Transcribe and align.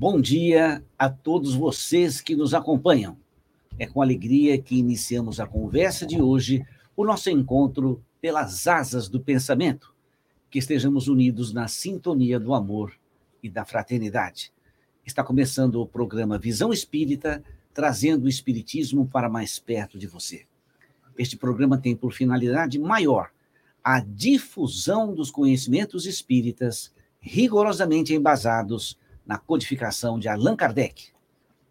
Bom 0.00 0.18
dia 0.18 0.82
a 0.98 1.10
todos 1.10 1.54
vocês 1.54 2.22
que 2.22 2.34
nos 2.34 2.54
acompanham. 2.54 3.18
É 3.78 3.86
com 3.86 4.00
alegria 4.00 4.58
que 4.58 4.78
iniciamos 4.78 5.38
a 5.38 5.46
conversa 5.46 6.06
de 6.06 6.22
hoje, 6.22 6.64
o 6.96 7.04
nosso 7.04 7.28
encontro 7.28 8.02
pelas 8.18 8.66
asas 8.66 9.10
do 9.10 9.20
pensamento. 9.20 9.94
Que 10.50 10.58
estejamos 10.58 11.06
unidos 11.06 11.52
na 11.52 11.68
sintonia 11.68 12.40
do 12.40 12.54
amor 12.54 12.94
e 13.42 13.50
da 13.50 13.66
fraternidade. 13.66 14.50
Está 15.04 15.22
começando 15.22 15.82
o 15.82 15.86
programa 15.86 16.38
Visão 16.38 16.72
Espírita, 16.72 17.44
trazendo 17.74 18.24
o 18.24 18.28
Espiritismo 18.30 19.06
para 19.06 19.28
mais 19.28 19.58
perto 19.58 19.98
de 19.98 20.06
você. 20.06 20.46
Este 21.18 21.36
programa 21.36 21.76
tem 21.76 21.94
por 21.94 22.14
finalidade 22.14 22.78
maior 22.78 23.28
a 23.84 24.00
difusão 24.00 25.14
dos 25.14 25.30
conhecimentos 25.30 26.06
espíritas 26.06 26.90
rigorosamente 27.20 28.14
embasados 28.14 28.98
na 29.30 29.38
codificação 29.38 30.18
de 30.18 30.26
Allan 30.26 30.56
Kardec. 30.56 31.04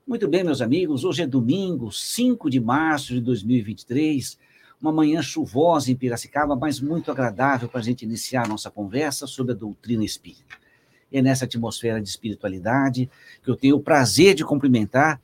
Muito 0.08 0.30
bem, 0.30 0.46
meus 0.46 0.62
amigos, 0.62 1.04
hoje 1.04 1.24
é 1.24 1.28
domingo, 1.28 1.92
5 1.92 2.50
de 2.50 2.58
março 2.58 3.14
de 3.14 3.20
2023, 3.20 4.38
uma 4.82 4.94
manhã 4.94 5.22
chuvosa 5.22 5.92
em 5.92 5.96
Piracicaba, 5.96 6.56
mas 6.56 6.80
muito 6.80 7.12
agradável 7.12 7.68
para 7.68 7.82
a 7.82 7.84
gente 7.84 8.06
iniciar 8.06 8.46
a 8.46 8.48
nossa 8.48 8.72
conversa 8.72 9.28
sobre 9.28 9.52
a 9.52 9.56
doutrina 9.56 10.06
espírita. 10.06 10.56
É 11.12 11.22
nessa 11.22 11.44
atmosfera 11.44 12.02
de 12.02 12.08
espiritualidade 12.08 13.10
que 13.44 13.52
eu 13.52 13.58
tenho 13.58 13.76
o 13.76 13.82
prazer 13.82 14.36
de 14.36 14.46
cumprimentar. 14.46 15.20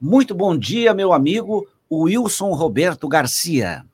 Muito 0.00 0.34
bom 0.34 0.58
dia, 0.58 0.92
meu 0.92 1.12
amigo 1.12 1.68
Wilson 1.88 2.50
Roberto 2.52 3.06
Garcia. 3.06 3.86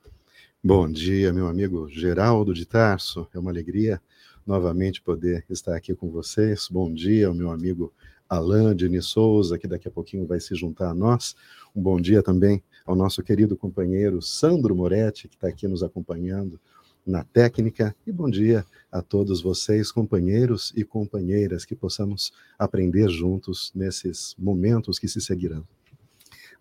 Bom 0.63 0.89
dia, 0.91 1.31
meu 1.31 1.45
amigo 1.45 1.87
Geraldo 1.87 2.55
de 2.55 2.65
Tarso. 2.65 3.27
É 3.31 3.37
uma 3.37 3.51
alegria 3.51 4.01
novamente 4.45 5.01
poder 5.01 5.45
estar 5.49 5.75
aqui 5.75 5.93
com 5.93 6.09
vocês. 6.09 6.67
Bom 6.69 6.93
dia 6.93 7.27
ao 7.27 7.33
meu 7.33 7.51
amigo 7.51 7.93
Alain 8.29 8.75
Dini 8.75 9.01
Souza, 9.01 9.57
que 9.57 9.67
daqui 9.67 9.87
a 9.87 9.91
pouquinho 9.91 10.25
vai 10.25 10.39
se 10.39 10.55
juntar 10.55 10.89
a 10.89 10.93
nós. 10.93 11.35
Um 11.75 11.81
bom 11.81 11.99
dia 11.99 12.21
também 12.21 12.63
ao 12.85 12.95
nosso 12.95 13.21
querido 13.23 13.55
companheiro 13.55 14.21
Sandro 14.21 14.75
Moretti, 14.75 15.27
que 15.27 15.35
está 15.35 15.47
aqui 15.47 15.67
nos 15.67 15.83
acompanhando 15.83 16.59
na 17.05 17.23
técnica. 17.23 17.95
E 18.05 18.11
bom 18.11 18.29
dia 18.29 18.65
a 18.91 19.01
todos 19.01 19.41
vocês, 19.41 19.91
companheiros 19.91 20.73
e 20.75 20.83
companheiras, 20.83 21.65
que 21.65 21.75
possamos 21.75 22.31
aprender 22.57 23.09
juntos 23.09 23.71
nesses 23.75 24.35
momentos 24.37 24.99
que 24.99 25.07
se 25.07 25.21
seguirão. 25.21 25.65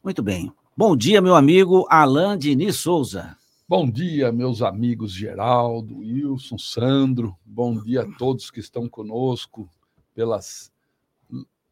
Muito 0.02 0.22
bem. 0.22 0.52
Bom 0.76 0.96
dia, 0.96 1.20
meu 1.20 1.34
amigo 1.34 1.86
Alain 1.88 2.38
Dini 2.38 2.72
Souza. 2.72 3.36
Bom 3.72 3.90
dia, 3.90 4.30
meus 4.30 4.60
amigos 4.60 5.12
Geraldo, 5.12 6.00
Wilson, 6.00 6.58
Sandro. 6.58 7.34
Bom 7.42 7.82
dia 7.82 8.02
a 8.02 8.18
todos 8.18 8.50
que 8.50 8.60
estão 8.60 8.86
conosco 8.86 9.66
pelas 10.14 10.70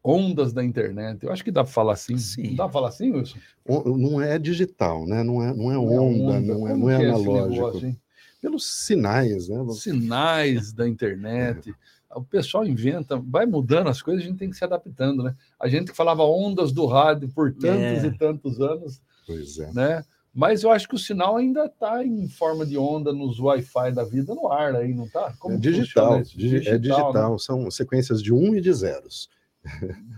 ondas 0.03 0.51
da 0.51 0.63
internet. 0.63 1.23
Eu 1.23 1.31
acho 1.31 1.43
que 1.43 1.51
dá 1.51 1.63
para 1.63 1.71
falar 1.71 1.93
assim. 1.93 2.17
Sim. 2.17 2.55
Dá 2.55 2.63
para 2.63 2.73
falar 2.73 2.87
assim, 2.87 3.11
Wilson? 3.11 3.37
Não 3.85 4.19
é 4.19 4.39
digital, 4.39 5.05
né? 5.05 5.21
Não 5.21 5.43
é, 5.43 5.53
não 5.53 5.71
é 5.71 5.77
onda, 5.77 5.93
não 6.17 6.33
é, 6.33 6.39
não 6.41 6.67
é, 6.67 6.75
não 6.75 6.89
é 6.89 6.95
analógico. 6.95 7.55
Negócio, 7.55 7.97
Pelos 8.41 8.65
sinais, 8.65 9.47
né? 9.47 9.63
Sinais 9.75 10.73
da 10.73 10.89
internet. 10.89 11.71
O 12.15 12.23
pessoal 12.23 12.65
inventa, 12.65 13.15
vai 13.15 13.45
mudando 13.45 13.89
as 13.89 14.01
coisas, 14.01 14.23
a 14.23 14.27
gente 14.27 14.39
tem 14.39 14.49
que 14.49 14.57
se 14.57 14.63
adaptando, 14.63 15.21
né? 15.21 15.35
A 15.59 15.67
gente 15.67 15.91
que 15.91 15.95
falava 15.95 16.23
ondas 16.23 16.71
do 16.71 16.87
rádio 16.87 17.29
por 17.29 17.53
tantos 17.53 18.03
é. 18.03 18.07
e 18.07 18.17
tantos 18.17 18.59
anos. 18.59 18.99
Pois 19.27 19.59
é. 19.59 19.71
Né? 19.71 20.03
Mas 20.33 20.63
eu 20.63 20.71
acho 20.71 20.87
que 20.87 20.95
o 20.95 20.99
sinal 20.99 21.35
ainda 21.35 21.65
está 21.65 22.05
em 22.05 22.27
forma 22.27 22.65
de 22.65 22.77
onda 22.77 23.11
nos 23.11 23.39
Wi-Fi 23.39 23.91
da 23.91 24.03
vida 24.03 24.33
no 24.33 24.49
ar 24.49 24.75
aí, 24.75 24.93
não 24.93 25.03
está? 25.03 25.33
É 25.49 25.57
digital, 25.57 26.21
digital, 26.21 26.73
é 26.73 26.77
digital, 26.77 27.31
né? 27.33 27.37
são 27.37 27.69
sequências 27.69 28.23
de 28.23 28.33
um 28.33 28.55
e 28.55 28.61
de 28.61 28.71
zeros. 28.71 29.29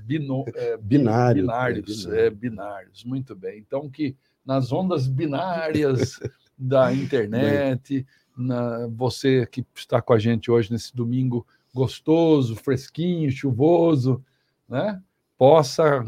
Bino, 0.05 0.45
é, 0.55 0.77
binário, 0.77 1.41
binários, 1.41 2.05
é, 2.05 2.27
é, 2.27 2.29
binários, 2.29 3.03
muito 3.03 3.35
bem. 3.35 3.57
Então 3.59 3.89
que 3.89 4.15
nas 4.45 4.71
ondas 4.71 5.07
binárias 5.07 6.19
da 6.55 6.93
internet, 6.93 8.05
na, 8.37 8.87
você 8.87 9.47
que 9.47 9.65
está 9.75 9.99
com 9.99 10.13
a 10.13 10.19
gente 10.19 10.51
hoje 10.51 10.71
nesse 10.71 10.95
domingo 10.95 11.45
gostoso, 11.73 12.55
fresquinho, 12.55 13.31
chuvoso, 13.31 14.23
né? 14.69 15.01
Possa 15.39 16.05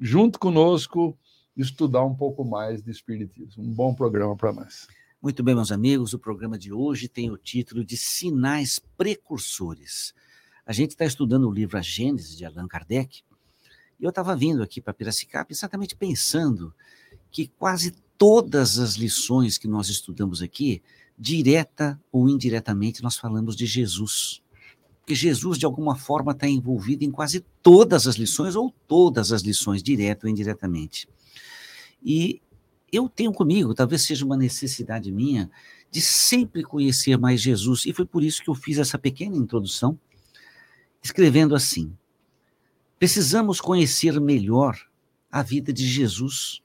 junto 0.00 0.38
conosco 0.38 1.18
estudar 1.58 2.04
um 2.04 2.14
pouco 2.14 2.44
mais 2.44 2.80
de 2.82 2.90
Espiritismo. 2.90 3.64
Um 3.64 3.72
bom 3.72 3.92
programa 3.92 4.36
para 4.36 4.52
nós. 4.52 4.86
Muito 5.20 5.42
bem, 5.42 5.54
meus 5.54 5.72
amigos, 5.72 6.14
o 6.14 6.18
programa 6.18 6.56
de 6.56 6.72
hoje 6.72 7.08
tem 7.08 7.28
o 7.28 7.36
título 7.36 7.84
de 7.84 7.96
Sinais 7.96 8.78
Precursores. 8.96 10.14
A 10.64 10.72
gente 10.72 10.90
está 10.90 11.04
estudando 11.04 11.48
o 11.48 11.52
livro 11.52 11.76
A 11.76 11.82
Gênese, 11.82 12.36
de 12.36 12.44
Allan 12.44 12.68
Kardec, 12.68 13.22
e 13.98 14.04
eu 14.04 14.10
estava 14.10 14.36
vindo 14.36 14.62
aqui 14.62 14.80
para 14.80 14.94
Piracicaba 14.94 15.48
exatamente 15.50 15.96
pensando 15.96 16.72
que 17.32 17.48
quase 17.48 17.90
todas 18.16 18.78
as 18.78 18.94
lições 18.94 19.58
que 19.58 19.66
nós 19.66 19.88
estudamos 19.88 20.40
aqui, 20.40 20.80
direta 21.18 22.00
ou 22.12 22.28
indiretamente, 22.28 23.02
nós 23.02 23.16
falamos 23.16 23.56
de 23.56 23.66
Jesus. 23.66 24.40
Porque 25.00 25.16
Jesus, 25.16 25.58
de 25.58 25.66
alguma 25.66 25.96
forma, 25.96 26.30
está 26.30 26.46
envolvido 26.46 27.02
em 27.02 27.10
quase 27.10 27.44
todas 27.60 28.06
as 28.06 28.14
lições, 28.14 28.54
ou 28.54 28.72
todas 28.86 29.32
as 29.32 29.42
lições, 29.42 29.82
direto 29.82 30.24
ou 30.24 30.30
indiretamente. 30.30 31.08
E 32.10 32.40
eu 32.90 33.06
tenho 33.06 33.34
comigo, 33.34 33.74
talvez 33.74 34.00
seja 34.00 34.24
uma 34.24 34.34
necessidade 34.34 35.12
minha, 35.12 35.50
de 35.90 36.00
sempre 36.00 36.62
conhecer 36.62 37.18
mais 37.18 37.38
Jesus, 37.38 37.84
e 37.84 37.92
foi 37.92 38.06
por 38.06 38.22
isso 38.22 38.42
que 38.42 38.48
eu 38.48 38.54
fiz 38.54 38.78
essa 38.78 38.98
pequena 38.98 39.36
introdução, 39.36 40.00
escrevendo 41.02 41.54
assim: 41.54 41.94
precisamos 42.98 43.60
conhecer 43.60 44.18
melhor 44.18 44.80
a 45.30 45.42
vida 45.42 45.70
de 45.70 45.86
Jesus, 45.86 46.62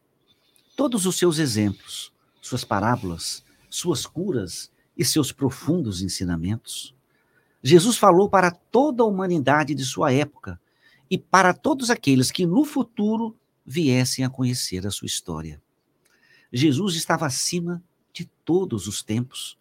todos 0.77 1.05
os 1.05 1.17
seus 1.17 1.39
exemplos, 1.39 2.13
suas 2.41 2.63
parábolas, 2.63 3.43
suas 3.69 4.05
curas 4.05 4.71
e 4.97 5.03
seus 5.03 5.33
profundos 5.33 6.01
ensinamentos. 6.01 6.95
Jesus 7.61 7.97
falou 7.97 8.29
para 8.29 8.49
toda 8.49 9.03
a 9.03 9.05
humanidade 9.05 9.75
de 9.75 9.83
sua 9.83 10.13
época 10.13 10.57
e 11.11 11.17
para 11.17 11.53
todos 11.53 11.89
aqueles 11.89 12.31
que 12.31 12.45
no 12.45 12.63
futuro 12.63 13.35
viessem 13.65 14.23
a 14.23 14.29
conhecer 14.29 14.85
a 14.85 14.91
sua 14.91 15.05
história. 15.05 15.61
Jesus 16.51 16.95
estava 16.95 17.25
acima 17.25 17.83
de 18.11 18.25
todos 18.45 18.87
os 18.87 19.01
tempos 19.01 19.57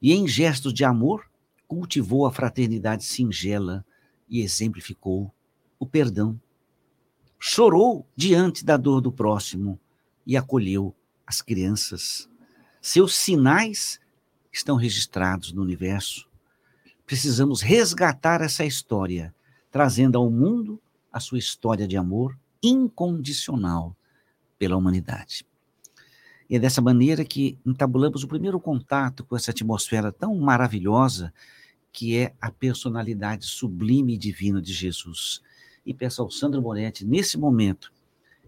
e, 0.00 0.12
em 0.12 0.26
gestos 0.26 0.72
de 0.72 0.84
amor, 0.84 1.28
cultivou 1.68 2.26
a 2.26 2.32
fraternidade 2.32 3.04
singela 3.04 3.84
e 4.28 4.40
exemplificou 4.40 5.32
o 5.78 5.86
perdão. 5.86 6.40
Chorou 7.38 8.06
diante 8.16 8.64
da 8.64 8.76
dor 8.76 9.00
do 9.00 9.12
próximo 9.12 9.78
e 10.26 10.36
acolheu 10.36 10.94
as 11.26 11.42
crianças. 11.42 12.28
Seus 12.80 13.14
sinais 13.14 14.00
estão 14.52 14.76
registrados 14.76 15.52
no 15.52 15.62
universo. 15.62 16.28
Precisamos 17.06 17.60
resgatar 17.60 18.40
essa 18.40 18.64
história, 18.64 19.34
trazendo 19.70 20.16
ao 20.16 20.30
mundo 20.30 20.80
a 21.12 21.20
sua 21.20 21.38
história 21.38 21.86
de 21.86 21.96
amor 21.96 22.38
incondicional 22.62 23.96
pela 24.58 24.76
humanidade. 24.76 25.46
E 26.48 26.56
é 26.56 26.58
dessa 26.58 26.80
maneira 26.80 27.24
que 27.24 27.56
entabulamos 27.64 28.24
o 28.24 28.28
primeiro 28.28 28.58
contato 28.58 29.24
com 29.24 29.36
essa 29.36 29.52
atmosfera 29.52 30.10
tão 30.10 30.34
maravilhosa 30.36 31.32
que 31.92 32.16
é 32.16 32.34
a 32.40 32.50
personalidade 32.50 33.46
sublime 33.46 34.14
e 34.14 34.18
divina 34.18 34.60
de 34.60 34.72
Jesus. 34.72 35.40
E 35.86 35.94
peço 35.94 36.22
ao 36.22 36.30
Sandro 36.30 36.60
Moretti, 36.60 37.04
nesse 37.04 37.38
momento, 37.38 37.92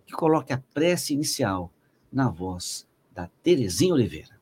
que 0.05 0.13
coloque 0.13 0.53
a 0.53 0.63
prece 0.75 1.15
inicial 1.15 1.73
na 2.13 2.29
voz 2.29 2.87
da 3.15 3.29
Terezinha 3.43 3.95
Oliveira. 3.95 4.42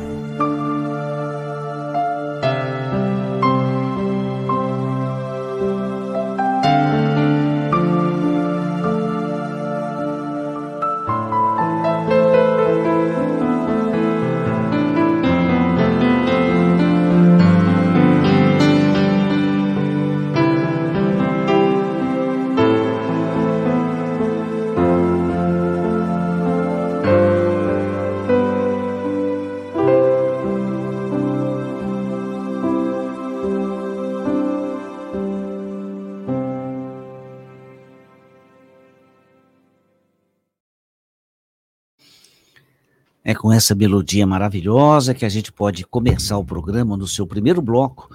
Com 43.51 43.55
essa 43.55 43.75
melodia 43.75 44.25
maravilhosa 44.25 45.13
que 45.13 45.25
a 45.25 45.29
gente 45.29 45.51
pode 45.51 45.85
começar 45.85 46.37
o 46.37 46.45
programa 46.45 46.95
no 46.95 47.05
seu 47.05 47.27
primeiro 47.27 47.61
bloco, 47.61 48.09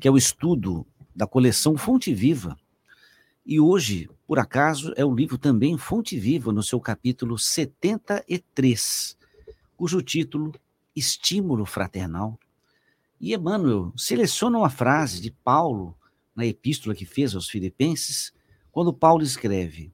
que 0.00 0.08
é 0.08 0.10
o 0.10 0.16
estudo 0.16 0.84
da 1.14 1.28
coleção 1.28 1.76
Fonte 1.76 2.12
Viva. 2.12 2.58
E 3.46 3.60
hoje, 3.60 4.10
por 4.26 4.40
acaso, 4.40 4.92
é 4.96 5.04
o 5.04 5.14
livro 5.14 5.38
também 5.38 5.78
Fonte 5.78 6.18
Viva, 6.18 6.52
no 6.52 6.60
seu 6.60 6.80
capítulo 6.80 7.38
73, 7.38 9.16
cujo 9.76 10.02
título 10.02 10.52
Estímulo 10.96 11.64
Fraternal. 11.64 12.36
E 13.20 13.32
Emmanuel 13.32 13.92
seleciona 13.96 14.58
uma 14.58 14.70
frase 14.70 15.20
de 15.20 15.30
Paulo 15.30 15.96
na 16.34 16.44
epístola 16.44 16.96
que 16.96 17.06
fez 17.06 17.36
aos 17.36 17.48
Filipenses, 17.48 18.32
quando 18.72 18.92
Paulo 18.92 19.22
escreve: 19.22 19.92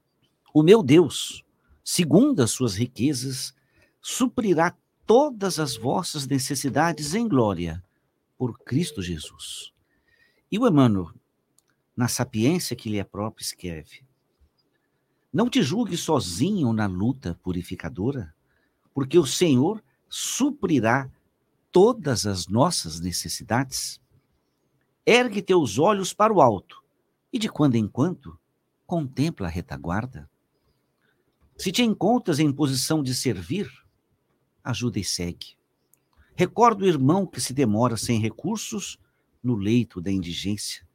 O 0.51 0.63
meu 0.63 0.81
Deus, 0.81 1.45
segundo 1.83 2.41
as 2.41 2.49
suas 2.49 2.75
riquezas, 2.75 3.53
suprirá 4.01 4.75
todas 5.07 5.57
as 5.57 5.77
vossas 5.77 6.27
necessidades 6.27 7.15
em 7.15 7.27
glória 7.27 7.81
por 8.37 8.59
Cristo 8.59 9.01
Jesus. 9.01 9.71
E 10.51 10.59
o 10.59 10.67
Emmanuel, 10.67 11.11
na 11.95 12.09
sapiência 12.09 12.75
que 12.75 12.89
lhe 12.89 12.99
é 12.99 13.03
própria, 13.05 13.43
escreve: 13.43 14.03
Não 15.31 15.49
te 15.49 15.63
julgue 15.63 15.95
sozinho 15.95 16.73
na 16.73 16.85
luta 16.85 17.39
purificadora, 17.41 18.35
porque 18.93 19.17
o 19.17 19.25
Senhor 19.25 19.81
suprirá 20.09 21.09
todas 21.71 22.25
as 22.25 22.47
nossas 22.47 22.99
necessidades. 22.99 24.01
Ergue 25.05 25.41
teus 25.41 25.79
olhos 25.79 26.13
para 26.13 26.33
o 26.33 26.41
alto 26.41 26.83
e, 27.31 27.39
de 27.39 27.47
quando 27.47 27.75
em 27.75 27.87
quando, 27.87 28.37
contempla 28.85 29.47
a 29.47 29.49
retaguarda. 29.49 30.29
Se 31.57 31.71
te 31.71 31.81
encontras 31.81 32.39
em 32.39 32.51
posição 32.51 33.01
de 33.01 33.15
servir, 33.15 33.71
ajuda 34.69 34.99
e 34.99 35.03
segue. 35.03 35.57
Recorda 36.35 36.83
o 36.83 36.87
irmão 36.87 37.25
que 37.25 37.41
se 37.41 37.53
demora 37.53 37.97
sem 37.97 38.19
recursos 38.19 38.99
no 39.43 39.55
leito 39.55 39.99
da 40.01 40.11
indigência. 40.11 40.85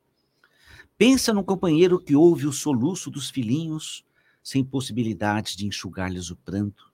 Pensa 0.96 1.32
no 1.32 1.42
companheiro 1.42 1.98
que 1.98 2.14
ouve 2.14 2.46
o 2.46 2.52
soluço 2.52 3.10
dos 3.10 3.30
filhinhos 3.30 4.04
sem 4.42 4.64
possibilidade 4.64 5.56
de 5.56 5.66
enxugar-lhes 5.66 6.30
o 6.30 6.36
pranto. 6.36 6.92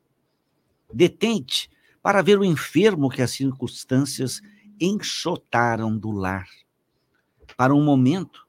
Detente 0.93 1.71
para 2.03 2.23
ver 2.23 2.39
o 2.39 2.45
enfermo 2.45 3.11
que 3.11 3.21
as 3.21 3.33
circunstâncias 3.33 4.41
enxotaram 4.81 5.97
do 5.97 6.11
lar. 6.11 6.49
Para 7.57 7.75
um 7.75 7.85
momento, 7.85 8.47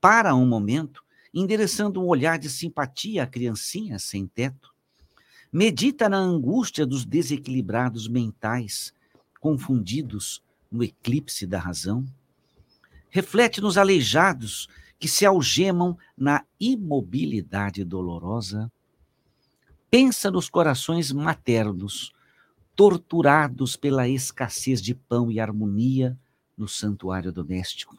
para 0.00 0.34
um 0.34 0.46
momento, 0.46 1.02
endereçando 1.32 2.00
um 2.00 2.06
olhar 2.06 2.38
de 2.38 2.50
simpatia 2.50 3.22
à 3.22 3.26
criancinha 3.26 3.98
sem 3.98 4.26
teto. 4.26 4.71
Medita 5.52 6.08
na 6.08 6.16
angústia 6.16 6.86
dos 6.86 7.04
desequilibrados 7.04 8.08
mentais, 8.08 8.94
confundidos 9.38 10.42
no 10.70 10.82
eclipse 10.82 11.46
da 11.46 11.58
razão. 11.58 12.06
Reflete 13.10 13.60
nos 13.60 13.76
aleijados 13.76 14.66
que 14.98 15.06
se 15.06 15.26
algemam 15.26 15.98
na 16.16 16.42
imobilidade 16.58 17.84
dolorosa. 17.84 18.72
Pensa 19.90 20.30
nos 20.30 20.48
corações 20.48 21.12
maternos, 21.12 22.14
torturados 22.74 23.76
pela 23.76 24.08
escassez 24.08 24.80
de 24.80 24.94
pão 24.94 25.30
e 25.30 25.38
harmonia 25.38 26.18
no 26.56 26.66
santuário 26.66 27.30
doméstico. 27.30 27.98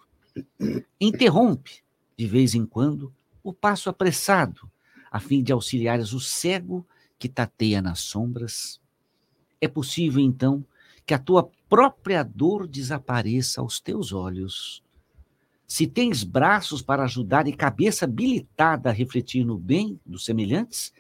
Interrompe, 0.99 1.83
de 2.17 2.25
vez 2.25 2.55
em 2.55 2.65
quando, 2.65 3.13
o 3.43 3.53
passo 3.53 3.91
apressado, 3.91 4.67
a 5.11 5.19
fim 5.19 5.43
de 5.43 5.53
auxiliares 5.53 6.13
o 6.13 6.19
cego 6.19 6.83
que 7.23 7.29
tateia 7.29 7.81
nas 7.81 8.01
sombras? 8.01 8.81
É 9.61 9.67
possível, 9.69 10.21
então, 10.21 10.61
que 11.05 11.13
a 11.13 11.17
tua 11.17 11.49
própria 11.69 12.21
dor 12.21 12.67
desapareça 12.67 13.61
aos 13.61 13.79
teus 13.79 14.11
olhos. 14.11 14.83
Se 15.65 15.87
tens 15.87 16.21
braços 16.21 16.81
para 16.81 17.05
ajudar 17.05 17.47
e 17.47 17.53
cabeça 17.53 18.03
habilitada 18.03 18.89
a 18.89 18.91
refletir 18.91 19.45
no 19.45 19.57
bem 19.57 19.97
dos 20.05 20.25
semelhantes, 20.25 20.91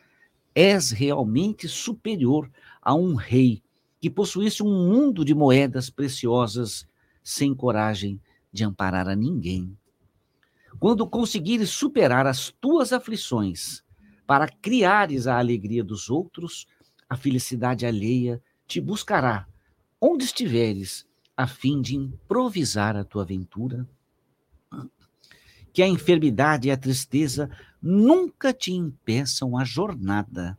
és 0.55 0.91
realmente 0.91 1.67
superior 1.67 2.49
a 2.81 2.95
um 2.95 3.15
rei 3.15 3.61
que 3.99 4.09
possuísse 4.09 4.63
um 4.63 4.87
mundo 4.87 5.25
de 5.25 5.35
moedas 5.35 5.89
preciosas 5.89 6.87
sem 7.21 7.53
coragem 7.53 8.17
de 8.49 8.63
amparar 8.63 9.09
a 9.09 9.15
ninguém. 9.15 9.77
Quando 10.79 11.05
conseguires 11.05 11.69
superar 11.69 12.25
as 12.25 12.49
tuas 12.61 12.93
aflições, 12.93 13.82
para 14.25 14.47
criares 14.47 15.27
a 15.27 15.37
alegria 15.37 15.83
dos 15.83 16.09
outros, 16.09 16.67
a 17.09 17.15
felicidade 17.15 17.85
alheia 17.85 18.41
te 18.67 18.79
buscará 18.79 19.47
onde 20.05 20.25
estiveres, 20.25 21.07
a 21.35 21.47
fim 21.47 21.81
de 21.81 21.95
improvisar 21.95 22.97
a 22.97 23.05
tua 23.05 23.23
aventura. 23.23 23.87
Que 25.71 25.81
a 25.81 25.87
enfermidade 25.87 26.67
e 26.67 26.71
a 26.71 26.75
tristeza 26.75 27.49
nunca 27.81 28.51
te 28.51 28.73
impeçam 28.73 29.57
a 29.57 29.63
jornada. 29.63 30.57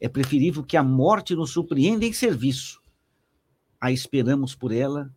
É 0.00 0.08
preferível 0.08 0.62
que 0.62 0.76
a 0.76 0.82
morte 0.82 1.34
nos 1.34 1.50
surpreenda 1.50 2.04
em 2.04 2.12
serviço. 2.12 2.80
A 3.80 3.90
esperamos 3.90 4.54
por 4.54 4.70
ela, 4.70 5.12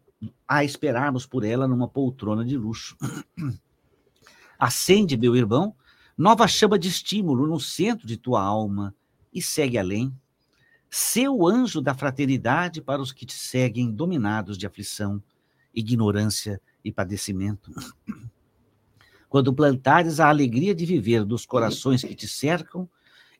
a 0.48 0.64
esperarmos 0.64 1.28
por 1.28 1.44
ela 1.44 1.68
numa 1.68 1.88
poltrona 1.88 2.44
de 2.44 2.58
luxo. 2.58 2.98
Acende, 4.58 5.16
meu 5.16 5.36
irmão, 5.36 5.76
nova 6.22 6.48
chama 6.48 6.78
de 6.78 6.88
estímulo 6.88 7.48
no 7.48 7.60
centro 7.60 8.06
de 8.06 8.16
tua 8.16 8.44
alma 8.44 8.94
e 9.34 9.42
segue 9.42 9.80
além. 9.80 10.16
Seu 10.88 11.48
anjo 11.48 11.82
da 11.82 11.96
fraternidade 11.96 12.80
para 12.80 13.02
os 13.02 13.12
que 13.12 13.26
te 13.26 13.34
seguem 13.34 13.92
dominados 13.92 14.56
de 14.56 14.68
aflição, 14.68 15.22
ignorância 15.74 16.62
e 16.86 16.92
padecimento. 16.92 17.72
Quando 19.28 19.52
plantares 19.52 20.20
a 20.20 20.30
alegria 20.30 20.76
de 20.76 20.86
viver 20.86 21.26
dos 21.26 21.44
corações 21.44 22.04
que 22.04 22.14
te 22.14 22.28
cercam, 22.28 22.88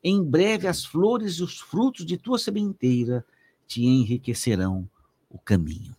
em 0.02 0.20
breve 0.20 0.66
as 0.66 0.84
flores 0.84 1.34
e 1.34 1.42
os 1.44 1.60
frutos 1.60 2.04
de 2.04 2.16
tua 2.16 2.38
sementeira 2.38 3.24
te 3.64 3.84
enriquecerão 3.84 4.90
o 5.30 5.38
caminho. 5.38 5.94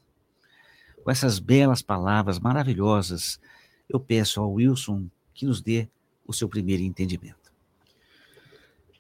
Com 1.02 1.10
essas 1.10 1.40
belas 1.40 1.82
palavras 1.82 2.40
maravilhosas, 2.40 3.40
eu 3.88 4.02
peço 4.02 4.42
ao 4.42 4.52
Wilson 4.52 5.08
que 5.34 5.46
nos 5.46 5.62
dê 5.62 5.88
o 6.26 6.34
seu 6.34 6.48
primeiro 6.48 6.84
entendimento. 6.84 7.52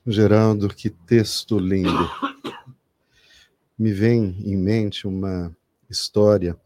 Geraldo, 0.05 0.67
que 0.67 0.89
texto 0.89 1.57
lindo. 1.57 2.09
Me 3.79 3.93
vem 3.93 4.35
em 4.45 4.57
mente 4.57 5.07
uma 5.07 5.55
história 5.89 6.57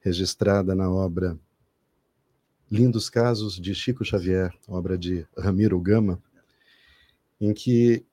registrada 0.00 0.74
na 0.74 0.90
obra 0.90 1.38
Lindos 2.70 3.08
Casos 3.08 3.60
de 3.60 3.74
Chico 3.74 4.04
Xavier, 4.04 4.52
obra 4.66 4.96
de 4.96 5.26
Ramiro 5.36 5.78
Gama, 5.80 6.22
em 7.40 7.52
que 7.52 8.04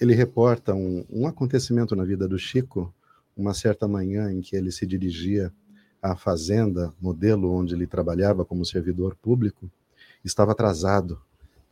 ele 0.00 0.14
reporta 0.14 0.74
um, 0.74 1.04
um 1.08 1.26
acontecimento 1.26 1.94
na 1.94 2.04
vida 2.04 2.26
do 2.26 2.38
Chico, 2.38 2.92
uma 3.36 3.54
certa 3.54 3.88
manhã 3.88 4.32
em 4.32 4.40
que 4.40 4.56
ele 4.56 4.70
se 4.70 4.86
dirigia 4.86 5.52
à 6.02 6.16
fazenda, 6.16 6.92
modelo 7.00 7.52
onde 7.52 7.74
ele 7.74 7.86
trabalhava 7.86 8.44
como 8.44 8.64
servidor 8.64 9.16
público, 9.16 9.70
estava 10.24 10.52
atrasado 10.52 11.20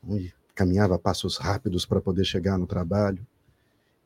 e 0.08 0.32
caminhava 0.54 0.98
passos 0.98 1.36
rápidos 1.36 1.86
para 1.86 2.00
poder 2.00 2.24
chegar 2.24 2.58
no 2.58 2.66
trabalho. 2.66 3.26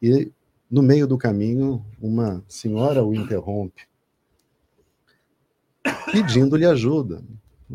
E 0.02 0.30
no 0.70 0.82
meio 0.82 1.06
do 1.06 1.16
caminho, 1.16 1.84
uma 2.00 2.42
senhora 2.48 3.04
o 3.04 3.14
interrompe, 3.14 3.82
pedindo-lhe 6.12 6.66
ajuda. 6.66 7.22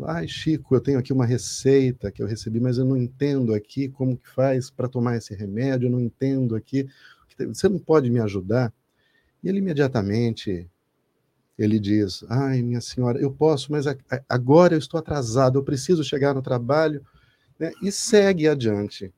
Ai, 0.04 0.26
Chico, 0.26 0.74
eu 0.74 0.80
tenho 0.80 0.98
aqui 0.98 1.12
uma 1.12 1.26
receita 1.26 2.10
que 2.10 2.22
eu 2.22 2.26
recebi, 2.26 2.60
mas 2.60 2.78
eu 2.78 2.84
não 2.84 2.96
entendo 2.96 3.52
aqui 3.52 3.88
como 3.88 4.16
que 4.16 4.28
faz 4.28 4.70
para 4.70 4.88
tomar 4.88 5.16
esse 5.16 5.34
remédio, 5.34 5.86
eu 5.86 5.90
não 5.92 6.00
entendo 6.00 6.56
aqui. 6.56 6.88
Você 7.38 7.68
não 7.68 7.78
pode 7.78 8.10
me 8.10 8.20
ajudar? 8.20 8.72
E 9.42 9.48
ele 9.48 9.58
imediatamente 9.58 10.68
ele 11.58 11.78
diz: 11.78 12.24
Ai, 12.28 12.62
minha 12.62 12.80
senhora, 12.80 13.18
eu 13.20 13.30
posso, 13.30 13.70
mas 13.70 13.84
agora 14.28 14.74
eu 14.74 14.78
estou 14.78 14.98
atrasado, 14.98 15.58
eu 15.58 15.62
preciso 15.62 16.02
chegar 16.02 16.34
no 16.34 16.42
trabalho. 16.42 17.04
Né? 17.58 17.72
E 17.82 17.90
segue 17.90 18.48
adiante, 18.48 19.12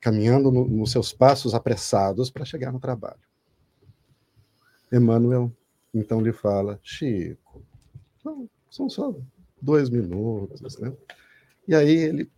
caminhando 0.00 0.50
no, 0.50 0.66
nos 0.66 0.92
seus 0.92 1.12
passos 1.12 1.54
apressados 1.54 2.30
para 2.30 2.44
chegar 2.44 2.72
no 2.72 2.80
trabalho. 2.80 3.20
Emmanuel 4.92 5.52
então 5.92 6.20
lhe 6.20 6.32
fala: 6.32 6.78
Chico, 6.82 7.62
são 8.70 8.88
só 8.88 9.14
dois 9.60 9.88
minutos, 9.90 10.78
né? 10.78 10.92
E 11.66 11.74
aí 11.74 11.96
ele 11.96 12.30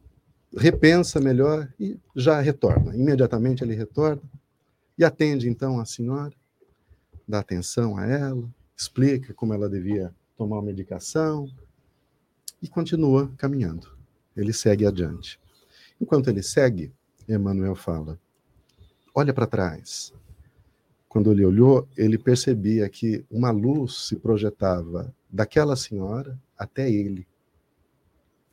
repensa 0.57 1.21
melhor 1.21 1.73
e 1.79 1.99
já 2.17 2.41
retorna. 2.41 2.95
Imediatamente 2.97 3.63
ele 3.63 3.75
retorna 3.75 4.23
e 4.99 5.05
atende 5.05 5.49
então 5.49 5.81
a 5.81 5.85
senhora, 5.85 6.33
dá 7.27 7.39
atenção 7.39 7.97
a 7.97 8.07
ela, 8.07 8.49
explica 8.77 9.33
como 9.33 9.55
ela 9.55 9.69
devia 9.69 10.15
tomar 10.37 10.59
a 10.59 10.63
medicação 10.63 11.49
e 12.61 12.69
continua 12.69 13.33
caminhando. 13.37 14.00
Ele 14.37 14.53
segue 14.53 14.87
adiante. 14.87 15.41
Enquanto 16.01 16.29
ele 16.29 16.43
segue, 16.43 16.93
Emmanuel 17.29 17.75
fala: 17.75 18.19
Olha 19.15 19.33
para 19.33 19.47
trás. 19.47 20.13
Quando 21.09 21.33
ele 21.33 21.45
olhou, 21.45 21.89
ele 21.97 22.17
percebia 22.17 22.89
que 22.89 23.25
uma 23.31 23.51
luz 23.51 24.07
se 24.07 24.17
projetava 24.17 25.13
daquela 25.29 25.75
senhora 25.75 26.41
até 26.57 26.89
ele. 26.91 27.27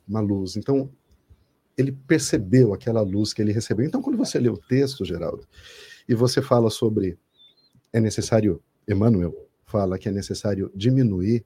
Uma 0.06 0.20
luz. 0.20 0.56
Então, 0.56 0.90
ele 1.76 1.92
percebeu 1.92 2.74
aquela 2.74 3.00
luz 3.00 3.32
que 3.32 3.40
ele 3.40 3.52
recebeu. 3.52 3.86
Então, 3.86 4.02
quando 4.02 4.18
você 4.18 4.40
lê 4.40 4.48
o 4.48 4.56
texto, 4.56 5.04
Geraldo, 5.04 5.46
e 6.08 6.14
você 6.14 6.42
fala 6.42 6.68
sobre 6.68 7.16
é 7.92 8.00
necessário, 8.00 8.60
Emmanuel 8.88 9.34
fala 9.64 9.98
que 9.98 10.08
é 10.08 10.12
necessário 10.12 10.70
diminuir 10.74 11.44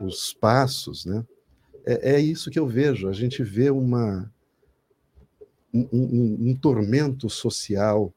os 0.00 0.34
passos, 0.34 1.06
né? 1.06 1.24
É, 1.84 2.14
é 2.14 2.20
isso 2.20 2.50
que 2.50 2.58
eu 2.58 2.66
vejo. 2.66 3.08
A 3.08 3.12
gente 3.12 3.42
vê 3.42 3.70
uma 3.70 4.30
um, 5.72 5.88
um, 5.92 6.50
um 6.50 6.56
tormento 6.56 7.28
social 7.30 8.12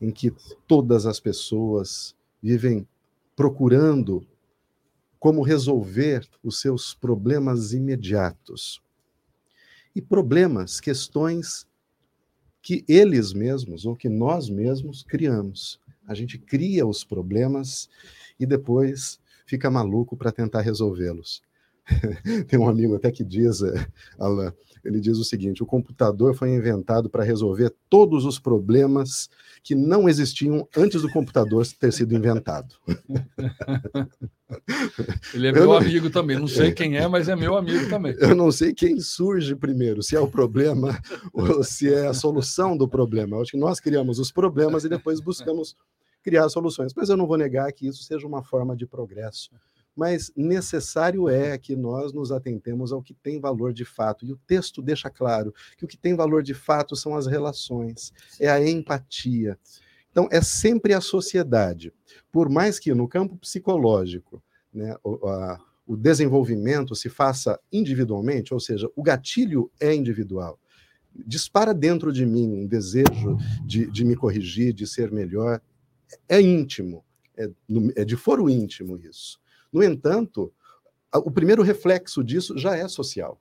em 0.00 0.10
que 0.10 0.32
todas 0.66 1.06
as 1.06 1.20
pessoas 1.20 2.14
vivem 2.42 2.86
procurando 3.34 4.26
como 5.18 5.42
resolver 5.42 6.28
os 6.42 6.60
seus 6.60 6.94
problemas 6.94 7.72
imediatos. 7.72 8.82
E 9.94 10.02
problemas, 10.02 10.78
questões 10.78 11.66
que 12.60 12.84
eles 12.86 13.32
mesmos 13.32 13.86
ou 13.86 13.96
que 13.96 14.08
nós 14.08 14.50
mesmos 14.50 15.02
criamos. 15.02 15.80
A 16.06 16.14
gente 16.14 16.38
cria 16.38 16.86
os 16.86 17.02
problemas 17.04 17.88
e 18.38 18.44
depois 18.44 19.18
fica 19.46 19.70
maluco 19.70 20.16
para 20.16 20.32
tentar 20.32 20.60
resolvê-los. 20.60 21.42
Tem 22.48 22.58
um 22.58 22.68
amigo 22.68 22.94
até 22.96 23.10
que 23.10 23.24
diz, 23.24 23.62
eh, 23.62 23.86
Alain, 24.18 24.52
ele 24.86 25.00
diz 25.00 25.18
o 25.18 25.24
seguinte: 25.24 25.62
o 25.62 25.66
computador 25.66 26.34
foi 26.34 26.54
inventado 26.54 27.10
para 27.10 27.24
resolver 27.24 27.72
todos 27.88 28.24
os 28.24 28.38
problemas 28.38 29.28
que 29.62 29.74
não 29.74 30.08
existiam 30.08 30.66
antes 30.76 31.02
do 31.02 31.10
computador 31.10 31.66
ter 31.78 31.92
sido 31.92 32.14
inventado. 32.14 32.74
Ele 35.34 35.48
é 35.48 35.52
meu 35.52 35.64
não... 35.64 35.72
amigo 35.76 36.08
também. 36.08 36.38
Não 36.38 36.46
sei 36.46 36.70
quem 36.72 36.96
é, 36.96 37.08
mas 37.08 37.28
é 37.28 37.34
meu 37.34 37.56
amigo 37.56 37.88
também. 37.88 38.14
Eu 38.20 38.32
não 38.36 38.52
sei 38.52 38.72
quem 38.72 39.00
surge 39.00 39.56
primeiro, 39.56 40.04
se 40.04 40.14
é 40.14 40.20
o 40.20 40.28
problema 40.28 40.96
ou 41.34 41.64
se 41.64 41.92
é 41.92 42.06
a 42.06 42.14
solução 42.14 42.76
do 42.76 42.86
problema. 42.86 43.36
Eu 43.36 43.42
acho 43.42 43.50
que 43.50 43.58
nós 43.58 43.80
criamos 43.80 44.20
os 44.20 44.30
problemas 44.30 44.84
e 44.84 44.88
depois 44.88 45.20
buscamos 45.20 45.74
criar 46.22 46.48
soluções. 46.48 46.92
Mas 46.94 47.08
eu 47.08 47.16
não 47.16 47.26
vou 47.26 47.36
negar 47.36 47.72
que 47.72 47.88
isso 47.88 48.04
seja 48.04 48.24
uma 48.24 48.44
forma 48.44 48.76
de 48.76 48.86
progresso 48.86 49.50
mas 49.96 50.30
necessário 50.36 51.28
é 51.28 51.56
que 51.56 51.74
nós 51.74 52.12
nos 52.12 52.30
atentemos 52.30 52.92
ao 52.92 53.02
que 53.02 53.14
tem 53.14 53.40
valor 53.40 53.72
de 53.72 53.84
fato. 53.84 54.26
E 54.26 54.32
o 54.32 54.36
texto 54.46 54.82
deixa 54.82 55.08
claro 55.08 55.54
que 55.78 55.84
o 55.86 55.88
que 55.88 55.96
tem 55.96 56.14
valor 56.14 56.42
de 56.42 56.52
fato 56.52 56.94
são 56.94 57.16
as 57.16 57.26
relações, 57.26 58.12
é 58.38 58.50
a 58.50 58.62
empatia. 58.68 59.58
Então, 60.10 60.28
é 60.30 60.40
sempre 60.42 60.92
a 60.92 61.00
sociedade. 61.00 61.92
Por 62.30 62.48
mais 62.48 62.78
que 62.78 62.94
no 62.94 63.08
campo 63.08 63.36
psicológico 63.36 64.42
né, 64.72 64.94
o, 65.02 65.26
a, 65.26 65.58
o 65.86 65.96
desenvolvimento 65.96 66.94
se 66.94 67.08
faça 67.08 67.58
individualmente, 67.72 68.52
ou 68.52 68.60
seja, 68.60 68.90
o 68.94 69.02
gatilho 69.02 69.70
é 69.80 69.94
individual. 69.94 70.58
Dispara 71.26 71.72
dentro 71.72 72.12
de 72.12 72.26
mim 72.26 72.52
um 72.52 72.66
desejo 72.66 73.38
de, 73.64 73.86
de 73.90 74.04
me 74.04 74.14
corrigir, 74.14 74.74
de 74.74 74.86
ser 74.86 75.10
melhor. 75.10 75.62
É 76.28 76.40
íntimo, 76.40 77.02
é, 77.36 77.50
é 77.96 78.04
de 78.04 78.16
foro 78.16 78.50
íntimo 78.50 78.98
isso. 78.98 79.40
No 79.76 79.84
entanto, 79.84 80.50
o 81.14 81.30
primeiro 81.30 81.62
reflexo 81.62 82.24
disso 82.24 82.56
já 82.56 82.74
é 82.74 82.88
social. 82.88 83.38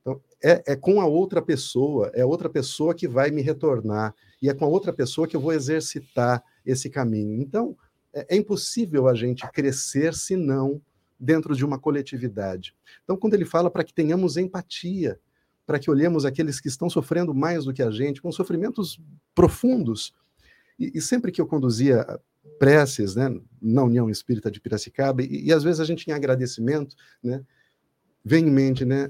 Então, 0.00 0.20
é, 0.42 0.72
é, 0.72 0.74
com 0.74 1.00
a 1.00 1.06
outra 1.06 1.40
pessoa, 1.40 2.10
é 2.12 2.24
outra 2.24 2.50
pessoa 2.50 2.92
que 2.92 3.06
vai 3.06 3.30
me 3.30 3.40
retornar, 3.40 4.16
e 4.42 4.48
é 4.48 4.54
com 4.54 4.64
a 4.64 4.68
outra 4.68 4.92
pessoa 4.92 5.28
que 5.28 5.36
eu 5.36 5.40
vou 5.40 5.52
exercitar 5.52 6.42
esse 6.66 6.90
caminho. 6.90 7.40
Então, 7.40 7.76
é, 8.12 8.34
é 8.34 8.36
impossível 8.36 9.06
a 9.06 9.14
gente 9.14 9.48
crescer 9.52 10.12
se 10.12 10.34
não 10.34 10.82
dentro 11.20 11.54
de 11.54 11.64
uma 11.64 11.78
coletividade. 11.78 12.74
Então, 13.04 13.16
quando 13.16 13.34
ele 13.34 13.44
fala 13.44 13.70
para 13.70 13.84
que 13.84 13.94
tenhamos 13.94 14.36
empatia, 14.36 15.20
para 15.64 15.78
que 15.78 15.88
olhemos 15.88 16.24
aqueles 16.24 16.60
que 16.60 16.66
estão 16.66 16.90
sofrendo 16.90 17.32
mais 17.32 17.64
do 17.64 17.72
que 17.72 17.82
a 17.84 17.92
gente, 17.92 18.20
com 18.20 18.32
sofrimentos 18.32 19.00
profundos. 19.36 20.12
E, 20.76 20.98
e 20.98 21.00
sempre 21.00 21.30
que 21.30 21.40
eu 21.40 21.46
conduzia 21.46 22.04
preces 22.58 23.14
né, 23.14 23.34
na 23.60 23.82
União 23.82 24.08
Espírita 24.08 24.50
de 24.50 24.60
Piracicaba, 24.60 25.22
e, 25.22 25.46
e, 25.46 25.52
às 25.52 25.62
vezes 25.62 25.80
a 25.80 25.84
gente 25.84 26.08
em 26.08 26.12
agradecimento, 26.12 26.96
né, 27.22 27.42
vem 28.24 28.46
em 28.46 28.50
mente, 28.50 28.84
né, 28.84 29.08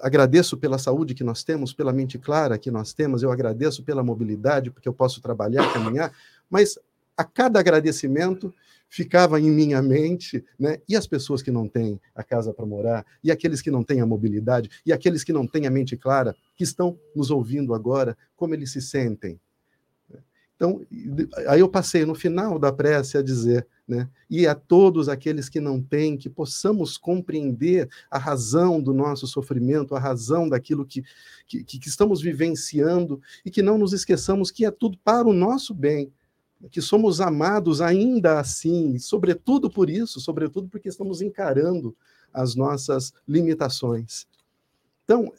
agradeço 0.00 0.56
pela 0.56 0.78
saúde 0.78 1.14
que 1.14 1.24
nós 1.24 1.44
temos, 1.44 1.72
pela 1.72 1.92
mente 1.92 2.18
clara 2.18 2.58
que 2.58 2.70
nós 2.70 2.92
temos, 2.92 3.22
eu 3.22 3.30
agradeço 3.30 3.84
pela 3.84 4.02
mobilidade, 4.02 4.70
porque 4.70 4.88
eu 4.88 4.92
posso 4.92 5.20
trabalhar, 5.20 5.72
caminhar, 5.72 6.12
mas 6.50 6.78
a 7.16 7.24
cada 7.24 7.60
agradecimento 7.60 8.52
ficava 8.88 9.40
em 9.40 9.50
minha 9.50 9.80
mente, 9.80 10.44
né? 10.58 10.78
E 10.88 10.96
as 10.96 11.06
pessoas 11.06 11.40
que 11.40 11.50
não 11.50 11.66
têm 11.66 12.00
a 12.14 12.22
casa 12.22 12.52
para 12.52 12.66
morar, 12.66 13.06
e 13.24 13.30
aqueles 13.30 13.62
que 13.62 13.70
não 13.70 13.82
têm 13.82 14.00
a 14.00 14.06
mobilidade, 14.06 14.68
e 14.84 14.92
aqueles 14.92 15.24
que 15.24 15.32
não 15.32 15.46
têm 15.46 15.66
a 15.66 15.70
mente 15.70 15.96
clara, 15.96 16.36
que 16.54 16.64
estão 16.64 16.98
nos 17.14 17.30
ouvindo 17.30 17.74
agora, 17.74 18.16
como 18.36 18.54
eles 18.54 18.72
se 18.72 18.82
sentem? 18.82 19.40
Então, 20.62 20.80
aí 21.48 21.58
eu 21.58 21.68
passei 21.68 22.06
no 22.06 22.14
final 22.14 22.56
da 22.56 22.72
prece 22.72 23.18
a 23.18 23.22
dizer, 23.22 23.66
né? 23.86 24.08
E 24.30 24.46
a 24.46 24.54
todos 24.54 25.08
aqueles 25.08 25.48
que 25.48 25.60
não 25.60 25.82
têm, 25.82 26.16
que 26.16 26.30
possamos 26.30 26.96
compreender 26.96 27.90
a 28.08 28.16
razão 28.16 28.80
do 28.80 28.94
nosso 28.94 29.26
sofrimento, 29.26 29.96
a 29.96 29.98
razão 29.98 30.48
daquilo 30.48 30.86
que, 30.86 31.02
que, 31.48 31.64
que 31.64 31.88
estamos 31.88 32.22
vivenciando, 32.22 33.20
e 33.44 33.50
que 33.50 33.60
não 33.60 33.76
nos 33.76 33.92
esqueçamos 33.92 34.52
que 34.52 34.64
é 34.64 34.70
tudo 34.70 34.96
para 35.02 35.26
o 35.26 35.32
nosso 35.32 35.74
bem, 35.74 36.12
que 36.70 36.80
somos 36.80 37.20
amados 37.20 37.80
ainda 37.80 38.38
assim, 38.38 39.00
sobretudo 39.00 39.68
por 39.68 39.90
isso, 39.90 40.20
sobretudo 40.20 40.68
porque 40.68 40.88
estamos 40.88 41.20
encarando 41.20 41.92
as 42.32 42.54
nossas 42.54 43.12
limitações. 43.26 44.28
Então, 45.02 45.32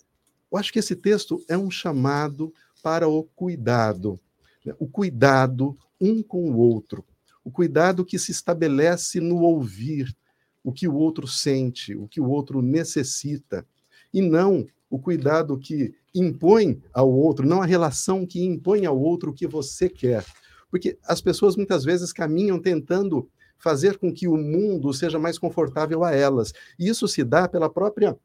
eu 0.51 0.57
acho 0.57 0.73
que 0.73 0.79
esse 0.79 0.97
texto 0.97 1.41
é 1.47 1.57
um 1.57 1.71
chamado 1.71 2.53
para 2.83 3.07
o 3.07 3.23
cuidado 3.23 4.19
né? 4.65 4.73
o 4.79 4.87
cuidado 4.87 5.77
um 5.99 6.21
com 6.21 6.49
o 6.51 6.57
outro, 6.57 7.05
o 7.43 7.51
cuidado 7.51 8.05
que 8.05 8.17
se 8.17 8.31
estabelece 8.31 9.19
no 9.19 9.41
ouvir 9.41 10.15
o 10.63 10.71
que 10.71 10.87
o 10.87 10.95
outro 10.95 11.27
sente, 11.27 11.95
o 11.95 12.07
que 12.07 12.21
o 12.21 12.29
outro 12.29 12.61
necessita, 12.61 13.65
e 14.13 14.21
não 14.21 14.65
o 14.89 14.99
cuidado 14.99 15.57
que 15.57 15.93
impõe 16.13 16.81
ao 16.93 17.11
outro, 17.11 17.47
não 17.47 17.61
a 17.61 17.65
relação 17.65 18.25
que 18.25 18.43
impõe 18.43 18.85
ao 18.85 18.97
outro 18.97 19.31
o 19.31 19.33
que 19.33 19.47
você 19.47 19.89
quer. 19.89 20.23
Porque 20.69 20.97
as 21.03 21.19
pessoas 21.19 21.55
muitas 21.55 21.83
vezes 21.83 22.13
caminham 22.13 22.59
tentando 22.59 23.27
fazer 23.57 23.97
com 23.97 24.13
que 24.13 24.27
o 24.27 24.37
mundo 24.37 24.93
seja 24.93 25.17
mais 25.17 25.39
confortável 25.39 26.03
a 26.03 26.11
elas. 26.11 26.53
E 26.77 26.87
isso 26.87 27.07
se 27.07 27.23
dá 27.23 27.47
pela 27.47 27.69
própria 27.69 28.15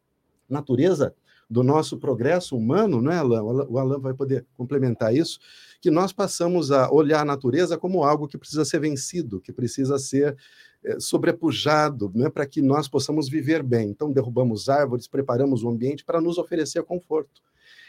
natureza 0.48 1.14
do 1.48 1.62
nosso 1.62 1.96
progresso 1.96 2.56
humano, 2.56 3.00
não 3.00 3.10
é, 3.10 3.16
Alan? 3.16 3.42
O 3.42 3.78
Alan 3.78 3.98
vai 3.98 4.12
poder 4.12 4.44
complementar 4.56 5.14
isso, 5.14 5.38
que 5.80 5.90
nós 5.90 6.12
passamos 6.12 6.70
a 6.72 6.90
olhar 6.90 7.20
a 7.20 7.24
natureza 7.24 7.78
como 7.78 8.02
algo 8.02 8.26
que 8.26 8.38
precisa 8.38 8.64
ser 8.64 8.80
vencido, 8.80 9.40
que 9.40 9.52
precisa 9.52 9.98
ser 9.98 10.36
é, 10.84 10.98
sobrepujado, 10.98 12.10
né, 12.14 12.28
para 12.28 12.46
que 12.46 12.60
nós 12.60 12.88
possamos 12.88 13.28
viver 13.28 13.62
bem. 13.62 13.90
Então, 13.90 14.12
derrubamos 14.12 14.68
árvores, 14.68 15.06
preparamos 15.06 15.62
o 15.62 15.68
ambiente 15.68 16.04
para 16.04 16.20
nos 16.20 16.38
oferecer 16.38 16.82
conforto. 16.82 17.42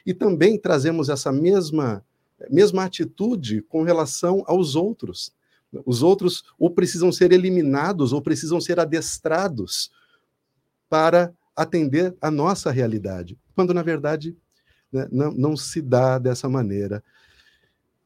e 0.05 0.13
também 0.13 0.57
trazemos 0.57 1.09
essa 1.09 1.31
mesma, 1.31 2.03
mesma 2.49 2.85
atitude 2.85 3.61
com 3.63 3.83
relação 3.83 4.43
aos 4.47 4.75
outros. 4.75 5.33
Os 5.85 6.01
outros 6.01 6.43
ou 6.57 6.71
precisam 6.71 7.11
ser 7.11 7.31
eliminados 7.31 8.13
ou 8.13 8.21
precisam 8.21 8.59
ser 8.61 8.79
adestrados 8.79 9.91
para 10.89 11.33
atender 11.55 12.15
a 12.21 12.31
nossa 12.31 12.71
realidade, 12.71 13.37
quando 13.53 13.73
na 13.73 13.83
verdade 13.83 14.35
né, 14.91 15.07
não, 15.11 15.31
não 15.31 15.57
se 15.57 15.81
dá 15.81 16.17
dessa 16.17 16.49
maneira. 16.49 17.03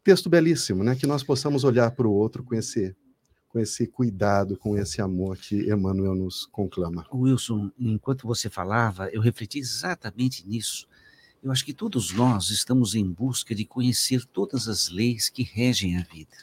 Texto 0.03 0.29
belíssimo, 0.29 0.83
né? 0.83 0.95
Que 0.95 1.07
nós 1.07 1.23
possamos 1.23 1.63
olhar 1.63 1.91
para 1.91 2.07
o 2.07 2.11
outro 2.11 2.43
com 2.43 2.53
esse, 2.53 2.95
com 3.47 3.59
esse 3.59 3.87
cuidado, 3.87 4.57
com 4.57 4.77
esse 4.77 5.01
amor 5.01 5.37
que 5.37 5.71
Emmanuel 5.71 6.15
nos 6.15 6.45
conclama. 6.47 7.07
Wilson, 7.13 7.71
enquanto 7.79 8.27
você 8.27 8.49
falava, 8.49 9.09
eu 9.09 9.21
refleti 9.21 9.59
exatamente 9.59 10.45
nisso. 10.45 10.87
Eu 11.41 11.51
acho 11.51 11.65
que 11.65 11.73
todos 11.73 12.11
nós 12.11 12.49
estamos 12.49 12.95
em 12.95 13.09
busca 13.09 13.55
de 13.55 13.65
conhecer 13.65 14.25
todas 14.25 14.67
as 14.67 14.89
leis 14.89 15.29
que 15.29 15.43
regem 15.43 15.97
a 15.97 16.03
vida. 16.03 16.35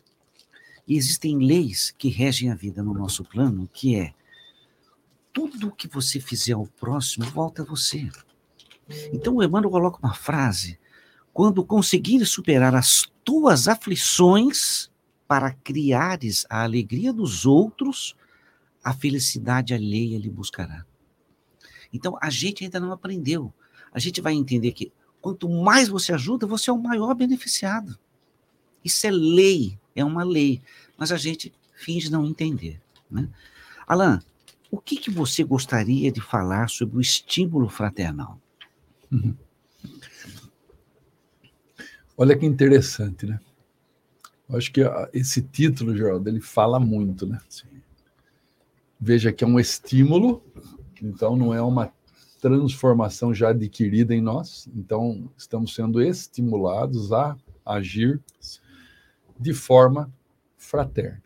E 0.89 0.97
existem 0.97 1.39
leis 1.39 1.95
que 1.97 2.09
regem 2.09 2.51
a 2.51 2.55
vida 2.55 2.83
no 2.83 2.95
nosso 2.95 3.25
plano, 3.25 3.69
que 3.73 3.95
é 3.95 4.15
tudo 5.33 5.69
o 5.69 5.73
que 5.73 5.87
você 5.87 6.19
fizer 6.19 6.55
ao 6.55 6.67
próximo 6.67 7.27
volta 7.27 7.63
a 7.63 7.65
você. 7.65 8.11
Então 9.13 9.37
o 9.37 9.43
Emmanuel 9.43 9.71
coloca 9.71 9.99
uma 10.03 10.15
frase: 10.15 10.80
quando 11.33 11.65
conseguires 11.65 12.31
superar 12.31 12.75
as 12.75 13.11
tuas 13.25 13.69
aflições 13.69 14.91
para 15.27 15.53
criares 15.53 16.45
a 16.51 16.63
alegria 16.65 17.13
dos 17.13 17.47
outros, 17.47 18.17
a 18.83 18.93
felicidade 18.93 19.73
alheia 19.73 20.19
lhe 20.19 20.29
buscará. 20.29 20.85
Então 21.93 22.17
a 22.21 22.31
gente 22.31 22.65
ainda 22.65 22.81
não 22.81 22.93
aprendeu. 22.93 23.53
A 23.93 23.99
gente 23.99 24.21
vai 24.21 24.35
entender 24.35 24.73
que 24.73 24.93
quanto 25.21 25.49
mais 25.49 25.89
você 25.89 26.13
ajuda, 26.13 26.47
você 26.47 26.71
é 26.71 26.73
o 26.73 26.83
maior 26.83 27.15
beneficiado. 27.15 27.99
Isso 28.85 29.07
é 29.07 29.11
lei, 29.11 29.79
é 29.95 30.05
uma 30.05 30.25
lei, 30.25 30.61
mas 30.97 31.13
a 31.13 31.17
gente 31.17 31.53
finge 31.75 32.11
não 32.11 32.27
entender. 32.27 32.81
Né? 33.11 33.29
Alan, 33.87 34.21
o 34.71 34.79
que, 34.79 34.97
que 34.97 35.11
você 35.11 35.43
gostaria 35.45 36.11
de 36.11 36.21
falar 36.21 36.69
sobre 36.69 36.97
o 36.97 37.01
estímulo 37.01 37.69
fraternal? 37.69 38.41
Uhum. 39.11 39.37
Olha 42.21 42.37
que 42.37 42.45
interessante, 42.45 43.25
né? 43.25 43.41
Eu 44.47 44.59
acho 44.59 44.71
que 44.71 44.83
esse 45.11 45.41
título, 45.41 45.97
Geraldo, 45.97 46.29
ele 46.29 46.39
fala 46.39 46.79
muito, 46.79 47.27
né? 47.27 47.41
Veja 49.01 49.33
que 49.33 49.43
é 49.43 49.47
um 49.47 49.59
estímulo, 49.59 50.45
então 51.03 51.35
não 51.35 51.55
é 51.55 51.63
uma 51.63 51.91
transformação 52.39 53.33
já 53.33 53.49
adquirida 53.49 54.15
em 54.15 54.21
nós, 54.21 54.69
então 54.77 55.31
estamos 55.35 55.75
sendo 55.75 56.03
estimulados 56.03 57.11
a 57.11 57.39
agir 57.65 58.21
de 59.39 59.55
forma 59.55 60.13
fraterna. 60.59 61.23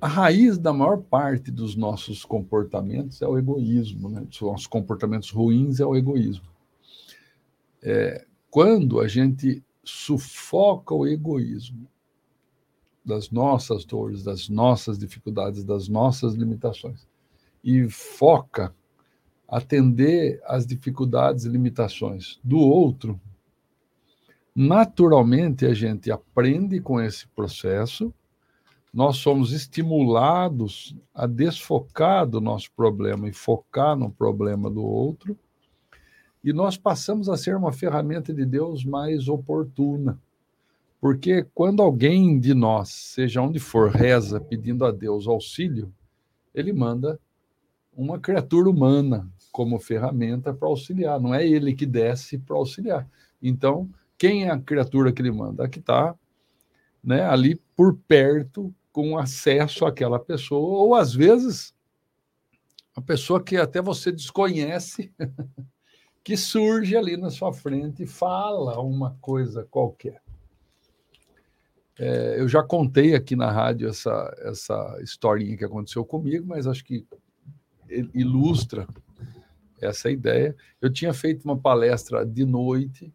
a 0.00 0.08
raiz 0.08 0.58
da 0.58 0.72
maior 0.72 1.00
parte 1.00 1.48
dos 1.52 1.76
nossos 1.76 2.24
comportamentos 2.24 3.22
é 3.22 3.28
o 3.28 3.38
egoísmo, 3.38 4.08
né? 4.08 4.26
Os 4.28 4.40
nossos 4.40 4.66
comportamentos 4.66 5.30
ruins 5.30 5.78
é 5.78 5.86
o 5.86 5.94
egoísmo. 5.94 6.51
É, 7.82 8.24
quando 8.50 9.00
a 9.00 9.08
gente 9.08 9.62
sufoca 9.82 10.94
o 10.94 11.06
egoísmo 11.06 11.88
das 13.04 13.30
nossas 13.30 13.84
dores, 13.84 14.22
das 14.22 14.48
nossas 14.48 14.98
dificuldades, 14.98 15.64
das 15.64 15.88
nossas 15.88 16.34
limitações 16.34 17.06
e 17.64 17.88
foca 17.88 18.74
atender 19.48 20.40
às 20.44 20.66
dificuldades 20.66 21.44
e 21.44 21.48
limitações 21.48 22.38
do 22.42 22.58
outro, 22.58 23.20
naturalmente 24.54 25.66
a 25.66 25.74
gente 25.74 26.10
aprende 26.10 26.80
com 26.80 27.00
esse 27.00 27.26
processo. 27.28 28.14
Nós 28.92 29.16
somos 29.16 29.52
estimulados 29.52 30.94
a 31.14 31.26
desfocar 31.26 32.26
do 32.26 32.40
nosso 32.40 32.70
problema 32.72 33.28
e 33.28 33.32
focar 33.32 33.96
no 33.96 34.10
problema 34.10 34.70
do 34.70 34.82
outro, 34.82 35.38
e 36.42 36.52
nós 36.52 36.76
passamos 36.76 37.28
a 37.28 37.36
ser 37.36 37.56
uma 37.56 37.72
ferramenta 37.72 38.32
de 38.32 38.44
Deus 38.44 38.84
mais 38.84 39.28
oportuna. 39.28 40.20
Porque 41.00 41.46
quando 41.54 41.82
alguém 41.82 42.38
de 42.38 42.54
nós, 42.54 42.88
seja 42.88 43.42
onde 43.42 43.58
for, 43.58 43.90
reza 43.90 44.40
pedindo 44.40 44.84
a 44.84 44.90
Deus 44.90 45.26
auxílio, 45.26 45.92
ele 46.54 46.72
manda 46.72 47.18
uma 47.94 48.18
criatura 48.18 48.70
humana 48.70 49.28
como 49.50 49.78
ferramenta 49.78 50.54
para 50.54 50.68
auxiliar, 50.68 51.20
não 51.20 51.34
é 51.34 51.46
ele 51.46 51.74
que 51.74 51.84
desce 51.84 52.38
para 52.38 52.56
auxiliar. 52.56 53.08
Então, 53.42 53.88
quem 54.16 54.44
é 54.44 54.50
a 54.50 54.58
criatura 54.58 55.12
que 55.12 55.20
ele 55.20 55.30
manda? 55.30 55.64
A 55.64 55.68
que 55.68 55.78
está 55.78 56.14
né, 57.02 57.22
ali 57.24 57.56
por 57.76 57.96
perto 58.08 58.72
com 58.92 59.18
acesso 59.18 59.84
àquela 59.84 60.18
pessoa, 60.18 60.78
ou 60.80 60.94
às 60.94 61.12
vezes 61.12 61.74
a 62.94 63.00
pessoa 63.00 63.42
que 63.42 63.56
até 63.56 63.80
você 63.80 64.12
desconhece, 64.12 65.12
que 66.24 66.36
surge 66.36 66.96
ali 66.96 67.16
na 67.16 67.30
sua 67.30 67.52
frente 67.52 68.04
e 68.04 68.06
fala 68.06 68.80
uma 68.80 69.16
coisa 69.20 69.66
qualquer. 69.70 70.22
É, 71.98 72.40
eu 72.40 72.48
já 72.48 72.62
contei 72.62 73.14
aqui 73.14 73.36
na 73.36 73.50
rádio 73.50 73.88
essa, 73.88 74.34
essa 74.38 74.98
historinha 75.02 75.56
que 75.56 75.64
aconteceu 75.64 76.04
comigo, 76.04 76.46
mas 76.46 76.66
acho 76.66 76.84
que 76.84 77.06
ilustra 78.14 78.86
essa 79.80 80.10
ideia. 80.10 80.56
Eu 80.80 80.92
tinha 80.92 81.12
feito 81.12 81.44
uma 81.44 81.58
palestra 81.58 82.24
de 82.24 82.44
noite 82.44 83.12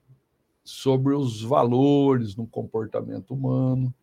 sobre 0.64 1.16
os 1.16 1.42
valores 1.42 2.36
no 2.36 2.46
comportamento 2.46 3.34
humano 3.34 3.94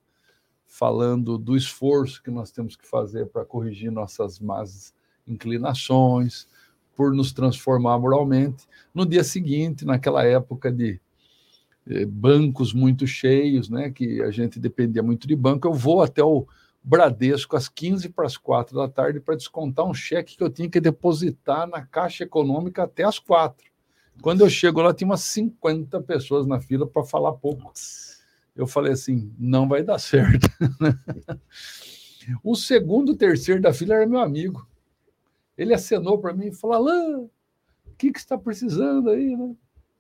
falando 0.67 1.39
do 1.39 1.57
esforço 1.57 2.21
que 2.21 2.33
nós 2.33 2.51
temos 2.51 2.75
que 2.75 2.85
fazer 2.85 3.27
para 3.27 3.45
corrigir 3.45 3.93
nossas 3.93 4.41
más 4.41 4.93
inclinações, 5.25 6.49
por 6.97 7.15
nos 7.15 7.33
transformar 7.33 7.99
moralmente. 7.99 8.67
No 8.95 9.05
dia 9.05 9.25
seguinte, 9.25 9.85
naquela 9.85 10.25
época 10.25 10.73
de 10.73 11.01
eh, 11.89 12.05
bancos 12.05 12.73
muito 12.73 13.07
cheios, 13.07 13.69
né, 13.69 13.91
que 13.91 14.23
a 14.23 14.31
gente 14.31 14.59
dependia 14.59 15.03
muito 15.03 15.27
de 15.27 15.37
banco, 15.37 15.67
eu 15.69 15.73
vou 15.73 16.03
até 16.03 16.23
o 16.23 16.47
Bradesco 16.83 17.57
às 17.57 17.69
15 17.69 18.11
para 18.11 18.27
as 18.27 18.37
4 18.37 18.77
da 18.77 18.89
tarde 18.89 19.21
para 19.21 19.37
descontar 19.37 19.87
um 19.87 19.95
cheque 19.95 20.37
que 20.37 20.43
eu 20.43 20.51
tinha 20.51 20.69
que 20.69 20.81
depositar 20.81 21.67
na 21.67 21.83
Caixa 21.83 22.25
Econômica 22.25 22.83
até 22.83 23.05
as 23.05 23.19
4. 23.19 23.67
Quando 24.21 24.43
eu 24.43 24.51
chego 24.51 24.81
lá, 24.81 24.95
tinha 24.95 25.09
umas 25.09 25.23
50 25.23 26.01
pessoas 26.03 26.47
na 26.47 26.61
fila 26.61 26.87
para 26.87 27.03
falar 27.03 27.33
pouco 27.33 27.73
eu 28.55 28.67
falei 28.67 28.93
assim: 28.93 29.33
não 29.39 29.69
vai 29.69 29.83
dar 29.83 29.99
certo. 29.99 30.49
o 32.43 32.55
segundo, 32.55 33.17
terceiro 33.17 33.61
da 33.61 33.73
fila 33.73 33.95
era 33.95 34.07
meu 34.07 34.21
amigo. 34.21 34.67
Ele 35.57 35.73
acenou 35.73 36.19
para 36.19 36.33
mim 36.33 36.47
e 36.47 36.55
falou: 36.55 36.77
Alain, 36.77 37.17
o 37.25 37.31
que, 37.97 38.13
que 38.13 38.19
você 38.19 38.25
está 38.25 38.37
precisando 38.37 39.11
aí? 39.11 39.37
Né? 39.37 39.55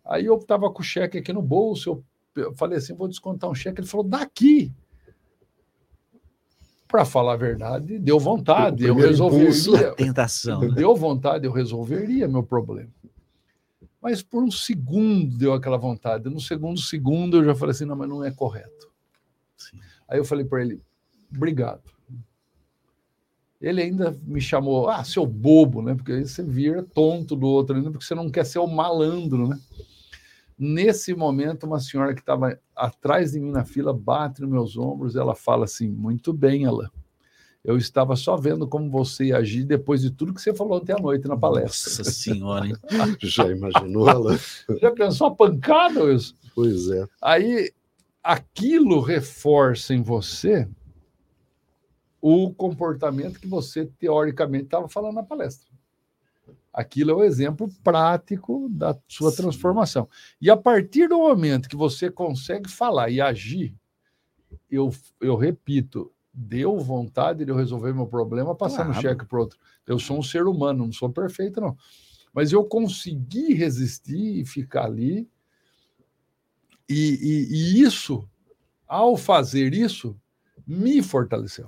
Aí 0.04 0.26
eu 0.26 0.36
estava 0.36 0.70
com 0.70 0.80
o 0.80 0.84
cheque 0.84 1.18
aqui 1.18 1.32
no 1.32 1.42
bolso, 1.42 2.04
eu 2.34 2.54
falei 2.54 2.78
assim: 2.78 2.94
vou 2.94 3.08
descontar 3.08 3.48
um 3.48 3.54
cheque. 3.54 3.80
Ele 3.80 3.88
falou: 3.88 4.06
daqui. 4.06 4.72
Para 6.86 7.04
falar 7.04 7.32
a 7.32 7.36
verdade, 7.36 7.98
deu 7.98 8.20
vontade, 8.20 8.84
eu 8.84 8.94
resolveria. 8.94 9.94
Tentação. 9.94 10.60
Né? 10.60 10.68
Deu 10.76 10.94
vontade, 10.94 11.44
eu 11.44 11.50
resolveria 11.50 12.28
meu 12.28 12.44
problema. 12.44 12.90
Mas 14.00 14.22
por 14.22 14.44
um 14.44 14.50
segundo 14.50 15.36
deu 15.36 15.54
aquela 15.54 15.78
vontade. 15.78 16.28
No 16.28 16.38
segundo 16.38 16.78
segundo 16.78 17.38
eu 17.38 17.44
já 17.44 17.54
falei 17.54 17.72
assim: 17.72 17.84
não, 17.84 17.96
mas 17.96 18.08
não 18.08 18.22
é 18.22 18.30
correto. 18.30 18.92
Sim. 19.56 19.80
Aí 20.06 20.18
eu 20.18 20.24
falei 20.24 20.44
para 20.44 20.62
ele: 20.62 20.80
obrigado. 21.34 21.93
Ele 23.64 23.82
ainda 23.82 24.16
me 24.24 24.40
chamou, 24.40 24.88
ah, 24.88 25.02
seu 25.04 25.24
bobo, 25.24 25.80
né? 25.82 25.94
Porque 25.94 26.12
aí 26.12 26.26
você 26.26 26.42
vira 26.42 26.82
tonto 26.82 27.34
do 27.34 27.46
outro 27.46 27.76
ainda, 27.76 27.90
porque 27.90 28.04
você 28.04 28.14
não 28.14 28.30
quer 28.30 28.44
ser 28.44 28.58
o 28.58 28.66
malandro, 28.66 29.48
né? 29.48 29.58
Nesse 30.58 31.14
momento, 31.14 31.66
uma 31.66 31.80
senhora 31.80 32.14
que 32.14 32.20
estava 32.20 32.58
atrás 32.76 33.32
de 33.32 33.40
mim 33.40 33.50
na 33.50 33.64
fila 33.64 33.92
bate 33.92 34.40
nos 34.40 34.50
meus 34.50 34.76
ombros, 34.76 35.16
ela 35.16 35.34
fala 35.34 35.64
assim: 35.64 35.88
muito 35.88 36.32
bem, 36.32 36.64
Alain 36.66 36.88
eu 37.64 37.78
estava 37.78 38.14
só 38.14 38.36
vendo 38.36 38.68
como 38.68 38.90
você 38.90 39.26
ia 39.26 39.38
agir 39.38 39.64
depois 39.64 40.02
de 40.02 40.10
tudo 40.10 40.34
que 40.34 40.42
você 40.42 40.52
falou 40.52 40.76
ontem 40.76 40.92
à 40.92 40.98
noite 40.98 41.26
na 41.26 41.36
palestra. 41.36 41.90
Nossa 41.90 42.04
senhora, 42.04 42.66
hein? 42.66 42.76
Já 43.22 43.50
imaginou, 43.50 44.06
Alan? 44.06 44.38
Já 44.82 44.90
pensou 44.90 45.28
a 45.28 45.34
pancada, 45.34 46.12
isso? 46.12 46.34
Pois 46.54 46.90
é. 46.90 47.06
Aí, 47.22 47.72
aquilo 48.22 49.00
reforça 49.00 49.94
em 49.94 50.02
você 50.02 50.68
o 52.26 52.54
comportamento 52.54 53.38
que 53.38 53.46
você, 53.46 53.84
teoricamente, 53.84 54.64
estava 54.64 54.88
falando 54.88 55.16
na 55.16 55.22
palestra. 55.22 55.68
Aquilo 56.72 57.10
é 57.10 57.14
o 57.14 57.22
exemplo 57.22 57.70
prático 57.84 58.66
da 58.70 58.98
sua 59.06 59.30
Sim. 59.30 59.42
transformação. 59.42 60.08
E 60.40 60.48
a 60.48 60.56
partir 60.56 61.06
do 61.06 61.18
momento 61.18 61.68
que 61.68 61.76
você 61.76 62.10
consegue 62.10 62.70
falar 62.70 63.10
e 63.10 63.20
agir, 63.20 63.74
eu, 64.70 64.90
eu 65.20 65.36
repito, 65.36 66.10
deu 66.32 66.78
vontade 66.78 67.44
de 67.44 67.50
eu 67.50 67.56
resolver 67.56 67.92
meu 67.92 68.06
problema 68.06 68.54
passando 68.54 68.86
claro. 68.86 69.02
cheque 69.02 69.26
para 69.26 69.40
outro. 69.40 69.58
Eu 69.86 69.98
sou 69.98 70.18
um 70.18 70.22
ser 70.22 70.46
humano, 70.46 70.86
não 70.86 70.92
sou 70.94 71.10
perfeito, 71.10 71.60
não. 71.60 71.76
Mas 72.32 72.52
eu 72.52 72.64
consegui 72.64 73.52
resistir 73.52 74.40
e 74.40 74.46
ficar 74.46 74.86
ali. 74.86 75.28
E, 76.88 77.18
e, 77.20 77.54
e 77.54 77.82
isso, 77.82 78.26
ao 78.88 79.14
fazer 79.14 79.74
isso, 79.74 80.18
me 80.66 81.02
fortaleceu. 81.02 81.66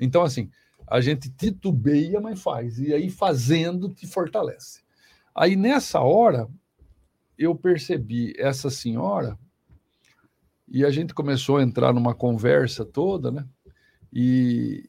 Então, 0.00 0.22
assim, 0.22 0.50
a 0.86 1.00
gente 1.00 1.30
titubeia, 1.30 2.20
mas 2.20 2.40
faz. 2.40 2.78
E 2.78 2.92
aí, 2.92 3.10
fazendo, 3.10 3.88
te 3.88 4.06
fortalece. 4.06 4.80
Aí, 5.34 5.56
nessa 5.56 6.00
hora, 6.00 6.48
eu 7.38 7.54
percebi 7.54 8.34
essa 8.36 8.70
senhora 8.70 9.38
e 10.68 10.84
a 10.84 10.90
gente 10.90 11.12
começou 11.12 11.58
a 11.58 11.62
entrar 11.62 11.92
numa 11.92 12.14
conversa 12.14 12.84
toda, 12.84 13.30
né? 13.30 13.46
E, 14.12 14.88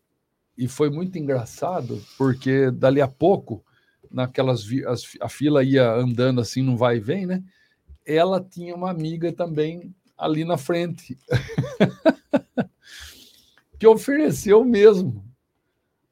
e 0.58 0.68
foi 0.68 0.90
muito 0.90 1.18
engraçado, 1.18 2.02
porque 2.18 2.72
dali 2.72 3.02
a 3.02 3.08
pouco, 3.08 3.64
naquelas 4.12 4.66
as, 4.88 5.18
a 5.20 5.28
fila 5.28 5.64
ia 5.64 5.92
andando 5.92 6.40
assim, 6.40 6.62
não 6.62 6.78
vai 6.78 6.98
e 6.98 7.02
vem, 7.02 7.26
né? 7.26 7.44
Ela 8.06 8.42
tinha 8.42 8.76
uma 8.76 8.90
amiga 8.90 9.32
também 9.32 9.94
ali 10.18 10.46
na 10.46 10.58
frente, 10.58 11.18
que 13.84 13.88
ofereceu 13.88 14.63
mesmo. 14.63 15.30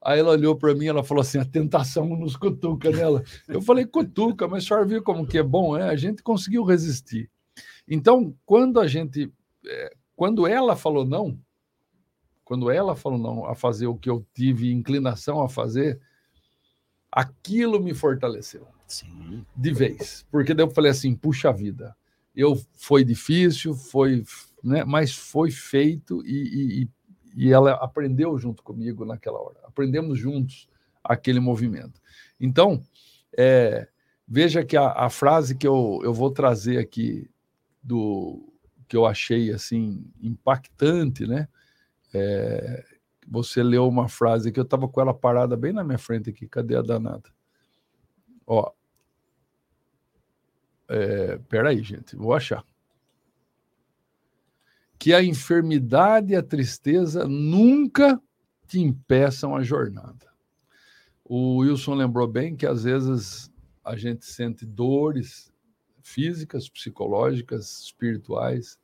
Aí 0.04 0.20
ela 0.20 0.32
olhou 0.32 0.58
para 0.58 0.76
mim, 0.76 0.88
ela 0.88 1.06
falou 1.06 1.22
assim: 1.22 1.38
a 1.38 1.46
tentação 1.46 2.06
nos 2.18 2.36
cutuca 2.36 2.92
nela. 2.92 3.24
Eu 3.48 3.62
falei: 3.62 3.86
cutuca, 3.86 4.46
mas 4.46 4.66
a 4.66 4.68
senhora 4.68 4.86
viu 4.86 5.02
como 5.02 5.26
que 5.26 5.38
é 5.38 5.44
bom, 5.44 5.78
é? 5.78 5.84
A 5.84 5.96
gente 5.96 6.22
conseguiu 6.22 6.66
resistir. 6.66 7.32
Então, 7.88 8.36
quando 8.46 8.78
a 8.78 8.88
gente, 8.88 9.32
é, 9.66 9.94
quando 10.18 10.46
ela 10.46 10.76
falou 10.76 11.06
não, 11.06 11.40
quando 12.44 12.70
ela 12.70 12.94
falou 12.94 13.18
não 13.18 13.46
a 13.46 13.56
fazer 13.56 13.88
o 13.88 13.96
que 13.96 14.10
eu 14.10 14.26
tive 14.34 14.74
inclinação 14.74 15.42
a 15.42 15.48
fazer, 15.48 15.98
aquilo 17.10 17.82
me 17.82 17.94
fortaleceu. 17.94 18.68
Sim. 18.86 19.46
De 19.56 19.72
vez. 19.72 20.26
Porque 20.30 20.54
daí 20.54 20.66
eu 20.66 20.72
falei 20.72 20.92
assim: 20.92 21.16
puxa 21.16 21.54
vida, 21.54 21.96
eu 22.36 22.62
foi 22.74 23.06
difícil, 23.06 23.74
foi, 23.74 24.26
né, 24.62 24.84
mas 24.84 25.16
foi 25.16 25.52
feito 25.52 26.22
e, 26.26 26.82
e, 26.82 26.82
e 26.82 26.90
ela 27.38 27.74
aprendeu 27.74 28.38
junto 28.38 28.64
comigo 28.64 29.06
naquela 29.06 29.40
hora. 29.40 29.60
Aprendemos 29.64 30.18
juntos 30.18 30.68
aquele 31.04 31.40
movimento. 31.40 32.02
Então, 32.40 32.82
é, 33.38 33.88
veja 34.28 34.64
que 34.64 34.76
a, 34.78 34.92
a, 34.92 35.10
frase 35.10 35.56
que 35.56 35.68
eu, 35.68 36.00
eu 36.04 36.14
vou 36.14 36.32
trazer 36.32 36.78
aqui 36.78 37.30
do 37.82 38.48
que 38.88 38.98
eu 38.98 39.06
achei 39.06 39.52
assim 39.52 40.06
impactante, 40.22 41.26
né? 41.26 41.48
É, 42.14 42.84
você 43.28 43.64
leu 43.64 43.88
uma 43.88 44.10
frase 44.10 44.52
que 44.52 44.60
eu 44.60 44.64
estava 44.64 44.88
com 44.88 45.00
ela 45.00 45.14
parada 45.14 45.56
bem 45.56 45.72
na 45.72 45.84
minha 45.84 45.98
frente 45.98 46.30
aqui. 46.30 46.48
Cadê 46.48 46.76
a 46.76 46.82
danada? 46.82 47.30
Ó. 48.46 48.72
É, 50.90 51.38
peraí, 51.48 51.82
gente, 51.82 52.18
vou 52.18 52.34
achar. 52.34 52.66
Que 55.02 55.16
a 55.16 55.24
enfermidade 55.24 56.34
e 56.34 56.36
a 56.36 56.44
tristeza 56.44 57.28
nunca 57.28 58.22
te 58.68 58.80
impeçam 58.80 59.56
a 59.56 59.64
jornada. 59.64 60.28
O 61.26 61.56
Wilson 61.56 61.96
lembrou 61.96 62.28
bem 62.28 62.56
que 62.56 62.68
às 62.68 62.84
vezes 62.84 63.52
a 63.84 63.96
gente 63.96 64.28
sente 64.28 64.64
dores 64.64 65.52
físicas, 66.04 66.70
psicológicas, 66.70 67.82
espirituais, 67.82 68.78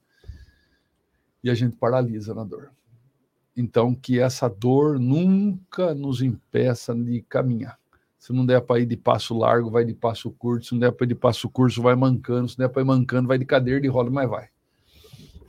e 1.43 1.51
a 1.51 1.53
gente 1.53 1.77
paralisa 1.77 2.33
na 2.33 2.43
dor. 2.43 2.71
Então, 3.55 3.93
que 3.93 4.19
essa 4.19 4.49
dor 4.49 4.97
nunca 4.97 5.93
nos 5.93 6.23
impeça 6.23 6.95
de 6.95 7.21
caminhar. 7.29 7.77
Se 8.17 8.33
não 8.33 8.43
der 8.43 8.61
para 8.61 8.79
ir 8.79 8.87
de 8.87 8.97
passo 8.97 9.37
largo, 9.37 9.69
vai 9.69 9.85
de 9.85 9.93
passo 9.93 10.31
curto. 10.31 10.65
Se 10.65 10.71
não 10.71 10.79
der 10.79 10.91
para 10.93 11.05
ir 11.05 11.09
de 11.09 11.15
passo 11.15 11.47
curto, 11.47 11.79
vai 11.79 11.93
mancando. 11.93 12.49
Se 12.49 12.57
não 12.57 12.65
der 12.65 12.73
para 12.73 12.81
ir 12.81 12.85
mancando, 12.85 13.27
vai 13.27 13.37
de 13.37 13.45
cadeira 13.45 13.79
de 13.79 13.87
roda, 13.87 14.09
mas 14.09 14.27
vai. 14.27 14.49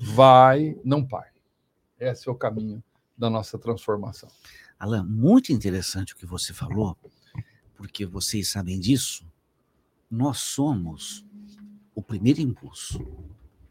Vai, 0.01 0.79
não 0.85 1.05
pare. 1.05 1.41
Esse 1.99 2.29
é 2.29 2.33
o 2.33 2.35
caminho 2.35 2.83
da 3.17 3.29
nossa 3.29 3.59
transformação. 3.59 4.29
Alan, 4.79 5.05
muito 5.05 5.53
interessante 5.53 6.15
o 6.15 6.17
que 6.17 6.27
você 6.27 6.53
falou, 6.55 6.97
porque 7.77 8.07
vocês 8.07 8.49
sabem 8.49 8.79
disso. 8.79 9.27
Nós 10.11 10.39
somos 10.39 11.27
o 11.95 12.03
primeiro 12.03 12.41
impulso. 12.41 13.05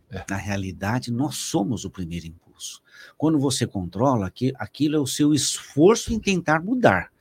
É. 0.09 0.25
Na 0.29 0.35
realidade, 0.35 1.11
nós 1.11 1.35
somos 1.35 1.85
o 1.85 1.89
primeiro 1.89 2.27
impulso. 2.27 2.81
Quando 3.17 3.39
você 3.39 3.65
controla, 3.65 4.31
aquilo 4.55 4.95
é 4.95 4.99
o 4.99 5.07
seu 5.07 5.33
esforço 5.33 6.13
em 6.13 6.19
tentar 6.19 6.61
mudar. 6.61 7.11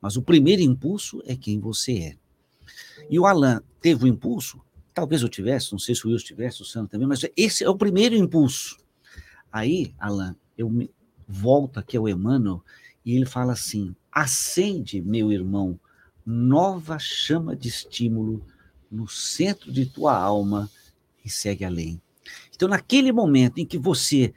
Mas 0.00 0.16
o 0.16 0.22
primeiro 0.22 0.62
impulso 0.62 1.22
é 1.26 1.34
quem 1.34 1.58
você 1.58 1.92
é. 1.98 2.16
E 3.10 3.18
o 3.18 3.26
Alan 3.26 3.62
teve 3.80 4.04
o 4.04 4.08
impulso, 4.08 4.60
talvez 4.94 5.22
eu 5.22 5.28
tivesse, 5.28 5.72
não 5.72 5.78
sei 5.78 5.94
se 5.94 6.06
o 6.06 6.10
Wilson 6.10 6.26
tivesse, 6.26 6.62
o 6.62 6.64
Sandro 6.64 6.88
também, 6.88 7.08
mas 7.08 7.26
esse 7.36 7.64
é 7.64 7.68
o 7.68 7.76
primeiro 7.76 8.14
impulso. 8.14 8.78
Aí, 9.52 9.92
Alan, 9.98 10.36
eu 10.56 10.70
me 10.70 10.90
volto 11.26 11.78
aqui 11.78 11.96
ao 11.96 12.08
Emmanuel 12.08 12.62
e 13.04 13.14
ele 13.16 13.26
fala 13.26 13.52
assim: 13.52 13.94
acende, 14.10 15.02
meu 15.02 15.32
irmão, 15.32 15.78
nova 16.24 16.98
chama 16.98 17.56
de 17.56 17.68
estímulo 17.68 18.46
no 18.90 19.08
centro 19.08 19.72
de 19.72 19.84
tua 19.84 20.16
alma 20.16 20.70
e 21.24 21.28
segue 21.28 21.64
além. 21.64 22.00
Então, 22.54 22.68
naquele 22.68 23.12
momento 23.12 23.58
em 23.58 23.66
que 23.66 23.76
você 23.76 24.32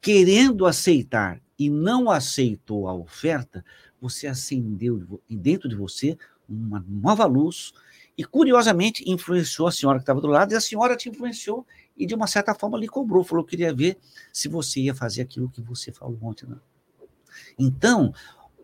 querendo 0.00 0.64
aceitar 0.64 1.40
e 1.58 1.68
não 1.68 2.10
aceitou 2.10 2.88
a 2.88 2.94
oferta, 2.94 3.64
você 4.00 4.26
acendeu 4.26 5.20
dentro 5.28 5.68
de 5.68 5.74
você 5.74 6.16
uma 6.48 6.84
nova 6.88 7.26
luz 7.26 7.72
e, 8.18 8.24
curiosamente, 8.24 9.04
influenciou 9.06 9.68
a 9.68 9.72
senhora 9.72 10.00
que 10.00 10.02
estava 10.02 10.20
do 10.20 10.26
lado 10.26 10.52
e 10.52 10.56
a 10.56 10.60
senhora 10.60 10.96
te 10.96 11.08
influenciou 11.08 11.64
e, 11.96 12.04
de 12.04 12.16
uma 12.16 12.26
certa 12.26 12.52
forma, 12.52 12.76
lhe 12.76 12.88
cobrou. 12.88 13.22
Falou 13.22 13.44
que 13.44 13.50
queria 13.50 13.72
ver 13.72 13.96
se 14.32 14.48
você 14.48 14.80
ia 14.80 14.92
fazer 14.92 15.22
aquilo 15.22 15.48
que 15.48 15.62
você 15.62 15.92
falou 15.92 16.18
ontem. 16.20 16.44
Não. 16.44 16.60
Então, 17.56 18.12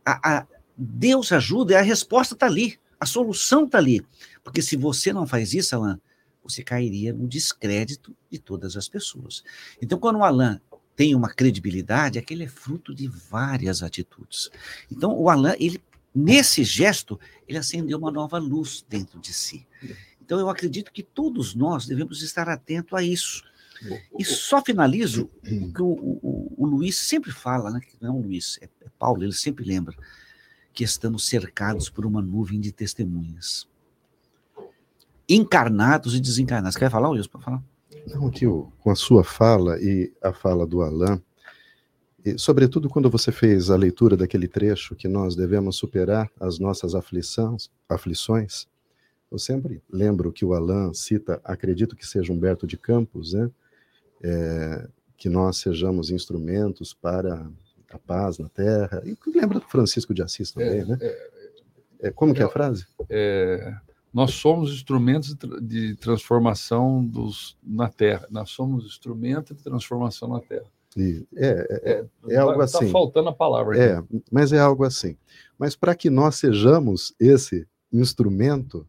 a, 0.04 0.38
a 0.38 0.46
Deus 0.76 1.30
ajuda 1.30 1.74
e 1.74 1.76
a 1.76 1.82
resposta 1.82 2.34
está 2.34 2.46
ali, 2.46 2.80
a 2.98 3.06
solução 3.06 3.64
está 3.64 3.78
ali. 3.78 4.04
Porque 4.42 4.60
se 4.60 4.76
você 4.76 5.12
não 5.12 5.24
faz 5.24 5.54
isso, 5.54 5.76
Alain, 5.76 6.00
você 6.42 6.64
cairia 6.64 7.12
no 7.12 7.28
descrédito 7.28 8.14
de 8.28 8.40
todas 8.40 8.76
as 8.76 8.88
pessoas. 8.88 9.44
Então, 9.80 10.00
quando 10.00 10.16
o 10.16 10.24
Alain 10.24 10.60
tem 10.96 11.14
uma 11.14 11.32
credibilidade 11.32 12.18
é 12.18 12.22
que 12.22 12.34
ele 12.34 12.44
é 12.44 12.48
fruto 12.48 12.92
de 12.92 13.06
várias 13.06 13.84
atitudes. 13.84 14.50
Então, 14.90 15.16
o 15.16 15.30
Alain, 15.30 15.54
ele, 15.60 15.80
nesse 16.14 16.62
gesto, 16.62 17.18
ele 17.48 17.58
acendeu 17.58 17.98
uma 17.98 18.10
nova 18.10 18.38
luz 18.38 18.84
dentro 18.88 19.18
de 19.18 19.32
si. 19.32 19.66
Então, 20.20 20.38
eu 20.38 20.48
acredito 20.48 20.92
que 20.92 21.02
todos 21.02 21.54
nós 21.54 21.86
devemos 21.86 22.22
estar 22.22 22.48
atentos 22.48 22.94
a 22.94 23.02
isso. 23.02 23.42
E 24.18 24.24
só 24.24 24.62
finalizo 24.62 25.28
o 25.42 25.72
que 25.72 25.82
o, 25.82 25.86
o, 25.86 26.54
o 26.56 26.66
Luiz 26.66 26.96
sempre 26.96 27.30
fala, 27.30 27.70
né? 27.70 27.80
não 28.00 28.08
é 28.08 28.12
o 28.12 28.22
Luiz, 28.22 28.58
é, 28.62 28.64
é 28.64 28.88
Paulo, 28.98 29.22
ele 29.22 29.32
sempre 29.32 29.64
lembra 29.64 29.94
que 30.72 30.84
estamos 30.84 31.26
cercados 31.26 31.90
por 31.90 32.06
uma 32.06 32.22
nuvem 32.22 32.60
de 32.60 32.72
testemunhas. 32.72 33.68
Encarnados 35.28 36.14
e 36.14 36.20
desencarnados. 36.20 36.76
Quer 36.76 36.90
falar, 36.90 37.10
Wilson? 37.10 37.30
Pode 37.30 37.44
falar? 37.44 37.62
Não, 38.06 38.30
tio, 38.30 38.72
com 38.80 38.90
a 38.90 38.96
sua 38.96 39.24
fala 39.24 39.78
e 39.80 40.12
a 40.22 40.32
fala 40.32 40.66
do 40.66 40.82
Alain, 40.82 41.22
e, 42.24 42.38
sobretudo 42.38 42.88
quando 42.88 43.10
você 43.10 43.30
fez 43.30 43.70
a 43.70 43.76
leitura 43.76 44.16
daquele 44.16 44.48
trecho 44.48 44.94
que 44.94 45.08
nós 45.08 45.36
devemos 45.36 45.76
superar 45.76 46.30
as 46.40 46.58
nossas 46.58 46.94
aflições, 46.94 47.68
aflições 47.88 48.66
eu 49.34 49.38
sempre 49.38 49.82
lembro 49.90 50.32
que 50.32 50.44
o 50.44 50.54
Alain 50.54 50.94
cita, 50.94 51.40
acredito 51.42 51.96
que 51.96 52.06
seja 52.06 52.32
Humberto 52.32 52.68
de 52.68 52.76
Campos, 52.76 53.32
né? 53.32 53.50
É, 54.22 54.88
que 55.16 55.28
nós 55.28 55.56
sejamos 55.56 56.08
instrumentos 56.08 56.94
para 56.94 57.44
a 57.90 57.98
paz 57.98 58.38
na 58.38 58.48
terra. 58.48 59.02
E 59.04 59.16
lembra 59.36 59.58
do 59.58 59.66
Francisco 59.66 60.14
de 60.14 60.22
Assis 60.22 60.52
também, 60.52 60.80
é, 60.80 60.84
né? 60.84 60.98
É, 61.00 61.28
é 62.02 62.10
como 62.12 62.32
que 62.32 62.42
é 62.42 62.44
a 62.44 62.48
frase? 62.48 62.86
É, 63.10 63.74
nós 64.12 64.34
somos 64.34 64.72
instrumentos 64.72 65.36
de 65.60 65.96
transformação 65.96 67.04
dos, 67.04 67.56
na 67.60 67.88
Terra. 67.88 68.28
Nós 68.30 68.50
somos 68.50 68.86
instrumentos 68.86 69.56
de 69.56 69.64
transformação 69.64 70.28
na 70.28 70.38
Terra. 70.38 70.70
E, 70.96 71.26
é, 71.34 71.46
é, 71.46 71.92
é, 71.92 72.34
é 72.34 72.36
algo 72.36 72.58
tá, 72.58 72.64
assim. 72.64 72.86
Está 72.86 72.92
faltando 72.92 73.28
a 73.28 73.32
palavra. 73.32 73.78
É, 73.78 74.02
mas 74.30 74.52
é 74.52 74.58
algo 74.58 74.84
assim. 74.84 75.16
Mas 75.58 75.74
para 75.74 75.94
que 75.94 76.10
nós 76.10 76.36
sejamos 76.36 77.14
esse 77.18 77.66
instrumento, 77.92 78.86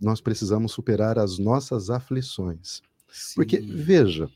nós 0.00 0.20
precisamos 0.20 0.72
superar 0.72 1.18
as 1.18 1.38
nossas 1.38 1.90
aflições. 1.90 2.82
Sim. 3.08 3.34
Porque, 3.34 3.58
veja, 3.58 4.30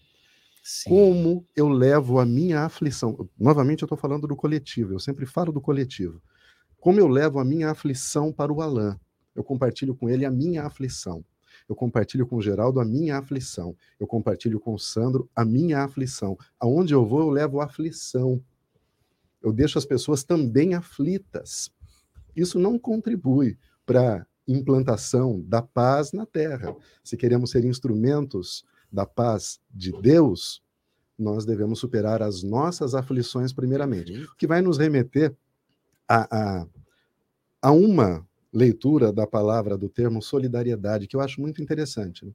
Sim. 0.63 0.91
como 0.91 1.47
eu 1.55 1.69
levo 1.69 2.19
a 2.19 2.27
minha 2.27 2.61
aflição. 2.61 3.29
Novamente, 3.39 3.83
eu 3.83 3.87
estou 3.87 3.99
falando 3.99 4.27
do 4.27 4.37
coletivo, 4.37 4.95
eu 4.95 4.99
sempre 4.99 5.27
falo 5.27 5.53
do 5.53 5.61
coletivo. 5.61 6.21
Como 6.81 6.99
eu 7.01 7.09
levo 7.09 7.39
a 7.39 7.45
minha 7.45 7.71
aflição 7.71 8.33
para 8.33 8.53
o 8.53 8.61
Alain 8.61 8.97
eu 9.35 9.43
compartilho 9.43 9.95
com 9.95 10.09
ele 10.09 10.25
a 10.25 10.31
minha 10.31 10.65
aflição. 10.65 11.25
Eu 11.69 11.75
compartilho 11.75 12.27
com 12.27 12.37
o 12.37 12.43
Geraldo 12.43 12.81
a 12.81 12.85
minha 12.85 13.19
aflição. 13.19 13.77
Eu 13.99 14.07
compartilho 14.07 14.61
com 14.61 14.75
o 14.75 14.79
Sandro 14.79 15.29
a 15.35 15.45
minha 15.45 15.83
aflição. 15.83 16.37
Aonde 16.59 16.95
eu 16.95 17.07
vou, 17.07 17.21
eu 17.21 17.31
levo 17.31 17.61
aflição. 17.61 18.43
Eu 19.43 19.53
deixo 19.53 19.79
as 19.79 19.85
pessoas 19.85 20.25
também 20.25 20.75
aflitas. 20.75 21.71
Isso 22.35 22.59
não 22.59 22.79
contribui 22.79 23.59
para 23.87 24.27
implantação 24.47 25.41
da 25.43 25.63
paz 25.63 26.13
na 26.13 26.27
terra. 26.27 26.75
Se 27.03 27.17
queremos 27.17 27.51
ser 27.51 27.65
instrumentos 27.65 28.65
da 28.93 29.07
paz 29.07 29.61
de 29.71 29.93
Deus, 30.01 30.63
nós 31.19 31.45
devemos 31.45 31.79
superar 31.79 32.23
as 32.23 32.43
nossas 32.43 32.95
aflições 32.95 33.53
primeiramente, 33.53 34.13
o 34.25 34.35
que 34.37 34.47
vai 34.47 34.61
nos 34.61 34.79
remeter 34.79 35.35
a, 36.09 36.61
a, 36.61 36.67
a 37.63 37.73
uma 37.73 38.27
leitura 38.55 39.13
da 39.13 39.27
palavra, 39.27 39.77
do 39.77 39.89
termo 39.89 40.23
solidariedade, 40.23 41.09
que 41.09 41.17
eu 41.17 41.21
acho 41.21 41.41
muito 41.41 41.61
interessante. 41.61 42.25
Né? 42.25 42.33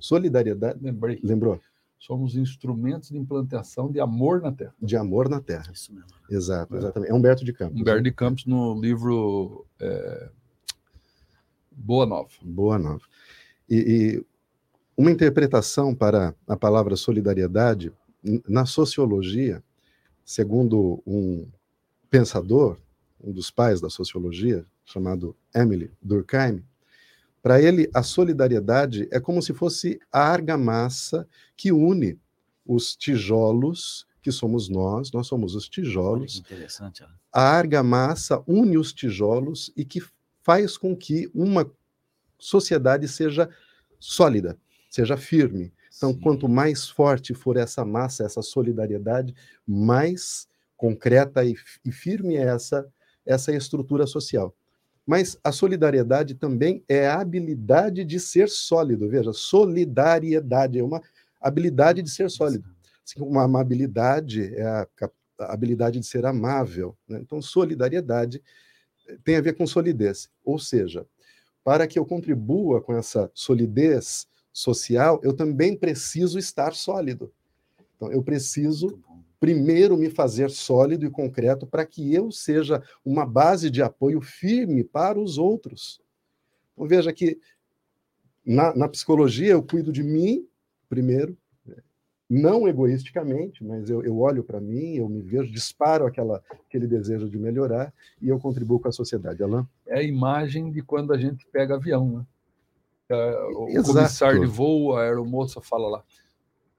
Solidariedade. 0.00 0.80
Lembrei. 0.82 1.20
Lembrou? 1.22 1.60
Somos 1.96 2.34
instrumentos 2.34 3.08
de 3.10 3.16
implantação 3.16 3.90
de 3.90 4.00
amor 4.00 4.42
na 4.42 4.52
Terra. 4.52 4.74
De 4.82 4.96
amor 4.96 5.28
na 5.28 5.40
Terra. 5.40 5.70
Isso 5.72 5.94
mesmo. 5.94 6.10
Exato, 6.28 6.74
É. 6.74 6.78
exatamente. 6.78 7.10
É 7.10 7.14
Humberto 7.14 7.44
de 7.44 7.52
Campos. 7.52 7.80
Humberto 7.80 8.02
de 8.02 8.12
Campos, 8.12 8.44
no 8.44 8.78
livro 8.78 9.64
é, 9.80 10.28
Boa 11.70 12.04
Nova. 12.04 12.28
Boa 12.42 12.78
nova. 12.78 13.02
E, 13.70 13.76
e 13.76 14.26
uma 14.96 15.10
interpretação 15.10 15.94
para 15.94 16.34
a 16.46 16.56
palavra 16.56 16.96
solidariedade, 16.96 17.92
na 18.48 18.66
sociologia, 18.66 19.62
segundo 20.24 21.02
um 21.06 21.46
pensador, 22.10 22.76
um 23.22 23.32
dos 23.32 23.50
pais 23.50 23.80
da 23.80 23.88
sociologia, 23.88 24.64
chamado 24.84 25.36
Emily 25.54 25.90
Durkheim, 26.02 26.64
para 27.42 27.60
ele 27.60 27.90
a 27.94 28.02
solidariedade 28.02 29.08
é 29.10 29.20
como 29.20 29.42
se 29.42 29.52
fosse 29.52 30.00
a 30.10 30.20
argamassa 30.20 31.26
que 31.56 31.70
une 31.72 32.18
os 32.66 32.96
tijolos, 32.96 34.06
que 34.22 34.32
somos 34.32 34.68
nós, 34.70 35.12
nós 35.12 35.26
somos 35.26 35.54
os 35.54 35.64
Olha 35.64 35.70
que 35.70 35.80
tijolos, 35.82 36.38
interessante. 36.38 37.04
ó. 37.04 37.06
a 37.32 37.42
argamassa 37.42 38.42
une 38.46 38.78
os 38.78 38.92
tijolos 38.92 39.70
e 39.76 39.84
que 39.84 40.02
faz 40.42 40.78
com 40.78 40.96
que 40.96 41.30
uma 41.34 41.70
sociedade 42.38 43.06
seja 43.08 43.48
sólida, 44.00 44.58
seja 44.90 45.16
firme. 45.16 45.72
Então, 45.96 46.12
Sim. 46.12 46.20
quanto 46.20 46.48
mais 46.48 46.88
forte 46.88 47.34
for 47.34 47.56
essa 47.56 47.84
massa, 47.84 48.24
essa 48.24 48.42
solidariedade, 48.42 49.34
mais 49.66 50.48
concreta 50.76 51.44
e, 51.44 51.54
e 51.84 51.92
firme 51.92 52.36
é 52.36 52.42
essa, 52.42 52.86
essa 53.24 53.54
estrutura 53.54 54.06
social. 54.06 54.54
Mas 55.06 55.38
a 55.44 55.52
solidariedade 55.52 56.34
também 56.34 56.82
é 56.88 57.06
a 57.06 57.20
habilidade 57.20 58.04
de 58.04 58.18
ser 58.18 58.48
sólido. 58.48 59.08
Veja, 59.08 59.32
solidariedade 59.32 60.78
é 60.78 60.82
uma 60.82 61.02
habilidade 61.40 62.02
de 62.02 62.10
ser 62.10 62.30
sólido. 62.30 62.64
Assim, 63.04 63.20
uma 63.22 63.42
amabilidade 63.42 64.54
é 64.54 64.64
a, 64.64 64.88
a 65.40 65.52
habilidade 65.52 66.00
de 66.00 66.06
ser 66.06 66.24
amável. 66.24 66.96
né? 67.06 67.20
Então, 67.20 67.42
solidariedade 67.42 68.42
eh, 69.06 69.18
tem 69.22 69.36
a 69.36 69.42
ver 69.42 69.54
com 69.54 69.66
solidez. 69.66 70.30
Ou 70.42 70.58
seja, 70.58 71.06
para 71.62 71.86
que 71.86 71.98
eu 71.98 72.06
contribua 72.06 72.80
com 72.80 72.96
essa 72.96 73.30
solidez 73.34 74.26
social, 74.52 75.20
eu 75.22 75.34
também 75.34 75.76
preciso 75.76 76.38
estar 76.38 76.72
sólido. 76.74 77.32
Então, 77.96 78.10
eu 78.10 78.22
preciso. 78.22 79.02
Primeiro 79.40 79.96
me 79.96 80.10
fazer 80.10 80.50
sólido 80.50 81.04
e 81.04 81.10
concreto 81.10 81.66
para 81.66 81.84
que 81.84 82.14
eu 82.14 82.30
seja 82.30 82.82
uma 83.04 83.26
base 83.26 83.70
de 83.70 83.82
apoio 83.82 84.20
firme 84.20 84.82
para 84.84 85.18
os 85.18 85.38
outros. 85.38 86.00
Então, 86.72 86.86
veja 86.86 87.12
que 87.12 87.38
na, 88.44 88.74
na 88.74 88.88
psicologia 88.88 89.52
eu 89.52 89.62
cuido 89.62 89.92
de 89.92 90.02
mim 90.02 90.46
primeiro, 90.88 91.36
não 92.28 92.66
egoisticamente, 92.66 93.62
mas 93.62 93.90
eu, 93.90 94.02
eu 94.02 94.18
olho 94.18 94.42
para 94.42 94.60
mim, 94.60 94.96
eu 94.96 95.08
me 95.08 95.20
vejo, 95.20 95.52
disparo 95.52 96.06
aquela, 96.06 96.42
aquele 96.66 96.86
desejo 96.86 97.28
de 97.28 97.38
melhorar 97.38 97.92
e 98.20 98.28
eu 98.28 98.38
contribuo 98.38 98.80
com 98.80 98.88
a 98.88 98.92
sociedade. 98.92 99.42
Alain? 99.42 99.66
É 99.86 99.98
a 99.98 100.02
imagem 100.02 100.70
de 100.70 100.82
quando 100.82 101.12
a 101.12 101.18
gente 101.18 101.46
pega 101.52 101.74
avião, 101.74 102.10
né? 102.10 102.26
É, 103.10 103.36
O 103.56 103.68
Exato. 103.68 103.92
comissário 103.92 104.40
de 104.40 104.46
voo, 104.46 104.96
a 104.96 105.02
aeromoça, 105.02 105.60
fala 105.60 105.88
lá: 105.88 106.04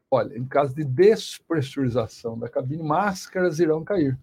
olha, 0.10 0.38
em 0.38 0.46
caso 0.46 0.74
de 0.76 0.84
despressurização 0.84 2.38
da 2.38 2.50
cabine, 2.50 2.84
máscaras 2.84 3.60
irão 3.60 3.84
cair. 3.84 4.18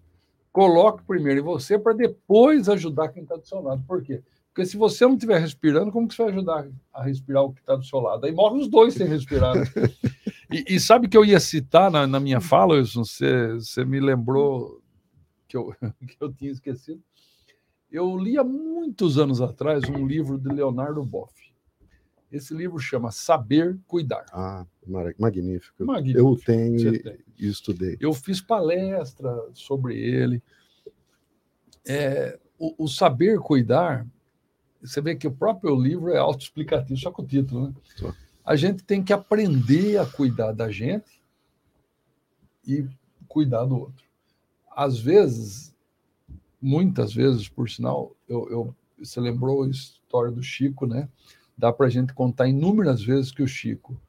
Coloque 0.53 1.03
primeiro 1.05 1.40
em 1.40 1.45
você 1.45 1.79
para 1.79 1.95
depois 1.95 2.68
ajudar 2.68 3.09
quem 3.09 3.23
está 3.23 3.37
do 3.37 3.47
seu 3.47 3.61
lado. 3.61 3.83
Por 3.87 4.03
quê? 4.03 4.23
Porque 4.53 4.66
se 4.66 4.77
você 4.77 5.07
não 5.07 5.14
estiver 5.14 5.40
respirando, 5.40 5.90
como 5.90 6.07
que 6.07 6.14
você 6.14 6.25
vai 6.25 6.33
ajudar 6.33 6.68
a 6.92 7.03
respirar 7.03 7.42
o 7.42 7.55
que 7.55 7.61
está 7.61 7.75
do 7.75 7.85
seu 7.85 8.01
lado? 8.01 8.27
Aí 8.27 8.33
morrem 8.33 8.61
os 8.61 8.68
dois 8.68 8.92
sem 8.95 9.07
respirar. 9.07 9.57
né? 9.57 9.64
E, 10.53 10.75
e 10.75 10.79
sabe 10.79 11.09
que 11.09 11.16
eu 11.16 11.25
ia 11.25 11.40
citar 11.40 11.90
na, 11.90 12.07
na 12.07 12.21
minha 12.21 12.38
fala, 12.38 12.75
Wilson? 12.75 13.05
Você, 13.05 13.55
você 13.55 13.87
me 13.87 13.99
lembrou 13.99 14.83
que 15.49 15.57
eu, 15.57 15.75
que 16.07 16.16
eu 16.21 16.31
tinha 16.31 16.51
esquecido. 16.51 17.03
Eu 17.90 18.18
li 18.18 18.37
há 18.37 18.45
muitos 18.45 19.16
anos 19.16 19.40
atrás 19.40 19.83
um 19.88 20.07
livro 20.07 20.37
de 20.37 20.49
Leonardo 20.51 21.03
Boff. 21.03 21.33
Esse 22.33 22.55
livro 22.55 22.79
chama 22.79 23.12
Saber 23.12 23.79
Cuidar. 23.87 24.25
Ah, 24.33 24.64
magnífico. 25.18 25.85
Magnífico. 25.85 26.18
Eu 26.18 26.37
tenho 26.37 26.95
e, 26.95 27.25
e 27.38 27.47
estudei. 27.49 27.99
Eu 28.01 28.14
fiz 28.14 28.40
palestra 28.40 29.31
sobre 29.53 29.99
ele. 29.99 30.42
É, 31.87 32.38
o, 32.59 32.85
o 32.85 32.88
saber 32.88 33.38
cuidar, 33.38 34.07
você 34.81 35.01
vê 35.03 35.14
que 35.14 35.27
o 35.27 35.33
próprio 35.33 35.75
livro 35.79 36.11
é 36.11 36.16
autoexplicativo, 36.18 36.99
só 36.99 37.11
com 37.11 37.23
o 37.23 37.27
título, 37.27 37.68
né? 37.68 37.75
Só. 37.97 38.14
A 38.45 38.57
gente 38.57 38.83
tem 38.83 39.03
que 39.05 39.12
aprender 39.12 39.99
a 39.99 40.07
cuidar 40.07 40.53
da 40.53 40.71
gente 40.71 41.23
e 42.66 42.87
cuidar 43.29 43.64
do 43.66 43.79
outro. 43.79 44.05
Às 44.75 44.99
vezes, 44.99 45.75
muitas 46.61 47.12
vezes, 47.12 47.49
por 47.49 47.68
sinal, 47.68 48.16
eu, 48.29 48.49
eu- 48.51 48.77
você 48.99 49.21
lembrou 49.21 49.64
a 49.64 49.68
história 49.68 50.31
do 50.31 50.42
Chico, 50.42 50.87
né? 50.87 51.09
Dá 51.57 51.73
para 51.73 51.87
a 51.87 51.91
gente 51.91 52.15
contar 52.15 52.49
inúmeras 52.49 53.03
vezes 53.03 53.31
que 53.31 53.43
o 53.43 53.49
Chico, 53.49 54.01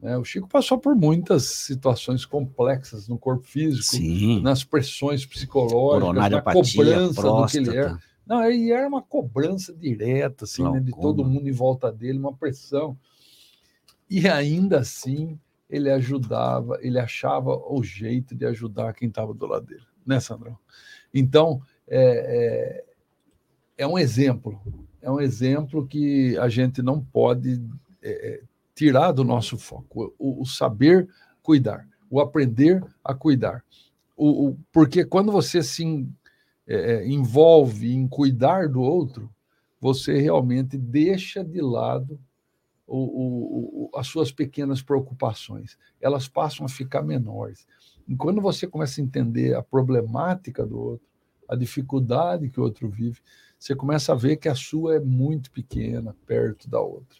né? 0.00 0.16
O 0.16 0.24
Chico 0.24 0.48
passou 0.48 0.78
por 0.78 0.94
muitas 0.94 1.44
situações 1.44 2.24
complexas 2.24 3.06
no 3.06 3.18
corpo 3.18 3.46
físico, 3.46 3.84
Sim. 3.84 4.40
nas 4.40 4.64
pressões 4.64 5.26
psicológicas, 5.26 6.30
na 6.30 6.42
cobrança 6.42 7.22
do 7.22 7.46
que 7.46 7.58
ele 7.58 7.76
era. 7.76 7.88
próstata. 7.90 8.10
Não, 8.26 8.50
e 8.50 8.70
era 8.70 8.86
uma 8.86 9.02
cobrança 9.02 9.74
direta, 9.74 10.44
assim, 10.44 10.62
né, 10.62 10.78
de 10.78 10.92
todo 10.92 11.24
mundo 11.24 11.48
em 11.48 11.52
volta 11.52 11.90
dele, 11.90 12.18
uma 12.18 12.32
pressão. 12.32 12.96
E 14.08 14.28
ainda 14.28 14.78
assim, 14.78 15.38
ele 15.68 15.90
ajudava, 15.90 16.78
ele 16.80 16.98
achava 16.98 17.56
o 17.56 17.82
jeito 17.82 18.34
de 18.34 18.46
ajudar 18.46 18.94
quem 18.94 19.08
estava 19.08 19.34
do 19.34 19.46
lado 19.46 19.66
dele, 19.66 19.82
né, 20.06 20.20
Sandrão? 20.20 20.56
Então, 21.12 21.60
é, 21.88 22.84
é, 23.78 23.82
é 23.84 23.86
um 23.86 23.98
exemplo, 23.98 24.60
é 25.02 25.10
um 25.10 25.20
exemplo 25.20 25.86
que 25.86 26.36
a 26.38 26.48
gente 26.48 26.82
não 26.82 27.00
pode 27.00 27.60
é, 28.02 28.42
tirar 28.74 29.12
do 29.12 29.24
nosso 29.24 29.58
foco, 29.58 30.14
o, 30.18 30.42
o 30.42 30.46
saber 30.46 31.08
cuidar, 31.42 31.86
o 32.08 32.20
aprender 32.20 32.82
a 33.04 33.14
cuidar. 33.14 33.64
O, 34.16 34.48
o- 34.48 34.58
porque 34.72 35.04
quando 35.04 35.30
você 35.32 35.62
se 35.62 36.08
é, 36.66 36.74
é, 36.94 37.08
envolve 37.08 37.92
em 37.94 38.06
cuidar 38.06 38.68
do 38.68 38.80
outro, 38.80 39.30
você 39.80 40.18
realmente 40.18 40.76
deixa 40.76 41.42
de 41.44 41.60
lado 41.60 42.20
o- 42.86 43.90
as 43.94 44.06
suas 44.06 44.30
pequenas 44.32 44.82
preocupações. 44.82 45.76
Elas 46.00 46.28
passam 46.28 46.66
a 46.66 46.68
ficar 46.68 47.02
menores. 47.02 47.66
E 48.06 48.16
quando 48.16 48.40
você 48.40 48.66
começa 48.66 49.00
a 49.00 49.04
entender 49.04 49.54
a 49.54 49.62
problemática 49.62 50.66
do 50.66 50.78
outro, 50.78 51.06
a 51.48 51.56
dificuldade 51.56 52.48
que 52.48 52.60
o 52.60 52.62
outro 52.62 52.88
vive, 52.88 53.20
você 53.60 53.74
começa 53.74 54.12
a 54.12 54.16
ver 54.16 54.38
que 54.38 54.48
a 54.48 54.54
sua 54.54 54.96
é 54.96 55.00
muito 55.00 55.50
pequena 55.50 56.16
perto 56.26 56.68
da 56.68 56.80
outra. 56.80 57.18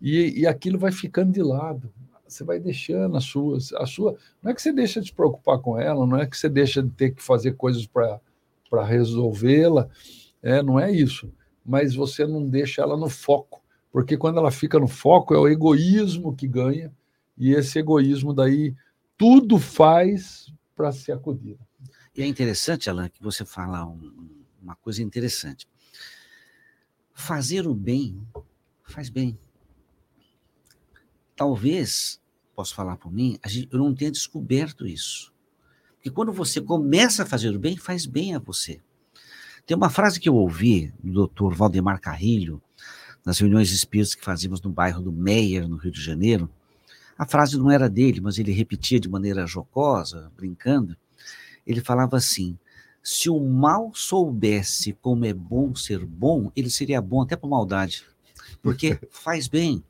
E, 0.00 0.40
e 0.40 0.46
aquilo 0.46 0.76
vai 0.76 0.90
ficando 0.90 1.32
de 1.32 1.40
lado. 1.40 1.92
Você 2.26 2.42
vai 2.42 2.58
deixando 2.58 3.16
a 3.16 3.20
sua, 3.20 3.58
a 3.76 3.86
sua. 3.86 4.16
Não 4.42 4.50
é 4.50 4.54
que 4.54 4.60
você 4.60 4.72
deixa 4.72 5.00
de 5.00 5.06
se 5.06 5.12
preocupar 5.14 5.60
com 5.60 5.78
ela, 5.78 6.04
não 6.04 6.16
é 6.16 6.26
que 6.26 6.36
você 6.36 6.48
deixa 6.48 6.82
de 6.82 6.90
ter 6.90 7.14
que 7.14 7.22
fazer 7.22 7.52
coisas 7.52 7.86
para 7.86 8.84
resolvê-la, 8.84 9.88
é, 10.42 10.62
não 10.62 10.80
é 10.80 10.90
isso. 10.90 11.32
Mas 11.64 11.94
você 11.94 12.26
não 12.26 12.48
deixa 12.48 12.82
ela 12.82 12.96
no 12.96 13.08
foco, 13.08 13.62
porque 13.92 14.16
quando 14.16 14.38
ela 14.38 14.50
fica 14.50 14.80
no 14.80 14.88
foco 14.88 15.32
é 15.32 15.38
o 15.38 15.46
egoísmo 15.46 16.34
que 16.34 16.48
ganha, 16.48 16.92
e 17.38 17.52
esse 17.52 17.78
egoísmo 17.78 18.34
daí 18.34 18.74
tudo 19.16 19.58
faz 19.58 20.52
para 20.74 20.90
ser 20.90 21.12
acudido. 21.12 21.60
E 22.16 22.22
é 22.22 22.26
interessante, 22.26 22.90
Alan, 22.90 23.08
que 23.08 23.22
você 23.22 23.44
fala 23.44 23.86
um- 23.86 24.41
uma 24.62 24.76
coisa 24.76 25.02
interessante. 25.02 25.68
Fazer 27.12 27.66
o 27.66 27.74
bem 27.74 28.26
faz 28.84 29.08
bem. 29.08 29.38
Talvez, 31.34 32.20
posso 32.54 32.74
falar 32.74 32.96
por 32.96 33.12
mim, 33.12 33.38
eu 33.70 33.78
não 33.78 33.94
tenha 33.94 34.10
descoberto 34.10 34.86
isso. 34.86 35.32
Porque 35.94 36.10
quando 36.10 36.32
você 36.32 36.60
começa 36.60 37.22
a 37.22 37.26
fazer 37.26 37.54
o 37.54 37.58
bem, 37.58 37.76
faz 37.76 38.06
bem 38.06 38.34
a 38.34 38.38
você. 38.38 38.80
Tem 39.64 39.76
uma 39.76 39.90
frase 39.90 40.18
que 40.18 40.28
eu 40.28 40.34
ouvi 40.34 40.92
do 41.02 41.26
Dr. 41.26 41.54
Valdemar 41.54 42.00
Carrilho, 42.00 42.60
nas 43.24 43.38
reuniões 43.38 43.70
espíritas 43.70 44.14
que 44.14 44.24
fazíamos 44.24 44.60
no 44.60 44.70
bairro 44.70 45.00
do 45.00 45.12
Meier, 45.12 45.68
no 45.68 45.76
Rio 45.76 45.92
de 45.92 46.02
Janeiro. 46.02 46.50
A 47.16 47.26
frase 47.26 47.56
não 47.56 47.70
era 47.70 47.88
dele, 47.88 48.20
mas 48.20 48.38
ele 48.38 48.50
repetia 48.50 48.98
de 48.98 49.08
maneira 49.08 49.46
jocosa, 49.46 50.32
brincando. 50.36 50.96
Ele 51.64 51.80
falava 51.80 52.16
assim: 52.16 52.58
Se 53.02 53.28
o 53.28 53.40
mal 53.40 53.92
soubesse 53.94 54.92
como 55.00 55.24
é 55.24 55.34
bom 55.34 55.74
ser 55.74 56.04
bom, 56.06 56.52
ele 56.54 56.70
seria 56.70 57.00
bom 57.00 57.22
até 57.22 57.34
por 57.34 57.48
maldade, 57.48 58.04
porque 58.62 58.98
faz 59.10 59.48
bem. 59.48 59.82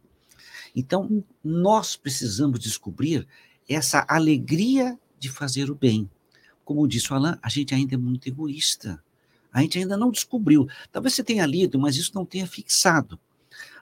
Então, 0.75 1.23
nós 1.45 1.97
precisamos 1.97 2.59
descobrir 2.59 3.27
essa 3.69 4.05
alegria 4.09 4.99
de 5.19 5.29
fazer 5.29 5.71
o 5.71 5.75
bem. 5.75 6.09
Como 6.65 6.89
disse 6.89 7.13
o 7.13 7.17
Alain, 7.17 7.37
a 7.43 7.49
gente 7.49 7.75
ainda 7.75 7.95
é 7.95 7.99
muito 7.99 8.27
egoísta. 8.27 9.03
A 9.53 9.61
gente 9.61 9.79
ainda 9.79 9.97
não 9.97 10.11
descobriu. 10.11 10.67
Talvez 10.91 11.15
você 11.15 11.23
tenha 11.23 11.45
lido, 11.45 11.79
mas 11.79 11.97
isso 11.97 12.13
não 12.15 12.25
tenha 12.25 12.47
fixado. 12.47 13.19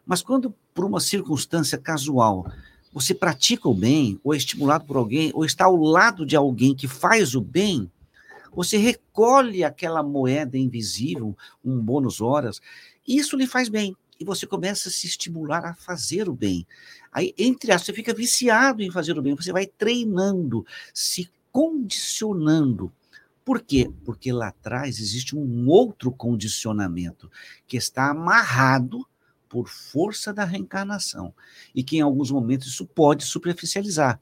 Mas 0.04 0.22
quando, 0.22 0.52
por 0.74 0.84
uma 0.84 0.98
circunstância 0.98 1.78
casual, 1.78 2.50
você 2.92 3.14
pratica 3.14 3.68
o 3.68 3.74
bem, 3.74 4.18
ou 4.24 4.34
é 4.34 4.36
estimulado 4.36 4.84
por 4.84 4.96
alguém, 4.96 5.30
ou 5.32 5.44
está 5.44 5.66
ao 5.66 5.76
lado 5.76 6.26
de 6.26 6.34
alguém 6.34 6.74
que 6.74 6.88
faz 6.88 7.36
o 7.36 7.40
bem, 7.40 7.88
você 8.52 8.76
recolhe 8.76 9.64
aquela 9.64 10.02
moeda 10.02 10.58
invisível, 10.58 11.36
um 11.64 11.78
bônus 11.78 12.20
horas, 12.20 12.60
isso 13.06 13.36
lhe 13.36 13.46
faz 13.46 13.68
bem. 13.68 13.96
E 14.18 14.24
você 14.24 14.46
começa 14.46 14.88
a 14.88 14.92
se 14.92 15.06
estimular 15.06 15.64
a 15.64 15.74
fazer 15.74 16.28
o 16.28 16.34
bem. 16.34 16.66
Aí, 17.10 17.34
entre 17.38 17.72
as, 17.72 17.82
você 17.82 17.92
fica 17.92 18.12
viciado 18.12 18.82
em 18.82 18.90
fazer 18.90 19.18
o 19.18 19.22
bem, 19.22 19.34
você 19.34 19.52
vai 19.52 19.66
treinando, 19.66 20.66
se 20.92 21.30
condicionando. 21.50 22.92
Por 23.44 23.62
quê? 23.62 23.90
Porque 24.04 24.30
lá 24.30 24.48
atrás 24.48 25.00
existe 25.00 25.34
um 25.34 25.68
outro 25.68 26.12
condicionamento 26.12 27.30
que 27.66 27.76
está 27.76 28.10
amarrado 28.10 29.06
por 29.48 29.68
força 29.68 30.32
da 30.32 30.44
reencarnação 30.44 31.34
e 31.74 31.82
que 31.82 31.96
em 31.96 32.00
alguns 32.00 32.30
momentos 32.30 32.68
isso 32.68 32.86
pode 32.86 33.24
superficializar. 33.24 34.20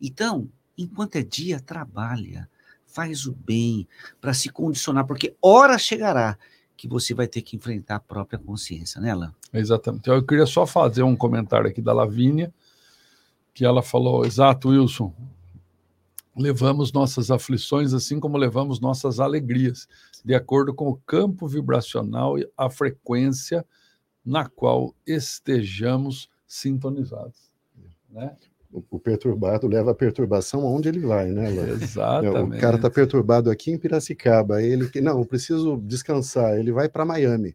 Então, 0.00 0.48
enquanto 0.78 1.16
é 1.16 1.22
dia, 1.22 1.60
trabalha, 1.60 2.48
faz 2.92 3.26
o 3.26 3.32
bem 3.32 3.88
para 4.20 4.34
se 4.34 4.48
condicionar, 4.50 5.06
porque 5.06 5.34
hora 5.40 5.78
chegará 5.78 6.38
que 6.76 6.86
você 6.88 7.14
vai 7.14 7.26
ter 7.26 7.42
que 7.42 7.56
enfrentar 7.56 7.96
a 7.96 8.00
própria 8.00 8.38
consciência, 8.38 9.00
né, 9.00 9.12
Alain? 9.12 9.30
Exatamente. 9.52 10.08
Eu 10.08 10.24
queria 10.24 10.46
só 10.46 10.66
fazer 10.66 11.02
um 11.02 11.16
comentário 11.16 11.68
aqui 11.68 11.80
da 11.80 11.92
Lavínia, 11.92 12.52
que 13.54 13.64
ela 13.64 13.82
falou, 13.82 14.24
exato, 14.24 14.70
Wilson, 14.70 15.14
levamos 16.36 16.92
nossas 16.92 17.30
aflições 17.30 17.92
assim 17.92 18.18
como 18.18 18.36
levamos 18.36 18.80
nossas 18.80 19.20
alegrias, 19.20 19.86
de 20.24 20.34
acordo 20.34 20.74
com 20.74 20.88
o 20.88 20.96
campo 20.96 21.46
vibracional 21.46 22.38
e 22.38 22.48
a 22.56 22.70
frequência 22.70 23.64
na 24.24 24.48
qual 24.48 24.94
estejamos 25.06 26.28
sintonizados. 26.46 27.50
Né? 28.08 28.36
O, 28.90 28.98
perturbado 28.98 29.68
leva 29.68 29.90
a 29.90 29.94
perturbação 29.94 30.62
aonde 30.62 30.88
ele 30.88 31.00
vai, 31.00 31.30
né? 31.30 31.50
Exatamente. 31.72 32.56
O 32.56 32.60
cara 32.60 32.76
está 32.76 32.88
perturbado 32.88 33.50
aqui 33.50 33.70
em 33.70 33.76
Piracicaba, 33.76 34.62
ele 34.62 34.88
não, 35.02 35.18
eu 35.18 35.26
preciso 35.26 35.76
descansar, 35.76 36.58
ele 36.58 36.72
vai 36.72 36.88
para 36.88 37.04
Miami. 37.04 37.54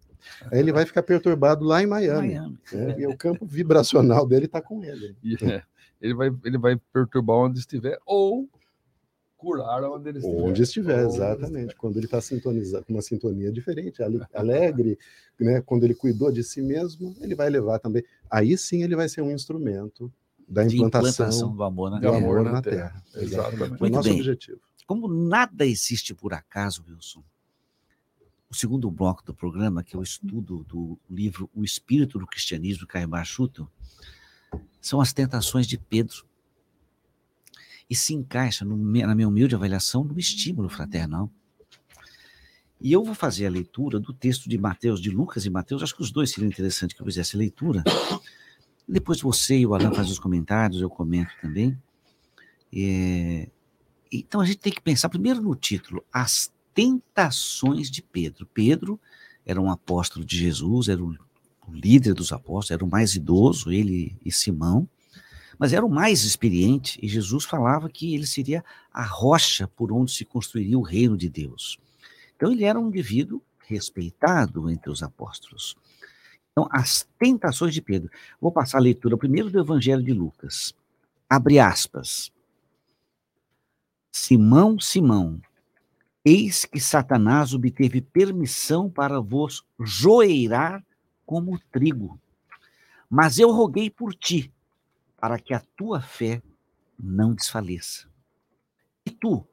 Aí 0.52 0.60
ele 0.60 0.72
vai 0.72 0.86
ficar 0.86 1.02
perturbado 1.02 1.66
lá 1.66 1.82
em 1.82 1.88
Miami. 1.88 2.36
Miami. 2.36 2.60
Né? 2.72 2.96
E 3.00 3.08
o 3.08 3.18
campo 3.18 3.46
vibracional 3.46 4.28
dele 4.28 4.46
está 4.46 4.62
com 4.62 4.84
ele. 4.84 5.16
Yeah. 5.24 5.66
Ele, 6.00 6.14
vai, 6.14 6.32
ele 6.46 6.58
vai 6.58 6.80
perturbar 6.94 7.38
onde 7.38 7.60
estiver, 7.60 7.98
ou 8.06 8.48
curar 9.36 9.84
onde 9.84 10.10
ele 10.10 10.20
estiver. 10.20 10.42
Onde 10.42 10.62
estiver, 10.62 11.06
exatamente. 11.06 11.76
Quando 11.76 11.98
ele 11.98 12.06
está 12.06 12.20
sintonizado 12.22 12.86
com 12.86 12.94
uma 12.94 13.02
sintonia 13.02 13.52
diferente, 13.52 14.02
alegre, 14.34 14.98
né? 15.40 15.62
quando 15.62 15.84
ele 15.84 15.96
cuidou 15.96 16.32
de 16.32 16.44
si 16.44 16.62
mesmo, 16.62 17.16
ele 17.22 17.36
vai 17.36 17.50
levar 17.50 17.80
também. 17.80 18.04
Aí 18.30 18.58
sim 18.58 18.84
ele 18.84 18.96
vai 18.96 19.08
ser 19.10 19.22
um 19.22 19.32
instrumento 19.32 20.12
da 20.48 20.66
implantação, 20.66 21.10
implantação 21.10 21.56
do 21.56 21.64
amor 21.64 21.92
na, 21.92 21.98
do 21.98 22.02
terra. 22.02 22.18
Amor 22.18 22.44
na 22.44 22.62
terra. 22.62 23.04
terra. 23.12 23.24
Exatamente. 23.24 23.80
Muito 23.80 23.84
o 23.84 23.90
nosso 23.90 24.10
bem. 24.10 24.20
objetivo. 24.20 24.62
Como 24.86 25.08
nada 25.08 25.66
existe 25.66 26.14
por 26.14 26.34
acaso, 26.34 26.84
Wilson, 26.88 27.22
o 28.50 28.56
segundo 28.56 28.90
bloco 28.90 29.24
do 29.26 29.34
programa, 29.34 29.84
que 29.84 29.96
é 29.96 30.00
o 30.00 30.04
estudo 30.04 30.64
do 30.64 30.98
livro 31.10 31.50
O 31.54 31.66
Espírito 31.66 32.18
do 32.18 32.26
Cristianismo, 32.26 32.82
de 32.82 32.88
Caio 32.88 33.08
Bachuto, 33.08 33.70
são 34.80 35.02
as 35.02 35.12
tentações 35.12 35.68
de 35.68 35.78
Pedro 35.78 36.26
e 37.90 37.96
se 37.96 38.14
encaixa, 38.14 38.64
no, 38.64 38.78
na 38.78 39.14
minha 39.14 39.28
humilde 39.28 39.56
avaliação, 39.56 40.04
no 40.04 40.18
estímulo 40.18 40.70
fraternal. 40.70 41.30
E 42.80 42.94
eu 42.94 43.04
vou 43.04 43.16
fazer 43.16 43.48
a 43.48 43.50
leitura 43.50 44.00
do 44.00 44.14
texto 44.14 44.48
de 44.48 44.58
Mateus, 44.58 45.02
de 45.02 45.10
Lucas 45.10 45.46
e 45.46 45.50
Mateus, 45.50 45.84
acho 45.84 45.96
que 45.96 46.02
os 46.02 46.12
dois 46.12 46.32
seriam 46.32 46.50
interessantes 46.50 46.96
que 46.96 47.02
eu 47.02 47.06
fizesse 47.06 47.36
a 47.36 47.40
leitura. 47.40 47.84
Depois 48.88 49.22
você 49.22 49.58
e 49.58 49.66
o 49.66 49.76
Alan 49.76 49.94
fazem 49.94 50.12
os 50.12 50.20
comentários, 50.20 50.82
eu 50.82 50.90
comento 50.90 51.32
também. 51.42 51.78
É, 52.74 53.50
então 54.12 54.40
a 54.40 54.46
gente 54.46 54.60
tem 54.60 54.72
que 54.72 54.82
pensar 54.82 55.10
primeiro 55.10 55.42
no 55.42 55.56
título, 55.56 56.04
As 56.12 56.52
Tentações 56.74 57.92
de 57.92 58.02
Pedro. 58.02 58.48
Pedro 58.54 59.00
era 59.46 59.60
um 59.60 59.70
apóstolo 59.70 60.24
de 60.26 60.38
Jesus, 60.38 60.88
era 60.88 61.04
o, 61.04 61.16
o 61.68 61.74
líder 61.74 62.14
dos 62.14 62.32
apóstolos, 62.32 62.72
era 62.72 62.86
o 62.86 62.90
mais 62.90 63.16
idoso, 63.16 63.72
ele 63.72 64.18
e 64.24 64.32
Simão 64.32 64.88
mas 65.58 65.74
era 65.74 65.86
o 65.86 65.90
mais 65.90 66.24
experiente, 66.24 67.00
e 67.02 67.08
Jesus 67.08 67.44
falava 67.44 67.90
que 67.90 68.14
ele 68.14 68.28
seria 68.28 68.64
a 68.94 69.04
rocha 69.04 69.68
por 69.68 69.92
onde 69.92 70.12
se 70.12 70.24
construiria 70.24 70.78
o 70.78 70.84
reino 70.84 71.18
de 71.18 71.30
Deus. 71.30 71.80
Então 72.36 72.52
ele 72.52 72.64
era 72.64 72.80
um 72.80 72.88
indivíduo 72.88 73.42
respeitado 73.68 74.70
entre 74.70 74.92
os 74.92 75.02
apóstolos. 75.02 75.76
Então, 76.58 76.68
as 76.72 77.08
tentações 77.20 77.72
de 77.72 77.84
Pedro. 77.84 78.10
Vou 78.42 78.52
passar 78.52 78.80
a 78.80 78.82
leitura 78.82 79.16
primeiro 79.16 79.52
do 79.52 79.60
Evangelho 79.60 80.02
de 80.02 80.12
Lucas. 80.12 80.74
Abre 81.30 81.60
aspas. 81.60 82.32
Simão, 84.12 84.80
Simão, 84.80 85.40
eis 86.26 86.66
que 86.66 86.80
Satanás 86.80 87.54
obteve 87.54 88.02
permissão 88.02 88.90
para 88.90 89.22
vos 89.22 89.64
joeirar 89.80 90.84
como 91.28 91.60
trigo. 91.72 92.20
Mas 93.08 93.38
eu 93.38 93.52
roguei 93.52 93.92
por 93.92 94.16
ti, 94.16 94.52
para 95.16 95.38
que 95.38 95.54
a 95.54 95.60
tua 95.60 96.02
fé 96.02 96.42
não 96.98 97.36
desfaleça. 97.36 98.10
E 99.06 99.12
tu, 99.12 99.48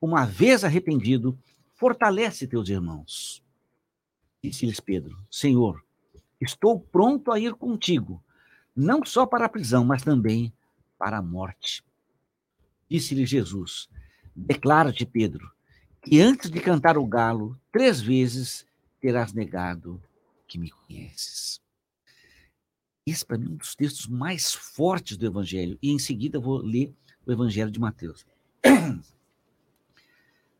uma 0.00 0.26
vez 0.26 0.64
arrependido, 0.64 1.38
fortalece 1.76 2.48
teus 2.48 2.68
irmãos. 2.68 3.44
Disse-lhes 4.42 4.80
Pedro: 4.80 5.16
Senhor, 5.30 5.86
estou 6.40 6.80
pronto 6.80 7.32
a 7.32 7.38
ir 7.38 7.54
contigo, 7.54 8.22
não 8.74 9.04
só 9.04 9.26
para 9.26 9.46
a 9.46 9.48
prisão, 9.48 9.84
mas 9.84 10.02
também 10.02 10.52
para 10.98 11.18
a 11.18 11.22
morte. 11.22 11.84
Disse-lhe 12.88 13.26
Jesus: 13.26 13.88
Declara-te, 14.34 15.04
Pedro, 15.04 15.50
que 16.02 16.20
antes 16.20 16.50
de 16.50 16.60
cantar 16.60 16.96
o 16.96 17.06
galo, 17.06 17.58
três 17.72 18.00
vezes 18.00 18.66
terás 19.00 19.32
negado 19.32 20.02
que 20.46 20.58
me 20.58 20.70
conheces. 20.70 21.60
Esse, 23.06 23.24
para 23.24 23.38
mim, 23.38 23.46
é 23.46 23.50
um 23.50 23.56
dos 23.56 23.74
textos 23.74 24.06
mais 24.06 24.52
fortes 24.52 25.16
do 25.16 25.26
Evangelho. 25.26 25.78
E 25.82 25.90
em 25.90 25.98
seguida 25.98 26.38
vou 26.38 26.58
ler 26.58 26.94
o 27.26 27.32
Evangelho 27.32 27.70
de 27.70 27.80
Mateus. 27.80 28.26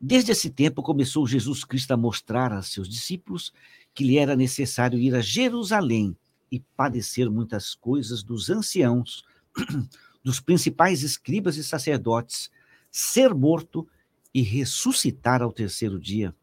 Desde 0.01 0.31
esse 0.31 0.49
tempo 0.49 0.81
começou 0.81 1.27
Jesus 1.27 1.63
Cristo 1.63 1.91
a 1.91 1.97
mostrar 1.97 2.53
a 2.53 2.61
seus 2.61 2.87
discípulos 2.87 3.53
que 3.93 4.03
lhe 4.03 4.17
era 4.17 4.35
necessário 4.35 4.99
ir 4.99 5.15
a 5.15 5.21
Jerusalém 5.21 6.15
e 6.51 6.59
padecer 6.75 7.29
muitas 7.29 7.75
coisas 7.75 8.23
dos 8.23 8.49
anciãos, 8.49 9.23
dos 10.23 10.39
principais 10.39 11.03
escribas 11.03 11.57
e 11.57 11.63
sacerdotes, 11.63 12.49
ser 12.91 13.33
morto 13.33 13.87
e 14.33 14.41
ressuscitar 14.41 15.41
ao 15.41 15.51
terceiro 15.51 15.99
dia. 15.99 16.35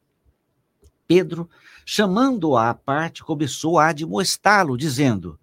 Pedro, 1.07 1.49
chamando-o 1.85 2.57
à 2.57 2.75
parte, 2.75 3.23
começou 3.23 3.79
a 3.79 3.89
admoestá-lo, 3.89 4.77
dizendo: 4.77 5.38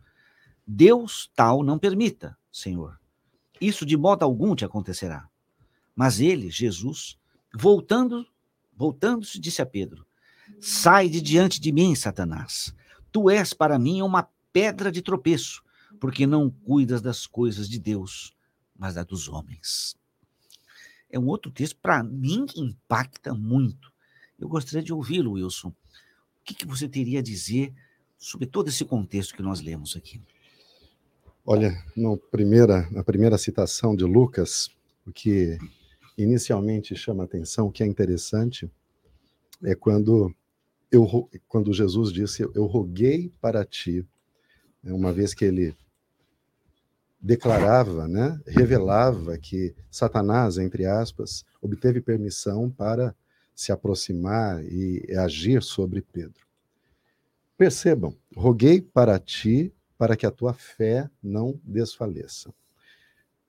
Deus 0.65 1.31
tal 1.35 1.63
não 1.63 1.79
permita, 1.79 2.37
Senhor. 2.51 2.99
Isso 3.59 3.85
de 3.85 3.95
modo 3.95 4.23
algum 4.23 4.55
te 4.55 4.65
acontecerá. 4.65 5.29
Mas 5.95 6.19
ele, 6.19 6.49
Jesus, 6.49 7.17
voltando, 7.53 8.27
voltando-se, 8.75 9.39
disse 9.39 9.61
a 9.61 9.65
Pedro: 9.65 10.05
Sai 10.65 11.09
de 11.09 11.19
diante 11.19 11.59
de 11.59 11.73
mim, 11.73 11.93
Satanás. 11.93 12.73
Tu 13.11 13.29
és 13.29 13.53
para 13.53 13.77
mim 13.77 14.01
uma 14.01 14.29
pedra 14.53 14.89
de 14.89 15.01
tropeço, 15.01 15.61
porque 15.99 16.25
não 16.25 16.49
cuidas 16.49 17.01
das 17.01 17.27
coisas 17.27 17.67
de 17.67 17.77
Deus, 17.77 18.33
mas 18.73 18.95
da 18.95 19.03
dos 19.03 19.27
homens. 19.27 19.97
É 21.09 21.19
um 21.19 21.27
outro 21.27 21.51
texto, 21.51 21.75
para 21.81 22.01
mim, 22.01 22.45
que 22.45 22.61
impacta 22.61 23.33
muito. 23.33 23.91
Eu 24.39 24.47
gostaria 24.47 24.81
de 24.81 24.93
ouvi-lo, 24.93 25.33
Wilson. 25.33 25.67
O 25.67 25.73
que, 26.45 26.55
que 26.55 26.65
você 26.65 26.87
teria 26.87 27.19
a 27.19 27.21
dizer 27.21 27.73
sobre 28.17 28.45
todo 28.45 28.69
esse 28.69 28.85
contexto 28.85 29.35
que 29.35 29.43
nós 29.43 29.59
lemos 29.59 29.97
aqui? 29.97 30.21
Olha, 31.45 31.83
no 31.93 32.15
primeira, 32.17 32.89
na 32.89 33.03
primeira 33.03 33.37
citação 33.37 33.97
de 33.97 34.05
Lucas, 34.05 34.69
o 35.05 35.11
que 35.11 35.57
inicialmente 36.17 36.95
chama 36.95 37.25
atenção, 37.25 37.67
o 37.67 37.71
que 37.71 37.83
é 37.83 37.85
interessante, 37.85 38.71
é 39.61 39.75
quando, 39.75 40.33
eu, 40.93 41.29
quando 41.47 41.73
Jesus 41.73 42.11
disse: 42.13 42.43
Eu 42.53 42.65
roguei 42.65 43.33
para 43.41 43.65
ti, 43.65 44.05
né, 44.81 44.93
uma 44.93 45.11
vez 45.11 45.33
que 45.33 45.43
ele 45.43 45.75
declarava, 47.19 48.07
né, 48.07 48.39
revelava 48.45 49.37
que 49.37 49.73
Satanás, 49.89 50.57
entre 50.57 50.85
aspas, 50.85 51.45
obteve 51.61 52.01
permissão 52.01 52.69
para 52.69 53.15
se 53.55 53.71
aproximar 53.71 54.63
e 54.65 55.05
agir 55.17 55.63
sobre 55.63 56.01
Pedro. 56.01 56.45
Percebam, 57.57 58.15
roguei 58.35 58.81
para 58.81 59.17
ti 59.19 59.73
para 59.97 60.17
que 60.17 60.25
a 60.25 60.31
tua 60.31 60.53
fé 60.53 61.09
não 61.21 61.59
desfaleça. 61.63 62.53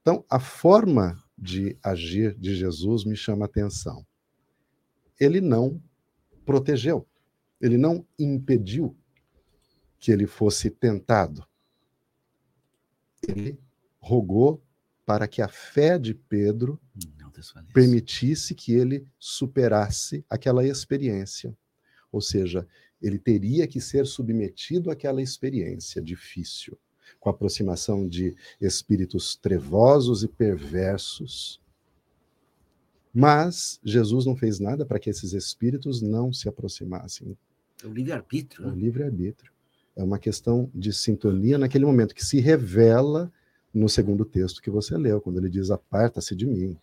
Então, 0.01 0.25
a 0.31 0.39
forma 0.39 1.23
de 1.37 1.77
agir 1.83 2.35
de 2.35 2.55
Jesus 2.55 3.05
me 3.05 3.17
chama 3.17 3.47
atenção. 3.47 4.07
Ele 5.19 5.41
não 5.41 5.83
protegeu, 6.45 7.07
ele 7.65 7.79
não 7.79 8.07
impediu 8.19 8.95
que 9.99 10.13
ele 10.13 10.27
fosse 10.27 10.69
tentado. 10.69 11.47
Ele 13.27 13.59
rogou 13.99 14.63
para 15.07 15.27
que 15.27 15.41
a 15.41 15.49
fé 15.49 15.99
de 15.99 16.13
Pedro 16.13 16.79
permitisse 17.73 18.55
que 18.55 18.73
ele 18.75 19.09
superasse 19.19 20.23
aquela 20.29 20.63
experiência. 20.63 21.57
Ou 22.13 22.21
seja, 22.21 22.69
ele 23.01 23.19
teria 23.19 23.67
que 23.67 23.81
ser 23.81 24.07
submetido 24.07 24.91
àquela 24.91 25.23
experiência 25.23 26.03
difícil, 26.03 26.79
com 27.19 27.31
a 27.31 27.33
aproximação 27.33 28.07
de 28.07 28.37
espíritos 28.61 29.37
trevosos 29.37 30.23
e 30.23 30.29
perversos. 30.29 31.63
Mas 33.13 33.81
Jesus 33.83 34.27
não 34.27 34.37
fez 34.37 34.61
nada 34.61 34.85
para 34.85 34.99
que 34.99 35.09
esses 35.09 35.33
espíritos 35.33 36.03
não 36.03 36.31
se 36.31 36.47
aproximassem. 36.47 37.35
É 37.83 37.87
o 37.87 37.93
livre-arbítrio. 37.93 38.67
É 38.67 38.69
o 38.69 38.75
livre-arbítrio. 38.75 39.53
É 39.97 40.03
uma 40.03 40.19
questão 40.19 40.71
de 40.75 40.93
sintonia 40.93 41.59
naquele 41.59 41.85
momento 41.85 42.15
que 42.15 42.25
se 42.25 42.41
revela 42.41 43.33
no 43.73 43.89
segundo 43.89 44.25
texto 44.25 44.63
que 44.63 44.71
você 44.71 44.97
leu, 44.97 45.21
quando 45.21 45.39
ele 45.39 45.51
diz: 45.51 45.71
Aparta-se 45.71 46.35
de 46.35 46.47
mim. 46.47 46.77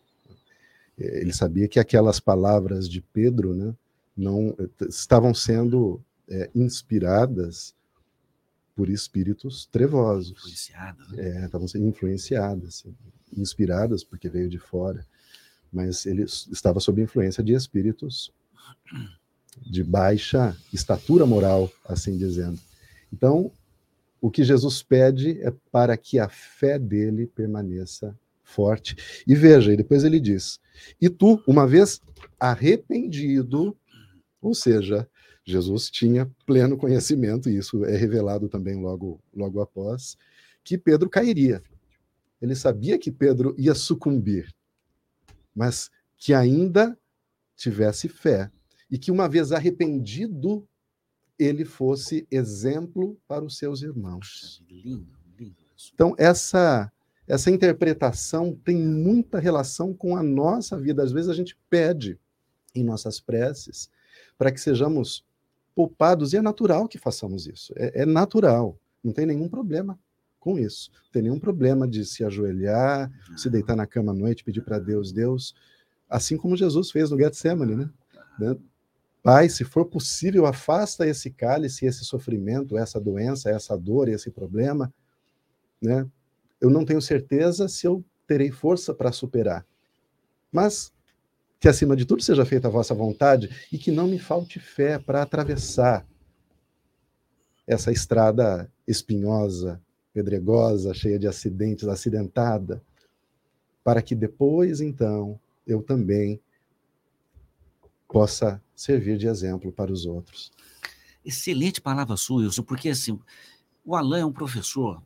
Ele 0.98 1.34
sabia 1.34 1.68
que 1.68 1.80
aquelas 1.80 2.20
palavras 2.20 2.88
de 2.88 3.02
Pedro 3.02 3.56
né, 3.56 3.74
não 4.16 4.56
estavam 4.88 5.34
sendo 5.34 6.02
é, 6.30 6.50
inspiradas 6.54 7.74
por 8.76 8.90
espíritos 8.90 9.66
trevosos. 9.66 10.32
Influenciadas. 10.32 11.10
Né? 11.10 11.42
É, 11.42 11.46
estavam 11.46 11.68
sendo 11.68 11.88
influenciadas, 11.88 12.86
inspiradas 13.36 14.04
porque 14.04 14.30
veio 14.30 14.50
de 14.50 14.60
fora, 14.60 15.06
mas 15.72 16.06
ele 16.06 16.24
estava 16.24 16.80
sob 16.80 17.02
influência 17.02 17.44
de 17.44 17.54
espíritos 17.54 18.32
de 19.62 19.84
baixa 19.84 20.56
estatura 20.74 21.26
moral, 21.26 21.72
assim 21.86 22.18
dizendo. 22.18 22.60
Então, 23.14 23.52
o 24.20 24.30
que 24.30 24.44
Jesus 24.44 24.84
pede 24.84 25.42
é 25.42 25.52
para 25.72 25.96
que 25.98 26.20
a 26.20 26.30
fé 26.30 26.78
dele 26.78 27.28
permaneça 27.28 28.18
forte. 28.44 29.24
E 29.26 29.34
veja, 29.34 29.74
e 29.74 29.78
depois 29.78 30.04
ele 30.04 30.20
diz: 30.20 30.60
E 31.00 31.10
tu, 31.10 31.42
uma 31.48 31.66
vez 31.66 32.02
arrependido, 32.40 33.76
ou 34.42 34.54
seja, 34.54 35.08
Jesus 35.44 35.90
tinha 35.90 36.30
pleno 36.46 36.78
conhecimento, 36.78 37.50
e 37.50 37.58
isso 37.58 37.84
é 37.86 37.96
revelado 37.96 38.48
também 38.48 38.76
logo, 38.82 39.20
logo 39.34 39.62
após, 39.62 40.18
que 40.64 40.78
Pedro 40.78 41.10
cairia. 41.10 41.64
Ele 42.42 42.56
sabia 42.56 42.98
que 42.98 43.12
Pedro 43.12 43.56
ia 43.58 43.74
sucumbir, 43.74 44.54
mas 45.56 45.90
que 46.18 46.34
ainda 46.34 46.98
tivesse 47.56 48.08
fé. 48.08 48.52
E 48.92 49.00
que 49.00 49.10
uma 49.10 49.30
vez 49.30 49.52
arrependido, 49.52 50.68
ele 51.40 51.66
fosse 51.66 52.28
exemplo 52.30 53.18
para 53.28 53.44
os 53.44 53.58
seus 53.58 53.82
irmãos. 53.82 54.64
Lindo, 54.70 55.18
lindo. 55.40 55.56
Então, 55.94 56.14
essa, 56.18 56.92
essa 57.26 57.50
interpretação 57.50 58.54
tem 58.64 58.78
muita 58.78 59.40
relação 59.40 59.94
com 59.94 60.16
a 60.16 60.22
nossa 60.22 60.78
vida. 60.78 61.02
Às 61.02 61.12
vezes 61.12 61.30
a 61.30 61.34
gente 61.34 61.58
pede 61.70 62.20
em 62.76 62.84
nossas 62.84 63.20
preces 63.20 63.90
para 64.38 64.52
que 64.52 64.60
sejamos 64.60 65.26
poupados, 65.74 66.34
e 66.34 66.38
é 66.38 66.42
natural 66.42 66.88
que 66.88 66.98
façamos 66.98 67.48
isso. 67.48 67.74
É, 67.78 68.02
é 68.02 68.06
natural, 68.06 68.78
não 69.04 69.14
tem 69.14 69.26
nenhum 69.26 69.48
problema 69.48 69.98
com 70.40 70.60
isso. 70.60 70.92
Não 71.06 71.12
tem 71.12 71.22
nenhum 71.22 71.40
problema 71.40 71.88
de 71.88 72.04
se 72.06 72.24
ajoelhar, 72.24 73.12
se 73.38 73.50
deitar 73.50 73.76
na 73.76 73.88
cama 73.88 74.12
à 74.12 74.16
noite, 74.16 74.44
pedir 74.44 74.62
para 74.62 74.80
Deus, 74.80 75.12
Deus, 75.12 75.56
assim 76.10 76.36
como 76.36 76.58
Jesus 76.58 76.92
fez 76.92 77.10
no 77.10 77.18
Getsemane, 77.18 77.76
né? 77.76 77.90
Pai, 79.24 79.50
se 79.50 79.64
for 79.64 79.86
possível, 79.86 80.46
afasta 80.46 81.08
esse 81.08 81.30
cálice, 81.30 81.86
esse 81.86 82.04
sofrimento, 82.04 82.78
essa 82.78 83.00
doença, 83.00 83.50
essa 83.50 83.78
dor, 83.78 84.10
esse 84.10 84.32
problema, 84.32 84.92
né? 85.82 86.08
Eu 86.60 86.70
não 86.70 86.86
tenho 86.86 87.02
certeza 87.02 87.68
se 87.68 87.88
eu 87.88 88.04
terei 88.28 88.52
força 88.52 88.94
para 88.94 89.12
superar. 89.12 89.66
Mas 90.52 90.92
que 91.60 91.68
acima 91.68 91.96
de 91.96 92.06
tudo 92.06 92.24
seja 92.24 92.44
feita 92.46 92.68
a 92.68 92.72
vossa 92.72 92.94
vontade 92.94 93.68
e 93.72 93.78
que 93.78 93.92
não 93.92 94.08
me 94.08 94.18
falte 94.18 94.60
fé 94.60 94.98
para 94.98 95.22
atravessar 95.22 96.08
essa 97.68 97.92
estrada 97.92 98.72
espinhosa, 98.88 99.80
pedregosa, 100.14 100.94
cheia 100.94 101.20
de 101.20 101.28
acidentes, 101.28 101.88
acidentada, 101.88 102.82
para 103.84 104.02
que 104.02 104.16
depois, 104.16 104.82
então, 104.82 105.40
eu 105.66 105.82
também 105.84 106.42
possa 108.08 108.62
servir 108.82 109.18
de 109.18 109.28
exemplo 109.28 109.72
para 109.72 109.92
os 109.92 110.06
outros. 110.06 110.52
Excelente 111.24 111.80
palavra 111.80 112.18
sua, 112.18 112.42
Wilson, 112.42 112.64
porque 112.64 112.90
assim, 112.90 113.20
o 113.86 113.96
Alain 113.96 114.22
é 114.22 114.26
um 114.26 114.34
professor, 114.34 115.02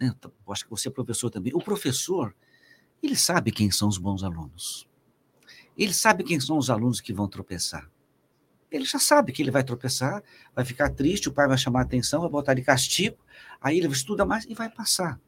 né? 0.00 0.12
acho 0.48 0.64
que 0.64 0.70
você 0.70 0.88
é 0.88 0.90
professor 0.90 1.30
também. 1.30 1.54
O 1.54 1.60
professor, 1.60 2.34
ele 3.00 3.14
sabe 3.14 3.52
quem 3.52 3.70
são 3.70 3.88
os 3.88 3.96
bons 3.96 4.24
alunos. 4.24 4.88
Ele 5.78 5.94
sabe 5.94 6.24
quem 6.24 6.40
são 6.40 6.58
os 6.58 6.68
alunos 6.68 7.00
que 7.00 7.12
vão 7.12 7.28
tropeçar. 7.28 7.88
Ele 8.70 8.84
já 8.84 8.98
sabe 8.98 9.32
que 9.32 9.40
ele 9.40 9.50
vai 9.50 9.62
tropeçar, 9.62 10.22
vai 10.54 10.64
ficar 10.64 10.90
triste, 10.90 11.28
o 11.28 11.32
pai 11.32 11.46
vai 11.46 11.58
chamar 11.58 11.80
a 11.80 11.82
atenção, 11.82 12.22
vai 12.22 12.30
botar 12.30 12.54
de 12.54 12.62
castigo, 12.62 13.18
aí 13.60 13.78
ele 13.78 13.86
estuda 13.86 14.24
mais 14.24 14.44
e 14.46 14.54
vai 14.54 14.68
passar. 14.68 15.20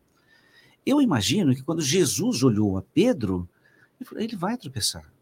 Eu 0.84 1.00
imagino 1.00 1.54
que 1.54 1.62
quando 1.62 1.80
Jesus 1.80 2.42
olhou 2.42 2.76
a 2.76 2.82
Pedro, 2.82 3.48
ele 4.16 4.34
vai 4.34 4.56
tropeçar. 4.56 5.13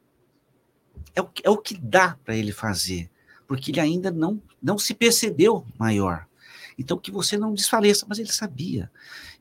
É 1.15 1.21
o, 1.21 1.31
é 1.45 1.51
o 1.51 1.59
que 1.59 1.77
dá 1.77 2.17
para 2.25 2.37
ele 2.37 2.53
fazer, 2.53 3.11
porque 3.47 3.71
ele 3.71 3.81
ainda 3.81 4.11
não, 4.11 4.41
não 4.63 4.79
se 4.79 4.95
percebeu 4.95 5.67
maior. 5.79 6.27
Então, 6.79 6.97
que 6.97 7.11
você 7.11 7.37
não 7.37 7.53
desfaleça, 7.53 8.07
mas 8.09 8.19
ele 8.19 8.33
sabia. 8.33 8.91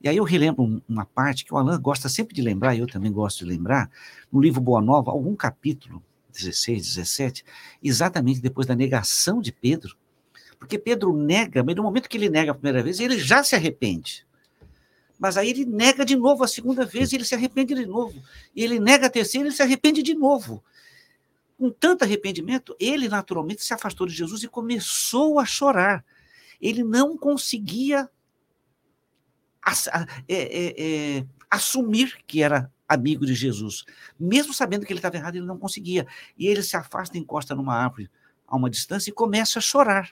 E 0.03 0.09
aí 0.09 0.17
eu 0.17 0.23
relembro 0.23 0.81
uma 0.87 1.05
parte 1.05 1.45
que 1.45 1.53
o 1.53 1.57
Alain 1.57 1.79
gosta 1.79 2.09
sempre 2.09 2.35
de 2.35 2.41
lembrar, 2.41 2.75
e 2.75 2.79
eu 2.79 2.87
também 2.87 3.11
gosto 3.11 3.39
de 3.39 3.45
lembrar, 3.45 3.89
no 4.31 4.41
livro 4.41 4.59
Boa 4.59 4.81
Nova, 4.81 5.11
algum 5.11 5.35
capítulo, 5.35 6.03
16, 6.33 6.95
17, 6.95 7.45
exatamente 7.83 8.41
depois 8.41 8.67
da 8.67 8.75
negação 8.75 9.41
de 9.41 9.51
Pedro, 9.51 9.95
porque 10.61 10.77
Pedro 10.77 11.11
nega, 11.11 11.63
mas 11.63 11.75
no 11.75 11.81
momento 11.81 12.07
que 12.07 12.15
ele 12.15 12.29
nega 12.29 12.51
a 12.51 12.53
primeira 12.53 12.83
vez, 12.83 12.99
ele 12.99 13.17
já 13.17 13.43
se 13.43 13.55
arrepende. 13.55 14.27
Mas 15.19 15.35
aí 15.35 15.49
ele 15.49 15.65
nega 15.65 16.05
de 16.05 16.15
novo 16.15 16.43
a 16.43 16.47
segunda 16.47 16.85
vez 16.85 17.11
ele 17.11 17.25
se 17.25 17.33
arrepende 17.33 17.73
de 17.73 17.85
novo. 17.85 18.13
E 18.55 18.63
ele 18.63 18.79
nega 18.79 19.07
a 19.07 19.09
terceira 19.09 19.47
ele 19.47 19.55
se 19.55 19.63
arrepende 19.63 20.03
de 20.03 20.13
novo. 20.13 20.63
Com 21.61 21.69
tanto 21.69 22.03
arrependimento, 22.03 22.75
ele 22.79 23.07
naturalmente 23.07 23.63
se 23.63 23.71
afastou 23.71 24.07
de 24.07 24.13
Jesus 24.13 24.41
e 24.41 24.47
começou 24.47 25.37
a 25.37 25.45
chorar 25.45 26.03
ele 26.61 26.83
não 26.83 27.17
conseguia 27.17 28.09
é, 30.27 30.35
é, 30.35 31.17
é, 31.17 31.27
assumir 31.49 32.19
que 32.27 32.41
era 32.41 32.71
amigo 32.87 33.25
de 33.25 33.33
Jesus. 33.33 33.83
Mesmo 34.19 34.53
sabendo 34.53 34.85
que 34.85 34.93
ele 34.93 34.99
estava 34.99 35.15
errado, 35.15 35.35
ele 35.35 35.45
não 35.45 35.57
conseguia. 35.57 36.05
E 36.37 36.47
ele 36.47 36.61
se 36.61 36.77
afasta, 36.77 37.17
encosta 37.17 37.55
numa 37.55 37.75
árvore 37.75 38.09
a 38.47 38.55
uma 38.55 38.69
distância 38.69 39.09
e 39.09 39.13
começa 39.13 39.59
a 39.59 39.61
chorar. 39.61 40.11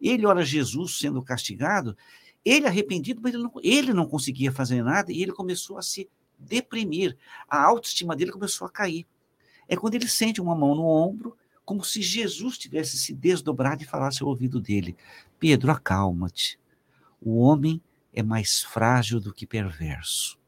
Ele 0.00 0.24
olha 0.24 0.44
Jesus 0.44 0.98
sendo 0.98 1.22
castigado, 1.22 1.96
ele 2.44 2.66
arrependido, 2.66 3.20
mas 3.22 3.34
ele 3.34 3.42
não, 3.42 3.52
ele 3.62 3.92
não 3.92 4.06
conseguia 4.06 4.52
fazer 4.52 4.82
nada 4.82 5.12
e 5.12 5.22
ele 5.22 5.32
começou 5.32 5.76
a 5.76 5.82
se 5.82 6.08
deprimir. 6.38 7.16
A 7.48 7.62
autoestima 7.62 8.16
dele 8.16 8.32
começou 8.32 8.66
a 8.66 8.70
cair. 8.70 9.06
É 9.68 9.76
quando 9.76 9.94
ele 9.94 10.08
sente 10.08 10.40
uma 10.40 10.54
mão 10.54 10.74
no 10.74 10.84
ombro 10.84 11.36
como 11.64 11.82
se 11.82 12.02
Jesus 12.02 12.58
tivesse 12.58 12.98
se 12.98 13.14
desdobrado 13.14 13.82
e 13.82 13.86
falasse 13.86 14.22
ao 14.22 14.28
ouvido 14.28 14.60
dele: 14.60 14.96
Pedro, 15.38 15.70
acalma-te. 15.70 16.58
O 17.20 17.38
homem 17.38 17.80
é 18.12 18.22
mais 18.22 18.62
frágil 18.62 19.18
do 19.18 19.32
que 19.32 19.46
perverso. 19.46 20.38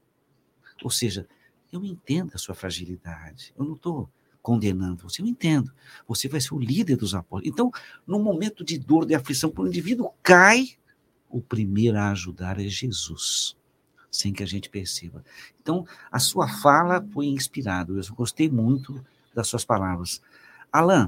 Ou 0.82 0.90
seja, 0.90 1.26
eu 1.72 1.84
entendo 1.84 2.32
a 2.34 2.38
sua 2.38 2.54
fragilidade. 2.54 3.52
Eu 3.56 3.64
não 3.64 3.74
estou 3.74 4.08
condenando 4.42 5.08
você, 5.08 5.22
eu 5.22 5.26
entendo. 5.26 5.72
Você 6.06 6.28
vai 6.28 6.40
ser 6.40 6.54
o 6.54 6.58
líder 6.58 6.96
dos 6.96 7.14
apóstolos. 7.14 7.52
Então, 7.52 7.70
no 8.06 8.20
momento 8.20 8.64
de 8.64 8.78
dor, 8.78 9.04
de 9.04 9.14
aflição, 9.14 9.50
quando 9.50 9.66
o 9.66 9.70
indivíduo 9.70 10.12
cai, 10.22 10.76
o 11.28 11.40
primeiro 11.40 11.98
a 11.98 12.10
ajudar 12.10 12.60
é 12.60 12.68
Jesus, 12.68 13.56
sem 14.16 14.32
que 14.32 14.42
a 14.42 14.46
gente 14.46 14.68
perceba. 14.68 15.24
Então, 15.60 15.86
a 16.10 16.18
sua 16.18 16.48
fala 16.48 17.06
foi 17.12 17.26
inspirada. 17.26 17.92
Eu 17.92 18.14
gostei 18.14 18.48
muito 18.48 19.04
das 19.34 19.48
suas 19.48 19.64
palavras. 19.64 20.20
Alain, 20.72 21.06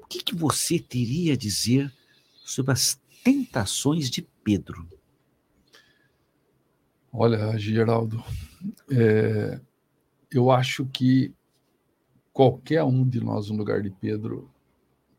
o 0.00 0.06
que, 0.08 0.22
que 0.22 0.34
você 0.34 0.78
teria 0.78 1.34
a 1.34 1.36
dizer 1.36 1.92
sobre 2.44 2.72
as 2.72 3.00
tentações 3.24 4.10
de 4.10 4.22
Pedro? 4.42 4.88
Olha, 7.12 7.56
Geraldo, 7.58 8.24
é, 8.90 9.60
eu 10.30 10.50
acho 10.50 10.86
que 10.86 11.34
qualquer 12.32 12.82
um 12.82 13.06
de 13.06 13.20
nós 13.20 13.50
no 13.50 13.56
lugar 13.56 13.82
de 13.82 13.90
Pedro, 13.90 14.50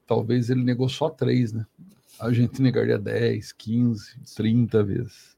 talvez 0.08 0.50
ele 0.50 0.64
negou 0.64 0.90
só 0.90 1.10
três, 1.10 1.54
né? 1.54 1.66
A 2.20 2.32
gente 2.32 2.62
negaria 2.62 2.98
10, 2.98 3.52
15, 3.54 4.20
30 4.36 4.84
vezes. 4.84 5.33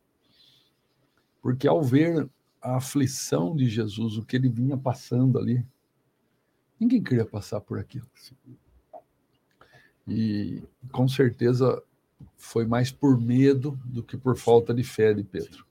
Porque 1.46 1.68
ao 1.68 1.84
ver 1.84 2.28
a 2.60 2.78
aflição 2.78 3.56
de 3.56 3.70
Jesus, 3.70 4.18
o 4.18 4.26
que 4.26 4.36
ele 4.36 4.50
vinha 4.50 4.76
passando 4.76 5.38
ali, 5.38 5.64
ninguém 6.80 7.04
queria 7.04 7.24
passar 7.24 7.62
por 7.62 7.78
aquilo. 7.78 8.08
E 10.08 10.64
com 10.92 11.08
certeza 11.08 11.84
foi 12.36 12.66
mais 12.66 12.92
por 12.92 13.22
medo 13.22 13.80
do 13.86 14.02
que 14.02 14.18
por 14.18 14.36
falta 14.36 14.74
de 14.74 14.84
fé 14.84 15.14
de 15.14 15.24
Pedro. 15.24 15.68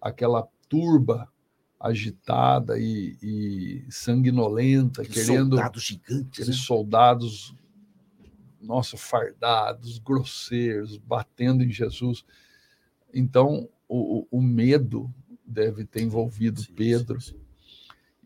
Aquela 0.00 0.48
turba 0.68 1.32
agitada 1.78 2.76
e, 2.76 3.16
e 3.22 3.86
sanguinolenta, 3.92 5.02
aqueles 5.02 5.26
querendo 5.26 5.54
soldados 5.54 5.82
gigantes, 5.84 6.40
aqueles 6.40 6.58
né? 6.58 6.66
soldados, 6.66 7.54
nossa, 8.60 8.96
fardados, 8.96 9.96
grosseiros, 10.00 10.96
batendo 10.96 11.62
em 11.62 11.70
Jesus. 11.70 12.24
Então, 13.14 13.68
o, 13.88 14.26
o 14.30 14.42
medo 14.42 15.12
deve 15.44 15.84
ter 15.84 16.02
envolvido 16.02 16.60
sim, 16.60 16.72
Pedro. 16.72 17.20
Sim, 17.20 17.32
sim. 17.32 17.44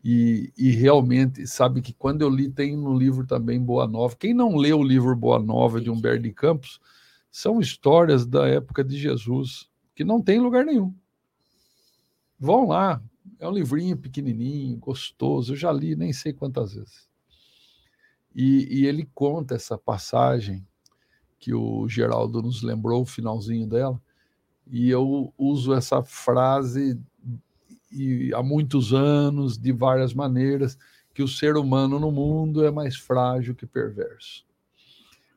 E, 0.03 0.53
e, 0.57 0.71
realmente, 0.71 1.45
sabe 1.45 1.81
que 1.81 1.93
quando 1.93 2.21
eu 2.21 2.29
li, 2.29 2.49
tem 2.49 2.75
no 2.75 2.97
livro 2.97 3.27
também 3.27 3.61
Boa 3.61 3.85
Nova. 3.85 4.15
Quem 4.15 4.33
não 4.33 4.55
leu 4.55 4.79
o 4.79 4.83
livro 4.83 5.13
Boa 5.15 5.39
Nova 5.39 5.81
de 5.81 5.89
Humberto 5.89 6.23
de 6.23 6.31
Campos, 6.31 6.79
são 7.29 7.59
histórias 7.59 8.25
da 8.25 8.47
época 8.47 8.83
de 8.83 8.97
Jesus 8.97 9.69
que 9.93 10.03
não 10.03 10.21
tem 10.21 10.39
lugar 10.39 10.65
nenhum. 10.65 10.95
Vão 12.39 12.67
lá, 12.67 13.03
é 13.37 13.47
um 13.47 13.51
livrinho 13.51 13.97
pequenininho, 13.97 14.77
gostoso, 14.77 15.51
eu 15.51 15.57
já 15.57 15.71
li 15.71 15.95
nem 15.95 16.13
sei 16.13 16.31
quantas 16.31 16.73
vezes. 16.73 17.09
E, 18.33 18.79
e 18.79 18.85
ele 18.85 19.09
conta 19.13 19.55
essa 19.55 19.77
passagem 19.77 20.65
que 21.37 21.53
o 21.53 21.87
Geraldo 21.87 22.41
nos 22.41 22.61
lembrou, 22.61 23.01
o 23.01 23.05
finalzinho 23.05 23.67
dela, 23.67 24.01
e 24.69 24.89
eu 24.89 25.33
uso 25.37 25.73
essa 25.73 26.03
frase 26.03 26.99
e, 27.91 28.31
há 28.33 28.43
muitos 28.43 28.93
anos, 28.93 29.57
de 29.57 29.71
várias 29.71 30.13
maneiras, 30.13 30.77
que 31.13 31.23
o 31.23 31.27
ser 31.27 31.57
humano 31.57 31.99
no 31.99 32.11
mundo 32.11 32.63
é 32.63 32.71
mais 32.71 32.95
frágil 32.95 33.55
que 33.55 33.65
perverso. 33.65 34.45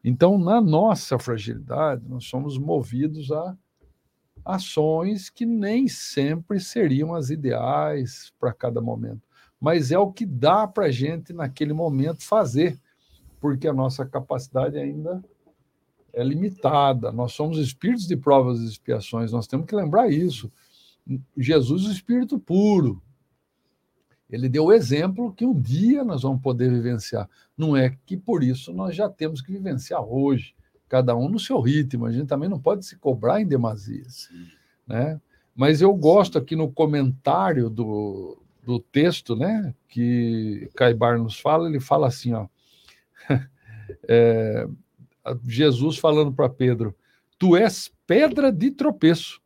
Então, 0.04 0.36
na 0.36 0.60
nossa 0.60 1.18
fragilidade, 1.18 2.04
nós 2.06 2.24
somos 2.24 2.58
movidos 2.58 3.32
a 3.32 3.56
ações 4.44 5.30
que 5.30 5.46
nem 5.46 5.86
sempre 5.86 6.58
seriam 6.58 7.14
as 7.14 7.30
ideais 7.30 8.32
para 8.38 8.52
cada 8.52 8.80
momento, 8.80 9.22
mas 9.60 9.92
é 9.92 9.98
o 9.98 10.12
que 10.12 10.26
dá 10.26 10.66
para 10.66 10.86
a 10.86 10.90
gente, 10.90 11.32
naquele 11.32 11.72
momento, 11.72 12.24
fazer, 12.24 12.78
porque 13.40 13.68
a 13.68 13.72
nossa 13.72 14.04
capacidade 14.04 14.76
ainda 14.76 15.22
é 16.12 16.22
limitada. 16.22 17.10
Nós 17.10 17.32
somos 17.32 17.58
espíritos 17.58 18.06
de 18.06 18.16
provas 18.16 18.60
e 18.60 18.66
expiações, 18.66 19.32
nós 19.32 19.46
temos 19.46 19.66
que 19.66 19.74
lembrar 19.74 20.10
isso. 20.10 20.50
Jesus, 21.36 21.86
o 21.86 21.92
espírito 21.92 22.38
puro, 22.38 23.02
ele 24.30 24.48
deu 24.48 24.64
o 24.66 24.72
exemplo 24.72 25.32
que 25.32 25.44
um 25.44 25.58
dia 25.58 26.02
nós 26.02 26.22
vamos 26.22 26.40
poder 26.40 26.70
vivenciar. 26.70 27.28
Não 27.56 27.76
é 27.76 27.96
que 28.06 28.16
por 28.16 28.42
isso 28.42 28.72
nós 28.72 28.96
já 28.96 29.08
temos 29.08 29.42
que 29.42 29.52
vivenciar 29.52 30.02
hoje, 30.02 30.54
cada 30.88 31.14
um 31.14 31.28
no 31.28 31.38
seu 31.38 31.60
ritmo. 31.60 32.06
A 32.06 32.12
gente 32.12 32.28
também 32.28 32.48
não 32.48 32.58
pode 32.58 32.86
se 32.86 32.96
cobrar 32.96 33.42
em 33.42 33.46
demasia. 33.46 34.04
Né? 34.86 35.20
Mas 35.54 35.82
eu 35.82 35.94
gosto 35.94 36.38
aqui 36.38 36.56
no 36.56 36.72
comentário 36.72 37.68
do, 37.68 38.38
do 38.64 38.78
texto 38.78 39.36
né, 39.36 39.74
que 39.86 40.70
Caibar 40.74 41.18
nos 41.18 41.38
fala, 41.38 41.68
ele 41.68 41.80
fala 41.80 42.06
assim: 42.06 42.32
ó, 42.32 42.46
é, 44.08 44.66
Jesus 45.46 45.98
falando 45.98 46.32
para 46.32 46.48
Pedro: 46.48 46.94
Tu 47.38 47.56
és 47.56 47.92
pedra 48.06 48.52
de 48.52 48.70
tropeço 48.70 49.42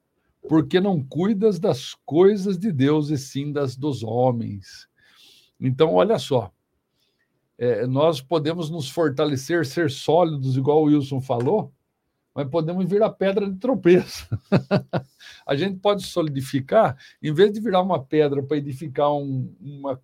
porque 0.48 0.80
não 0.80 1.02
cuidas 1.02 1.58
das 1.58 1.94
coisas 2.04 2.58
de 2.58 2.72
Deus 2.72 3.10
e 3.10 3.18
sim 3.18 3.52
das 3.52 3.76
dos 3.76 4.02
homens. 4.02 4.88
Então, 5.60 5.94
olha 5.94 6.18
só, 6.18 6.52
é, 7.58 7.86
nós 7.86 8.20
podemos 8.20 8.70
nos 8.70 8.88
fortalecer, 8.88 9.66
ser 9.66 9.90
sólidos, 9.90 10.56
igual 10.56 10.82
o 10.82 10.84
Wilson 10.84 11.20
falou, 11.20 11.72
mas 12.34 12.48
podemos 12.48 12.84
virar 12.84 13.10
pedra 13.10 13.50
de 13.50 13.58
tropeço. 13.58 14.28
a 15.46 15.56
gente 15.56 15.78
pode 15.78 16.04
solidificar, 16.04 16.96
em 17.22 17.32
vez 17.32 17.52
de 17.52 17.60
virar 17.60 17.80
uma 17.80 18.02
pedra 18.02 18.42
para 18.42 18.58
edificar 18.58 19.12
um, 19.12 19.54
uma, 19.58 20.00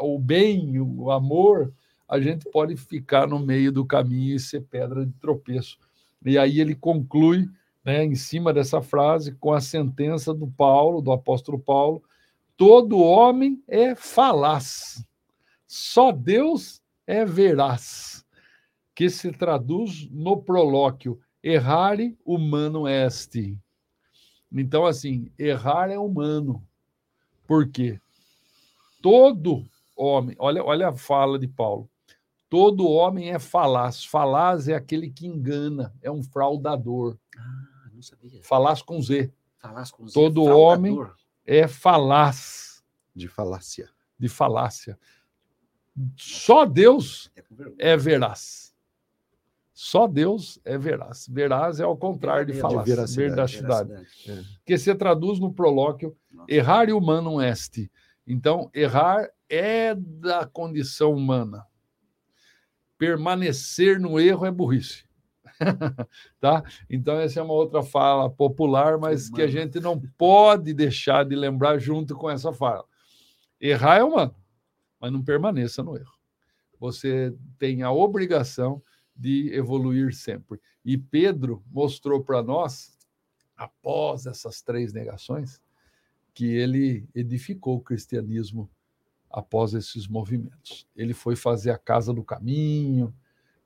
o 0.00 0.18
bem, 0.18 0.80
o 0.80 1.10
amor, 1.10 1.72
a 2.08 2.20
gente 2.20 2.48
pode 2.50 2.76
ficar 2.76 3.26
no 3.26 3.38
meio 3.38 3.72
do 3.72 3.84
caminho 3.84 4.36
e 4.36 4.40
ser 4.40 4.60
pedra 4.62 5.04
de 5.04 5.12
tropeço. 5.14 5.78
E 6.24 6.38
aí 6.38 6.60
ele 6.60 6.74
conclui 6.74 7.48
né, 7.84 8.04
em 8.04 8.14
cima 8.14 8.52
dessa 8.52 8.82
frase, 8.82 9.32
com 9.32 9.52
a 9.52 9.60
sentença 9.60 10.34
do 10.34 10.46
Paulo, 10.46 11.00
do 11.00 11.12
apóstolo 11.12 11.58
Paulo: 11.58 12.02
todo 12.56 12.98
homem 12.98 13.62
é 13.68 13.94
falaz, 13.94 15.04
só 15.66 16.10
Deus 16.10 16.82
é 17.06 17.24
veraz, 17.24 18.24
que 18.94 19.08
se 19.08 19.30
traduz 19.30 20.08
no 20.10 20.36
prolóquio: 20.42 21.20
errare 21.42 22.16
humano 22.24 22.88
est. 22.88 23.56
Então, 24.50 24.86
assim, 24.86 25.30
errar 25.38 25.90
é 25.90 25.98
humano. 25.98 26.66
Por 27.46 27.68
quê? 27.68 28.00
Todo 29.02 29.64
homem, 29.96 30.34
olha, 30.38 30.64
olha 30.64 30.88
a 30.88 30.96
fala 30.96 31.38
de 31.38 31.46
Paulo. 31.46 31.88
Todo 32.56 32.88
homem 32.88 33.30
é 33.30 33.38
falaz. 33.38 34.04
Falaz 34.04 34.68
é 34.68 34.74
aquele 34.74 35.10
que 35.10 35.26
engana, 35.26 35.94
é 36.02 36.10
um 36.10 36.22
fraudador. 36.22 37.18
Ah 37.36 37.76
não 37.96 38.02
sabia. 38.02 38.42
Falaz 38.42 38.82
com 38.82 39.00
Z. 39.02 39.32
Falaz 39.58 39.90
com 39.90 40.06
Z. 40.06 40.14
Todo 40.14 40.44
homem 40.44 40.98
é 41.44 41.66
falaz. 41.66 42.84
De 43.14 43.26
falácia. 43.26 43.88
De 44.18 44.28
falácia. 44.28 44.98
Só 46.16 46.66
Deus 46.66 47.30
é, 47.34 47.92
é 47.92 47.96
veraz. 47.96 48.74
Só 49.72 50.06
Deus 50.06 50.60
é 50.64 50.76
veraz. 50.76 51.26
Veraz 51.28 51.80
é 51.80 51.84
ao 51.84 51.96
contrário 51.96 52.46
de 52.46 52.60
falácia. 52.60 52.84
De 52.84 52.90
veracidade. 52.90 53.88
veracidade. 53.88 54.06
É. 54.28 54.42
Que 54.64 54.78
se 54.78 54.94
traduz 54.94 55.38
no 55.38 55.52
prolóquio, 55.52 56.16
errar 56.48 56.90
humanum 56.90 57.40
est. 57.40 57.90
Então, 58.26 58.70
errar 58.74 59.30
é 59.48 59.94
da 59.94 60.46
condição 60.46 61.14
humana. 61.14 61.66
Permanecer 62.98 64.00
no 64.00 64.18
erro 64.18 64.46
é 64.46 64.50
burrice. 64.50 65.04
tá? 66.40 66.62
Então, 66.88 67.18
essa 67.18 67.40
é 67.40 67.42
uma 67.42 67.54
outra 67.54 67.82
fala 67.82 68.30
popular, 68.30 68.98
mas 68.98 69.30
que 69.30 69.42
a 69.42 69.48
gente 69.48 69.80
não 69.80 70.00
pode 70.18 70.72
deixar 70.74 71.24
de 71.24 71.34
lembrar 71.34 71.78
junto 71.78 72.14
com 72.14 72.30
essa 72.30 72.52
fala. 72.52 72.84
Errar 73.60 73.96
é 73.98 74.04
humano, 74.04 74.34
mas 75.00 75.12
não 75.12 75.22
permaneça 75.22 75.82
no 75.82 75.96
erro. 75.96 76.12
Você 76.78 77.34
tem 77.58 77.82
a 77.82 77.90
obrigação 77.90 78.82
de 79.14 79.50
evoluir 79.54 80.14
sempre. 80.14 80.60
E 80.84 80.98
Pedro 80.98 81.62
mostrou 81.70 82.22
para 82.22 82.42
nós, 82.42 82.98
após 83.56 84.26
essas 84.26 84.60
três 84.60 84.92
negações, 84.92 85.60
que 86.34 86.44
ele 86.44 87.08
edificou 87.14 87.76
o 87.76 87.80
cristianismo 87.80 88.70
após 89.36 89.74
esses 89.74 90.08
movimentos. 90.08 90.88
Ele 90.96 91.12
foi 91.12 91.36
fazer 91.36 91.70
a 91.70 91.76
Casa 91.76 92.10
do 92.10 92.24
Caminho, 92.24 93.14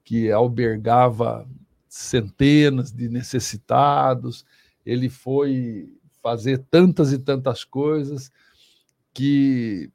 que 0.02 0.28
albergava 0.28 1.48
centenas 1.88 2.90
de 2.90 3.08
necessitados, 3.08 4.44
ele 4.84 5.08
foi 5.08 5.96
fazer 6.20 6.58
tantas 6.70 7.12
e 7.12 7.18
tantas 7.18 7.62
coisas 7.62 8.32
que 9.14 9.88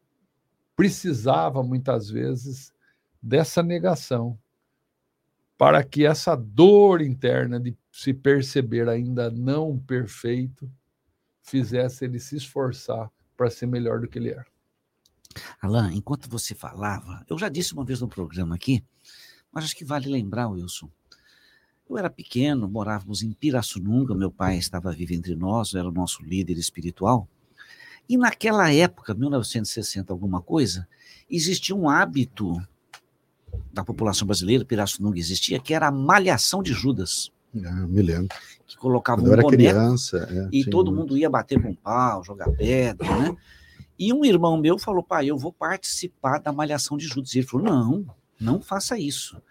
precisava 0.77 1.61
muitas 1.61 2.09
vezes 2.09 2.73
dessa 3.21 3.61
negação 3.61 4.39
para 5.57 5.83
que 5.83 6.05
essa 6.05 6.35
dor 6.35 7.01
interna 7.01 7.59
de 7.59 7.75
se 7.91 8.13
perceber 8.13 8.87
ainda 8.87 9.29
não 9.29 9.77
perfeito 9.77 10.71
fizesse 11.41 12.05
ele 12.05 12.19
se 12.19 12.37
esforçar 12.37 13.11
para 13.35 13.49
ser 13.49 13.65
melhor 13.65 13.99
do 13.99 14.07
que 14.07 14.17
ele 14.17 14.29
era. 14.29 14.54
Alain, 15.61 15.97
enquanto 15.97 16.29
você 16.29 16.55
falava, 16.55 17.23
eu 17.29 17.37
já 17.37 17.49
disse 17.49 17.73
uma 17.73 17.85
vez 17.85 18.01
no 18.01 18.07
programa 18.07 18.55
aqui, 18.55 18.83
mas 19.51 19.65
acho 19.65 19.75
que 19.75 19.85
vale 19.85 20.09
lembrar, 20.09 20.47
Wilson, 20.47 20.89
eu 21.89 21.97
era 21.97 22.09
pequeno, 22.09 22.67
morávamos 22.67 23.21
em 23.21 23.31
Pirassununga, 23.31 24.15
meu 24.15 24.31
pai 24.31 24.57
estava 24.57 24.91
vivo 24.91 25.13
entre 25.13 25.35
nós, 25.35 25.73
era 25.73 25.87
o 25.87 25.91
nosso 25.91 26.23
líder 26.23 26.57
espiritual. 26.57 27.27
E 28.07 28.17
naquela 28.17 28.71
época, 28.73 29.13
1960 29.13 30.11
alguma 30.11 30.41
coisa, 30.41 30.87
existia 31.29 31.75
um 31.75 31.89
hábito 31.89 32.55
da 33.71 33.83
população 33.83 34.27
brasileira, 34.27 34.65
Pirassununga 34.65 35.19
existia, 35.19 35.59
que 35.59 35.73
era 35.73 35.87
a 35.87 35.91
malhação 35.91 36.61
de 36.61 36.73
Judas. 36.73 37.31
Ah, 37.63 37.87
me 37.87 38.01
lembro. 38.01 38.35
Que 38.65 38.75
colocava 38.77 39.21
Quando 39.21 39.27
um 39.27 39.35
boneco 39.35 39.49
criança, 39.49 40.27
é, 40.29 40.49
e 40.51 40.65
todo 40.65 40.91
mundo 40.91 41.17
ia 41.17 41.29
bater 41.29 41.61
com 41.61 41.73
pau, 41.73 42.23
jogar 42.23 42.49
pedra, 42.51 43.07
né? 43.17 43.37
E 43.97 44.13
um 44.13 44.25
irmão 44.25 44.57
meu 44.57 44.77
falou, 44.77 45.01
pai, 45.01 45.27
eu 45.27 45.37
vou 45.37 45.53
participar 45.53 46.39
da 46.39 46.51
malhação 46.51 46.97
de 46.97 47.07
Judas. 47.07 47.33
E 47.33 47.39
ele 47.39 47.47
falou, 47.47 47.65
não, 47.65 48.05
não 48.39 48.61
faça 48.61 48.99
isso. 48.99 49.41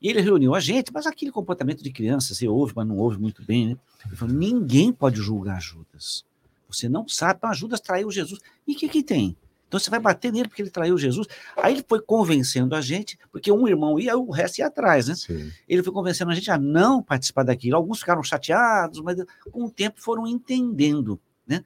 E 0.00 0.08
ele 0.08 0.20
reuniu 0.20 0.54
a 0.54 0.60
gente, 0.60 0.92
mas 0.92 1.06
aquele 1.06 1.32
comportamento 1.32 1.82
de 1.82 1.90
criança, 1.90 2.34
você 2.34 2.46
ouve, 2.46 2.72
mas 2.76 2.86
não 2.86 2.98
ouve 2.98 3.18
muito 3.18 3.42
bem, 3.44 3.70
né? 3.70 3.76
Ele 4.06 4.16
falou, 4.16 4.34
ninguém 4.34 4.92
pode 4.92 5.20
julgar 5.20 5.60
Judas. 5.60 6.24
Você 6.68 6.88
não 6.88 7.08
sabe, 7.08 7.40
mas 7.42 7.58
Judas 7.58 7.80
traiu 7.80 8.10
Jesus. 8.10 8.40
E 8.66 8.74
o 8.74 8.76
que 8.76 8.88
que 8.88 9.02
tem? 9.02 9.36
Então 9.68 9.80
você 9.80 9.90
vai 9.90 9.98
bater 9.98 10.32
nele 10.32 10.48
porque 10.48 10.62
ele 10.62 10.70
traiu 10.70 10.96
Jesus. 10.96 11.26
Aí 11.56 11.74
ele 11.74 11.84
foi 11.88 12.00
convencendo 12.00 12.74
a 12.74 12.80
gente, 12.80 13.18
porque 13.32 13.50
um 13.50 13.66
irmão 13.66 13.98
ia, 13.98 14.16
o 14.16 14.30
resto 14.30 14.58
ia 14.58 14.66
atrás, 14.66 15.08
né? 15.08 15.14
Sim. 15.14 15.50
Ele 15.68 15.82
foi 15.82 15.92
convencendo 15.92 16.30
a 16.30 16.34
gente 16.34 16.50
a 16.50 16.58
não 16.58 17.02
participar 17.02 17.42
daquilo. 17.42 17.76
Alguns 17.76 17.98
ficaram 17.98 18.22
chateados, 18.22 19.00
mas 19.00 19.18
com 19.50 19.64
o 19.64 19.70
tempo 19.70 20.00
foram 20.00 20.26
entendendo, 20.26 21.20
né? 21.46 21.64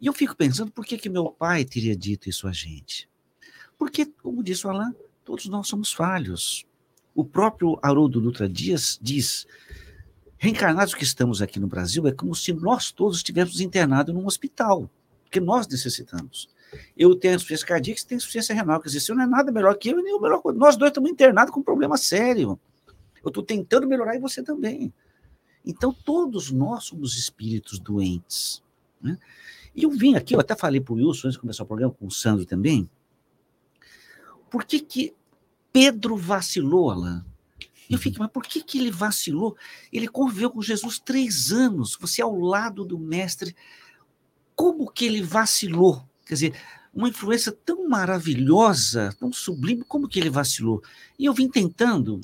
E 0.00 0.06
eu 0.06 0.12
fico 0.12 0.36
pensando, 0.36 0.70
por 0.70 0.84
que, 0.84 0.98
que 0.98 1.08
meu 1.08 1.30
pai 1.30 1.64
teria 1.64 1.96
dito 1.96 2.28
isso 2.28 2.46
a 2.46 2.52
gente? 2.52 3.08
Porque, 3.78 4.06
como 4.06 4.42
disse 4.42 4.66
o 4.66 4.70
Alain, 4.70 4.94
todos 5.24 5.46
nós 5.46 5.68
somos 5.68 5.92
falhos. 5.92 6.66
O 7.14 7.24
próprio 7.24 7.78
Haroldo 7.82 8.20
Dutra 8.20 8.48
Dias 8.48 8.98
diz, 9.00 9.46
reencarnados 10.36 10.94
que 10.94 11.04
estamos 11.04 11.40
aqui 11.40 11.58
no 11.58 11.66
Brasil, 11.66 12.06
é 12.06 12.12
como 12.12 12.34
se 12.34 12.52
nós 12.52 12.90
todos 12.90 13.18
estivéssemos 13.18 13.60
internados 13.60 14.14
num 14.14 14.26
hospital, 14.26 14.90
porque 15.24 15.40
nós 15.40 15.66
necessitamos. 15.66 16.48
Eu 16.96 17.14
tenho 17.14 17.34
insuficiência 17.34 17.66
cardíaca, 17.66 18.00
você 18.00 18.06
tem 18.06 18.16
insuficiência 18.16 18.54
renal. 18.54 18.80
Quer 18.80 18.88
dizer, 18.88 19.00
você 19.00 19.14
não 19.14 19.22
é 19.22 19.26
nada 19.26 19.52
melhor 19.52 19.76
que 19.76 19.90
eu, 19.90 20.02
nem 20.02 20.14
o 20.14 20.20
melhor. 20.20 20.42
Nós 20.54 20.76
dois 20.76 20.90
estamos 20.90 21.10
internados 21.10 21.52
com 21.52 21.60
um 21.60 21.64
problema 21.64 21.96
sério. 21.96 22.58
Eu 23.22 23.28
estou 23.28 23.42
tentando 23.42 23.86
melhorar 23.86 24.14
e 24.14 24.18
você 24.18 24.42
também. 24.42 24.92
Então, 25.64 25.92
todos 25.92 26.50
nós 26.50 26.84
somos 26.84 27.16
espíritos 27.16 27.78
doentes. 27.78 28.62
Né? 29.00 29.18
E 29.76 29.82
eu 29.82 29.90
vim 29.90 30.14
aqui, 30.14 30.34
eu 30.34 30.40
até 30.40 30.56
falei 30.56 30.80
para 30.80 30.94
o 30.94 30.96
Wilson 30.96 31.28
antes 31.28 31.34
de 31.34 31.38
começar 31.38 31.62
o 31.62 31.66
programa, 31.66 31.92
com 31.92 32.06
o 32.06 32.10
Sandro 32.10 32.46
também. 32.46 32.88
Por 34.50 34.64
que, 34.64 34.80
que 34.80 35.14
Pedro 35.70 36.16
vacilou, 36.16 36.90
Alain? 36.90 37.22
Eu 37.90 37.98
fiquei, 37.98 38.18
mas 38.18 38.30
por 38.30 38.42
que, 38.42 38.62
que 38.62 38.78
ele 38.78 38.90
vacilou? 38.90 39.54
Ele 39.92 40.08
conviveu 40.08 40.50
com 40.50 40.62
Jesus 40.62 40.98
três 40.98 41.52
anos, 41.52 41.96
você 42.00 42.22
ao 42.22 42.34
lado 42.34 42.86
do 42.86 42.98
mestre. 42.98 43.54
Como 44.54 44.90
que 44.90 45.04
ele 45.04 45.22
vacilou? 45.22 46.02
Quer 46.24 46.34
dizer, 46.34 46.54
uma 46.92 47.10
influência 47.10 47.52
tão 47.52 47.86
maravilhosa, 47.86 49.14
tão 49.20 49.30
sublime, 49.30 49.84
como 49.84 50.08
que 50.08 50.18
ele 50.18 50.30
vacilou? 50.30 50.82
E 51.18 51.26
eu 51.26 51.34
vim 51.34 51.48
tentando 51.48 52.18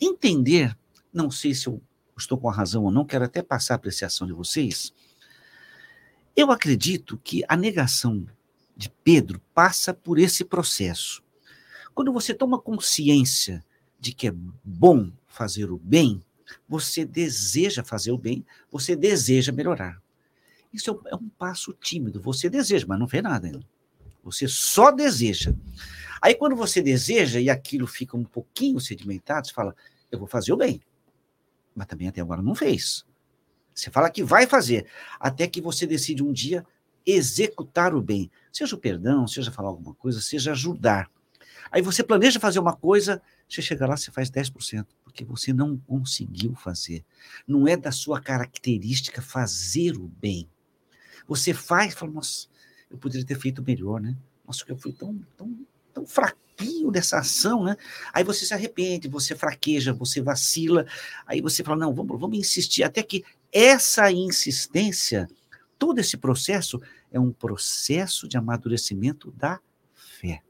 entender, 0.00 0.78
não 1.12 1.32
sei 1.32 1.52
se 1.52 1.66
eu 1.66 1.82
estou 2.16 2.38
com 2.38 2.48
a 2.48 2.52
razão 2.52 2.84
ou 2.84 2.92
não, 2.92 3.04
quero 3.04 3.24
até 3.24 3.42
passar 3.42 3.74
a 3.74 3.76
apreciação 3.76 4.24
de 4.24 4.32
vocês. 4.32 4.94
Eu 6.36 6.52
acredito 6.52 7.18
que 7.24 7.42
a 7.48 7.56
negação 7.56 8.26
de 8.76 8.90
Pedro 9.02 9.40
passa 9.54 9.94
por 9.94 10.18
esse 10.18 10.44
processo. 10.44 11.24
Quando 11.94 12.12
você 12.12 12.34
toma 12.34 12.60
consciência 12.60 13.64
de 13.98 14.12
que 14.12 14.28
é 14.28 14.34
bom 14.62 15.10
fazer 15.26 15.70
o 15.72 15.78
bem, 15.78 16.22
você 16.68 17.06
deseja 17.06 17.82
fazer 17.82 18.12
o 18.12 18.18
bem, 18.18 18.44
você 18.70 18.94
deseja 18.94 19.50
melhorar. 19.50 20.00
Isso 20.70 20.90
é, 21.06 21.12
é 21.12 21.16
um 21.16 21.28
passo 21.30 21.72
tímido. 21.72 22.20
Você 22.20 22.50
deseja, 22.50 22.84
mas 22.86 22.98
não 22.98 23.08
fez 23.08 23.22
nada 23.22 23.46
ainda. 23.46 23.60
Você 24.22 24.46
só 24.46 24.90
deseja. 24.90 25.54
Aí, 26.20 26.34
quando 26.34 26.54
você 26.54 26.82
deseja 26.82 27.40
e 27.40 27.48
aquilo 27.48 27.86
fica 27.86 28.14
um 28.14 28.24
pouquinho 28.24 28.78
sedimentado, 28.78 29.46
você 29.46 29.54
fala, 29.54 29.74
eu 30.12 30.18
vou 30.18 30.28
fazer 30.28 30.52
o 30.52 30.56
bem. 30.56 30.82
Mas 31.74 31.86
também 31.86 32.08
até 32.08 32.20
agora 32.20 32.42
não 32.42 32.54
fez. 32.54 33.06
Você 33.76 33.90
fala 33.90 34.10
que 34.10 34.24
vai 34.24 34.46
fazer, 34.46 34.86
até 35.20 35.46
que 35.46 35.60
você 35.60 35.86
decide 35.86 36.22
um 36.22 36.32
dia 36.32 36.64
executar 37.04 37.94
o 37.94 38.00
bem. 38.00 38.30
Seja 38.50 38.74
o 38.74 38.78
perdão, 38.78 39.28
seja 39.28 39.52
falar 39.52 39.68
alguma 39.68 39.94
coisa, 39.94 40.20
seja 40.20 40.52
ajudar. 40.52 41.10
Aí 41.70 41.82
você 41.82 42.02
planeja 42.02 42.40
fazer 42.40 42.58
uma 42.58 42.74
coisa, 42.74 43.20
você 43.46 43.60
chega 43.60 43.86
lá, 43.86 43.94
você 43.96 44.10
faz 44.10 44.30
10%, 44.30 44.86
porque 45.04 45.24
você 45.24 45.52
não 45.52 45.76
conseguiu 45.76 46.54
fazer. 46.54 47.04
Não 47.46 47.68
é 47.68 47.76
da 47.76 47.92
sua 47.92 48.18
característica 48.18 49.20
fazer 49.20 49.96
o 49.96 50.08
bem. 50.08 50.48
Você 51.28 51.52
faz 51.52 51.92
fala, 51.92 52.12
nossa, 52.12 52.46
eu 52.90 52.96
poderia 52.96 53.26
ter 53.26 53.38
feito 53.38 53.62
melhor, 53.62 54.00
né? 54.00 54.16
Nossa, 54.46 54.64
eu 54.68 54.76
fui 54.76 54.92
tão, 54.92 55.20
tão, 55.36 55.54
tão 55.92 56.06
fraquinho 56.06 56.90
dessa 56.90 57.18
ação, 57.18 57.64
né? 57.64 57.76
Aí 58.12 58.24
você 58.24 58.46
se 58.46 58.54
arrepende, 58.54 59.08
você 59.08 59.34
fraqueja, 59.34 59.92
você 59.92 60.22
vacila, 60.22 60.86
aí 61.26 61.40
você 61.40 61.62
fala, 61.62 61.78
não, 61.78 61.92
vamos, 61.92 62.18
vamos 62.18 62.38
insistir, 62.38 62.84
até 62.84 63.02
que 63.02 63.24
essa 63.56 64.12
insistência, 64.12 65.26
todo 65.78 65.98
esse 65.98 66.18
processo 66.18 66.78
é 67.10 67.18
um 67.18 67.32
processo 67.32 68.28
de 68.28 68.36
amadurecimento 68.36 69.30
da 69.30 69.58
fé. 69.94 70.42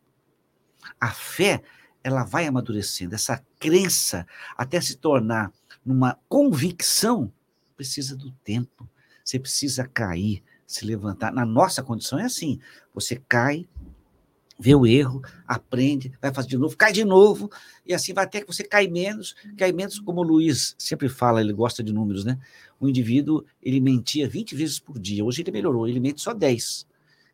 A 1.01 1.13
fé, 1.13 1.63
ela 2.03 2.25
vai 2.25 2.49
amadurecendo, 2.49 3.15
essa 3.15 3.45
crença 3.61 4.27
até 4.57 4.81
se 4.81 4.97
tornar 4.97 5.53
numa 5.85 6.19
convicção, 6.29 7.33
precisa 7.77 8.17
do 8.17 8.33
tempo. 8.43 8.89
Você 9.25 9.39
precisa 9.39 9.87
cair, 9.87 10.43
se 10.67 10.85
levantar. 10.85 11.33
Na 11.33 11.47
nossa 11.47 11.85
condição 11.85 12.19
é 12.19 12.25
assim: 12.25 12.59
você 12.93 13.23
cai, 13.29 13.69
vê 14.59 14.75
o 14.75 14.87
erro, 14.87 15.23
aprende, 15.47 16.13
vai 16.21 16.33
fazer 16.33 16.49
de 16.49 16.59
novo, 16.59 16.77
cai 16.77 16.93
de 16.93 17.05
novo, 17.05 17.51
e 17.85 17.93
assim 17.93 18.13
vai 18.13 18.25
até 18.25 18.41
que 18.41 18.47
você 18.47 18.65
cai 18.65 18.89
menos, 18.89 19.35
cai 19.57 19.73
menos, 19.73 19.99
como 19.99 20.21
o 20.21 20.25
Luiz 20.25 20.75
sempre 20.79 21.09
fala, 21.09 21.41
ele 21.41 21.53
gosta 21.53 21.83
de 21.83 21.93
números, 21.93 22.25
né? 22.25 22.39
O 22.81 22.89
indivíduo, 22.89 23.45
ele 23.63 23.81
mentia 23.81 24.29
20 24.29 24.55
vezes 24.55 24.79
por 24.79 24.99
dia, 24.99 25.25
hoje 25.25 25.43
ele 25.43 25.51
melhorou, 25.51 25.87
ele 25.87 26.01
mente 26.01 26.21
só 26.21 26.33
10. 26.33 26.87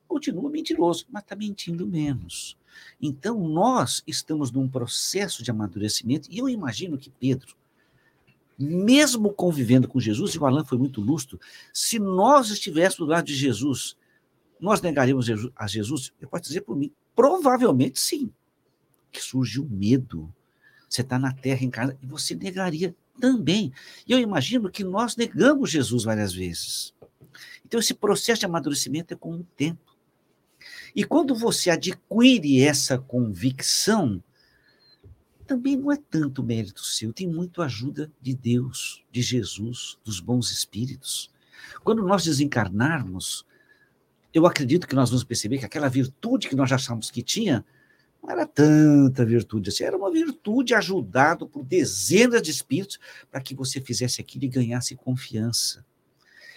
Continua 0.09 0.51
mentiroso, 0.51 1.07
mas 1.11 1.23
está 1.23 1.37
mentindo 1.37 1.87
menos. 1.87 2.57
Então, 3.01 3.39
nós 3.49 4.03
estamos 4.07 4.51
num 4.51 4.69
processo 4.69 5.43
de 5.43 5.51
amadurecimento, 5.51 6.29
e 6.31 6.39
eu 6.39 6.49
imagino 6.49 6.99
que 6.99 7.11
Pedro, 7.11 7.55
mesmo 8.59 9.33
convivendo 9.33 9.89
com 9.89 10.01
Jesus, 10.01 10.35
e 10.35 10.39
o 10.39 10.47
Alan 10.47 10.65
foi 10.65 10.79
muito 10.79 11.01
lustro, 11.01 11.41
se 11.73 11.99
nós 11.99 12.51
estivéssemos 12.51 12.99
do 12.99 13.13
lado 13.13 13.27
de 13.27 13.35
Jesus, 13.35 13.97
nós 14.61 14.81
negaríamos 14.81 15.27
a 15.57 15.67
Jesus? 15.67 16.13
Eu 16.21 16.29
posso 16.29 16.45
dizer 16.45 16.61
por 16.61 16.77
mim, 16.77 16.93
provavelmente 17.15 18.01
sim. 18.01 18.31
Que 19.11 19.21
surge 19.21 19.61
o 19.61 19.69
medo. 19.69 20.33
Você 20.89 21.03
está 21.03 21.19
na 21.19 21.33
terra 21.33 21.65
em 21.65 21.71
casa 21.71 21.97
e 22.03 22.07
você 22.07 22.35
negaria 22.35 22.95
também. 23.21 23.73
E 24.07 24.13
eu 24.13 24.19
imagino 24.19 24.71
que 24.71 24.85
nós 24.85 25.17
negamos 25.17 25.71
Jesus 25.71 26.05
várias 26.05 26.33
vezes. 26.33 26.95
Então, 27.65 27.81
esse 27.81 27.95
processo 27.95 28.41
de 28.41 28.47
amadurecimento 28.47 29.15
é 29.15 29.17
com 29.17 29.35
o 29.37 29.45
tempo. 29.57 29.97
E 30.95 31.05
quando 31.05 31.35
você 31.35 31.71
adquire 31.71 32.63
essa 32.63 32.99
convicção, 32.99 34.23
também 35.47 35.77
não 35.77 35.91
é 35.91 35.97
tanto 35.97 36.43
mérito 36.43 36.85
seu, 36.85 37.13
tem 37.13 37.27
muito 37.27 37.63
ajuda 37.63 38.11
de 38.21 38.35
Deus, 38.35 39.03
de 39.11 39.23
Jesus, 39.23 39.99
dos 40.05 40.21
bons 40.21 40.51
espíritos. 40.51 41.31
Quando 41.83 42.03
nós 42.03 42.25
desencarnarmos, 42.25 43.45
eu 44.33 44.47
acredito 44.47 44.87
que 44.87 44.95
nós 44.95 45.11
vamos 45.11 45.25
perceber 45.25 45.59
que 45.59 45.65
aquela 45.65 45.89
virtude 45.89 46.49
que 46.49 46.57
nós 46.57 46.73
achamos 46.73 47.11
que 47.11 47.23
tinha, 47.23 47.65
não 48.23 48.31
era 48.31 48.47
tanta 48.47 49.25
virtude 49.25 49.71
assim, 49.71 49.85
era 49.85 49.97
uma 49.97 50.11
virtude 50.11 50.75
ajudada 50.75 51.45
por 51.45 51.65
dezenas 51.65 52.41
de 52.43 52.51
espíritos 52.51 52.99
para 53.31 53.41
que 53.41 53.55
você 53.55 53.81
fizesse 53.81 54.21
aquilo 54.21 54.45
e 54.45 54.49
ganhasse 54.49 54.95
confiança. 54.95 55.85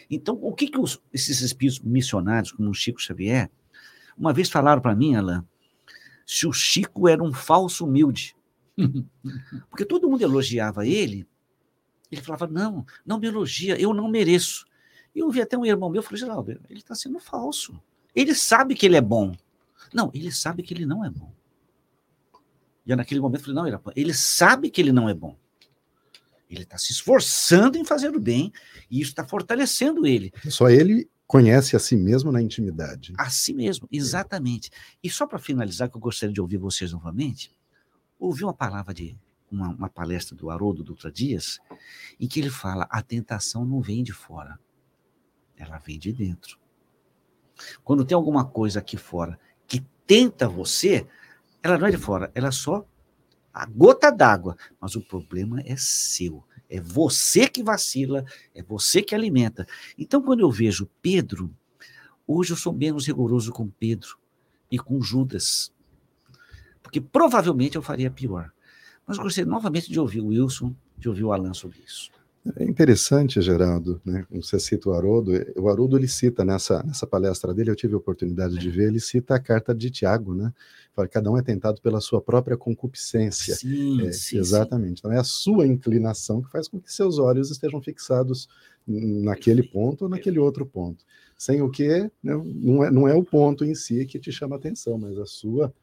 Então, 0.10 0.38
o 0.42 0.54
que, 0.54 0.68
que 0.68 0.80
os, 0.80 1.02
esses 1.12 1.42
espíritos 1.42 1.80
missionários, 1.80 2.52
como 2.52 2.70
o 2.70 2.74
Chico 2.74 3.02
Xavier, 3.02 3.50
uma 4.18 4.32
vez 4.32 4.50
falaram 4.50 4.82
para 4.82 4.96
mim, 4.96 5.16
Alain, 5.16 5.44
se 6.26 6.48
o 6.48 6.54
Chico 6.54 7.08
era 7.08 7.24
um 7.24 7.34
falso 7.34 7.86
humilde. 7.86 8.36
Porque 9.70 9.86
todo 9.86 10.10
mundo 10.10 10.22
elogiava 10.22 10.86
ele, 10.86 11.28
ele 12.12 12.22
falava: 12.22 12.48
não, 12.48 12.86
não 13.06 13.20
me 13.20 13.28
elogia, 13.28 13.80
eu 13.80 13.94
não 13.94 14.08
mereço. 14.08 14.66
E 15.16 15.20
eu 15.20 15.32
vi 15.32 15.42
até 15.42 15.58
um 15.58 15.66
irmão 15.66 15.90
meu, 15.90 16.04
falei, 16.04 16.20
Geraldo, 16.20 16.52
ele 16.52 16.80
está 16.80 16.94
sendo 16.94 17.20
falso. 17.20 17.82
Ele 18.14 18.36
sabe 18.36 18.76
que 18.76 18.86
ele 18.86 18.98
é 18.98 19.02
bom. 19.02 19.34
Não, 19.94 20.12
ele 20.14 20.32
sabe 20.32 20.62
que 20.62 20.74
ele 20.74 20.86
não 20.86 21.06
é 21.06 21.10
bom. 21.10 21.32
E 22.86 22.92
eu, 22.92 22.98
naquele 22.98 23.22
momento, 23.22 23.42
falei, 23.42 23.56
não, 23.56 23.68
ele, 23.68 23.78
ele 23.96 24.14
sabe 24.14 24.70
que 24.70 24.82
ele 24.82 24.92
não 24.92 25.10
é 25.10 25.14
bom. 25.14 25.36
Ele 26.50 26.64
está 26.64 26.78
se 26.78 26.92
esforçando 26.92 27.78
em 27.78 27.86
fazer 27.86 28.16
o 28.16 28.20
bem, 28.20 28.52
e 28.92 29.02
isso 29.02 29.12
está 29.12 29.26
fortalecendo 29.26 30.06
ele. 30.06 30.32
Só 30.50 30.70
ele 30.70 31.10
conhece 31.26 31.76
a 31.76 31.80
si 31.80 31.96
mesmo 31.96 32.32
na 32.32 32.42
intimidade. 32.42 33.14
A 33.18 33.30
si 33.30 33.54
mesmo, 33.54 33.88
exatamente. 33.92 34.70
E 35.04 35.10
só 35.10 35.26
para 35.26 35.40
finalizar, 35.40 35.90
que 35.90 35.98
eu 35.98 36.02
gostaria 36.02 36.34
de 36.34 36.42
ouvir 36.42 36.58
vocês 36.58 36.92
novamente, 36.92 37.52
ouvi 38.20 38.44
uma 38.44 38.54
palavra 38.54 38.94
de 38.94 39.18
uma, 39.52 39.70
uma, 39.70 39.90
palestra 39.90 40.36
do 40.36 40.50
Haroldo 40.50 40.84
Dutra 40.84 41.12
Dias, 41.12 41.60
em 42.20 42.28
que 42.28 42.40
ele 42.40 42.50
fala: 42.50 42.88
a 42.90 43.02
tentação 43.02 43.66
não 43.66 43.82
vem 43.82 44.04
de 44.04 44.14
fora, 44.14 44.60
ela 45.58 45.78
vem 45.78 45.98
de 45.98 46.12
dentro. 46.12 46.58
Quando 47.84 48.06
tem 48.06 48.16
alguma 48.16 48.46
coisa 48.46 48.80
aqui 48.80 48.98
fora 48.98 49.40
que 49.68 49.84
tenta 50.06 50.48
você, 50.48 51.08
ela 51.64 51.78
não 51.78 51.88
é 51.88 51.92
de 51.92 51.98
fora, 51.98 52.32
ela 52.36 52.50
é 52.50 52.52
só 52.52 52.86
a 53.54 53.66
gota 53.66 54.12
d'água, 54.12 54.58
mas 54.80 54.96
o 54.96 55.02
problema 55.02 55.62
é 55.66 55.76
seu. 55.78 56.44
É 56.70 56.80
você 56.80 57.48
que 57.48 57.64
vacila, 57.64 58.26
é 58.54 58.62
você 58.62 59.02
que 59.02 59.16
alimenta. 59.16 59.66
Então, 59.98 60.22
quando 60.22 60.42
eu 60.42 60.52
vejo 60.52 60.90
Pedro, 61.02 61.56
hoje 62.28 62.52
eu 62.52 62.58
sou 62.58 62.74
menos 62.74 63.08
rigoroso 63.08 63.52
com 63.54 63.70
Pedro, 63.70 64.18
e 64.70 64.78
com 64.78 65.02
Judas. 65.02 65.74
Porque 66.82 67.00
provavelmente 67.00 67.76
eu 67.76 67.82
faria 67.82 68.12
pior. 68.12 68.52
Mas 69.06 69.18
gostaria 69.18 69.50
novamente 69.50 69.92
de 69.92 70.00
ouvir 70.00 70.22
o 70.22 70.28
Wilson, 70.28 70.76
de 70.98 71.08
ouvir 71.08 71.24
o 71.24 71.32
Alan 71.32 71.54
sobre 71.54 71.80
isso. 71.80 72.12
É 72.58 72.64
interessante, 72.64 73.42
Geraldo, 73.42 74.00
né? 74.06 74.26
Você 74.30 74.60
cita 74.60 74.90
o 74.90 74.94
Haroldo. 74.94 75.32
O 75.56 75.68
Haroldo 75.68 75.98
ele 75.98 76.08
cita 76.08 76.46
nessa, 76.46 76.84
nessa 76.84 77.08
palestra 77.08 77.52
dele, 77.54 77.72
eu 77.72 77.76
tive 77.76 77.96
a 77.96 77.98
oportunidade 77.98 78.60
de 78.60 78.70
ver, 78.70 78.90
ele 78.90 79.00
cita 79.00 79.34
a 79.34 79.40
carta 79.40 79.74
de 79.74 79.90
Tiago, 79.90 80.36
né? 80.36 80.54
Fala, 80.94 81.08
cada 81.08 81.32
um 81.32 81.38
é 81.38 81.42
tentado 81.42 81.82
pela 81.82 82.00
sua 82.00 82.22
própria 82.22 82.56
concupiscência. 82.56 83.56
Sim, 83.56 84.06
é, 84.06 84.12
sim 84.12 84.38
exatamente. 84.38 84.90
Sim. 84.90 84.96
Então 85.00 85.12
é 85.12 85.18
a 85.18 85.24
sua 85.24 85.66
inclinação 85.66 86.42
que 86.42 86.52
faz 86.52 86.68
com 86.68 86.80
que 86.80 86.94
seus 86.94 87.18
olhos 87.18 87.50
estejam 87.50 87.82
fixados 87.82 88.48
naquele 88.88 89.64
ponto 89.64 90.04
ou 90.04 90.10
naquele 90.10 90.38
outro 90.38 90.68
ponto. 90.68 91.04
Sem 91.36 91.64
o 91.64 91.70
que 91.70 91.88
né, 91.90 92.12
não, 92.24 92.84
é, 92.84 92.92
não 92.92 93.08
é 93.08 93.14
o 93.16 93.24
ponto 93.24 93.66
em 93.66 93.74
si 93.74 94.06
que 94.06 94.20
te 94.20 94.32
chama 94.32 94.56
atenção, 94.56 95.00
mas 95.00 95.18
a 95.18 95.26
sua 95.26 95.74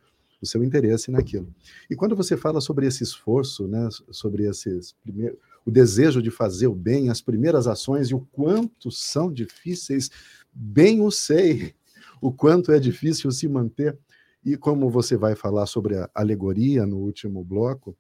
o 0.41 0.47
seu 0.47 0.65
interesse 0.65 1.09
naquilo. 1.09 1.55
E 1.89 1.95
quando 1.95 2.17
você 2.17 2.37
fala 2.37 2.61
sobre 2.61 2.85
esse 2.85 3.05
esforço, 3.05 3.69
né, 3.69 3.89
sobre 4.11 4.45
esses 4.45 4.93
primeiros 5.05 5.39
o 5.65 5.71
desejo 5.71 6.23
de 6.23 6.31
fazer 6.31 6.67
o 6.67 6.75
bem, 6.75 7.09
as 7.09 7.21
primeiras 7.21 7.67
ações 7.67 8.09
e 8.09 8.15
o 8.15 8.21
quanto 8.33 8.91
são 8.91 9.33
difíceis, 9.33 10.11
bem 10.53 11.01
o 11.01 11.11
sei, 11.11 11.75
o 12.21 12.33
quanto 12.33 12.73
é 12.73 12.79
difícil 12.79 13.31
se 13.31 13.49
manter. 13.49 13.99
E 14.45 14.57
como 14.57 14.91
você 14.91 15.17
vai 15.17 15.37
falar 15.37 15.67
sobre 15.67 15.97
a 15.97 16.11
alegoria 16.15 16.85
no 16.85 16.99
último 16.99 17.45
bloco, 17.45 17.97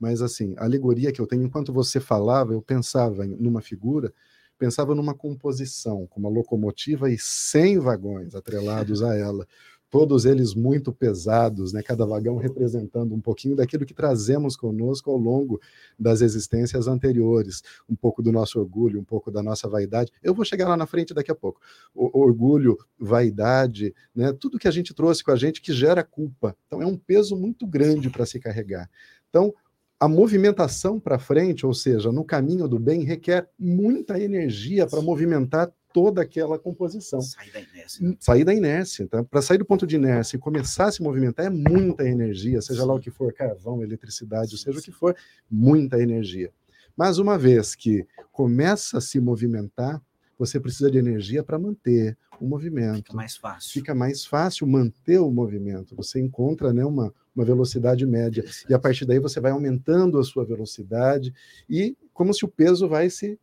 mas 0.00 0.22
assim, 0.22 0.54
a 0.56 0.64
alegoria 0.64 1.12
que 1.12 1.20
eu 1.20 1.26
tenho, 1.26 1.44
enquanto 1.44 1.72
você 1.72 2.00
falava, 2.00 2.52
eu 2.52 2.62
pensava 2.62 3.26
em, 3.26 3.36
numa 3.36 3.60
figura, 3.60 4.12
pensava 4.58 4.94
numa 4.94 5.14
composição, 5.14 6.06
com 6.06 6.18
uma 6.18 6.28
locomotiva 6.28 7.10
e 7.10 7.18
100 7.18 7.78
vagões 7.78 8.34
atrelados 8.34 9.02
a 9.02 9.16
ela 9.16 9.46
todos 9.92 10.24
eles 10.24 10.54
muito 10.54 10.90
pesados, 10.90 11.74
né? 11.74 11.82
cada 11.82 12.06
vagão 12.06 12.38
representando 12.38 13.14
um 13.14 13.20
pouquinho 13.20 13.54
daquilo 13.54 13.84
que 13.84 13.92
trazemos 13.92 14.56
conosco 14.56 15.10
ao 15.10 15.18
longo 15.18 15.60
das 15.98 16.22
existências 16.22 16.88
anteriores, 16.88 17.62
um 17.86 17.94
pouco 17.94 18.22
do 18.22 18.32
nosso 18.32 18.58
orgulho, 18.58 18.98
um 18.98 19.04
pouco 19.04 19.30
da 19.30 19.42
nossa 19.42 19.68
vaidade. 19.68 20.10
Eu 20.22 20.32
vou 20.32 20.46
chegar 20.46 20.66
lá 20.66 20.78
na 20.78 20.86
frente 20.86 21.12
daqui 21.12 21.30
a 21.30 21.34
pouco. 21.34 21.60
O 21.94 22.22
orgulho, 22.22 22.78
vaidade, 22.98 23.94
né? 24.16 24.32
tudo 24.32 24.58
que 24.58 24.66
a 24.66 24.70
gente 24.70 24.94
trouxe 24.94 25.22
com 25.22 25.30
a 25.30 25.36
gente 25.36 25.60
que 25.60 25.74
gera 25.74 26.02
culpa. 26.02 26.56
Então 26.66 26.80
é 26.80 26.86
um 26.86 26.96
peso 26.96 27.36
muito 27.36 27.66
grande 27.66 28.08
para 28.08 28.24
se 28.24 28.40
carregar. 28.40 28.88
Então, 29.28 29.52
a 30.00 30.08
movimentação 30.08 30.98
para 30.98 31.18
frente, 31.18 31.66
ou 31.66 31.74
seja, 31.74 32.10
no 32.10 32.24
caminho 32.24 32.66
do 32.66 32.78
bem, 32.78 33.04
requer 33.04 33.46
muita 33.58 34.18
energia 34.18 34.86
para 34.86 35.02
movimentar 35.02 35.70
toda 35.92 36.22
aquela 36.22 36.58
composição. 36.58 37.20
Sair 37.20 37.52
da 37.52 37.60
inércia. 37.60 38.08
Né? 38.08 38.16
Sair 38.18 38.44
da 38.44 38.54
inércia. 38.54 39.08
Tá? 39.08 39.22
Para 39.24 39.42
sair 39.42 39.58
do 39.58 39.64
ponto 39.64 39.86
de 39.86 39.96
inércia 39.96 40.36
e 40.36 40.40
começar 40.40 40.86
a 40.86 40.92
se 40.92 41.02
movimentar 41.02 41.46
é 41.46 41.50
muita 41.50 42.06
energia, 42.06 42.60
seja 42.60 42.84
lá 42.84 42.94
o 42.94 43.00
que 43.00 43.10
for, 43.10 43.32
carvão, 43.32 43.82
eletricidade, 43.82 44.58
seja 44.58 44.78
o 44.78 44.82
que 44.82 44.92
for, 44.92 45.16
muita 45.50 46.00
energia. 46.00 46.50
Mas 46.96 47.18
uma 47.18 47.38
vez 47.38 47.74
que 47.74 48.06
começa 48.30 48.98
a 48.98 49.00
se 49.00 49.20
movimentar, 49.20 50.00
você 50.38 50.58
precisa 50.58 50.90
de 50.90 50.98
energia 50.98 51.42
para 51.42 51.58
manter 51.58 52.16
o 52.40 52.46
movimento. 52.46 52.96
Fica 52.96 53.14
mais 53.14 53.36
fácil. 53.36 53.72
Fica 53.72 53.94
mais 53.94 54.24
fácil 54.24 54.66
manter 54.66 55.18
o 55.18 55.30
movimento. 55.30 55.94
Você 55.94 56.20
encontra 56.20 56.72
né, 56.72 56.84
uma, 56.84 57.14
uma 57.34 57.44
velocidade 57.44 58.04
média. 58.04 58.44
E 58.68 58.74
a 58.74 58.78
partir 58.78 59.04
daí 59.04 59.20
você 59.20 59.40
vai 59.40 59.52
aumentando 59.52 60.18
a 60.18 60.24
sua 60.24 60.44
velocidade 60.44 61.32
e 61.68 61.96
como 62.12 62.34
se 62.34 62.44
o 62.44 62.48
peso 62.48 62.88
vai 62.88 63.08
se. 63.08 63.38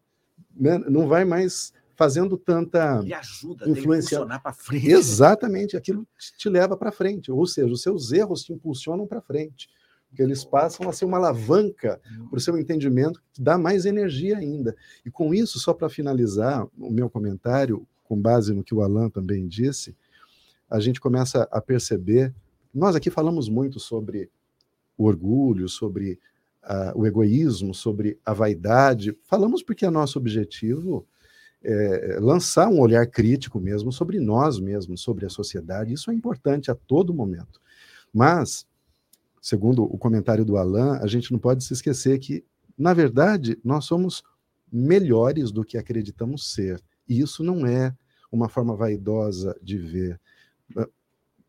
Né, 0.56 0.78
não 0.78 1.08
vai 1.08 1.24
mais 1.24 1.74
fazendo 2.00 2.38
tanta 2.38 3.02
Ele 3.04 3.14
ajuda 3.14 3.70
influência 3.70 4.26
para 4.26 4.54
frente. 4.54 4.90
Exatamente, 4.90 5.76
aquilo 5.76 6.08
te 6.38 6.48
leva 6.48 6.78
para 6.78 6.94
frente, 6.94 7.30
ou 7.30 7.46
seja, 7.46 7.74
os 7.74 7.82
seus 7.82 8.14
erros 8.14 8.42
te 8.42 8.54
impulsionam 8.54 9.06
para 9.06 9.20
frente, 9.20 9.70
porque 10.08 10.24
eles 10.24 10.46
passam 10.46 10.88
a 10.88 10.94
ser 10.94 11.04
uma 11.04 11.18
alavanca 11.18 12.00
para 12.30 12.38
o 12.38 12.40
seu 12.40 12.58
entendimento, 12.58 13.22
que 13.34 13.42
dá 13.42 13.58
mais 13.58 13.86
energia 13.86 14.38
ainda. 14.38 14.74
E 15.06 15.12
com 15.12 15.34
isso, 15.34 15.60
só 15.60 15.74
para 15.74 15.90
finalizar 15.90 16.66
o 16.78 16.90
meu 16.90 17.10
comentário, 17.10 17.86
com 18.06 18.16
base 18.16 18.54
no 18.54 18.64
que 18.64 18.74
o 18.74 18.82
Alan 18.82 19.10
também 19.10 19.46
disse, 19.46 19.94
a 20.70 20.80
gente 20.80 21.02
começa 21.02 21.50
a 21.52 21.60
perceber. 21.60 22.34
Nós 22.74 22.96
aqui 22.96 23.10
falamos 23.10 23.50
muito 23.50 23.78
sobre 23.78 24.30
o 24.98 25.04
orgulho, 25.04 25.68
sobre 25.68 26.18
uh, 26.64 26.98
o 26.98 27.06
egoísmo, 27.06 27.74
sobre 27.74 28.18
a 28.26 28.32
vaidade. 28.32 29.18
Falamos 29.26 29.62
porque 29.62 29.86
é 29.86 29.90
nosso 29.90 30.18
objetivo 30.18 31.06
é, 31.64 32.18
lançar 32.20 32.70
um 32.70 32.80
olhar 32.80 33.06
crítico 33.08 33.60
mesmo 33.60 33.92
sobre 33.92 34.20
nós 34.20 34.60
mesmos, 34.60 35.02
sobre 35.02 35.26
a 35.26 35.30
sociedade. 35.30 35.94
Isso 35.94 36.10
é 36.12 36.14
importante 36.14 36.72
a 36.72 36.76
todo 36.76 37.14
momento. 37.14 37.60
Mas, 38.14 38.66
segundo 39.42 39.84
o 39.84 39.98
comentário 39.98 40.46
do 40.46 40.58
Alain, 40.58 41.00
a 41.02 41.08
gente 41.08 41.32
não 41.32 41.40
pode 41.40 41.64
se 41.64 41.74
esquecer 41.74 42.18
que, 42.20 42.44
na 42.78 42.94
verdade, 42.94 43.60
nós 43.64 43.86
somos 43.86 44.24
melhores 44.72 45.52
do 45.52 45.64
que 45.64 45.78
acreditamos 45.78 46.54
ser. 46.54 46.82
E 47.08 47.20
isso 47.20 47.44
não 47.44 47.66
é 47.66 47.96
uma 48.32 48.48
forma 48.48 48.76
vaidosa 48.76 49.58
de 49.62 49.78
ver. 49.78 50.20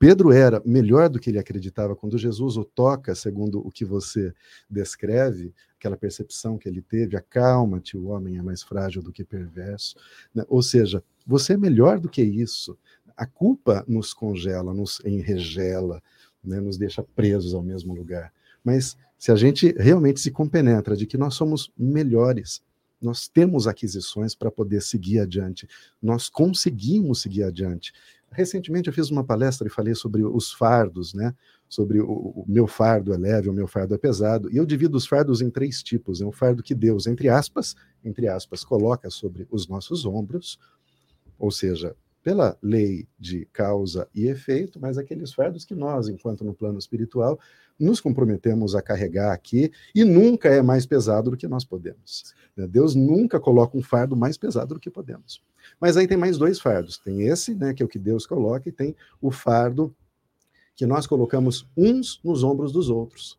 Pedro 0.01 0.33
era 0.33 0.63
melhor 0.65 1.11
do 1.11 1.21
que 1.21 1.29
ele 1.29 1.39
acreditava 1.39 1.95
quando 1.95 2.17
Jesus 2.17 2.57
o 2.57 2.65
toca, 2.65 3.15
segundo 3.15 3.61
o 3.61 3.71
que 3.71 3.85
você 3.85 4.33
descreve, 4.69 5.53
aquela 5.77 5.95
percepção 5.95 6.57
que 6.57 6.67
ele 6.67 6.81
teve, 6.81 7.19
acalma-te, 7.19 7.99
o 7.99 8.07
homem 8.07 8.39
é 8.39 8.43
mais 8.43 8.63
frágil 8.63 9.03
do 9.03 9.13
que 9.13 9.23
perverso. 9.23 9.95
Né? 10.35 10.43
Ou 10.49 10.63
seja, 10.63 11.05
você 11.27 11.53
é 11.53 11.59
melhor 11.59 12.01
do 12.01 12.09
que 12.09 12.23
isso. 12.23 12.79
A 13.15 13.27
culpa 13.27 13.85
nos 13.87 14.15
congela, 14.15 14.73
nos 14.73 15.03
enregela, 15.05 16.03
né? 16.43 16.59
nos 16.61 16.79
deixa 16.79 17.03
presos 17.03 17.53
ao 17.53 17.63
mesmo 17.63 17.95
lugar. 17.95 18.33
Mas 18.65 18.97
se 19.19 19.31
a 19.31 19.37
gente 19.37 19.75
realmente 19.79 20.19
se 20.19 20.31
compenetra 20.31 20.97
de 20.97 21.05
que 21.05 21.19
nós 21.19 21.35
somos 21.35 21.71
melhores, 21.77 22.63
nós 23.03 23.29
temos 23.29 23.67
aquisições 23.67 24.35
para 24.35 24.51
poder 24.51 24.81
seguir 24.83 25.21
adiante, 25.21 25.69
nós 26.03 26.31
conseguimos 26.31 27.21
seguir 27.21 27.43
adiante. 27.43 27.93
Recentemente 28.33 28.89
eu 28.89 28.93
fiz 28.93 29.11
uma 29.11 29.25
palestra 29.25 29.67
e 29.67 29.71
falei 29.71 29.95
sobre 29.95 30.25
os 30.25 30.53
fardos, 30.53 31.13
né? 31.13 31.35
Sobre 31.69 32.01
o, 32.01 32.07
o, 32.09 32.45
meu 32.47 32.67
fardo 32.67 33.13
é 33.13 33.17
leve, 33.17 33.49
o 33.49 33.53
meu 33.53 33.67
fardo 33.67 33.95
é 33.95 33.99
pesado. 33.99 34.51
E 34.53 34.57
eu 34.57 34.65
divido 34.65 34.97
os 34.97 35.07
fardos 35.07 35.41
em 35.41 35.51
três 35.51 35.83
tipos. 35.83 36.21
É 36.21 36.25
um 36.25 36.33
fardo 36.33 36.63
que 36.63 36.75
Deus, 36.75 37.07
entre 37.07 37.29
aspas, 37.29 37.75
entre 38.05 38.29
aspas, 38.29 38.65
coloca 38.65 39.11
sobre 39.11 39.47
os 39.51 39.67
nossos 39.69 40.07
ombros, 40.07 40.59
ou 41.39 41.51
seja, 41.51 41.97
pela 42.23 42.57
lei 42.63 43.09
de 43.19 43.47
causa 43.47 44.09
e 44.15 44.27
efeito, 44.27 44.79
mas 44.79 44.99
aqueles 44.99 45.33
fardos 45.33 45.65
que 45.65 45.75
nós, 45.75 46.09
enquanto 46.09 46.45
no 46.45 46.55
plano 46.55 46.79
espiritual, 46.79 47.39
nos 47.79 48.01
comprometemos 48.01 48.75
a 48.75 48.83
carregar 48.83 49.33
aqui 49.33 49.73
e 49.95 50.05
nunca 50.05 50.49
é 50.49 50.61
mais 50.61 50.85
pesado 50.85 51.31
do 51.31 51.37
que 51.37 51.49
nós 51.49 51.65
podemos. 51.65 52.35
Né? 52.55 52.67
Deus 52.67 52.95
nunca 52.95 53.41
coloca 53.41 53.77
um 53.77 53.83
fardo 53.83 54.15
mais 54.15 54.37
pesado 54.37 54.75
do 54.75 54.81
que 54.81 54.91
podemos. 54.91 55.43
Mas 55.81 55.97
aí 55.97 56.07
tem 56.07 56.17
mais 56.17 56.39
dois 56.39 56.61
fardos. 56.61 56.99
Tem 56.99 57.23
esse, 57.23 57.55
né, 57.55 57.75
que 57.75 57.83
é 57.83 57.87
o 57.87 57.89
que 57.89 57.99
Deus 57.99 58.27
coloca, 58.27 58.69
e 58.69 58.73
tem 58.73 58.95
o 59.21 59.31
fardo 59.31 59.95
que 60.75 60.87
nós 60.87 61.07
colocamos 61.07 61.67
uns 61.77 62.21
nos 62.25 62.43
ombros 62.43 62.73
dos 62.73 62.89
outros. 62.89 63.39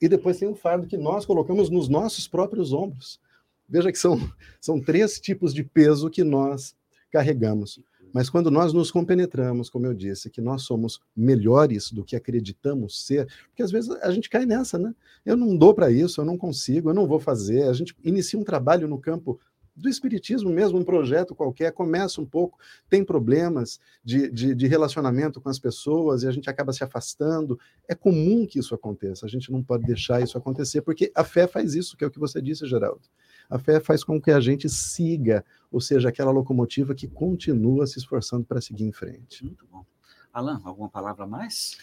E 0.00 0.08
depois 0.08 0.38
tem 0.38 0.48
o 0.48 0.54
fardo 0.54 0.86
que 0.86 0.96
nós 0.96 1.24
colocamos 1.24 1.70
nos 1.70 1.88
nossos 1.88 2.28
próprios 2.28 2.72
ombros. 2.72 3.20
Veja 3.68 3.90
que 3.90 3.98
são, 3.98 4.18
são 4.60 4.80
três 4.80 5.18
tipos 5.18 5.54
de 5.54 5.64
peso 5.64 6.10
que 6.10 6.22
nós 6.22 6.74
carregamos. 7.10 7.80
Mas 8.12 8.30
quando 8.30 8.50
nós 8.50 8.72
nos 8.72 8.90
compenetramos, 8.90 9.68
como 9.68 9.86
eu 9.86 9.92
disse, 9.92 10.30
que 10.30 10.40
nós 10.40 10.62
somos 10.62 11.00
melhores 11.14 11.90
do 11.90 12.04
que 12.04 12.16
acreditamos 12.16 13.04
ser, 13.04 13.26
porque 13.48 13.62
às 13.62 13.70
vezes 13.70 13.90
a 13.90 14.10
gente 14.10 14.30
cai 14.30 14.46
nessa, 14.46 14.78
né? 14.78 14.94
Eu 15.24 15.36
não 15.36 15.56
dou 15.56 15.74
para 15.74 15.90
isso, 15.90 16.20
eu 16.20 16.24
não 16.24 16.38
consigo, 16.38 16.88
eu 16.88 16.94
não 16.94 17.06
vou 17.06 17.20
fazer. 17.20 17.64
A 17.64 17.72
gente 17.72 17.94
inicia 18.02 18.38
um 18.38 18.44
trabalho 18.44 18.88
no 18.88 18.98
campo 18.98 19.38
do 19.76 19.88
espiritismo 19.88 20.50
mesmo, 20.50 20.78
um 20.78 20.84
projeto 20.84 21.34
qualquer, 21.34 21.70
começa 21.70 22.20
um 22.20 22.24
pouco, 22.24 22.58
tem 22.88 23.04
problemas 23.04 23.78
de, 24.02 24.30
de, 24.30 24.54
de, 24.54 24.66
relacionamento 24.66 25.40
com 25.40 25.50
as 25.50 25.58
pessoas 25.58 26.22
e 26.22 26.28
a 26.28 26.30
gente 26.30 26.48
acaba 26.48 26.72
se 26.72 26.82
afastando. 26.82 27.58
É 27.86 27.94
comum 27.94 28.46
que 28.46 28.58
isso 28.58 28.74
aconteça, 28.74 29.26
a 29.26 29.28
gente 29.28 29.52
não 29.52 29.62
pode 29.62 29.84
deixar 29.84 30.22
isso 30.22 30.38
acontecer, 30.38 30.80
porque 30.80 31.12
a 31.14 31.22
fé 31.22 31.46
faz 31.46 31.74
isso, 31.74 31.96
que 31.96 32.04
é 32.04 32.06
o 32.06 32.10
que 32.10 32.18
você 32.18 32.40
disse, 32.40 32.66
Geraldo. 32.66 33.02
A 33.50 33.58
fé 33.58 33.78
faz 33.78 34.02
com 34.02 34.20
que 34.20 34.30
a 34.30 34.40
gente 34.40 34.68
siga, 34.68 35.44
ou 35.70 35.80
seja, 35.80 36.08
aquela 36.08 36.30
locomotiva 36.30 36.94
que 36.94 37.06
continua 37.06 37.86
se 37.86 37.98
esforçando 37.98 38.44
para 38.44 38.60
seguir 38.60 38.84
em 38.84 38.92
frente. 38.92 39.44
Muito 39.44 39.66
bom. 39.70 39.84
Alan, 40.32 40.60
alguma 40.64 40.88
palavra 40.88 41.24
a 41.24 41.26
mais? 41.26 41.76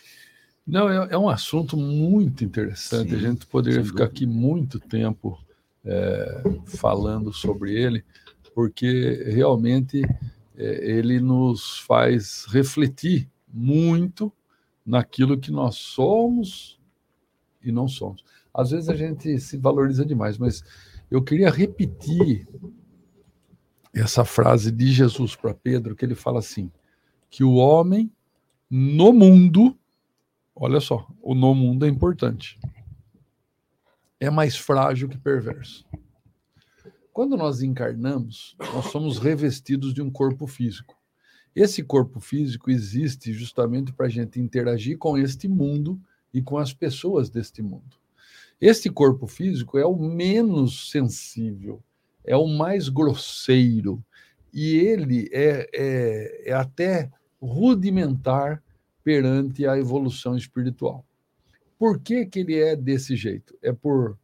Não, 0.65 0.89
é, 0.89 1.13
é, 1.13 1.17
um 1.17 1.29
assunto 1.29 1.75
muito 1.75 2.43
interessante. 2.43 3.09
Sim, 3.09 3.15
a 3.15 3.19
gente 3.19 3.45
poderia 3.45 3.83
ficar 3.83 4.05
aqui 4.05 4.25
muito 4.25 4.79
tempo 4.79 5.37
é, 5.85 6.43
falando 6.65 7.33
sobre 7.33 7.73
ele, 7.75 8.03
porque 8.53 9.23
realmente 9.27 10.01
é, 10.55 10.91
ele 10.91 11.19
nos 11.19 11.79
faz 11.79 12.45
refletir 12.49 13.29
muito 13.47 14.31
naquilo 14.85 15.37
que 15.37 15.51
nós 15.51 15.75
somos 15.75 16.79
e 17.63 17.71
não 17.71 17.87
somos. 17.87 18.23
Às 18.53 18.71
vezes 18.71 18.89
a 18.89 18.95
gente 18.95 19.39
se 19.39 19.57
valoriza 19.57 20.05
demais, 20.05 20.37
mas 20.37 20.63
eu 21.09 21.23
queria 21.23 21.49
repetir 21.49 22.47
essa 23.93 24.25
frase 24.25 24.71
de 24.71 24.91
Jesus 24.91 25.35
para 25.35 25.53
Pedro, 25.53 25.95
que 25.95 26.03
ele 26.03 26.15
fala 26.15 26.39
assim: 26.39 26.71
que 27.29 27.43
o 27.43 27.53
homem 27.53 28.11
no 28.69 29.13
mundo, 29.13 29.77
olha 30.55 30.79
só, 30.79 31.07
o 31.21 31.35
no 31.35 31.53
mundo 31.53 31.85
é 31.85 31.89
importante. 31.89 32.59
É 34.23 34.29
mais 34.29 34.55
frágil 34.55 35.09
que 35.09 35.17
perverso. 35.17 35.83
Quando 37.11 37.35
nós 37.35 37.61
encarnamos, 37.61 38.55
nós 38.73 38.85
somos 38.85 39.19
revestidos 39.19 39.93
de 39.93 40.01
um 40.01 40.09
corpo 40.09 40.47
físico. 40.47 40.95
Esse 41.53 41.83
corpo 41.83 42.21
físico 42.21 42.71
existe 42.71 43.33
justamente 43.33 43.91
para 43.91 44.05
a 44.05 44.09
gente 44.09 44.39
interagir 44.39 44.97
com 44.97 45.17
este 45.17 45.49
mundo 45.49 45.99
e 46.33 46.41
com 46.41 46.57
as 46.57 46.73
pessoas 46.73 47.29
deste 47.29 47.61
mundo. 47.61 47.97
Este 48.61 48.89
corpo 48.89 49.27
físico 49.27 49.77
é 49.77 49.85
o 49.85 49.97
menos 49.97 50.89
sensível, 50.89 51.83
é 52.23 52.37
o 52.37 52.47
mais 52.47 52.87
grosseiro, 52.87 54.01
e 54.53 54.77
ele 54.77 55.27
é, 55.33 55.69
é, 55.75 56.49
é 56.51 56.53
até 56.53 57.11
rudimentar 57.41 58.63
perante 59.03 59.67
a 59.67 59.77
evolução 59.77 60.37
espiritual. 60.37 61.05
Por 61.83 61.99
que, 61.99 62.25
que 62.25 62.39
ele 62.39 62.57
é 62.57 62.77
desse 62.77 63.13
jeito? 63.13 63.57
É 63.61 63.73
por 63.73 64.17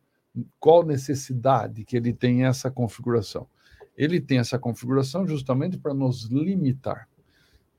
qual 0.62 0.82
necessidade 0.82 1.84
que 1.84 1.98
ele 1.98 2.14
tem 2.14 2.46
essa 2.46 2.72
configuração? 2.72 3.50
Ele 3.98 4.22
tem 4.22 4.38
essa 4.38 4.58
configuração 4.58 5.28
justamente 5.28 5.78
para 5.78 5.94
nos 5.94 6.30
limitar. 6.30 7.10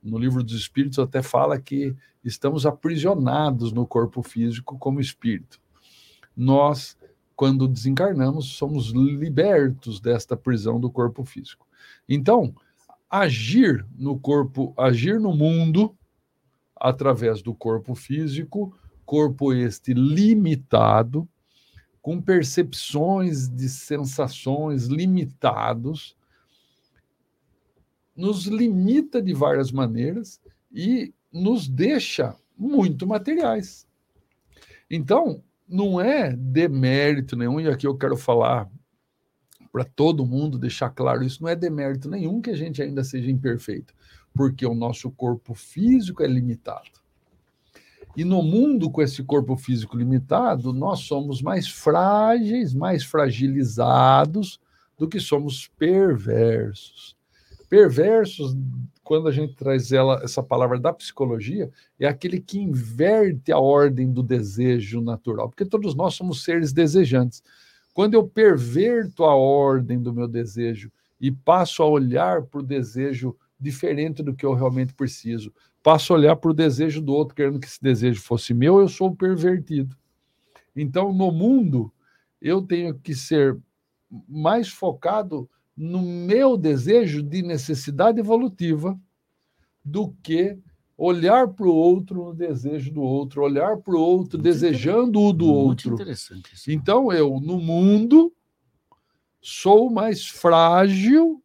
No 0.02 0.18
livro 0.18 0.44
dos 0.44 0.52
Espíritos 0.52 0.98
até 0.98 1.22
fala 1.22 1.58
que 1.58 1.96
estamos 2.22 2.66
aprisionados 2.66 3.72
no 3.72 3.86
corpo 3.86 4.22
físico 4.22 4.78
como 4.78 5.00
espírito. 5.00 5.58
Nós, 6.36 6.94
quando 7.34 7.66
desencarnamos, 7.66 8.52
somos 8.52 8.90
libertos 8.90 9.98
desta 9.98 10.36
prisão 10.36 10.78
do 10.78 10.90
corpo 10.90 11.24
físico. 11.24 11.66
Então, 12.06 12.54
agir 13.08 13.86
no 13.96 14.20
corpo, 14.20 14.74
agir 14.76 15.18
no 15.18 15.34
mundo 15.34 15.96
através 16.76 17.40
do 17.40 17.54
corpo 17.54 17.94
físico, 17.94 18.78
corpo 19.10 19.52
este 19.52 19.92
limitado, 19.92 21.28
com 22.00 22.22
percepções 22.22 23.48
de 23.48 23.68
sensações 23.68 24.86
limitados, 24.86 26.16
nos 28.14 28.46
limita 28.46 29.20
de 29.20 29.34
várias 29.34 29.72
maneiras 29.72 30.40
e 30.70 31.12
nos 31.32 31.66
deixa 31.66 32.36
muito 32.56 33.04
materiais. 33.04 33.84
Então, 34.88 35.42
não 35.68 36.00
é 36.00 36.36
demérito 36.36 37.34
nenhum, 37.34 37.58
e 37.58 37.66
aqui 37.66 37.88
eu 37.88 37.98
quero 37.98 38.16
falar 38.16 38.70
para 39.72 39.82
todo 39.82 40.24
mundo, 40.24 40.56
deixar 40.56 40.90
claro 40.90 41.24
isso, 41.24 41.42
não 41.42 41.50
é 41.50 41.56
demérito 41.56 42.08
nenhum 42.08 42.40
que 42.40 42.50
a 42.50 42.56
gente 42.56 42.80
ainda 42.80 43.02
seja 43.02 43.28
imperfeito, 43.28 43.92
porque 44.32 44.64
o 44.64 44.72
nosso 44.72 45.10
corpo 45.10 45.52
físico 45.52 46.22
é 46.22 46.28
limitado. 46.28 46.99
E 48.16 48.24
no 48.24 48.42
mundo 48.42 48.90
com 48.90 49.00
esse 49.02 49.22
corpo 49.22 49.56
físico 49.56 49.96
limitado, 49.96 50.72
nós 50.72 51.00
somos 51.00 51.40
mais 51.40 51.68
frágeis, 51.68 52.74
mais 52.74 53.04
fragilizados 53.04 54.60
do 54.98 55.08
que 55.08 55.20
somos 55.20 55.68
perversos. 55.78 57.16
Perversos, 57.68 58.56
quando 59.04 59.28
a 59.28 59.32
gente 59.32 59.54
traz 59.54 59.92
ela, 59.92 60.20
essa 60.24 60.42
palavra 60.42 60.78
da 60.78 60.92
psicologia, 60.92 61.70
é 61.98 62.06
aquele 62.06 62.40
que 62.40 62.58
inverte 62.58 63.52
a 63.52 63.58
ordem 63.58 64.12
do 64.12 64.22
desejo 64.22 65.00
natural, 65.00 65.48
porque 65.48 65.64
todos 65.64 65.94
nós 65.94 66.14
somos 66.14 66.42
seres 66.42 66.72
desejantes. 66.72 67.42
Quando 67.94 68.14
eu 68.14 68.26
perverto 68.26 69.24
a 69.24 69.34
ordem 69.34 70.00
do 70.00 70.12
meu 70.12 70.26
desejo 70.26 70.90
e 71.20 71.30
passo 71.30 71.82
a 71.82 71.86
olhar 71.86 72.42
para 72.42 72.60
o 72.60 72.64
desejo 72.64 73.36
diferente 73.58 74.22
do 74.22 74.34
que 74.34 74.44
eu 74.44 74.54
realmente 74.54 74.94
preciso, 74.94 75.52
passo 75.82 76.12
a 76.12 76.16
olhar 76.16 76.36
para 76.36 76.50
o 76.50 76.54
desejo 76.54 77.00
do 77.00 77.12
outro, 77.12 77.34
querendo 77.34 77.58
que 77.58 77.66
esse 77.66 77.82
desejo 77.82 78.20
fosse 78.20 78.52
meu, 78.52 78.80
eu 78.80 78.88
sou 78.88 79.14
pervertido. 79.14 79.96
Então, 80.74 81.12
no 81.12 81.32
mundo, 81.32 81.92
eu 82.40 82.62
tenho 82.62 82.98
que 82.98 83.14
ser 83.14 83.58
mais 84.28 84.68
focado 84.68 85.48
no 85.76 86.02
meu 86.02 86.56
desejo 86.56 87.22
de 87.22 87.42
necessidade 87.42 88.20
evolutiva 88.20 88.98
do 89.84 90.12
que 90.22 90.58
olhar 90.96 91.48
para 91.48 91.66
o 91.66 91.74
outro 91.74 92.26
no 92.26 92.34
desejo 92.34 92.92
do 92.92 93.00
outro, 93.00 93.42
olhar 93.42 93.78
para 93.78 93.94
o 93.94 94.00
outro 94.00 94.36
Muito 94.36 94.42
desejando 94.42 95.20
o 95.20 95.32
do 95.32 95.46
Muito 95.46 95.58
outro. 95.58 95.94
Interessante 95.94 96.54
isso. 96.54 96.70
Então, 96.70 97.10
eu, 97.10 97.40
no 97.40 97.58
mundo, 97.58 98.30
sou 99.40 99.90
mais 99.90 100.26
frágil 100.26 101.42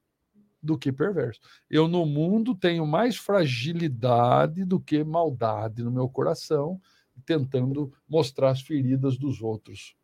do 0.66 0.78
que 0.78 0.92
perverso. 0.92 1.40
Eu, 1.70 1.88
no 1.88 2.06
mundo, 2.06 2.56
tenho 2.56 2.86
mais 2.86 3.16
fragilidade 3.16 4.66
do 4.66 4.80
que 4.80 5.04
maldade 5.04 5.84
no 5.84 5.92
meu 5.92 6.10
coração, 6.10 6.82
tentando 7.26 7.94
mostrar 8.10 8.50
as 8.50 8.62
feridas 8.62 9.18
dos 9.18 9.42
outros. 9.42 9.96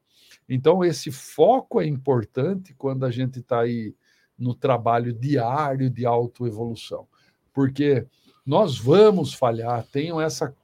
Então, 0.48 0.84
esse 0.84 1.12
foco 1.12 1.82
é 1.82 1.86
importante 1.86 2.74
quando 2.76 3.06
a 3.06 3.12
gente 3.12 3.40
está 3.40 3.62
aí 3.62 3.96
no 4.38 4.56
trabalho 4.56 5.14
diário 5.14 5.90
de 5.90 6.06
autoevolução, 6.06 7.08
porque 7.54 8.08
nós 8.46 8.78
vamos 8.78 9.34
falhar, 9.34 9.86
tenho 9.92 10.20
essa. 10.20 10.56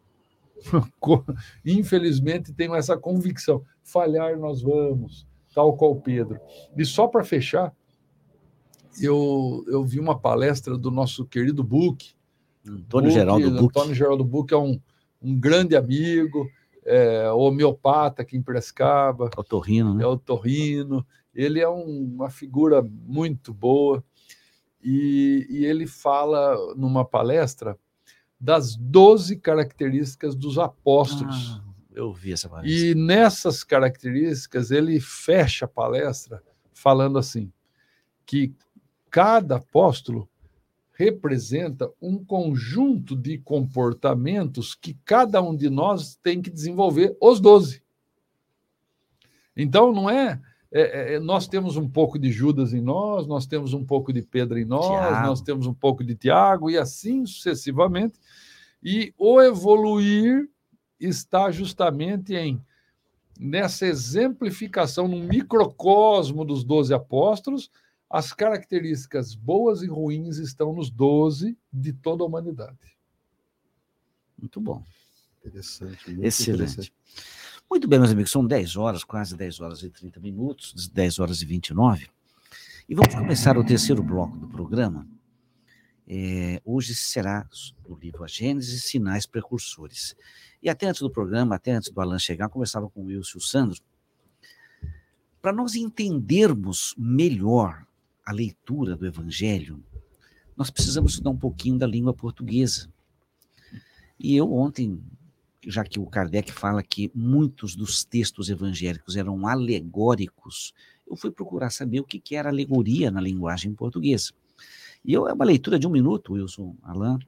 Infelizmente, 1.63 2.53
tenho 2.53 2.73
essa 2.73 2.97
convicção. 2.97 3.63
Falhar 3.83 4.37
nós 4.37 4.61
vamos, 4.61 5.27
tal 5.53 5.77
qual 5.77 5.95
Pedro. 5.95 6.39
E 6.75 6.83
só 6.83 7.07
para 7.07 7.23
fechar, 7.23 7.71
eu, 9.01 9.63
eu 9.67 9.83
vi 9.83 9.99
uma 9.99 10.17
palestra 10.17 10.77
do 10.77 10.91
nosso 10.91 11.25
querido 11.25 11.63
Book. 11.63 12.13
Antônio 12.67 13.11
Geraldo 13.11 13.49
Book. 13.51 13.63
Antônio 13.65 13.95
Geraldo 13.95 14.23
Book 14.23 14.53
é 14.53 14.57
um, 14.57 14.79
um 15.21 15.39
grande 15.39 15.75
amigo, 15.75 16.49
é, 16.85 17.29
homeopata 17.31 18.21
aqui 18.21 18.37
em 18.37 18.41
Piracicaba. 18.41 19.29
É 19.35 19.39
o 19.39 19.43
Torrino, 19.43 19.93
né? 19.93 20.03
É 20.03 20.07
o 20.07 20.17
Torrino. 20.17 21.05
Ele 21.33 21.59
é 21.59 21.69
um, 21.69 22.13
uma 22.15 22.29
figura 22.29 22.81
muito 22.81 23.53
boa. 23.53 24.03
E, 24.81 25.45
e 25.49 25.65
ele 25.65 25.85
fala 25.85 26.55
numa 26.75 27.03
palestra 27.03 27.77
das 28.39 28.75
12 28.75 29.37
características 29.37 30.35
dos 30.35 30.57
apóstolos. 30.57 31.59
Ah, 31.59 31.63
eu 31.93 32.13
vi 32.13 32.33
essa 32.33 32.47
palestra. 32.47 32.71
E 32.71 32.95
nessas 32.95 33.63
características, 33.63 34.71
ele 34.71 34.99
fecha 34.99 35.65
a 35.65 35.67
palestra 35.67 36.41
falando 36.71 37.17
assim: 37.17 37.51
que 38.25 38.53
cada 39.09 39.57
apóstolo 39.57 40.29
representa 40.93 41.91
um 42.01 42.23
conjunto 42.23 43.15
de 43.15 43.37
comportamentos 43.37 44.73
que 44.73 44.97
cada 45.05 45.41
um 45.41 45.55
de 45.55 45.69
nós 45.69 46.15
tem 46.23 46.41
que 46.41 46.49
desenvolver, 46.49 47.15
os 47.21 47.39
doze. 47.39 47.83
Então, 49.55 49.91
não 49.91 50.09
é, 50.09 50.41
é, 50.71 51.15
é, 51.15 51.19
Nós 51.19 51.47
temos 51.47 51.77
um 51.77 51.87
pouco 51.87 52.19
de 52.19 52.31
Judas 52.31 52.73
em 52.73 52.81
nós, 52.81 53.25
nós 53.25 53.45
temos 53.45 53.73
um 53.73 53.85
pouco 53.85 54.11
de 54.11 54.21
Pedro 54.21 54.57
em 54.57 54.65
nós, 54.65 54.87
Tiago. 54.87 55.27
nós 55.27 55.41
temos 55.41 55.65
um 55.65 55.73
pouco 55.73 56.03
de 56.03 56.15
Tiago, 56.15 56.69
e 56.69 56.77
assim 56.77 57.25
sucessivamente. 57.25 58.19
E 58.83 59.13
o 59.17 59.41
evoluir 59.41 60.49
está 60.99 61.49
justamente 61.51 62.35
em 62.35 62.61
nessa 63.39 63.85
exemplificação, 63.85 65.07
no 65.07 65.19
microcosmo 65.19 66.43
dos 66.43 66.63
doze 66.63 66.93
apóstolos, 66.93 67.69
as 68.09 68.31
características 68.31 69.35
boas 69.35 69.81
e 69.81 69.87
ruins 69.87 70.37
estão 70.37 70.73
nos 70.73 70.89
12 70.89 71.57
de 71.71 71.93
toda 71.93 72.23
a 72.23 72.27
humanidade. 72.27 72.97
Muito 74.39 74.61
bom. 74.61 74.83
Interessante. 75.39 76.11
Muito 76.11 76.25
Excelente. 76.25 76.63
Interessante. 76.63 76.93
Muito 77.69 77.87
bem, 77.87 77.99
meus 77.99 78.11
amigos, 78.11 78.31
são 78.31 78.45
10 78.45 78.77
horas, 78.77 79.03
quase 79.03 79.35
10 79.35 79.59
horas 79.59 79.83
e 79.83 79.89
30 79.89 80.21
minutos, 80.21 80.87
10 80.87 81.19
horas 81.19 81.41
e 81.41 81.45
29. 81.45 82.07
E 82.87 82.95
vamos 82.95 83.13
começar 83.13 83.57
o 83.57 83.65
terceiro 83.65 84.01
bloco 84.01 84.37
do 84.37 84.47
programa. 84.47 85.05
É, 86.07 86.61
hoje 86.63 86.95
será 86.95 87.45
o 87.83 87.95
livro 87.95 88.23
A 88.23 88.27
Gênese 88.27 88.79
Sinais 88.79 89.25
Precursores. 89.25 90.15
E 90.63 90.69
até 90.69 90.87
antes 90.87 91.01
do 91.01 91.11
programa, 91.11 91.55
até 91.55 91.71
antes 91.71 91.89
do 91.91 91.99
Alan 91.99 92.17
chegar, 92.17 92.47
conversava 92.47 92.89
com 92.89 93.01
o 93.01 93.05
Wilson 93.05 93.31
e 93.35 93.37
o 93.37 93.41
Sandro, 93.41 93.81
para 95.41 95.51
nós 95.51 95.75
entendermos 95.75 96.95
melhor 96.97 97.86
a 98.27 98.33
leitura 98.33 98.97
do 98.97 99.05
Evangelho, 99.05 99.81
nós 100.57 100.69
precisamos 100.69 101.13
estudar 101.13 101.29
um 101.29 101.37
pouquinho 101.37 101.77
da 101.77 101.87
língua 101.87 102.13
portuguesa. 102.13 102.89
E 104.19 104.35
eu 104.35 104.51
ontem, 104.51 105.01
já 105.65 105.85
que 105.85 105.97
o 105.97 106.05
Kardec 106.05 106.51
fala 106.51 106.83
que 106.83 107.09
muitos 107.15 107.73
dos 107.73 108.03
textos 108.03 108.49
evangélicos 108.49 109.15
eram 109.15 109.47
alegóricos, 109.47 110.73
eu 111.09 111.15
fui 111.15 111.31
procurar 111.31 111.69
saber 111.69 112.01
o 112.01 112.03
que, 112.03 112.19
que 112.19 112.35
era 112.35 112.49
alegoria 112.49 113.09
na 113.09 113.21
linguagem 113.21 113.73
portuguesa. 113.73 114.33
E 115.05 115.13
eu, 115.13 115.25
é 115.25 115.31
uma 115.31 115.45
leitura 115.45 115.79
de 115.79 115.87
um 115.87 115.91
minuto, 115.91 116.33
Wilson 116.33 116.75
Alain. 116.83 117.19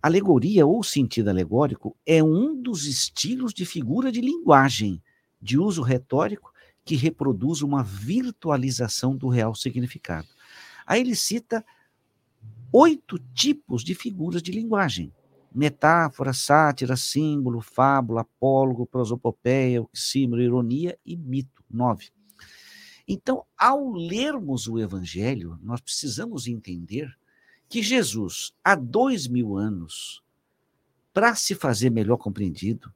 Alegoria 0.00 0.64
ou 0.64 0.82
sentido 0.82 1.28
alegórico 1.28 1.94
é 2.06 2.22
um 2.22 2.58
dos 2.58 2.86
estilos 2.86 3.52
de 3.52 3.66
figura 3.66 4.10
de 4.10 4.22
linguagem 4.22 5.02
de 5.42 5.58
uso 5.58 5.82
retórico 5.82 6.51
que 6.84 6.96
reproduz 6.96 7.62
uma 7.62 7.82
virtualização 7.82 9.16
do 9.16 9.28
real 9.28 9.54
significado. 9.54 10.28
Aí 10.86 11.00
ele 11.00 11.14
cita 11.14 11.64
oito 12.72 13.18
tipos 13.34 13.84
de 13.84 13.94
figuras 13.94 14.42
de 14.42 14.50
linguagem. 14.50 15.12
metáfora, 15.54 16.32
sátira, 16.32 16.96
símbolo, 16.96 17.60
fábula, 17.60 18.22
apólogo, 18.22 18.86
prosopopeia, 18.86 19.82
oxímoro, 19.82 20.42
ironia 20.42 20.98
e 21.04 21.16
mito. 21.16 21.62
Nove. 21.70 22.10
Então, 23.06 23.44
ao 23.58 23.92
lermos 23.92 24.66
o 24.66 24.78
Evangelho, 24.78 25.58
nós 25.62 25.80
precisamos 25.80 26.46
entender 26.46 27.10
que 27.68 27.82
Jesus, 27.82 28.52
há 28.62 28.74
dois 28.74 29.26
mil 29.26 29.56
anos, 29.56 30.22
para 31.12 31.34
se 31.34 31.54
fazer 31.54 31.90
melhor 31.90 32.16
compreendido, 32.16 32.92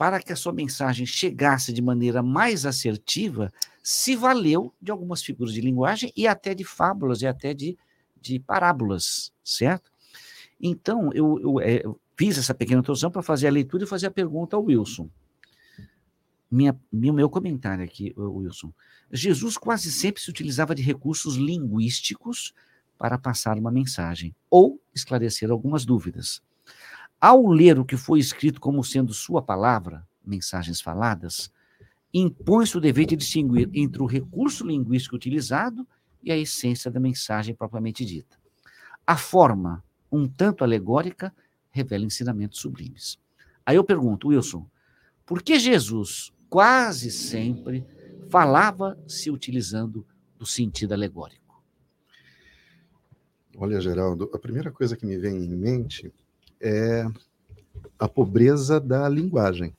para 0.00 0.18
que 0.18 0.32
a 0.32 0.36
sua 0.36 0.50
mensagem 0.50 1.04
chegasse 1.04 1.74
de 1.74 1.82
maneira 1.82 2.22
mais 2.22 2.64
assertiva, 2.64 3.52
se 3.82 4.16
valeu 4.16 4.72
de 4.80 4.90
algumas 4.90 5.22
figuras 5.22 5.52
de 5.52 5.60
linguagem 5.60 6.10
e 6.16 6.26
até 6.26 6.54
de 6.54 6.64
fábulas 6.64 7.20
e 7.20 7.26
até 7.26 7.52
de, 7.52 7.76
de 8.18 8.38
parábolas, 8.38 9.30
certo? 9.44 9.92
Então, 10.58 11.12
eu, 11.12 11.38
eu, 11.40 11.60
é, 11.60 11.82
fiz 12.16 12.38
essa 12.38 12.54
pequena 12.54 12.80
introdução 12.80 13.10
para 13.10 13.20
fazer 13.20 13.48
a 13.48 13.50
leitura 13.50 13.84
e 13.84 13.86
fazer 13.86 14.06
a 14.06 14.10
pergunta 14.10 14.56
ao 14.56 14.64
Wilson. 14.64 15.06
Minha, 16.50 16.80
meu, 16.90 17.12
meu 17.12 17.28
comentário 17.28 17.84
aqui, 17.84 18.14
Wilson. 18.16 18.72
Jesus 19.12 19.58
quase 19.58 19.92
sempre 19.92 20.22
se 20.22 20.30
utilizava 20.30 20.74
de 20.74 20.80
recursos 20.80 21.36
linguísticos 21.36 22.54
para 22.96 23.18
passar 23.18 23.58
uma 23.58 23.70
mensagem 23.70 24.34
ou 24.48 24.80
esclarecer 24.94 25.50
algumas 25.50 25.84
dúvidas. 25.84 26.40
Ao 27.20 27.46
ler 27.46 27.78
o 27.78 27.84
que 27.84 27.98
foi 27.98 28.18
escrito 28.18 28.58
como 28.58 28.82
sendo 28.82 29.12
sua 29.12 29.42
palavra, 29.42 30.08
mensagens 30.24 30.80
faladas, 30.80 31.52
impõe-se 32.14 32.78
o 32.78 32.80
dever 32.80 33.04
de 33.04 33.14
distinguir 33.14 33.68
entre 33.74 34.02
o 34.02 34.06
recurso 34.06 34.66
linguístico 34.66 35.16
utilizado 35.16 35.86
e 36.22 36.32
a 36.32 36.36
essência 36.36 36.90
da 36.90 36.98
mensagem 36.98 37.54
propriamente 37.54 38.06
dita. 38.06 38.38
A 39.06 39.18
forma, 39.18 39.84
um 40.10 40.26
tanto 40.26 40.64
alegórica, 40.64 41.34
revela 41.70 42.06
ensinamentos 42.06 42.58
sublimes. 42.58 43.18
Aí 43.66 43.76
eu 43.76 43.84
pergunto, 43.84 44.28
Wilson, 44.28 44.66
por 45.26 45.42
que 45.42 45.58
Jesus 45.58 46.32
quase 46.48 47.10
sempre 47.10 47.84
falava 48.30 48.98
se 49.06 49.30
utilizando 49.30 50.06
do 50.38 50.46
sentido 50.46 50.94
alegórico? 50.94 51.62
Olha, 53.56 53.78
Geraldo, 53.78 54.30
a 54.32 54.38
primeira 54.38 54.70
coisa 54.70 54.96
que 54.96 55.04
me 55.04 55.18
vem 55.18 55.44
em 55.44 55.54
mente 55.54 56.10
é 56.60 57.06
a 57.98 58.08
pobreza 58.08 58.80
da 58.80 59.08
linguagem. 59.08 59.74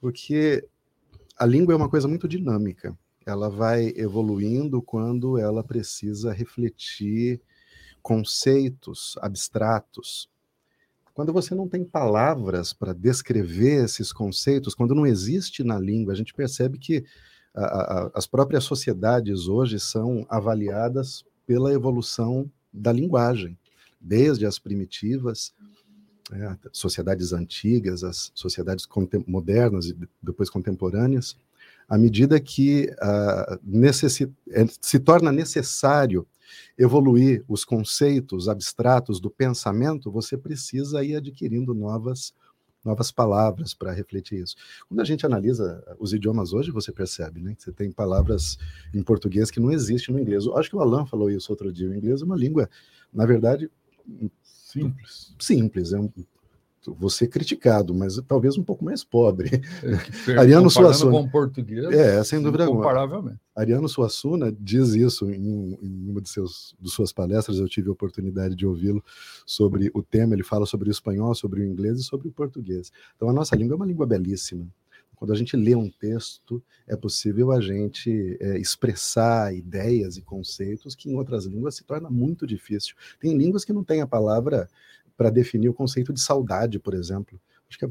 Porque 0.00 0.66
a 1.38 1.46
língua 1.46 1.74
é 1.74 1.76
uma 1.76 1.88
coisa 1.88 2.08
muito 2.08 2.28
dinâmica. 2.28 2.96
Ela 3.24 3.48
vai 3.48 3.92
evoluindo 3.96 4.80
quando 4.80 5.38
ela 5.38 5.62
precisa 5.62 6.32
refletir 6.32 7.40
conceitos 8.02 9.16
abstratos. 9.20 10.30
Quando 11.12 11.32
você 11.32 11.54
não 11.54 11.68
tem 11.68 11.84
palavras 11.84 12.72
para 12.72 12.92
descrever 12.92 13.84
esses 13.84 14.12
conceitos, 14.12 14.74
quando 14.74 14.94
não 14.94 15.06
existe 15.06 15.64
na 15.64 15.78
língua, 15.78 16.12
a 16.12 16.16
gente 16.16 16.34
percebe 16.34 16.78
que 16.78 17.04
a, 17.54 17.64
a, 17.64 18.10
as 18.14 18.26
próprias 18.26 18.64
sociedades 18.64 19.48
hoje 19.48 19.80
são 19.80 20.26
avaliadas 20.28 21.24
pela 21.46 21.72
evolução 21.72 22.50
da 22.72 22.92
linguagem 22.92 23.58
desde 24.00 24.46
as 24.46 24.58
primitivas, 24.58 25.54
é, 26.32 26.56
sociedades 26.72 27.32
antigas, 27.32 28.02
as 28.02 28.32
sociedades 28.34 28.86
modernas 29.26 29.86
e 29.86 29.96
depois 30.22 30.50
contemporâneas, 30.50 31.36
à 31.88 31.96
medida 31.96 32.40
que 32.40 32.90
uh, 32.94 34.68
se 34.80 34.98
torna 34.98 35.30
necessário 35.30 36.26
evoluir 36.76 37.44
os 37.48 37.64
conceitos 37.64 38.48
abstratos 38.48 39.20
do 39.20 39.30
pensamento, 39.30 40.10
você 40.10 40.36
precisa 40.36 41.04
ir 41.04 41.16
adquirindo 41.16 41.74
novas 41.74 42.34
novas 42.84 43.10
palavras 43.10 43.74
para 43.74 43.92
refletir 43.92 44.40
isso. 44.40 44.54
Quando 44.88 45.00
a 45.00 45.04
gente 45.04 45.26
analisa 45.26 45.82
os 45.98 46.12
idiomas 46.12 46.52
hoje, 46.52 46.70
você 46.70 46.92
percebe, 46.92 47.42
né, 47.42 47.52
que 47.56 47.64
você 47.64 47.72
tem 47.72 47.90
palavras 47.90 48.56
em 48.94 49.02
português 49.02 49.50
que 49.50 49.58
não 49.58 49.72
existem 49.72 50.14
no 50.14 50.20
inglês. 50.20 50.44
Eu 50.44 50.56
acho 50.56 50.70
que 50.70 50.76
o 50.76 50.80
Alan 50.80 51.04
falou 51.04 51.28
isso 51.28 51.50
outro 51.50 51.72
dia. 51.72 51.88
O 51.88 51.94
inglês 51.94 52.22
é 52.22 52.24
uma 52.24 52.36
língua, 52.36 52.70
na 53.12 53.26
verdade, 53.26 53.68
Simples. 54.42 55.34
Simples, 55.38 55.92
é 55.92 55.98
um, 55.98 56.10
você 56.94 57.26
criticado, 57.26 57.94
mas 57.94 58.20
talvez 58.26 58.56
um 58.56 58.62
pouco 58.62 58.84
mais 58.84 59.02
pobre. 59.02 59.60
É, 60.28 60.32
Ariano 60.38 60.70
Suassuna. 60.70 61.10
com 61.10 61.28
português, 61.28 61.84
é, 61.92 62.22
sem 62.24 62.40
dúvida 62.40 62.66
comparavelmente. 62.66 63.38
Ariano 63.54 63.88
Suassuna 63.88 64.52
diz 64.52 64.94
isso 64.94 65.30
em, 65.30 65.78
em 65.82 66.10
uma 66.10 66.20
de, 66.20 66.28
seus, 66.28 66.74
de 66.78 66.90
suas 66.90 67.12
palestras, 67.12 67.58
eu 67.58 67.68
tive 67.68 67.88
a 67.88 67.92
oportunidade 67.92 68.54
de 68.54 68.66
ouvi-lo 68.66 69.02
sobre 69.44 69.90
o 69.94 70.02
tema, 70.02 70.34
ele 70.34 70.42
fala 70.42 70.66
sobre 70.66 70.88
o 70.88 70.92
espanhol, 70.92 71.34
sobre 71.34 71.62
o 71.62 71.64
inglês 71.64 72.00
e 72.00 72.02
sobre 72.02 72.28
o 72.28 72.32
português. 72.32 72.92
Então 73.16 73.28
a 73.28 73.32
nossa 73.32 73.56
língua 73.56 73.74
é 73.74 73.76
uma 73.76 73.86
língua 73.86 74.06
belíssima. 74.06 74.66
Quando 75.16 75.32
a 75.32 75.36
gente 75.36 75.56
lê 75.56 75.74
um 75.74 75.90
texto, 75.90 76.62
é 76.86 76.94
possível 76.94 77.50
a 77.50 77.60
gente 77.60 78.36
é, 78.40 78.58
expressar 78.58 79.54
ideias 79.54 80.16
e 80.16 80.22
conceitos 80.22 80.94
que 80.94 81.10
em 81.10 81.16
outras 81.16 81.46
línguas 81.46 81.74
se 81.74 81.84
torna 81.84 82.10
muito 82.10 82.46
difícil. 82.46 82.94
Tem 83.18 83.36
línguas 83.36 83.64
que 83.64 83.72
não 83.72 83.82
têm 83.82 84.02
a 84.02 84.06
palavra 84.06 84.68
para 85.16 85.30
definir 85.30 85.68
o 85.68 85.74
conceito 85.74 86.12
de 86.12 86.20
saudade, 86.20 86.78
por 86.78 86.94
exemplo. 86.94 87.40
Acho 87.68 87.78
que 87.78 87.90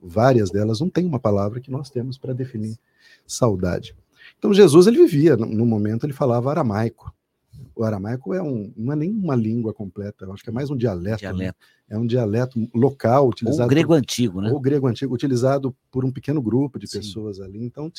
várias 0.00 0.50
delas 0.50 0.80
não 0.80 0.88
têm 0.88 1.04
uma 1.04 1.18
palavra 1.18 1.60
que 1.60 1.70
nós 1.70 1.90
temos 1.90 2.16
para 2.16 2.32
definir 2.32 2.78
saudade. 3.26 3.96
Então 4.38 4.54
Jesus 4.54 4.86
ele 4.86 4.98
vivia, 4.98 5.36
no 5.36 5.66
momento 5.66 6.06
ele 6.06 6.12
falava 6.12 6.50
aramaico 6.50 7.12
o 7.74 7.84
aramaico 7.84 8.34
é 8.34 8.42
um, 8.42 8.72
não 8.76 8.92
é 8.92 8.96
nem 8.96 9.10
uma 9.10 9.34
língua 9.34 9.72
completa, 9.72 10.24
eu 10.24 10.32
acho 10.32 10.42
que 10.42 10.50
é 10.50 10.52
mais 10.52 10.70
um 10.70 10.76
dialeto. 10.76 11.22
Né? 11.22 11.32
dialeto. 11.32 11.58
Né? 11.58 11.66
É 11.88 11.98
um 11.98 12.06
dialeto 12.06 12.68
local 12.74 13.28
utilizado. 13.28 13.64
Ou 13.64 13.68
grego 13.68 13.88
por, 13.88 13.98
antigo, 13.98 14.40
né? 14.40 14.50
Ou 14.52 14.60
grego 14.60 14.86
antigo, 14.86 15.12
utilizado 15.12 15.74
por 15.90 16.04
um 16.04 16.12
pequeno 16.12 16.40
grupo 16.40 16.78
de 16.78 16.86
Sim. 16.86 16.98
pessoas 16.98 17.40
ali. 17.40 17.64
Então, 17.64 17.90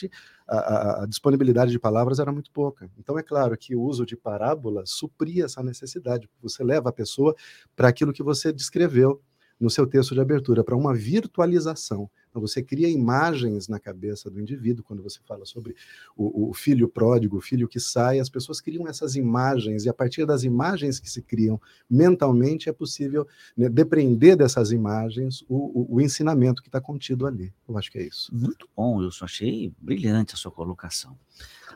a, 0.48 0.58
a, 0.58 1.04
a, 1.04 1.06
disponibilidade 1.06 1.72
de 1.72 1.80
palavras 1.80 2.20
era 2.20 2.32
muito 2.32 2.50
pouca. 2.52 2.90
Então, 2.98 3.20
é 3.20 3.24
claro 3.24 3.58
que 3.58 3.76
o 3.76 3.82
uso 3.82 4.06
de 4.06 4.16
parábola 4.16 4.84
supria 4.86 5.44
essa 5.44 5.62
necessidade. 5.62 6.30
Você 6.42 6.64
leva 6.64 6.88
a 6.88 6.94
pessoa 6.94 7.36
para 7.76 7.90
aquilo 7.90 8.14
que 8.14 8.24
você 8.24 8.54
descreveu 8.54 9.22
no 9.60 9.70
seu 9.70 9.86
texto 9.86 10.16
de 10.16 10.22
abertura, 10.22 10.64
para 10.64 10.76
uma 10.76 10.94
virtualização. 10.94 12.10
Então, 12.32 12.42
você 12.42 12.64
cria 12.64 12.88
imagens 12.88 13.68
na 13.68 13.78
cabeça 13.78 14.30
do 14.30 14.40
indivíduo, 14.40 14.86
quando 14.86 15.04
você 15.04 15.20
fala 15.28 15.46
sobre 15.46 15.76
o, 16.16 16.50
o, 16.50 16.54
filho 16.54 16.88
pródigo, 16.88 17.38
o 17.38 17.42
filho 17.42 17.68
que 17.68 17.80
sai, 17.80 18.20
as 18.20 18.30
pessoas 18.30 18.62
criam 18.62 18.88
essas 18.88 19.18
imagens, 19.18 19.84
e 19.84 19.90
a 19.90 19.94
partir 19.94 20.26
das 20.26 20.44
imagens 20.44 20.98
que 20.98 21.10
se 21.10 21.22
criam 21.22 21.60
mentalmente, 21.90 22.70
é 22.70 22.74
possível 22.74 23.28
né, 23.56 23.68
depreender 23.68 24.38
dessas 24.38 24.72
imagens 24.72 25.44
o, 25.50 25.82
o, 25.82 25.96
o 25.96 26.02
ensinamento 26.02 26.62
que 26.62 26.70
está 26.70 26.80
contido 26.80 27.28
ali. 27.28 27.54
Eu 27.68 27.78
acho 27.78 27.92
que 27.92 27.98
é 27.98 28.04
isso. 28.04 28.34
Muito 28.34 28.68
bom, 28.76 29.04
eu 29.04 29.12
só 29.12 29.26
achei 29.26 29.74
brilhante 29.78 30.34
a 30.34 30.38
sua 30.38 30.52
colocação. 30.52 31.20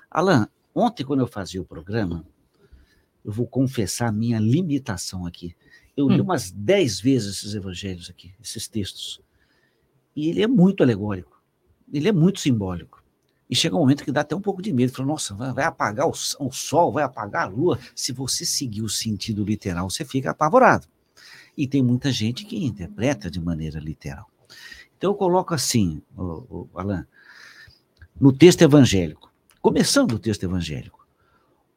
Alan, 0.09 0.47
ontem, 0.73 1.03
quando 1.03 1.19
eu 1.19 1.27
fazia 1.27 1.61
o 1.61 1.65
programa, 1.65 2.25
eu 3.25 3.31
vou 3.31 3.45
confessar 3.45 4.07
a 4.07 4.11
minha 4.11 4.39
limitação 4.39 5.25
aqui. 5.25 5.53
Eu 5.97 6.07
li 6.07 6.21
hum. 6.21 6.23
umas 6.23 6.49
dez 6.51 7.01
vezes 7.01 7.37
esses 7.37 7.55
evangelhos 7.55 8.09
aqui, 8.09 8.33
esses 8.41 8.69
textos. 8.69 9.21
E 10.15 10.29
ele 10.29 10.41
é 10.41 10.47
muito 10.47 10.81
alegórico, 10.81 11.41
ele 11.91 12.07
é 12.07 12.11
muito 12.11 12.39
simbólico. 12.39 13.03
E 13.49 13.55
chega 13.55 13.75
um 13.75 13.79
momento 13.79 14.03
que 14.03 14.11
dá 14.11 14.21
até 14.21 14.35
um 14.35 14.41
pouco 14.41 14.61
de 14.61 14.73
medo. 14.73 14.91
Fala, 14.91 15.07
nossa, 15.07 15.35
vai, 15.35 15.65
apagar 15.65 16.07
o, 16.07 16.13
o, 16.39 16.51
sol, 16.51 16.91
vai 16.91 17.03
apagar 17.03 17.43
a 17.43 17.49
lua. 17.49 17.79
Se 17.95 18.11
você 18.11 18.43
seguir 18.43 18.81
o 18.81 18.89
sentido 18.89 19.43
literal, 19.43 19.87
você 19.89 20.03
fica 20.03 20.31
apavorado. 20.31 20.87
E 21.55 21.67
tem 21.67 21.83
muita 21.83 22.11
gente 22.11 22.43
que 22.43 22.65
interpreta 22.65 23.29
de 23.29 23.39
maneira 23.39 23.79
literal. 23.79 24.27
Então 24.97 25.11
eu 25.11 25.15
coloco 25.15 25.53
assim, 25.53 26.01
o, 26.17 26.23
o 26.49 26.69
Alan, 26.73 27.05
no 28.19 28.31
texto 28.31 28.61
evangélico, 28.61 29.31
começando 29.61 30.13
o 30.13 30.19
texto 30.19 30.43
evangélico, 30.43 31.05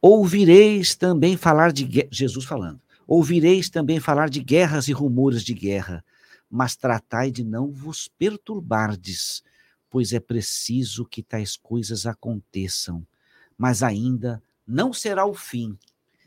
ouvireis 0.00 0.94
também 0.94 1.36
falar 1.36 1.72
de 1.72 2.08
Jesus 2.10 2.44
falando, 2.44 2.80
ouvireis 3.06 3.68
também 3.68 4.00
falar 4.00 4.28
de 4.30 4.40
guerras 4.40 4.88
e 4.88 4.92
rumores 4.92 5.42
de 5.42 5.52
guerra 5.52 6.04
mas 6.50 6.76
tratai 6.76 7.30
de 7.30 7.44
não 7.44 7.70
vos 7.70 8.08
perturbardes, 8.08 9.42
pois 9.90 10.12
é 10.12 10.20
preciso 10.20 11.04
que 11.04 11.22
tais 11.22 11.56
coisas 11.56 12.06
aconteçam, 12.06 13.06
mas 13.56 13.82
ainda 13.82 14.42
não 14.66 14.92
será 14.92 15.26
o 15.26 15.34
fim. 15.34 15.78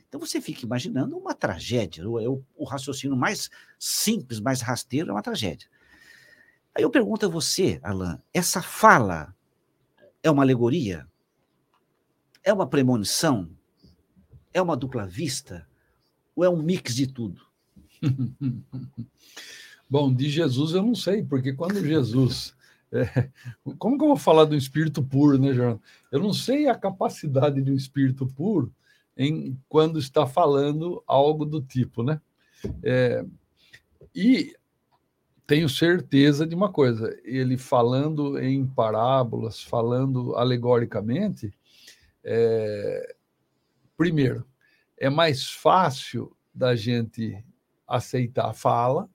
Então 0.07 0.19
você 0.19 0.41
fica 0.41 0.65
imaginando 0.65 1.17
uma 1.17 1.33
tragédia, 1.33 2.07
o, 2.07 2.43
o, 2.55 2.65
raciocínio 2.65 3.15
mais 3.15 3.49
simples, 3.79 4.39
mais 4.39 4.61
rasteiro 4.61 5.09
é 5.09 5.13
uma 5.13 5.21
tragédia. 5.21 5.69
Aí 6.75 6.83
eu 6.83 6.89
pergunto 6.89 7.25
a 7.25 7.29
você, 7.29 7.79
Alain, 7.81 8.17
essa 8.33 8.61
fala 8.61 9.33
é 10.21 10.29
uma 10.29 10.43
alegoria? 10.43 11.07
É 12.43 12.51
uma 12.51 12.67
premonição? 12.67 13.49
É 14.53 14.61
uma 14.61 14.75
dupla 14.75 15.05
vista? 15.05 15.67
Ou 16.35 16.43
é 16.43 16.49
um 16.49 16.61
mix 16.61 16.95
de 16.95 17.07
tudo? 17.07 17.45
Bom, 19.91 20.13
de 20.13 20.29
Jesus 20.29 20.73
eu 20.73 20.81
não 20.81 20.95
sei, 20.95 21.21
porque 21.21 21.51
quando 21.51 21.85
Jesus. 21.85 22.55
É, 22.93 23.29
como 23.79 23.97
que 23.97 24.03
eu 24.03 24.09
vou 24.09 24.17
falar 24.17 24.43
do 24.43 24.53
espírito 24.53 25.01
puro, 25.01 25.37
né, 25.37 25.53
Jornal? 25.53 25.79
Eu 26.11 26.19
não 26.19 26.33
sei 26.33 26.67
a 26.67 26.75
capacidade 26.75 27.61
de 27.61 27.71
um 27.71 27.73
espírito 27.73 28.27
puro 28.27 28.69
em 29.15 29.57
quando 29.69 29.97
está 29.97 30.27
falando 30.27 31.01
algo 31.07 31.45
do 31.45 31.61
tipo, 31.61 32.03
né? 32.03 32.19
É, 32.83 33.23
E 34.13 34.53
tenho 35.47 35.69
certeza 35.69 36.45
de 36.45 36.53
uma 36.53 36.69
coisa: 36.69 37.17
ele 37.23 37.57
falando 37.57 38.37
em 38.37 38.67
parábolas, 38.67 39.63
falando 39.63 40.35
alegoricamente, 40.35 41.53
é, 42.25 43.15
primeiro, 43.95 44.45
é 44.97 45.09
mais 45.09 45.49
fácil 45.49 46.35
da 46.53 46.75
gente 46.75 47.41
aceitar 47.87 48.49
a 48.49 48.53
fala, 48.53 49.09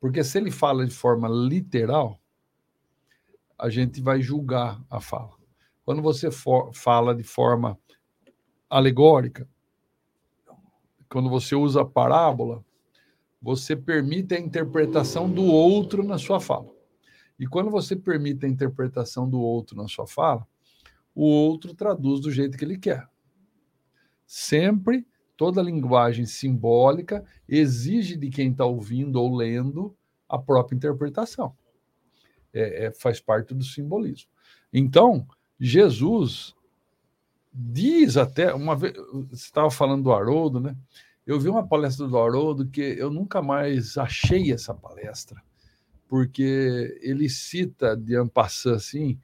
porque 0.00 0.22
se 0.22 0.38
ele 0.38 0.50
fala 0.50 0.84
de 0.84 0.92
forma 0.92 1.28
literal, 1.28 2.20
a 3.58 3.68
gente 3.70 4.00
vai 4.00 4.20
julgar 4.20 4.82
a 4.90 5.00
fala. 5.00 5.34
Quando 5.84 6.02
você 6.02 6.30
for, 6.30 6.72
fala 6.74 7.14
de 7.14 7.22
forma 7.22 7.78
alegórica, 8.68 9.48
quando 11.08 11.30
você 11.30 11.54
usa 11.54 11.84
parábola, 11.84 12.64
você 13.40 13.76
permite 13.76 14.34
a 14.34 14.40
interpretação 14.40 15.30
do 15.30 15.44
outro 15.44 16.02
na 16.02 16.18
sua 16.18 16.40
fala. 16.40 16.74
E 17.38 17.46
quando 17.46 17.70
você 17.70 17.94
permite 17.94 18.44
a 18.44 18.48
interpretação 18.48 19.28
do 19.28 19.40
outro 19.40 19.76
na 19.76 19.86
sua 19.86 20.06
fala, 20.06 20.46
o 21.14 21.24
outro 21.24 21.74
traduz 21.74 22.20
do 22.20 22.30
jeito 22.30 22.58
que 22.58 22.64
ele 22.64 22.78
quer. 22.78 23.08
Sempre 24.26 25.06
toda 25.36 25.62
linguagem 25.62 26.26
simbólica 26.26 27.24
exige 27.48 28.16
de 28.16 28.30
quem 28.30 28.50
está 28.50 28.64
ouvindo 28.64 29.16
ou 29.16 29.34
lendo 29.34 29.94
a 30.28 30.38
própria 30.38 30.76
interpretação. 30.76 31.54
É, 32.52 32.86
é, 32.86 32.90
faz 32.92 33.20
parte 33.20 33.54
do 33.54 33.62
simbolismo. 33.62 34.30
Então, 34.72 35.26
Jesus 35.60 36.54
diz 37.52 38.16
até, 38.16 38.52
uma 38.54 38.74
vez, 38.74 38.94
você 39.30 39.44
estava 39.44 39.70
falando 39.70 40.04
do 40.04 40.12
Haroldo, 40.12 40.60
né? 40.60 40.76
Eu 41.26 41.40
vi 41.40 41.48
uma 41.48 41.66
palestra 41.66 42.06
do 42.06 42.18
Haroldo 42.18 42.68
que 42.68 42.80
eu 42.80 43.10
nunca 43.10 43.42
mais 43.42 43.98
achei 43.98 44.52
essa 44.52 44.72
palestra, 44.72 45.42
porque 46.08 46.98
ele 47.02 47.28
cita 47.28 47.96
de 47.96 48.16
Ampassan, 48.16 48.76
assim, 48.76 49.18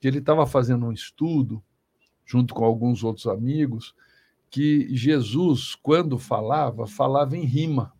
que 0.00 0.08
ele 0.08 0.18
estava 0.18 0.46
fazendo 0.46 0.86
um 0.86 0.92
estudo, 0.92 1.62
junto 2.26 2.54
com 2.54 2.64
alguns 2.64 3.04
outros 3.04 3.26
amigos, 3.26 3.94
que 4.50 4.88
Jesus, 4.94 5.74
quando 5.74 6.18
falava, 6.18 6.86
falava 6.86 7.36
em 7.36 7.44
rima. 7.44 7.92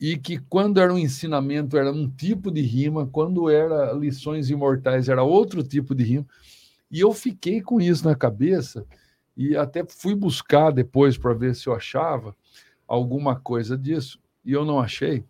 E 0.00 0.16
que 0.18 0.38
quando 0.38 0.80
era 0.80 0.92
um 0.92 0.98
ensinamento 0.98 1.76
era 1.76 1.92
um 1.92 2.10
tipo 2.10 2.50
de 2.50 2.60
rima, 2.60 3.06
quando 3.06 3.48
era 3.48 3.92
lições 3.92 4.50
imortais 4.50 5.08
era 5.08 5.22
outro 5.22 5.62
tipo 5.62 5.94
de 5.94 6.04
rima. 6.04 6.26
E 6.90 7.00
eu 7.00 7.12
fiquei 7.12 7.60
com 7.60 7.80
isso 7.80 8.04
na 8.04 8.14
cabeça 8.14 8.86
e 9.36 9.56
até 9.56 9.84
fui 9.84 10.14
buscar 10.14 10.70
depois 10.70 11.18
para 11.18 11.34
ver 11.34 11.54
se 11.54 11.68
eu 11.68 11.74
achava 11.74 12.36
alguma 12.86 13.34
coisa 13.34 13.76
disso, 13.76 14.20
e 14.44 14.52
eu 14.52 14.64
não 14.64 14.78
achei. 14.78 15.24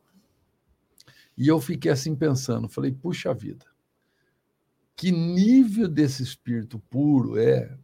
E 1.36 1.48
eu 1.48 1.60
fiquei 1.60 1.90
assim 1.90 2.14
pensando, 2.14 2.68
falei, 2.68 2.92
puxa 2.92 3.32
vida, 3.32 3.64
que 4.96 5.10
nível 5.10 5.88
desse 5.88 6.22
espírito 6.22 6.78
puro 6.90 7.38
é 7.38 7.76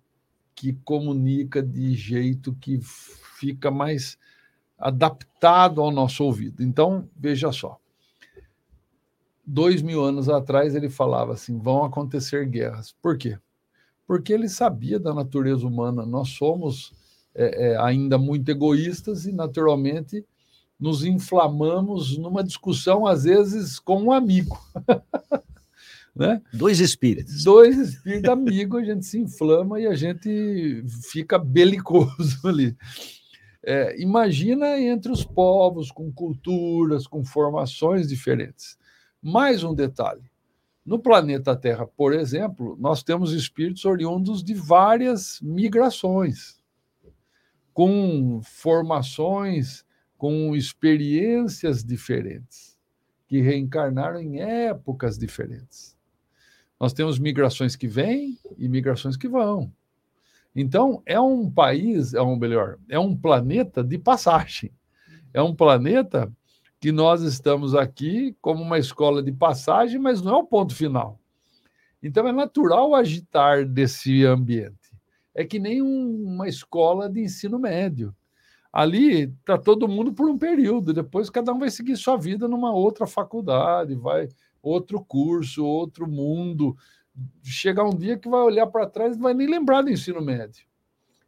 que 0.60 0.72
comunica 0.84 1.62
de 1.62 1.94
jeito 1.94 2.54
que 2.60 2.78
fica 2.80 3.70
mais 3.70 4.18
adaptado 4.78 5.80
ao 5.80 5.90
nosso 5.90 6.24
ouvido. 6.24 6.62
Então, 6.62 7.08
veja 7.16 7.50
só. 7.50 7.78
Dois 9.44 9.82
mil 9.82 10.04
anos 10.04 10.28
atrás 10.28 10.74
ele 10.74 10.88
falava 10.88 11.32
assim: 11.32 11.58
vão 11.58 11.84
acontecer 11.84 12.46
guerras. 12.46 12.94
Por 13.00 13.16
quê? 13.16 13.38
porque 14.10 14.32
ele 14.32 14.48
sabia 14.48 14.98
da 14.98 15.14
natureza 15.14 15.64
humana. 15.64 16.04
Nós 16.04 16.30
somos 16.30 16.92
é, 17.32 17.68
é, 17.68 17.76
ainda 17.76 18.18
muito 18.18 18.48
egoístas 18.48 19.24
e, 19.24 19.30
naturalmente, 19.30 20.26
nos 20.80 21.04
inflamamos 21.04 22.18
numa 22.18 22.42
discussão, 22.42 23.06
às 23.06 23.22
vezes, 23.22 23.78
com 23.78 24.02
um 24.02 24.10
amigo. 24.10 24.58
né? 26.14 26.42
Dois 26.52 26.80
espíritos. 26.80 27.44
Dois 27.44 27.78
espíritos 27.78 28.30
amigos, 28.30 28.82
a 28.82 28.84
gente 28.84 29.06
se 29.06 29.18
inflama 29.18 29.80
e 29.80 29.86
a 29.86 29.94
gente 29.94 30.84
fica 31.10 31.38
belicoso 31.38 32.38
ali. 32.46 32.76
É, 33.62 34.00
imagina 34.00 34.80
entre 34.80 35.12
os 35.12 35.24
povos, 35.24 35.90
com 35.90 36.10
culturas, 36.10 37.06
com 37.06 37.24
formações 37.24 38.08
diferentes. 38.08 38.78
Mais 39.22 39.62
um 39.62 39.74
detalhe: 39.74 40.30
no 40.84 40.98
planeta 40.98 41.54
Terra, 41.54 41.86
por 41.86 42.14
exemplo, 42.14 42.76
nós 42.80 43.02
temos 43.02 43.32
espíritos 43.32 43.84
oriundos 43.84 44.42
de 44.42 44.54
várias 44.54 45.38
migrações, 45.42 46.58
com 47.72 48.40
formações, 48.42 49.84
com 50.16 50.56
experiências 50.56 51.84
diferentes, 51.84 52.78
que 53.28 53.40
reencarnaram 53.40 54.20
em 54.20 54.40
épocas 54.40 55.18
diferentes. 55.18 55.99
Nós 56.80 56.94
temos 56.94 57.18
migrações 57.18 57.76
que 57.76 57.86
vêm 57.86 58.38
e 58.56 58.68
migrações 58.68 59.16
que 59.16 59.28
vão. 59.28 59.70
Então, 60.56 61.02
é 61.04 61.20
um 61.20 61.48
país, 61.50 62.14
é 62.14 62.22
um 62.22 62.36
melhor, 62.36 62.78
é 62.88 62.98
um 62.98 63.14
planeta 63.14 63.84
de 63.84 63.98
passagem. 63.98 64.72
É 65.32 65.40
um 65.40 65.54
planeta 65.54 66.32
que 66.80 66.90
nós 66.90 67.20
estamos 67.20 67.74
aqui 67.74 68.34
como 68.40 68.62
uma 68.62 68.78
escola 68.78 69.22
de 69.22 69.30
passagem, 69.30 70.00
mas 70.00 70.22
não 70.22 70.34
é 70.34 70.36
o 70.38 70.46
ponto 70.46 70.74
final. 70.74 71.20
Então 72.02 72.26
é 72.26 72.32
natural 72.32 72.94
agitar 72.94 73.66
desse 73.66 74.24
ambiente. 74.24 74.74
É 75.34 75.44
que 75.44 75.58
nem 75.58 75.82
um, 75.82 76.24
uma 76.24 76.48
escola 76.48 77.08
de 77.08 77.20
ensino 77.20 77.58
médio. 77.58 78.14
Ali 78.72 79.24
está 79.24 79.58
todo 79.58 79.88
mundo 79.88 80.12
por 80.12 80.28
um 80.30 80.38
período, 80.38 80.94
depois 80.94 81.28
cada 81.28 81.52
um 81.52 81.58
vai 81.58 81.70
seguir 81.70 81.96
sua 81.96 82.16
vida 82.16 82.48
numa 82.48 82.72
outra 82.72 83.06
faculdade, 83.06 83.94
vai 83.94 84.28
outro 84.62 85.00
curso, 85.04 85.64
outro 85.64 86.06
mundo. 86.08 86.76
Chegar 87.42 87.84
um 87.84 87.96
dia 87.96 88.18
que 88.18 88.28
vai 88.28 88.40
olhar 88.40 88.66
para 88.66 88.86
trás 88.86 89.14
e 89.14 89.16
não 89.16 89.24
vai 89.24 89.34
nem 89.34 89.48
lembrar 89.48 89.82
do 89.82 89.90
ensino 89.90 90.20
médio, 90.20 90.64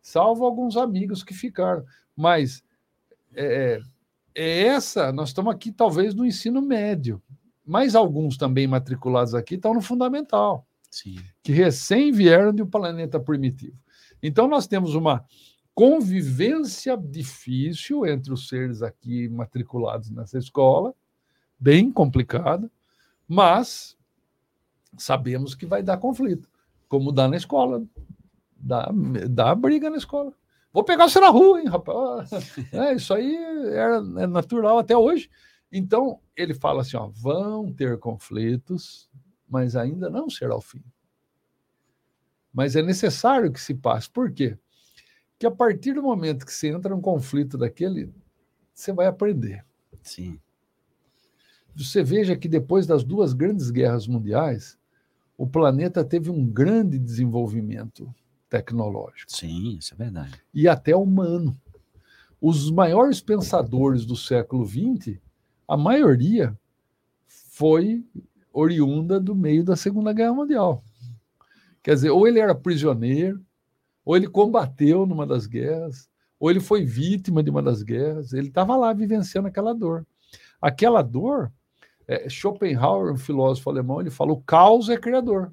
salvo 0.00 0.44
alguns 0.44 0.76
amigos 0.76 1.22
que 1.22 1.34
ficaram. 1.34 1.84
Mas 2.16 2.62
é, 3.34 3.80
é 4.34 4.62
essa, 4.64 5.12
nós 5.12 5.30
estamos 5.30 5.52
aqui 5.52 5.70
talvez 5.72 6.14
no 6.14 6.24
ensino 6.24 6.62
médio, 6.62 7.22
mas 7.64 7.94
alguns 7.94 8.36
também 8.36 8.66
matriculados 8.66 9.34
aqui 9.34 9.54
estão 9.54 9.74
no 9.74 9.82
fundamental, 9.82 10.66
Sim. 10.90 11.16
que 11.42 11.52
recém 11.52 12.12
vieram 12.12 12.52
de 12.52 12.62
um 12.62 12.66
planeta 12.66 13.20
primitivo. 13.20 13.76
Então 14.22 14.48
nós 14.48 14.66
temos 14.66 14.94
uma 14.94 15.24
convivência 15.74 16.96
difícil 16.96 18.06
entre 18.06 18.32
os 18.32 18.48
seres 18.48 18.82
aqui 18.82 19.28
matriculados 19.28 20.10
nessa 20.10 20.38
escola, 20.38 20.94
bem 21.58 21.90
complicada, 21.90 22.70
mas 23.28 23.96
sabemos 24.98 25.54
que 25.54 25.66
vai 25.66 25.82
dar 25.82 25.98
conflito, 25.98 26.48
como 26.88 27.12
dá 27.12 27.28
na 27.28 27.36
escola, 27.36 27.84
dá, 28.56 28.90
dá 29.28 29.54
briga 29.54 29.90
na 29.90 29.96
escola. 29.96 30.32
Vou 30.72 30.84
pegar 30.84 31.08
você 31.08 31.20
na 31.20 31.28
rua, 31.28 31.60
hein, 31.60 31.68
rapaz? 31.68 32.30
É, 32.72 32.94
isso 32.94 33.12
aí 33.12 33.36
é, 33.36 34.22
é 34.22 34.26
natural 34.26 34.78
até 34.78 34.96
hoje. 34.96 35.30
Então, 35.70 36.20
ele 36.36 36.54
fala 36.54 36.82
assim: 36.82 36.96
ó, 36.96 37.08
vão 37.08 37.72
ter 37.72 37.98
conflitos, 37.98 39.10
mas 39.48 39.76
ainda 39.76 40.08
não 40.08 40.30
será 40.30 40.56
o 40.56 40.60
fim. 40.60 40.82
Mas 42.52 42.76
é 42.76 42.82
necessário 42.82 43.52
que 43.52 43.60
se 43.60 43.74
passe. 43.74 44.10
Por 44.10 44.30
quê? 44.32 44.58
Porque 45.32 45.46
a 45.46 45.50
partir 45.50 45.94
do 45.94 46.02
momento 46.02 46.46
que 46.46 46.52
você 46.52 46.68
entra 46.68 46.94
num 46.94 47.00
conflito 47.00 47.58
daquele, 47.58 48.12
você 48.74 48.92
vai 48.92 49.06
aprender. 49.06 49.64
Sim. 50.02 50.38
Você 51.74 52.02
veja 52.02 52.36
que 52.36 52.48
depois 52.48 52.86
das 52.86 53.02
duas 53.02 53.32
grandes 53.32 53.70
guerras 53.70 54.06
mundiais, 54.06 54.78
o 55.36 55.46
planeta 55.46 56.04
teve 56.04 56.30
um 56.30 56.44
grande 56.44 56.98
desenvolvimento 56.98 58.12
tecnológico. 58.48 59.32
Sim, 59.32 59.76
isso 59.78 59.94
é 59.94 59.96
verdade. 59.96 60.40
E 60.52 60.68
até 60.68 60.94
humano. 60.94 61.56
Os 62.40 62.70
maiores 62.70 63.20
pensadores 63.20 64.04
do 64.04 64.16
século 64.16 64.66
XX, 64.66 65.18
a 65.66 65.76
maioria 65.76 66.58
foi 67.26 68.04
oriunda 68.52 69.18
do 69.18 69.34
meio 69.34 69.64
da 69.64 69.76
Segunda 69.76 70.12
Guerra 70.12 70.34
Mundial. 70.34 70.84
Quer 71.82 71.94
dizer, 71.94 72.10
ou 72.10 72.28
ele 72.28 72.38
era 72.38 72.54
prisioneiro, 72.54 73.40
ou 74.04 74.16
ele 74.16 74.28
combateu 74.28 75.06
numa 75.06 75.26
das 75.26 75.46
guerras, 75.46 76.08
ou 76.38 76.50
ele 76.50 76.60
foi 76.60 76.84
vítima 76.84 77.42
de 77.42 77.50
uma 77.50 77.62
das 77.62 77.82
guerras, 77.82 78.32
ele 78.32 78.48
estava 78.48 78.76
lá 78.76 78.92
vivenciando 78.92 79.48
aquela 79.48 79.72
dor. 79.72 80.06
Aquela 80.60 81.02
dor, 81.02 81.52
é, 82.12 82.28
Schopenhauer, 82.28 83.12
um 83.12 83.16
filósofo 83.16 83.70
alemão, 83.70 84.00
ele 84.00 84.10
fala: 84.10 84.32
o 84.32 84.40
caos 84.42 84.88
é 84.88 84.96
criador. 84.96 85.52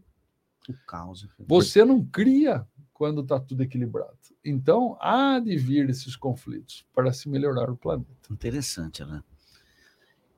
O 0.68 0.73
caos. 0.86 1.23
É 1.23 1.44
Você 1.48 1.86
não 1.86 2.03
cria 2.06 2.68
quando 2.94 3.22
está 3.22 3.40
tudo 3.40 3.64
equilibrado. 3.64 4.18
Então, 4.44 4.98
há 4.99 5.40
de 5.40 5.56
vir 5.57 5.90
esses 5.90 6.15
conflitos 6.15 6.86
para 6.94 7.14
se 7.14 7.30
melhorar 7.30 7.69
o 7.69 7.77
planeta. 7.77 8.10
Interessante, 8.30 9.02
Alain. 9.02 9.23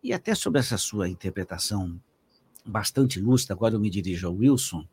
E 0.03 0.13
até 0.13 0.33
sobre 0.33 0.59
essa 0.59 0.77
sua 0.77 1.09
interpretação 1.09 1.99
bastante 2.65 3.19
lúcida, 3.19 3.53
agora 3.53 3.75
eu 3.75 3.79
me 3.79 3.89
dirijo 3.89 4.27
ao 4.27 4.35
Wilson. 4.35 4.87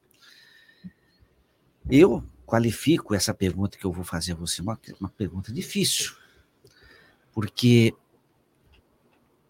Eu 1.90 2.22
qualifico 2.46 3.14
essa 3.14 3.32
pergunta 3.32 3.78
que 3.78 3.84
eu 3.84 3.92
vou 3.92 4.04
fazer 4.04 4.32
a 4.32 4.36
você, 4.36 4.60
uma, 4.60 4.78
uma 5.00 5.08
pergunta 5.08 5.52
difícil, 5.52 6.14
porque 7.32 7.94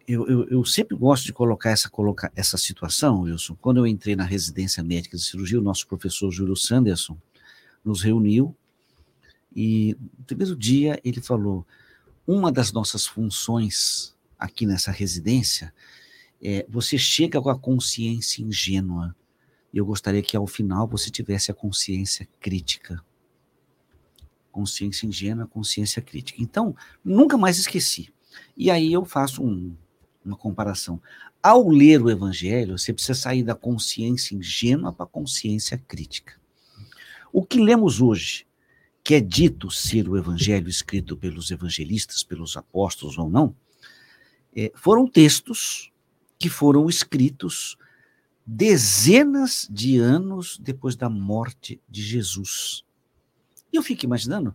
eu, 0.08 0.26
eu, 0.26 0.48
eu, 0.48 0.64
sempre 0.64 0.96
gosto 0.96 1.26
de 1.26 1.34
colocar 1.34 1.70
essa, 1.70 1.90
colocar 1.90 2.32
essa 2.34 2.56
situação, 2.56 3.20
Wilson. 3.20 3.54
Quando 3.60 3.76
eu 3.76 3.86
entrei 3.86 4.16
na 4.16 4.24
residência 4.24 4.82
médica 4.82 5.18
de 5.18 5.22
cirurgia, 5.22 5.58
o 5.58 5.62
nosso 5.62 5.86
professor 5.86 6.30
Júlio 6.30 6.56
Sanderson 6.56 7.18
nos 7.84 8.00
reuniu 8.00 8.56
e 9.54 9.96
no 10.18 10.24
primeiro 10.24 10.56
dia 10.56 10.98
ele 11.04 11.20
falou: 11.20 11.66
uma 12.26 12.50
das 12.50 12.72
nossas 12.72 13.06
funções 13.06 14.14
aqui 14.38 14.64
nessa 14.64 14.90
residência 14.90 15.74
é 16.40 16.64
você 16.68 16.96
chega 16.96 17.40
com 17.40 17.50
a 17.50 17.58
consciência 17.58 18.42
ingênua. 18.42 19.14
Eu 19.74 19.84
gostaria 19.84 20.22
que 20.22 20.36
ao 20.36 20.46
final 20.46 20.88
você 20.88 21.10
tivesse 21.10 21.50
a 21.50 21.54
consciência 21.54 22.26
crítica. 22.40 23.04
Consciência 24.50 25.06
ingênua, 25.06 25.46
consciência 25.46 26.00
crítica. 26.00 26.42
Então, 26.42 26.74
nunca 27.04 27.36
mais 27.36 27.58
esqueci. 27.58 28.10
E 28.56 28.70
aí 28.70 28.92
eu 28.92 29.04
faço 29.04 29.42
um, 29.44 29.76
uma 30.28 30.36
comparação. 30.36 31.00
Ao 31.42 31.68
ler 31.68 32.02
o 32.02 32.10
Evangelho, 32.10 32.78
você 32.78 32.92
precisa 32.92 33.14
sair 33.14 33.42
da 33.42 33.54
consciência 33.54 34.34
ingênua 34.34 34.92
para 34.92 35.04
a 35.04 35.08
consciência 35.08 35.78
crítica. 35.78 36.34
O 37.32 37.44
que 37.44 37.60
lemos 37.60 38.00
hoje, 38.00 38.46
que 39.02 39.14
é 39.14 39.20
dito 39.20 39.70
ser 39.70 40.08
o 40.08 40.16
Evangelho 40.16 40.68
escrito 40.68 41.16
pelos 41.16 41.50
evangelistas, 41.50 42.22
pelos 42.22 42.56
apóstolos 42.56 43.18
ou 43.18 43.28
não, 43.28 43.54
é, 44.54 44.72
foram 44.74 45.06
textos 45.06 45.92
que 46.38 46.48
foram 46.48 46.88
escritos 46.88 47.76
dezenas 48.46 49.68
de 49.70 49.98
anos 49.98 50.58
depois 50.58 50.96
da 50.96 51.10
morte 51.10 51.80
de 51.88 52.02
Jesus. 52.02 52.84
E 53.72 53.76
eu 53.76 53.82
fico 53.82 54.04
imaginando 54.04 54.54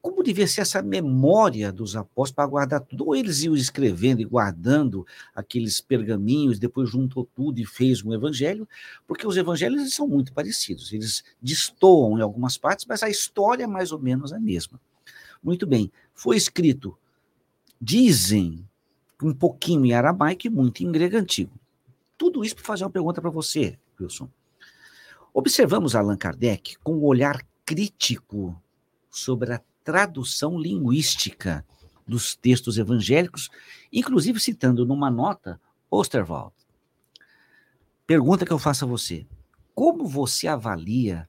como 0.00 0.22
devia 0.22 0.46
ser 0.46 0.60
essa 0.60 0.80
memória 0.80 1.72
dos 1.72 1.96
apóstolos 1.96 2.32
para 2.32 2.46
guardar 2.46 2.80
tudo? 2.80 3.06
Ou 3.06 3.16
eles 3.16 3.42
iam 3.42 3.54
escrevendo 3.54 4.20
e 4.20 4.24
guardando 4.24 5.06
aqueles 5.34 5.80
pergaminhos, 5.80 6.58
depois 6.58 6.88
juntou 6.88 7.28
tudo 7.34 7.58
e 7.58 7.66
fez 7.66 8.04
um 8.04 8.12
evangelho, 8.12 8.68
porque 9.06 9.26
os 9.26 9.36
evangelhos 9.36 9.94
são 9.94 10.06
muito 10.06 10.32
parecidos, 10.32 10.92
eles 10.92 11.24
destoam 11.42 12.18
em 12.18 12.22
algumas 12.22 12.56
partes, 12.56 12.86
mas 12.88 13.02
a 13.02 13.10
história 13.10 13.64
é 13.64 13.66
mais 13.66 13.92
ou 13.92 13.98
menos 13.98 14.32
a 14.32 14.38
mesma. 14.38 14.80
Muito 15.42 15.66
bem, 15.66 15.90
foi 16.14 16.36
escrito, 16.36 16.96
dizem, 17.80 18.66
um 19.22 19.34
pouquinho 19.34 19.84
em 19.84 19.92
aramaico 19.92 20.46
e 20.46 20.50
muito 20.50 20.82
em 20.82 20.92
grego 20.92 21.16
antigo. 21.16 21.58
Tudo 22.16 22.44
isso 22.44 22.54
para 22.54 22.64
fazer 22.64 22.84
uma 22.84 22.90
pergunta 22.90 23.20
para 23.20 23.30
você, 23.30 23.78
Wilson. 24.00 24.28
Observamos 25.34 25.94
Allan 25.94 26.16
Kardec 26.16 26.76
com 26.82 26.96
um 26.96 27.04
olhar 27.04 27.44
crítico 27.64 28.60
sobre 29.10 29.52
a 29.52 29.60
tradução 29.88 30.58
linguística 30.58 31.64
dos 32.06 32.36
textos 32.36 32.76
evangélicos, 32.76 33.48
inclusive 33.90 34.38
citando 34.38 34.84
numa 34.84 35.10
nota 35.10 35.58
Osterwald. 35.90 36.52
Pergunta 38.06 38.44
que 38.44 38.52
eu 38.52 38.58
faço 38.58 38.84
a 38.84 38.88
você: 38.88 39.26
como 39.74 40.06
você 40.06 40.46
avalia 40.46 41.26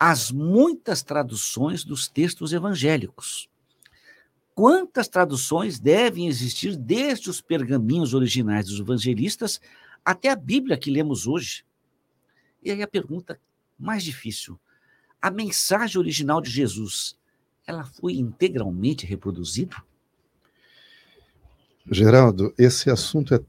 as 0.00 0.30
muitas 0.30 1.02
traduções 1.02 1.84
dos 1.84 2.08
textos 2.08 2.54
evangélicos? 2.54 3.46
Quantas 4.54 5.06
traduções 5.06 5.78
devem 5.78 6.28
existir 6.28 6.74
desde 6.78 7.28
os 7.28 7.42
pergaminhos 7.42 8.14
originais 8.14 8.68
dos 8.68 8.80
evangelistas 8.80 9.60
até 10.02 10.30
a 10.30 10.36
Bíblia 10.36 10.78
que 10.78 10.90
lemos 10.90 11.26
hoje? 11.26 11.62
E 12.62 12.70
aí 12.70 12.82
a 12.82 12.88
pergunta 12.88 13.38
mais 13.78 14.02
difícil: 14.02 14.58
a 15.20 15.30
mensagem 15.30 15.98
original 15.98 16.40
de 16.40 16.48
Jesus 16.48 17.20
ela 17.66 17.84
foi 17.84 18.14
integralmente 18.14 19.06
reproduzida? 19.06 19.76
Geraldo, 21.90 22.54
esse 22.56 22.90
assunto 22.90 23.34
é 23.34 23.40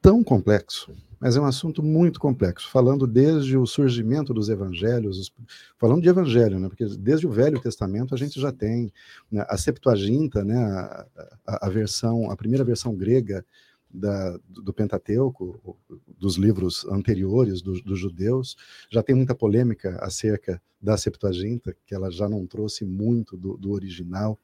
tão 0.00 0.22
complexo, 0.22 0.94
mas 1.18 1.36
é 1.36 1.40
um 1.40 1.44
assunto 1.44 1.82
muito 1.82 2.18
complexo, 2.18 2.70
falando 2.70 3.06
desde 3.06 3.56
o 3.56 3.66
surgimento 3.66 4.32
dos 4.32 4.48
evangelhos, 4.48 5.32
falando 5.76 6.00
de 6.00 6.08
evangelho, 6.08 6.58
né, 6.58 6.68
porque 6.68 6.86
desde 6.86 7.26
o 7.26 7.30
Velho 7.30 7.60
Testamento 7.60 8.14
a 8.14 8.18
gente 8.18 8.40
já 8.40 8.52
tem 8.52 8.92
né, 9.30 9.44
a 9.48 9.58
Septuaginta, 9.58 10.44
né, 10.44 10.56
a, 10.56 11.06
a, 11.46 11.66
a, 11.66 11.70
versão, 11.70 12.30
a 12.30 12.36
primeira 12.36 12.64
versão 12.64 12.94
grega 12.94 13.44
da, 13.92 14.38
do 14.48 14.72
Pentateuco, 14.72 15.76
dos 16.18 16.36
livros 16.36 16.84
anteriores 16.86 17.60
dos, 17.60 17.82
dos, 17.82 17.98
judeus, 17.98 18.56
já 18.90 19.02
tem 19.02 19.14
muita 19.14 19.34
polêmica 19.34 19.98
acerca 20.00 20.62
da 20.80 20.96
Septuaginta, 20.96 21.76
que 21.86 21.94
ela 21.94 22.10
já 22.10 22.28
não 22.28 22.46
trouxe 22.46 22.84
muito 22.84 23.36
do, 23.36 23.56
do 23.56 23.72
original, 23.72 24.38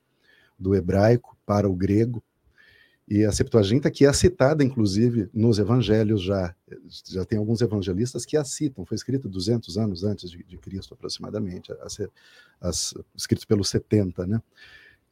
do 0.58 0.74
hebraico 0.74 1.36
para 1.46 1.68
o 1.68 1.74
grego, 1.74 2.22
e 3.08 3.24
a 3.24 3.30
Septuaginta 3.30 3.88
que 3.88 4.04
é 4.04 4.12
citada, 4.12 4.64
inclusive, 4.64 5.30
nos 5.32 5.60
evangelhos 5.60 6.22
já, 6.22 6.52
já 7.04 7.24
tem 7.24 7.38
alguns 7.38 7.60
evangelistas 7.60 8.24
que 8.24 8.36
a 8.36 8.42
citam, 8.42 8.84
foi 8.84 8.96
escrito 8.96 9.28
200 9.28 9.78
anos 9.78 10.02
antes 10.02 10.28
de, 10.28 10.42
de 10.42 10.58
Cristo, 10.58 10.92
aproximadamente, 10.92 11.70
a 11.72 11.88
ser, 11.88 12.10
as, 12.60 12.94
escrito 13.14 13.46
pelos 13.46 13.68
70, 13.68 14.26
né? 14.26 14.42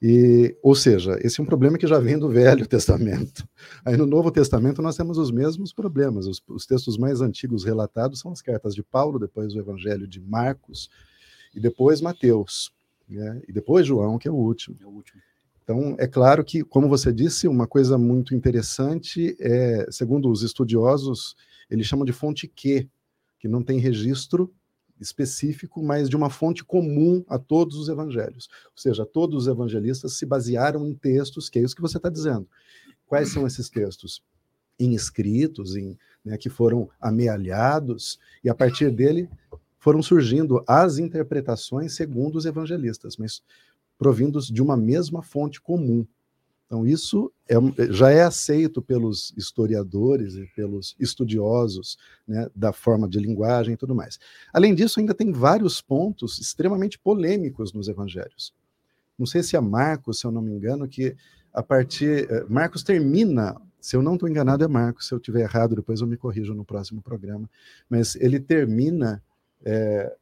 E, 0.06 0.54
ou 0.62 0.74
seja, 0.74 1.18
esse 1.22 1.40
é 1.40 1.42
um 1.42 1.46
problema 1.46 1.78
que 1.78 1.86
já 1.86 1.98
vem 1.98 2.18
do 2.18 2.28
Velho 2.28 2.66
Testamento. 2.68 3.48
Aí 3.82 3.96
no 3.96 4.04
Novo 4.04 4.30
Testamento 4.30 4.82
nós 4.82 4.98
temos 4.98 5.16
os 5.16 5.30
mesmos 5.30 5.72
problemas. 5.72 6.26
Os, 6.26 6.42
os 6.46 6.66
textos 6.66 6.98
mais 6.98 7.22
antigos 7.22 7.64
relatados 7.64 8.20
são 8.20 8.30
as 8.30 8.42
cartas 8.42 8.74
de 8.74 8.82
Paulo, 8.82 9.18
depois 9.18 9.54
o 9.54 9.58
Evangelho 9.58 10.06
de 10.06 10.20
Marcos, 10.20 10.90
e 11.54 11.58
depois 11.58 12.02
Mateus, 12.02 12.70
né? 13.08 13.40
e 13.48 13.52
depois 13.52 13.86
João, 13.86 14.18
que 14.18 14.28
é 14.28 14.30
o 14.30 14.34
último. 14.34 14.76
É 14.78 14.84
o 14.84 14.90
último. 14.90 15.22
Então, 15.62 15.96
é 15.98 16.06
claro 16.06 16.44
que, 16.44 16.62
como 16.62 16.86
você 16.86 17.10
disse, 17.10 17.48
uma 17.48 17.66
coisa 17.66 17.96
muito 17.96 18.34
interessante 18.34 19.34
é, 19.40 19.86
segundo 19.90 20.30
os 20.30 20.42
estudiosos, 20.42 21.34
eles 21.70 21.86
chamam 21.86 22.04
de 22.04 22.12
fonte 22.12 22.46
Q, 22.46 22.86
que 23.38 23.48
não 23.48 23.62
tem 23.62 23.78
registro 23.78 24.52
específico, 25.00 25.82
mas 25.82 26.08
de 26.08 26.16
uma 26.16 26.30
fonte 26.30 26.64
comum 26.64 27.24
a 27.28 27.38
todos 27.38 27.76
os 27.76 27.88
evangelhos. 27.88 28.48
Ou 28.66 28.78
seja, 28.78 29.04
todos 29.04 29.42
os 29.42 29.48
evangelistas 29.48 30.16
se 30.16 30.24
basearam 30.24 30.86
em 30.86 30.94
textos, 30.94 31.48
que 31.48 31.58
é 31.58 31.62
isso 31.62 31.74
que 31.74 31.82
você 31.82 31.96
está 31.96 32.08
dizendo. 32.08 32.46
Quais 33.06 33.32
são 33.32 33.46
esses 33.46 33.68
textos? 33.68 34.22
Em 34.78 34.94
escritos, 34.94 35.76
em, 35.76 35.96
né, 36.24 36.36
que 36.36 36.48
foram 36.48 36.88
amealhados, 37.00 38.18
e 38.42 38.48
a 38.48 38.54
partir 38.54 38.90
dele 38.90 39.28
foram 39.78 40.02
surgindo 40.02 40.64
as 40.66 40.98
interpretações 40.98 41.94
segundo 41.94 42.36
os 42.36 42.46
evangelistas, 42.46 43.16
mas 43.16 43.42
provindos 43.98 44.48
de 44.48 44.62
uma 44.62 44.76
mesma 44.76 45.22
fonte 45.22 45.60
comum. 45.60 46.06
Então, 46.66 46.86
isso 46.86 47.30
é, 47.48 47.54
já 47.90 48.10
é 48.10 48.22
aceito 48.22 48.80
pelos 48.80 49.32
historiadores 49.36 50.34
e 50.34 50.46
pelos 50.56 50.96
estudiosos 50.98 51.98
né, 52.26 52.48
da 52.54 52.72
forma 52.72 53.08
de 53.08 53.18
linguagem 53.18 53.74
e 53.74 53.76
tudo 53.76 53.94
mais. 53.94 54.18
Além 54.52 54.74
disso, 54.74 54.98
ainda 54.98 55.14
tem 55.14 55.30
vários 55.30 55.80
pontos 55.80 56.38
extremamente 56.38 56.98
polêmicos 56.98 57.72
nos 57.72 57.88
evangelhos. 57.88 58.54
Não 59.18 59.26
sei 59.26 59.42
se 59.42 59.56
é 59.56 59.60
Marcos, 59.60 60.18
se 60.18 60.26
eu 60.26 60.30
não 60.30 60.42
me 60.42 60.52
engano, 60.52 60.88
que 60.88 61.16
a 61.52 61.62
partir. 61.62 62.28
Eh, 62.28 62.44
Marcos 62.48 62.82
termina, 62.82 63.56
se 63.80 63.94
eu 63.94 64.02
não 64.02 64.14
estou 64.14 64.28
enganado, 64.28 64.64
é 64.64 64.68
Marcos, 64.68 65.06
se 65.06 65.14
eu 65.14 65.18
estiver 65.18 65.42
errado, 65.42 65.76
depois 65.76 66.00
eu 66.00 66.06
me 66.06 66.16
corrijo 66.16 66.52
no 66.52 66.64
próximo 66.64 67.00
programa, 67.00 67.48
mas 67.88 68.16
ele 68.16 68.40
termina 68.40 69.22
é, 69.64 70.16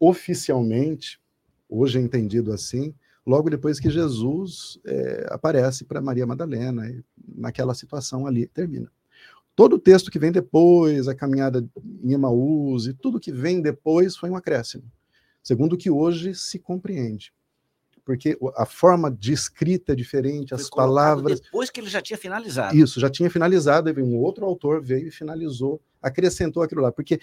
oficialmente, 0.00 1.20
hoje 1.68 1.98
é 1.98 2.02
entendido 2.02 2.52
assim, 2.52 2.92
logo 3.26 3.48
depois 3.48 3.80
que 3.80 3.90
Jesus 3.90 4.78
é, 4.84 5.26
aparece 5.30 5.84
para 5.84 6.00
Maria 6.00 6.26
Madalena, 6.26 6.88
e 6.88 7.02
naquela 7.36 7.74
situação 7.74 8.26
ali 8.26 8.46
termina. 8.46 8.90
Todo 9.56 9.76
o 9.76 9.78
texto 9.78 10.10
que 10.10 10.18
vem 10.18 10.32
depois, 10.32 11.06
a 11.06 11.14
caminhada 11.14 11.64
em 12.02 12.12
Emaús 12.12 12.86
e 12.86 12.92
tudo 12.92 13.20
que 13.20 13.32
vem 13.32 13.62
depois 13.62 14.16
foi 14.16 14.28
um 14.28 14.36
acréscimo, 14.36 14.84
segundo 15.42 15.74
o 15.74 15.78
que 15.78 15.90
hoje 15.90 16.34
se 16.34 16.58
compreende. 16.58 17.32
Porque 18.04 18.36
a 18.56 18.66
forma 18.66 19.10
de 19.10 19.32
escrita 19.32 19.92
é 19.92 19.96
diferente, 19.96 20.50
foi 20.50 20.58
as 20.58 20.68
palavras. 20.68 21.40
Depois 21.40 21.70
que 21.70 21.80
ele 21.80 21.88
já 21.88 22.02
tinha 22.02 22.18
finalizado. 22.18 22.76
Isso, 22.76 23.00
já 23.00 23.08
tinha 23.08 23.30
finalizado, 23.30 23.88
e 23.88 24.02
um 24.02 24.18
outro 24.18 24.44
autor 24.44 24.82
veio 24.82 25.08
e 25.08 25.10
finalizou, 25.10 25.80
acrescentou 26.02 26.62
aquilo 26.62 26.82
lá. 26.82 26.92
Porque 26.92 27.18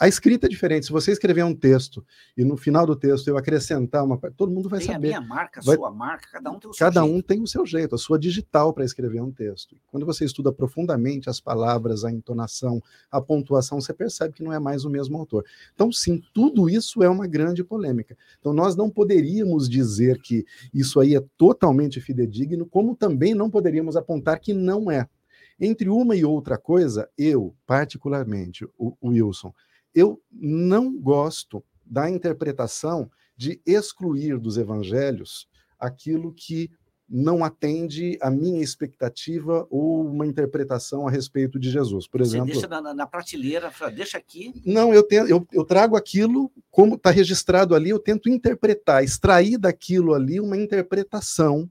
a 0.00 0.08
escrita 0.08 0.46
é 0.46 0.48
diferente. 0.48 0.86
Se 0.86 0.92
você 0.92 1.12
escrever 1.12 1.44
um 1.44 1.54
texto 1.54 2.02
e 2.34 2.42
no 2.42 2.56
final 2.56 2.86
do 2.86 2.96
texto 2.96 3.28
eu 3.28 3.36
acrescentar 3.36 4.02
uma 4.02 4.16
todo 4.34 4.50
mundo 4.50 4.66
vai 4.66 4.78
tem 4.80 4.88
saber. 4.88 5.12
a 5.12 5.20
minha 5.20 5.28
marca, 5.28 5.60
a 5.60 5.62
vai... 5.62 5.76
sua 5.76 5.90
marca, 5.90 6.26
cada 6.32 6.50
um 6.50 6.58
tem 6.58 6.70
o 6.70 6.72
seu 6.72 6.86
cada 6.86 7.02
jeito. 7.02 7.14
um 7.14 7.20
tem 7.20 7.42
o 7.42 7.46
seu 7.46 7.66
jeito, 7.66 7.94
a 7.94 7.98
sua 7.98 8.18
digital 8.18 8.72
para 8.72 8.82
escrever 8.82 9.20
um 9.20 9.30
texto. 9.30 9.76
Quando 9.90 10.06
você 10.06 10.24
estuda 10.24 10.50
profundamente 10.50 11.28
as 11.28 11.38
palavras, 11.38 12.02
a 12.02 12.10
entonação, 12.10 12.82
a 13.12 13.20
pontuação, 13.20 13.78
você 13.78 13.92
percebe 13.92 14.32
que 14.32 14.42
não 14.42 14.54
é 14.54 14.58
mais 14.58 14.86
o 14.86 14.90
mesmo 14.90 15.18
autor. 15.18 15.44
Então, 15.74 15.92
sim, 15.92 16.22
tudo 16.32 16.70
isso 16.70 17.02
é 17.02 17.08
uma 17.08 17.26
grande 17.26 17.62
polêmica. 17.62 18.16
Então, 18.38 18.54
nós 18.54 18.74
não 18.74 18.88
poderíamos 18.88 19.68
dizer 19.68 20.18
que 20.22 20.46
isso 20.72 20.98
aí 20.98 21.14
é 21.14 21.22
totalmente 21.36 22.00
fidedigno, 22.00 22.64
como 22.64 22.96
também 22.96 23.34
não 23.34 23.50
poderíamos 23.50 23.96
apontar 23.96 24.40
que 24.40 24.54
não 24.54 24.90
é. 24.90 25.06
Entre 25.60 25.90
uma 25.90 26.16
e 26.16 26.24
outra 26.24 26.56
coisa, 26.56 27.06
eu, 27.18 27.54
particularmente, 27.66 28.64
o, 28.78 28.96
o 28.98 29.08
Wilson, 29.08 29.52
eu 29.94 30.20
não 30.30 30.96
gosto 30.96 31.64
da 31.84 32.08
interpretação 32.08 33.10
de 33.36 33.60
excluir 33.66 34.38
dos 34.38 34.56
evangelhos 34.58 35.48
aquilo 35.78 36.32
que 36.32 36.70
não 37.10 37.44
atende 37.44 38.16
à 38.22 38.30
minha 38.30 38.62
expectativa 38.62 39.66
ou 39.68 40.06
uma 40.06 40.24
interpretação 40.24 41.08
a 41.08 41.10
respeito 41.10 41.58
de 41.58 41.68
Jesus. 41.68 42.06
Por 42.06 42.20
exemplo, 42.20 42.46
Você 42.46 42.52
deixa 42.52 42.68
na, 42.68 42.94
na 42.94 43.06
prateleira, 43.06 43.72
deixa 43.92 44.16
aqui. 44.16 44.62
Não, 44.64 44.94
eu, 44.94 45.02
tenho, 45.02 45.26
eu, 45.26 45.44
eu 45.52 45.64
trago 45.64 45.96
aquilo 45.96 46.52
como 46.70 46.94
está 46.94 47.10
registrado 47.10 47.74
ali, 47.74 47.90
eu 47.90 47.98
tento 47.98 48.28
interpretar, 48.28 49.02
extrair 49.02 49.58
daquilo 49.58 50.14
ali 50.14 50.38
uma 50.38 50.56
interpretação 50.56 51.68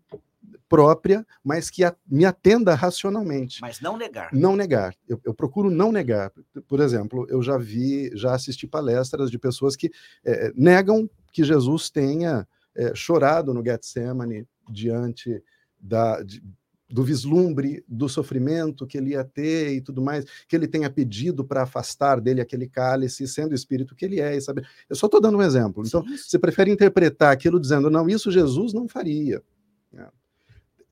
própria, 0.70 1.26
mas 1.44 1.70
que 1.70 1.84
a, 1.84 1.94
me 2.08 2.24
atenda 2.24 2.76
racionalmente. 2.76 3.60
Mas 3.60 3.82
não 3.82 3.98
negar. 3.98 4.30
Não 4.32 4.56
negar. 4.56 4.96
Eu, 5.08 5.20
eu, 5.26 5.34
procuro 5.34 5.72
não 5.72 5.92
negar. 5.92 6.32
Por 6.68 6.80
exemplo, 6.80 7.26
eu 7.28 7.42
já 7.42 7.58
vi, 7.58 8.16
já 8.16 8.36
assisti 8.36 8.68
palestras 8.68 9.32
de 9.32 9.40
pessoas 9.40 9.76
que 9.76 9.92
é, 10.24 10.54
negam 10.56 11.10
que 11.34 11.44
Jesus 11.44 11.90
tenha 11.90 12.48
é, 12.76 12.94
chorado 12.94 13.54
no 13.54 13.64
Getsemane 13.66 14.48
diante 14.70 15.44
da, 15.80 16.22
de, 16.22 16.42
do 16.88 17.04
vislumbre 17.04 17.84
do 17.88 18.08
sofrimento 18.08 18.86
que 18.86 18.98
ele 18.98 19.12
ia 19.12 19.24
ter 19.24 19.74
e 19.74 19.82
tudo 19.82 20.02
mais, 20.02 20.26
que 20.48 20.56
ele 20.56 20.68
tenha 20.68 20.90
pedido 20.90 21.44
para 21.44 21.64
afastar 21.64 22.22
dele 22.22 22.42
aquele 22.42 22.68
cálice, 22.68 23.28
sendo 23.28 23.52
o 23.54 23.56
espírito 23.56 23.96
que 23.96 24.06
ele 24.06 24.20
é. 24.20 24.36
E 24.36 24.42
sabe? 24.42 24.64
Eu 24.88 24.96
só 24.96 25.08
estou 25.08 25.20
dando 25.20 25.40
um 25.40 25.42
exemplo. 25.42 25.84
Então, 25.86 26.04
Sim. 26.04 26.18
você 26.18 26.38
prefere 26.38 26.72
interpretar 26.72 27.32
aquilo 27.32 27.60
dizendo, 27.60 27.90
não, 27.90 28.08
isso 28.08 28.32
Jesus 28.32 28.72
não 28.72 28.88
faria. 28.88 29.42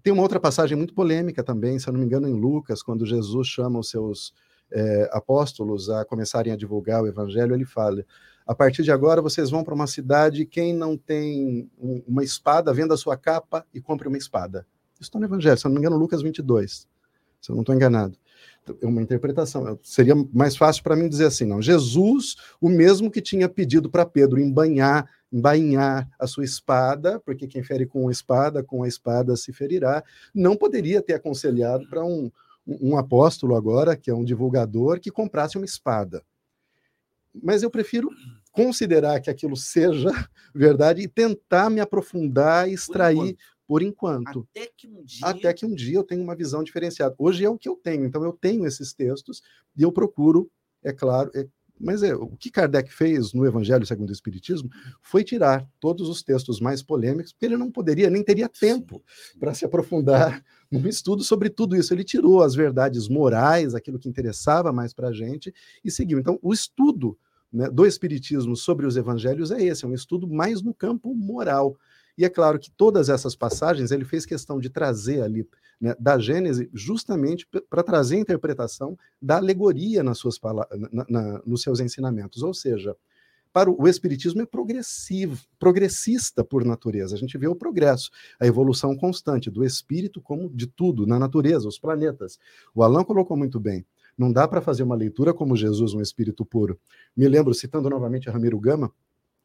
Tem 0.07 0.13
uma 0.13 0.23
outra 0.23 0.39
passagem 0.39 0.77
muito 0.77 0.93
polêmica 0.93 1.43
também, 1.43 1.77
se 1.77 1.89
eu 1.89 1.91
não 1.91 1.99
me 1.99 2.05
engano, 2.05 2.29
em 2.29 2.33
Lucas, 2.33 2.81
quando 2.81 3.05
Jesus 3.05 3.45
chama 3.45 3.77
os 3.77 3.89
seus 3.89 4.33
é, 4.71 5.09
apóstolos 5.11 5.89
a 5.89 6.05
começarem 6.05 6.53
a 6.53 6.55
divulgar 6.55 7.03
o 7.03 7.07
evangelho, 7.07 7.53
ele 7.53 7.65
fala: 7.65 8.05
a 8.45 8.55
partir 8.55 8.83
de 8.83 8.89
agora 8.89 9.21
vocês 9.21 9.49
vão 9.49 9.65
para 9.65 9.73
uma 9.73 9.85
cidade, 9.85 10.45
quem 10.45 10.73
não 10.73 10.95
tem 10.95 11.69
um, 11.77 12.01
uma 12.07 12.23
espada, 12.23 12.73
venda 12.73 12.93
a 12.93 12.97
sua 12.97 13.17
capa 13.17 13.65
e 13.73 13.81
compre 13.81 14.07
uma 14.07 14.17
espada. 14.17 14.65
Isso 14.93 15.09
está 15.09 15.19
no 15.19 15.25
Evangelho, 15.25 15.57
se 15.57 15.67
eu 15.67 15.69
não 15.69 15.75
me 15.75 15.81
engano, 15.81 15.97
Lucas 15.97 16.21
22, 16.21 16.87
se 17.41 17.51
eu 17.51 17.55
não 17.55 17.63
estou 17.63 17.75
enganado. 17.75 18.17
É 18.81 18.85
uma 18.85 19.01
interpretação. 19.01 19.79
Seria 19.83 20.15
mais 20.33 20.55
fácil 20.55 20.83
para 20.83 20.95
mim 20.95 21.07
dizer 21.07 21.25
assim, 21.25 21.45
não. 21.45 21.61
Jesus, 21.61 22.35
o 22.59 22.69
mesmo 22.69 23.11
que 23.11 23.21
tinha 23.21 23.47
pedido 23.47 23.89
para 23.89 24.05
Pedro 24.05 24.39
embanhar, 24.39 25.09
embainhar 25.31 26.09
a 26.19 26.25
sua 26.27 26.43
espada, 26.43 27.19
porque 27.19 27.47
quem 27.47 27.63
fere 27.63 27.85
com 27.85 28.07
a 28.07 28.11
espada, 28.11 28.63
com 28.63 28.83
a 28.83 28.87
espada 28.87 29.35
se 29.35 29.53
ferirá, 29.53 30.03
não 30.33 30.55
poderia 30.55 31.01
ter 31.01 31.13
aconselhado 31.13 31.87
para 31.89 32.03
um, 32.03 32.31
um 32.65 32.97
apóstolo 32.97 33.55
agora, 33.55 33.95
que 33.95 34.09
é 34.09 34.13
um 34.13 34.23
divulgador, 34.23 34.99
que 34.99 35.11
comprasse 35.11 35.57
uma 35.57 35.65
espada 35.65 36.23
mas 37.43 37.63
eu 37.63 37.69
prefiro 37.69 38.09
considerar 38.51 39.19
que 39.19 39.29
aquilo 39.29 39.55
seja 39.55 40.09
verdade 40.53 41.01
e 41.01 41.07
tentar 41.07 41.69
me 41.69 41.79
aprofundar 41.79 42.67
e 42.67 42.73
extrair 42.73 43.37
por 43.67 43.83
enquanto. 43.83 44.47
Até 44.51 44.71
que 44.75 44.87
um 44.87 45.03
dia. 45.03 45.27
Até 45.27 45.53
que 45.53 45.65
um 45.65 45.75
dia 45.75 45.97
eu 45.97 46.03
tenho 46.03 46.23
uma 46.23 46.35
visão 46.35 46.63
diferenciada. 46.63 47.13
Hoje 47.17 47.43
é 47.43 47.49
o 47.49 47.57
que 47.57 47.67
eu 47.67 47.75
tenho, 47.75 48.05
então 48.05 48.23
eu 48.23 48.31
tenho 48.31 48.65
esses 48.65 48.93
textos 48.93 49.41
e 49.75 49.83
eu 49.83 49.91
procuro, 49.91 50.49
é 50.81 50.93
claro, 50.93 51.29
é, 51.35 51.47
mas 51.79 52.01
é, 52.01 52.15
o 52.15 52.35
que 52.35 52.49
Kardec 52.49 52.91
fez 52.91 53.33
no 53.33 53.45
Evangelho 53.45 53.85
segundo 53.85 54.09
o 54.09 54.13
Espiritismo 54.13 54.69
foi 55.01 55.23
tirar 55.23 55.67
todos 55.79 56.09
os 56.09 56.23
textos 56.23 56.59
mais 56.59 56.81
polêmicos, 56.81 57.31
porque 57.31 57.45
ele 57.45 57.57
não 57.57 57.71
poderia, 57.71 58.09
nem 58.09 58.23
teria 58.23 58.49
tempo 58.49 59.03
para 59.39 59.53
se 59.53 59.65
aprofundar 59.65 60.43
num 60.71 60.87
estudo 60.87 61.23
sobre 61.23 61.49
tudo 61.49 61.75
isso. 61.75 61.93
Ele 61.93 62.03
tirou 62.03 62.41
as 62.41 62.55
verdades 62.55 63.07
morais, 63.07 63.75
aquilo 63.75 63.99
que 63.99 64.09
interessava 64.09 64.71
mais 64.71 64.93
para 64.93 65.09
a 65.09 65.13
gente, 65.13 65.53
e 65.83 65.91
seguiu. 65.91 66.19
Então, 66.19 66.39
o 66.41 66.51
estudo 66.51 67.17
né, 67.51 67.69
do 67.69 67.85
Espiritismo 67.85 68.55
sobre 68.55 68.85
os 68.85 68.97
evangelhos 68.97 69.51
é 69.51 69.63
esse, 69.63 69.85
é 69.85 69.87
um 69.87 69.93
estudo 69.93 70.27
mais 70.27 70.61
no 70.61 70.73
campo 70.73 71.13
moral. 71.13 71.77
E 72.17 72.25
é 72.25 72.29
claro 72.29 72.57
que 72.57 72.71
todas 72.71 73.09
essas 73.09 73.35
passagens 73.35 73.91
ele 73.91 74.03
fez 74.03 74.25
questão 74.25 74.59
de 74.59 74.69
trazer 74.69 75.21
ali 75.21 75.47
né, 75.79 75.95
da 75.99 76.17
Gênese 76.17 76.69
justamente 76.73 77.47
para 77.69 77.83
trazer 77.83 78.15
a 78.15 78.19
interpretação 78.19 78.97
da 79.21 79.37
alegoria 79.37 80.03
nas 80.03 80.17
suas 80.17 80.39
na, 80.91 81.05
na, 81.07 81.41
nos 81.45 81.61
seus 81.61 81.79
ensinamentos. 81.79 82.41
Ou 82.41 82.53
seja, 82.53 82.95
para 83.53 83.69
o, 83.69 83.83
o 83.83 83.87
Espiritismo 83.87 84.41
é 84.41 84.45
progressivo, 84.45 85.39
progressista 85.59 86.43
por 86.43 86.65
natureza. 86.65 87.15
A 87.15 87.17
gente 87.17 87.37
vê 87.37 87.47
o 87.47 87.55
progresso, 87.55 88.09
a 88.39 88.47
evolução 88.47 88.95
constante 88.95 89.49
do 89.49 89.63
espírito 89.63 90.21
como 90.21 90.49
de 90.49 90.67
tudo, 90.67 91.05
na 91.05 91.19
natureza, 91.19 91.67
os 91.67 91.79
planetas. 91.79 92.39
O 92.73 92.83
Alain 92.83 93.03
colocou 93.03 93.37
muito 93.37 93.59
bem. 93.59 93.85
Não 94.17 94.31
dá 94.31 94.47
para 94.47 94.61
fazer 94.61 94.81
uma 94.81 94.95
leitura 94.95 95.33
como 95.33 95.55
Jesus, 95.55 95.93
um 95.93 96.01
espírito 96.01 96.43
puro. 96.43 96.79
Me 97.15 97.27
lembro, 97.27 97.53
citando 97.53 97.89
novamente 97.89 98.29
Ramiro 98.29 98.59
Gama, 98.59 98.91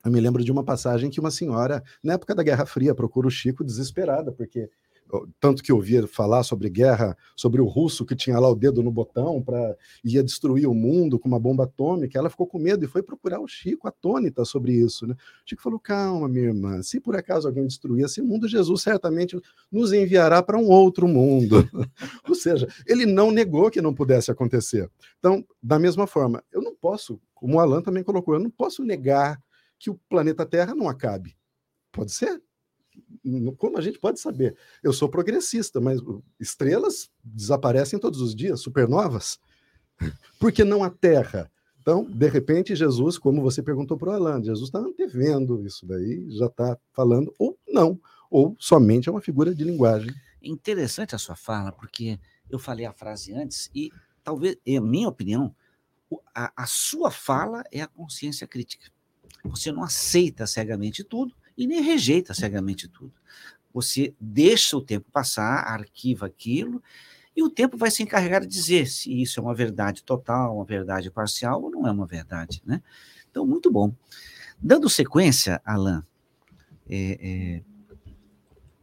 eu 0.04 0.10
me 0.10 0.20
lembro 0.20 0.44
de 0.44 0.50
uma 0.52 0.64
passagem 0.64 1.10
que 1.10 1.20
uma 1.20 1.30
senhora, 1.30 1.82
na 2.02 2.14
época 2.14 2.34
da 2.34 2.42
Guerra 2.42 2.66
Fria, 2.66 2.94
procura 2.94 3.28
o 3.28 3.30
Chico 3.30 3.64
desesperada, 3.64 4.32
porque 4.32 4.68
tanto 5.38 5.62
que 5.62 5.72
ouvia 5.72 6.06
falar 6.06 6.42
sobre 6.42 6.70
guerra, 6.70 7.16
sobre 7.36 7.60
o 7.60 7.66
russo 7.66 8.04
que 8.06 8.16
tinha 8.16 8.38
lá 8.38 8.48
o 8.48 8.54
dedo 8.54 8.82
no 8.82 8.90
botão 8.90 9.42
para 9.42 9.76
ia 10.02 10.22
destruir 10.22 10.66
o 10.66 10.74
mundo 10.74 11.18
com 11.18 11.28
uma 11.28 11.38
bomba 11.38 11.64
atômica, 11.64 12.18
ela 12.18 12.30
ficou 12.30 12.46
com 12.46 12.58
medo 12.58 12.84
e 12.84 12.88
foi 12.88 13.02
procurar 13.02 13.40
o 13.40 13.46
Chico 13.48 13.86
atônita 13.86 14.44
sobre 14.44 14.72
isso, 14.72 15.06
né? 15.06 15.14
O 15.14 15.48
Chico 15.48 15.62
falou: 15.62 15.78
"Calma, 15.78 16.28
minha 16.28 16.46
irmã, 16.46 16.82
se 16.82 17.00
por 17.00 17.14
acaso 17.14 17.46
alguém 17.46 17.66
destruir 17.66 18.04
esse 18.04 18.22
mundo, 18.22 18.48
Jesus 18.48 18.82
certamente 18.82 19.38
nos 19.70 19.92
enviará 19.92 20.42
para 20.42 20.58
um 20.58 20.68
outro 20.68 21.06
mundo". 21.06 21.68
Ou 22.28 22.34
seja, 22.34 22.66
ele 22.86 23.04
não 23.04 23.30
negou 23.30 23.70
que 23.70 23.82
não 23.82 23.94
pudesse 23.94 24.30
acontecer. 24.30 24.90
Então, 25.18 25.44
da 25.62 25.78
mesma 25.78 26.06
forma, 26.06 26.42
eu 26.52 26.62
não 26.62 26.74
posso, 26.74 27.20
como 27.34 27.56
o 27.56 27.60
Alan 27.60 27.82
também 27.82 28.02
colocou, 28.02 28.34
eu 28.34 28.40
não 28.40 28.50
posso 28.50 28.82
negar 28.82 29.38
que 29.82 29.90
o 29.90 29.98
planeta 30.08 30.46
Terra 30.46 30.76
não 30.76 30.88
acabe. 30.88 31.36
Pode 31.90 32.12
ser, 32.12 32.40
como 33.58 33.76
a 33.76 33.80
gente 33.80 33.98
pode 33.98 34.20
saber? 34.20 34.56
Eu 34.80 34.92
sou 34.92 35.08
progressista, 35.08 35.80
mas 35.80 36.00
estrelas 36.38 37.10
desaparecem 37.22 37.98
todos 37.98 38.20
os 38.20 38.32
dias, 38.32 38.60
supernovas. 38.60 39.40
Por 40.38 40.52
que 40.52 40.62
não 40.62 40.84
a 40.84 40.88
Terra? 40.88 41.50
Então, 41.80 42.04
de 42.04 42.28
repente, 42.28 42.76
Jesus, 42.76 43.18
como 43.18 43.42
você 43.42 43.60
perguntou 43.60 43.98
para 43.98 44.10
o 44.10 44.12
Alan, 44.12 44.40
Jesus 44.40 44.68
está 44.68 44.78
antevendo 44.78 45.66
isso 45.66 45.84
daí, 45.84 46.30
já 46.30 46.46
está 46.46 46.78
falando, 46.92 47.34
ou 47.36 47.58
não, 47.66 48.00
ou 48.30 48.54
somente 48.60 49.08
é 49.08 49.12
uma 49.12 49.20
figura 49.20 49.52
de 49.52 49.64
linguagem. 49.64 50.14
Interessante 50.40 51.16
a 51.16 51.18
sua 51.18 51.34
fala, 51.34 51.72
porque 51.72 52.20
eu 52.48 52.58
falei 52.60 52.86
a 52.86 52.92
frase 52.92 53.32
antes 53.32 53.68
e 53.74 53.90
talvez, 54.22 54.56
em 54.64 54.78
minha 54.78 55.08
opinião, 55.08 55.52
a, 56.32 56.52
a 56.56 56.66
sua 56.66 57.10
fala 57.10 57.64
é 57.72 57.80
a 57.80 57.88
consciência 57.88 58.46
crítica. 58.46 58.92
Você 59.44 59.72
não 59.72 59.82
aceita 59.82 60.46
cegamente 60.46 61.02
tudo, 61.02 61.34
e 61.56 61.66
nem 61.66 61.82
rejeita 61.82 62.34
cegamente 62.34 62.88
tudo. 62.88 63.12
Você 63.72 64.14
deixa 64.20 64.76
o 64.76 64.82
tempo 64.82 65.10
passar, 65.10 65.64
arquiva 65.66 66.26
aquilo, 66.26 66.82
e 67.34 67.42
o 67.42 67.50
tempo 67.50 67.76
vai 67.76 67.90
se 67.90 68.02
encarregar 68.02 68.42
de 68.42 68.46
dizer 68.46 68.86
se 68.86 69.20
isso 69.20 69.40
é 69.40 69.42
uma 69.42 69.54
verdade 69.54 70.02
total, 70.02 70.56
uma 70.56 70.64
verdade 70.64 71.10
parcial 71.10 71.62
ou 71.62 71.70
não 71.70 71.86
é 71.86 71.90
uma 71.90 72.06
verdade. 72.06 72.62
Né? 72.64 72.82
Então, 73.30 73.46
muito 73.46 73.70
bom. 73.70 73.94
Dando 74.60 74.88
sequência, 74.88 75.60
Alain, 75.64 76.02
é, 76.88 77.18
é, 77.20 77.62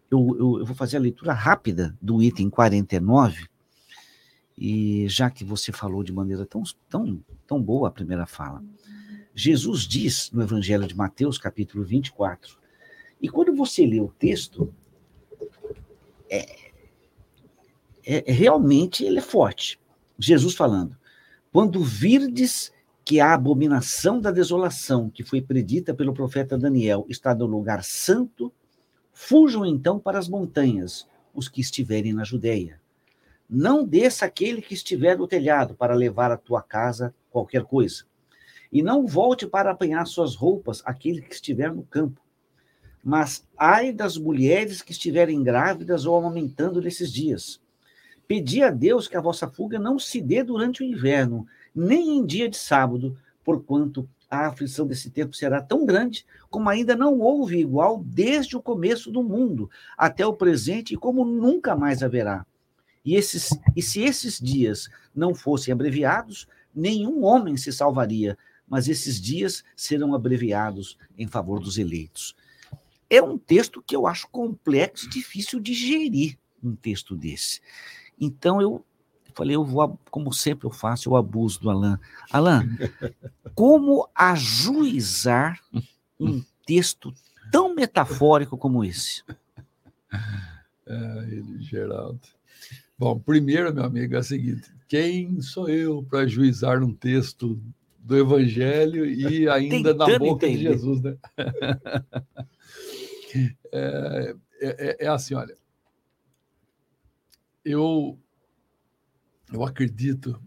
eu, 0.09 0.35
eu, 0.37 0.59
eu, 0.59 0.65
vou 0.65 0.75
fazer 0.75 0.97
a 0.97 0.99
leitura 0.99 1.31
rápida 1.31 1.95
do 2.01 2.21
item 2.23 2.49
49, 2.49 3.47
e 4.57 5.07
já 5.07 5.29
que 5.29 5.45
você 5.45 5.71
falou 5.71 6.03
de 6.03 6.11
maneira 6.11 6.45
tão, 6.45 6.63
tão, 6.89 7.23
tão 7.47 7.61
boa 7.61 7.87
a 7.87 7.91
primeira 7.91 8.25
fala, 8.25 8.63
Jesus 9.39 9.83
diz 9.83 10.29
no 10.33 10.41
Evangelho 10.41 10.85
de 10.85 10.93
Mateus, 10.93 11.37
capítulo 11.37 11.81
24, 11.85 12.57
e 13.21 13.29
quando 13.29 13.55
você 13.55 13.85
lê 13.85 14.01
o 14.01 14.09
texto, 14.09 14.73
é, 16.29 16.41
é, 18.05 18.29
é, 18.29 18.31
realmente 18.33 19.05
ele 19.05 19.19
é 19.19 19.21
forte. 19.21 19.79
Jesus 20.17 20.55
falando: 20.55 20.97
quando 21.53 21.81
virdes 21.81 22.73
que 23.05 23.21
a 23.21 23.33
abominação 23.33 24.19
da 24.19 24.29
desolação 24.29 25.09
que 25.09 25.23
foi 25.23 25.41
predita 25.41 25.93
pelo 25.93 26.13
profeta 26.13 26.57
Daniel 26.57 27.05
está 27.07 27.33
no 27.33 27.45
lugar 27.45 27.81
santo, 27.81 28.51
fujam 29.13 29.65
então 29.65 29.97
para 29.97 30.19
as 30.19 30.27
montanhas 30.27 31.07
os 31.33 31.47
que 31.47 31.61
estiverem 31.61 32.11
na 32.11 32.25
Judéia. 32.25 32.81
Não 33.49 33.85
desça 33.85 34.25
aquele 34.25 34.61
que 34.61 34.73
estiver 34.73 35.17
no 35.17 35.29
telhado 35.29 35.75
para 35.75 35.95
levar 35.95 36.29
à 36.29 36.35
tua 36.35 36.61
casa 36.61 37.15
qualquer 37.31 37.63
coisa. 37.63 38.08
E 38.71 38.81
não 38.83 39.07
volte 39.07 39.47
para 39.47 39.71
apanhar 39.71 40.05
suas 40.05 40.35
roupas 40.35 40.81
aquele 40.85 41.21
que 41.21 41.33
estiver 41.33 41.73
no 41.73 41.83
campo 41.83 42.21
mas 43.03 43.47
ai 43.57 43.91
das 43.91 44.17
mulheres 44.17 44.81
que 44.81 44.91
estiverem 44.91 45.43
grávidas 45.43 46.05
ou 46.05 46.17
amamentando 46.17 46.81
nesses 46.81 47.11
dias. 47.11 47.59
Pedi 48.27 48.61
a 48.61 48.69
Deus 48.69 49.07
que 49.07 49.17
a 49.17 49.21
vossa 49.21 49.47
fuga 49.47 49.79
não 49.79 49.97
se 49.97 50.21
dê 50.21 50.43
durante 50.43 50.83
o 50.83 50.85
inverno, 50.85 51.47
nem 51.73 52.17
em 52.17 52.25
dia 52.25 52.49
de 52.49 52.57
sábado, 52.57 53.17
porquanto 53.43 54.07
a 54.29 54.47
aflição 54.47 54.85
desse 54.85 55.09
tempo 55.09 55.35
será 55.35 55.59
tão 55.59 55.85
grande 55.85 56.23
como 56.51 56.69
ainda 56.69 56.95
não 56.95 57.19
houve 57.19 57.57
igual 57.57 58.03
desde 58.05 58.55
o 58.55 58.61
começo 58.61 59.11
do 59.11 59.23
mundo 59.23 59.69
até 59.97 60.25
o 60.25 60.33
presente 60.33 60.93
e 60.93 60.97
como 60.97 61.25
nunca 61.25 61.75
mais 61.75 62.03
haverá. 62.03 62.45
E, 63.03 63.15
esses, 63.15 63.49
e 63.75 63.81
se 63.81 64.01
esses 64.01 64.39
dias 64.39 64.87
não 65.15 65.33
fossem 65.33 65.71
abreviados, 65.71 66.47
nenhum 66.75 67.23
homem 67.23 67.57
se 67.57 67.73
salvaria, 67.73 68.37
mas 68.69 68.87
esses 68.87 69.19
dias 69.19 69.63
serão 69.75 70.13
abreviados 70.13 70.97
em 71.17 71.27
favor 71.27 71.59
dos 71.59 71.77
eleitos. 71.77 72.35
é 73.09 73.21
um 73.21 73.37
texto 73.39 73.81
que 73.81 73.95
eu 73.95 74.05
acho 74.05 74.27
complexo, 74.29 75.09
difícil 75.09 75.59
de 75.59 75.73
gerir 75.73 76.37
um 76.63 76.75
texto 76.75 77.15
desse. 77.15 77.59
Então 78.19 78.61
eu 78.61 78.85
falei, 79.33 79.55
eu 79.55 79.63
vou, 79.63 79.97
como 80.11 80.31
sempre 80.31 80.67
eu 80.67 80.71
faço, 80.71 81.09
eu 81.09 81.15
abuso 81.15 81.59
do 81.59 81.69
Alain. 81.69 81.97
Alain, 82.31 82.67
como 83.55 84.07
ajuizar 84.13 85.59
um 86.19 86.43
texto 86.65 87.13
tão 87.51 87.73
metafórico 87.73 88.57
como 88.57 88.83
esse? 88.83 89.23
É, 90.85 91.27
ele, 91.31 91.61
Geraldo. 91.61 92.19
Bom, 92.97 93.17
primeiro, 93.17 93.73
meu 93.73 93.85
amigo, 93.85 94.15
é 94.15 94.19
o 94.19 94.23
seguinte: 94.23 94.69
quem 94.87 95.41
sou 95.41 95.69
eu 95.69 96.03
para 96.03 96.27
juizar 96.27 96.83
um 96.83 96.93
texto 96.93 97.61
do 98.09 98.17
Evangelho 98.17 99.05
e 99.05 99.47
ainda 99.47 99.93
na 99.93 100.17
boca 100.17 100.47
entender. 100.47 100.57
de 100.57 100.63
Jesus, 100.63 101.01
né? 101.01 101.17
É, 103.71 104.35
é, 104.59 104.67
é, 104.87 105.05
é, 105.05 105.07
assim, 105.07 105.35
olha, 105.35 105.55
eu, 107.63 108.17
eu 109.53 109.63
acredito, 109.63 110.41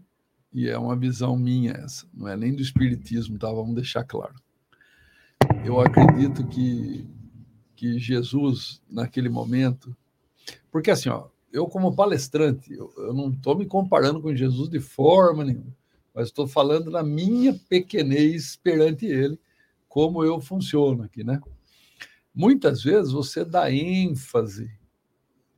e 0.53 0.67
é 0.67 0.77
uma 0.77 0.93
visão 0.93 1.37
minha 1.37 1.71
essa, 1.71 2.05
não 2.13 2.27
é 2.27 2.35
nem 2.35 2.53
do 2.53 2.61
Espiritismo, 2.61 3.39
tá? 3.39 3.49
Vamos 3.49 3.75
deixar 3.75 4.03
claro. 4.03 4.35
Eu 5.63 5.79
acredito 5.79 6.45
que, 6.45 7.07
que 7.73 7.97
Jesus, 7.97 8.81
naquele 8.89 9.29
momento, 9.29 9.95
porque 10.69 10.91
assim, 10.91 11.07
ó, 11.07 11.29
eu 11.53 11.65
como 11.67 11.95
palestrante, 11.95 12.73
eu, 12.73 12.93
eu 12.97 13.13
não 13.13 13.29
estou 13.29 13.57
me 13.57 13.65
comparando 13.65 14.21
com 14.21 14.35
Jesus 14.35 14.69
de 14.69 14.81
forma 14.81 15.45
nenhuma, 15.45 15.73
mas 16.13 16.27
estou 16.27 16.47
falando 16.47 16.91
na 16.91 17.03
minha 17.03 17.53
pequenez 17.67 18.55
perante 18.55 19.05
ele, 19.05 19.39
como 19.87 20.23
eu 20.23 20.39
funciono 20.39 21.03
aqui, 21.03 21.23
né? 21.23 21.41
Muitas 22.33 22.83
vezes 22.83 23.11
você 23.11 23.45
dá 23.45 23.71
ênfase 23.71 24.71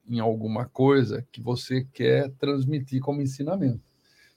em 0.07 0.19
alguma 0.19 0.65
coisa 0.65 1.25
que 1.31 1.41
você 1.41 1.85
quer 1.93 2.29
transmitir 2.31 3.01
como 3.01 3.21
ensinamento. 3.21 3.91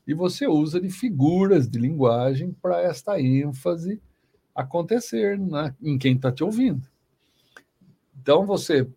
E 0.07 0.15
você 0.15 0.47
usa 0.47 0.81
de 0.81 0.89
figuras 0.89 1.69
de 1.69 1.79
linguagem 1.79 2.53
para 2.63 2.81
esta 2.81 3.21
ênfase 3.21 4.01
acontecer 4.55 5.39
na, 5.39 5.75
em 5.83 5.99
quem 5.99 6.15
está 6.15 6.33
te 6.33 6.43
ouvindo. 6.43 6.89
Então 8.21 8.47
você 8.47 8.89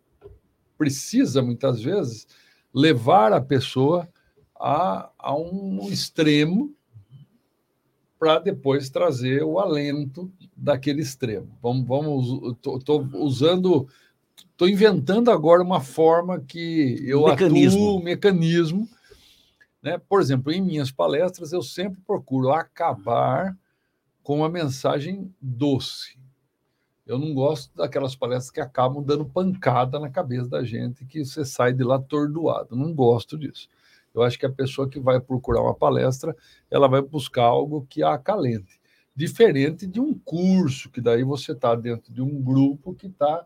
precisa, 0.78 1.42
muitas 1.42 1.82
vezes, 1.82 2.26
levar 2.74 3.32
a 3.32 3.40
pessoa 3.40 4.08
a, 4.58 5.10
a 5.18 5.36
um 5.36 5.88
extremo 5.90 6.74
para 8.22 8.38
depois 8.38 8.88
trazer 8.88 9.42
o 9.42 9.58
alento 9.58 10.32
daquele 10.56 11.02
extremo. 11.02 11.58
Vamos, 11.60 11.84
vamos 11.84 12.56
estou 12.56 13.04
usando, 13.14 13.88
estou 14.36 14.68
inventando 14.68 15.28
agora 15.28 15.60
uma 15.60 15.80
forma 15.80 16.38
que 16.38 17.02
eu 17.04 17.26
mecanismo. 17.26 17.80
atuo, 17.80 17.98
um 17.98 18.04
mecanismo. 18.04 18.88
Né? 19.82 20.00
Por 20.08 20.20
exemplo, 20.20 20.52
em 20.52 20.62
minhas 20.62 20.92
palestras, 20.92 21.52
eu 21.52 21.62
sempre 21.62 22.00
procuro 22.06 22.52
acabar 22.52 23.58
com 24.22 24.36
uma 24.36 24.48
mensagem 24.48 25.34
doce. 25.40 26.16
Eu 27.04 27.18
não 27.18 27.34
gosto 27.34 27.74
daquelas 27.74 28.14
palestras 28.14 28.52
que 28.52 28.60
acabam 28.60 29.02
dando 29.02 29.24
pancada 29.24 29.98
na 29.98 30.08
cabeça 30.08 30.48
da 30.48 30.62
gente, 30.62 31.04
que 31.06 31.24
você 31.24 31.44
sai 31.44 31.72
de 31.72 31.82
lá 31.82 31.96
atordoado. 31.96 32.76
Não 32.76 32.94
gosto 32.94 33.36
disso. 33.36 33.68
Eu 34.14 34.22
acho 34.22 34.38
que 34.38 34.46
a 34.46 34.52
pessoa 34.52 34.88
que 34.88 35.00
vai 35.00 35.20
procurar 35.20 35.62
uma 35.62 35.74
palestra, 35.74 36.36
ela 36.70 36.88
vai 36.88 37.00
buscar 37.00 37.44
algo 37.44 37.86
que 37.88 38.02
a 38.02 38.14
acalente. 38.14 38.80
Diferente 39.14 39.86
de 39.86 40.00
um 40.00 40.14
curso, 40.14 40.90
que 40.90 41.00
daí 41.00 41.22
você 41.22 41.52
está 41.52 41.74
dentro 41.74 42.12
de 42.12 42.22
um 42.22 42.42
grupo 42.42 42.94
que 42.94 43.06
está 43.06 43.44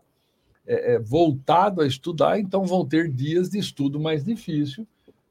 é, 0.65 0.95
é, 0.95 0.99
voltado 0.99 1.81
a 1.81 1.87
estudar, 1.87 2.39
então 2.39 2.65
vão 2.65 2.85
ter 2.85 3.09
dias 3.09 3.49
de 3.49 3.57
estudo 3.57 3.99
mais 3.99 4.23
difícil, 4.23 4.85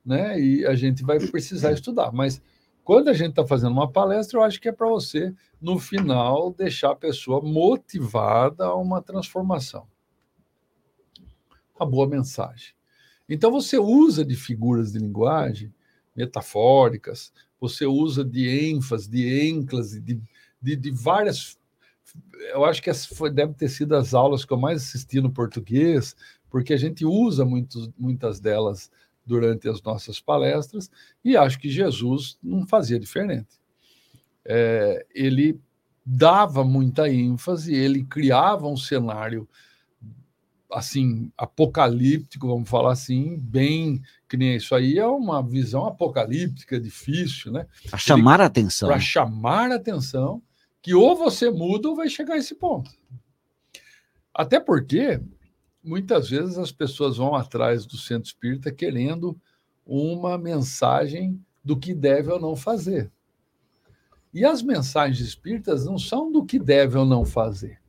né? 0.05 0.41
E 0.41 0.67
a 0.67 0.75
gente 0.75 1.03
vai 1.03 1.19
precisar 1.19 1.73
estudar. 1.73 2.13
Mas 2.13 2.41
quando 2.83 3.09
a 3.09 3.13
gente 3.13 3.31
está 3.31 3.45
fazendo 3.47 3.73
uma 3.73 3.91
palestra, 3.91 4.39
eu 4.39 4.45
acho 4.45 4.61
que 4.61 4.69
é 4.69 4.73
para 4.73 4.89
você, 4.89 5.35
no 5.61 5.79
final, 5.79 6.53
deixar 6.53 6.93
a 6.93 6.97
pessoa 6.97 7.43
motivada 7.43 8.65
a 8.65 8.75
uma 8.75 9.03
transformação. 9.03 9.87
Uma 11.79 11.85
boa 11.85 12.07
mensagem. 12.07 12.77
Então 13.29 13.51
você 13.51 13.79
usa 13.79 14.25
de 14.25 14.37
figuras 14.37 14.93
de 14.93 14.99
linguagem 14.99 15.73
metafóricas, 16.15 17.33
você 17.61 17.85
usa 17.87 18.25
de 18.25 18.49
ênfase, 18.49 19.09
de 19.09 19.49
ênclase, 19.49 20.01
de, 20.01 20.21
de, 20.61 20.77
de 20.77 20.91
várias. 20.91 21.59
Eu 22.53 22.65
acho 22.65 22.83
que 22.83 22.89
essa 22.89 23.15
foi, 23.15 23.31
deve 23.31 23.55
ter 23.55 23.69
sido 23.69 23.95
as 23.95 24.15
aulas 24.15 24.45
que 24.45 24.53
eu 24.53 24.59
mais 24.59 24.83
assisti 24.83 25.21
no 25.21 25.31
português, 25.31 26.15
porque 26.51 26.73
a 26.73 26.77
gente 26.77 27.05
usa 27.05 27.45
muitas 27.45 28.41
delas 28.41 28.91
durante 29.27 29.69
as 29.69 29.83
nossas 29.83 30.21
palestras, 30.21 30.89
e 31.25 31.37
acho 31.37 31.59
que 31.59 31.69
Jesus 31.69 32.39
não 32.41 32.65
fazia 32.67 32.99
diferente. 32.99 33.61
É, 34.45 35.05
ele 35.13 35.59
dava 36.05 36.63
muita 36.63 37.11
ênfase, 37.11 37.75
ele 37.75 38.05
criava 38.05 38.69
um 38.69 38.77
cenário 38.77 39.49
assim, 40.77 41.33
apocalíptico, 41.39 42.49
vamos 42.49 42.69
falar 42.69 42.93
assim, 42.93 43.39
bem 43.39 44.03
que 44.29 44.37
nem 44.37 44.57
isso 44.57 44.75
aí 44.75 44.99
é 44.99 45.07
uma 45.07 45.43
visão 45.43 45.87
apocalíptica, 45.87 46.79
difícil, 46.79 47.51
né? 47.51 47.67
Para 47.89 47.99
chamar 47.99 48.43
a 48.43 48.45
atenção. 48.45 48.87
Para 48.87 49.01
chamar 49.01 49.73
a 49.73 49.77
atenção, 49.77 50.43
que 50.83 50.93
ou 50.93 51.17
você 51.17 51.51
muda 51.51 51.89
ou 51.89 51.97
vai 51.97 52.11
chegar 52.11 52.35
a 52.35 52.37
esse 52.37 52.55
ponto. 52.55 52.91
Até 54.35 54.61
porque 54.61 55.19
muitas 55.83 56.29
vezes 56.29 56.59
as 56.59 56.71
pessoas 56.71 57.17
vão 57.17 57.35
atrás 57.35 57.87
do 57.87 57.97
centro 57.97 58.29
espírita 58.29 58.71
querendo 58.71 59.35
uma 59.87 60.37
mensagem 60.37 61.43
do 61.65 61.75
que 61.75 61.95
deve 61.95 62.31
ou 62.31 62.39
não 62.39 62.55
fazer. 62.55 63.11
E 64.35 64.45
as 64.45 64.61
mensagens 64.61 65.27
espíritas 65.27 65.87
não 65.87 65.99
são 65.99 66.31
do 66.31 66.45
que 66.45 66.59
deve 66.59 66.99
ou 66.99 67.07
não 67.07 67.25
fazer 67.25 67.81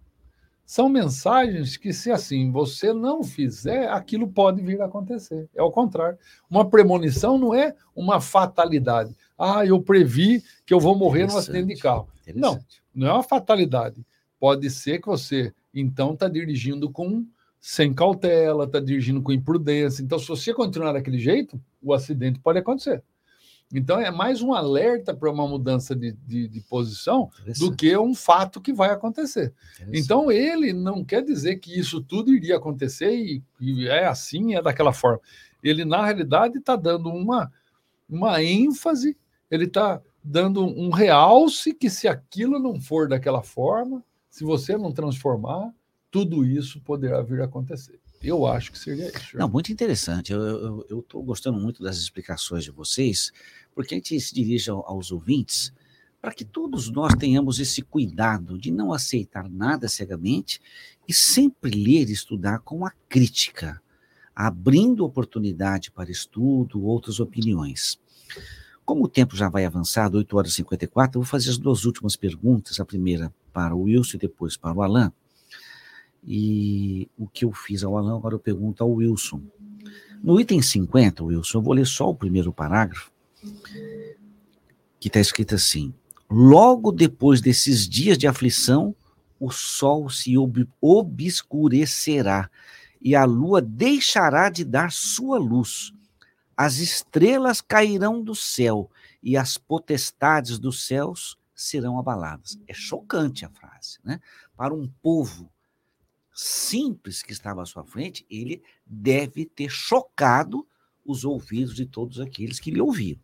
são 0.67 0.89
mensagens 0.89 1.77
que, 1.77 1.93
se 1.93 2.11
assim 2.11 2.51
você 2.51 2.91
não 2.91 3.23
fizer, 3.23 3.87
aquilo 3.89 4.27
pode 4.27 4.61
vir 4.61 4.81
a 4.81 4.85
acontecer. 4.85 5.47
É 5.55 5.63
o 5.63 5.71
contrário. 5.71 6.17
Uma 6.49 6.69
premonição 6.69 7.37
não 7.37 7.55
é 7.55 7.73
uma 7.95 8.19
fatalidade. 8.19 9.15
Ah, 9.39 9.65
eu 9.65 9.81
previ 9.81 10.43
que 10.65 10.73
eu 10.73 10.79
vou 10.79 10.93
morrer 10.93 11.25
num 11.25 11.37
acidente 11.37 11.73
de 11.73 11.79
carro. 11.81 12.09
Não, 12.35 12.59
não 12.93 13.07
é 13.07 13.13
uma 13.13 13.23
fatalidade. 13.23 14.05
Pode 14.37 14.69
ser 14.69 14.99
que 14.99 15.07
você, 15.07 15.53
então, 15.73 16.13
está 16.13 16.27
dirigindo 16.27 16.91
com 16.91 17.25
sem 17.61 17.93
cautela, 17.93 18.65
está 18.65 18.81
dirigindo 18.81 19.21
com 19.21 19.31
imprudência. 19.31 20.03
Então, 20.03 20.19
se 20.19 20.27
você 20.27 20.53
continuar 20.53 20.91
daquele 20.91 21.17
jeito, 21.17 21.59
o 21.81 21.93
acidente 21.93 22.39
pode 22.39 22.59
acontecer. 22.59 23.01
Então, 23.73 23.99
é 23.99 24.09
mais 24.09 24.41
um 24.41 24.53
alerta 24.53 25.13
para 25.13 25.29
uma 25.29 25.45
mudança 25.45 25.93
de, 25.93 26.13
de, 26.25 26.47
de 26.47 26.61
posição 26.61 27.29
do 27.59 27.75
que 27.75 27.97
um 27.97 28.15
fato 28.15 28.61
que 28.61 28.71
vai 28.71 28.91
acontecer. 28.91 29.53
Então, 29.91 30.31
ele 30.31 30.71
não 30.71 31.03
quer 31.03 31.21
dizer 31.21 31.57
que 31.57 31.77
isso 31.77 32.01
tudo 32.01 32.33
iria 32.33 32.55
acontecer 32.55 33.13
e, 33.13 33.43
e 33.59 33.87
é 33.87 34.05
assim, 34.05 34.55
é 34.55 34.61
daquela 34.61 34.93
forma. 34.93 35.19
Ele, 35.61 35.83
na 35.83 36.05
realidade, 36.05 36.59
está 36.59 36.77
dando 36.77 37.09
uma, 37.09 37.51
uma 38.09 38.41
ênfase, 38.41 39.17
ele 39.51 39.65
está 39.65 40.01
dando 40.23 40.65
um 40.65 40.89
realce 40.89 41.73
que, 41.73 41.89
se 41.89 42.07
aquilo 42.07 42.59
não 42.59 42.79
for 42.79 43.09
daquela 43.09 43.41
forma, 43.41 44.03
se 44.29 44.45
você 44.45 44.77
não 44.77 44.93
transformar, 44.93 45.73
tudo 46.09 46.45
isso 46.45 46.79
poderá 46.81 47.21
vir 47.21 47.41
a 47.41 47.45
acontecer. 47.45 47.99
Eu 48.27 48.45
acho 48.45 48.73
que 48.73 48.77
seria 48.77 49.07
isso. 49.07 49.37
Não, 49.37 49.47
muito 49.47 49.71
interessante. 49.71 50.33
Eu 50.33 50.85
estou 50.99 51.23
gostando 51.23 51.57
muito 51.57 51.81
das 51.81 51.97
explicações 51.97 52.65
de 52.65 52.71
vocês, 52.71 53.31
porque 53.73 53.95
a 53.95 53.97
gente 53.97 54.19
se 54.19 54.35
dirige 54.35 54.69
aos 54.69 55.13
ouvintes 55.13 55.71
para 56.21 56.33
que 56.33 56.43
todos 56.43 56.89
nós 56.89 57.13
tenhamos 57.13 57.57
esse 57.57 57.81
cuidado 57.81 58.57
de 58.57 58.69
não 58.69 58.91
aceitar 58.91 59.49
nada 59.49 59.87
cegamente 59.87 60.59
e 61.07 61.13
sempre 61.13 61.71
ler 61.71 62.09
e 62.09 62.11
estudar 62.11 62.59
com 62.59 62.85
a 62.85 62.91
crítica, 63.07 63.81
abrindo 64.35 65.05
oportunidade 65.05 65.89
para 65.89 66.11
estudo, 66.11 66.83
outras 66.83 67.21
opiniões. 67.21 67.97
Como 68.83 69.05
o 69.05 69.07
tempo 69.07 69.37
já 69.37 69.47
vai 69.47 69.63
avançado, 69.63 70.17
8 70.17 70.37
horas 70.37 70.51
e 70.51 70.55
54, 70.55 71.17
eu 71.17 71.23
vou 71.23 71.29
fazer 71.29 71.49
as 71.49 71.57
duas 71.57 71.85
últimas 71.85 72.17
perguntas, 72.17 72.77
a 72.79 72.85
primeira 72.85 73.33
para 73.53 73.73
o 73.73 73.83
Wilson 73.83 74.17
e 74.17 74.19
depois 74.19 74.57
para 74.57 74.73
o 74.73 74.81
Alain. 74.81 75.11
E 76.27 77.09
o 77.17 77.25
que 77.25 77.45
eu 77.45 77.53
fiz 77.53 77.85
ao 77.85 77.97
Alan, 77.97 78.17
agora 78.17 78.35
eu 78.35 78.39
pergunto 78.39 78.83
ao 78.83 78.91
Wilson. 78.91 79.41
No 80.21 80.39
item 80.41 80.61
50, 80.61 81.23
Wilson, 81.23 81.59
eu 81.59 81.61
vou 81.61 81.73
ler 81.73 81.87
só 81.87 82.09
o 82.09 82.15
primeiro 82.15 82.51
parágrafo, 82.51 83.09
que 84.99 85.07
está 85.07 85.21
escrito 85.21 85.55
assim: 85.55 85.93
Logo 86.29 86.91
depois 86.91 87.39
desses 87.39 87.87
dias 87.87 88.17
de 88.17 88.27
aflição, 88.27 88.93
o 89.39 89.49
sol 89.49 90.09
se 90.09 90.37
ob 90.37 90.67
obscurecerá 90.81 92.49
e 93.01 93.15
a 93.15 93.23
lua 93.23 93.61
deixará 93.61 94.49
de 94.49 94.65
dar 94.65 94.91
sua 94.91 95.37
luz. 95.37 95.93
As 96.57 96.79
estrelas 96.79 97.61
cairão 97.61 98.21
do 98.21 98.35
céu 98.35 98.91
e 99.23 99.37
as 99.37 99.57
potestades 99.57 100.59
dos 100.59 100.85
céus 100.85 101.37
serão 101.55 101.97
abaladas. 101.97 102.59
É 102.67 102.73
chocante 102.73 103.45
a 103.45 103.49
frase, 103.49 103.99
né? 104.03 104.19
Para 104.57 104.73
um 104.73 104.89
povo 105.01 105.49
simples 106.39 107.23
que 107.23 107.33
estava 107.33 107.63
à 107.63 107.65
sua 107.65 107.83
frente, 107.83 108.23
ele 108.29 108.61
deve 108.85 109.43
ter 109.43 109.69
chocado 109.71 110.67
os 111.03 111.25
ouvidos 111.25 111.73
de 111.73 111.85
todos 111.87 112.19
aqueles 112.19 112.59
que 112.59 112.69
lhe 112.69 112.79
ouviram. 112.79 113.19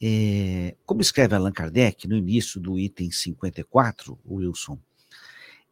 É, 0.00 0.76
como 0.86 1.00
escreve 1.00 1.34
Allan 1.34 1.50
Kardec 1.50 2.06
no 2.06 2.16
início 2.16 2.60
do 2.60 2.78
item 2.78 3.10
54, 3.10 4.18
Wilson, 4.24 4.78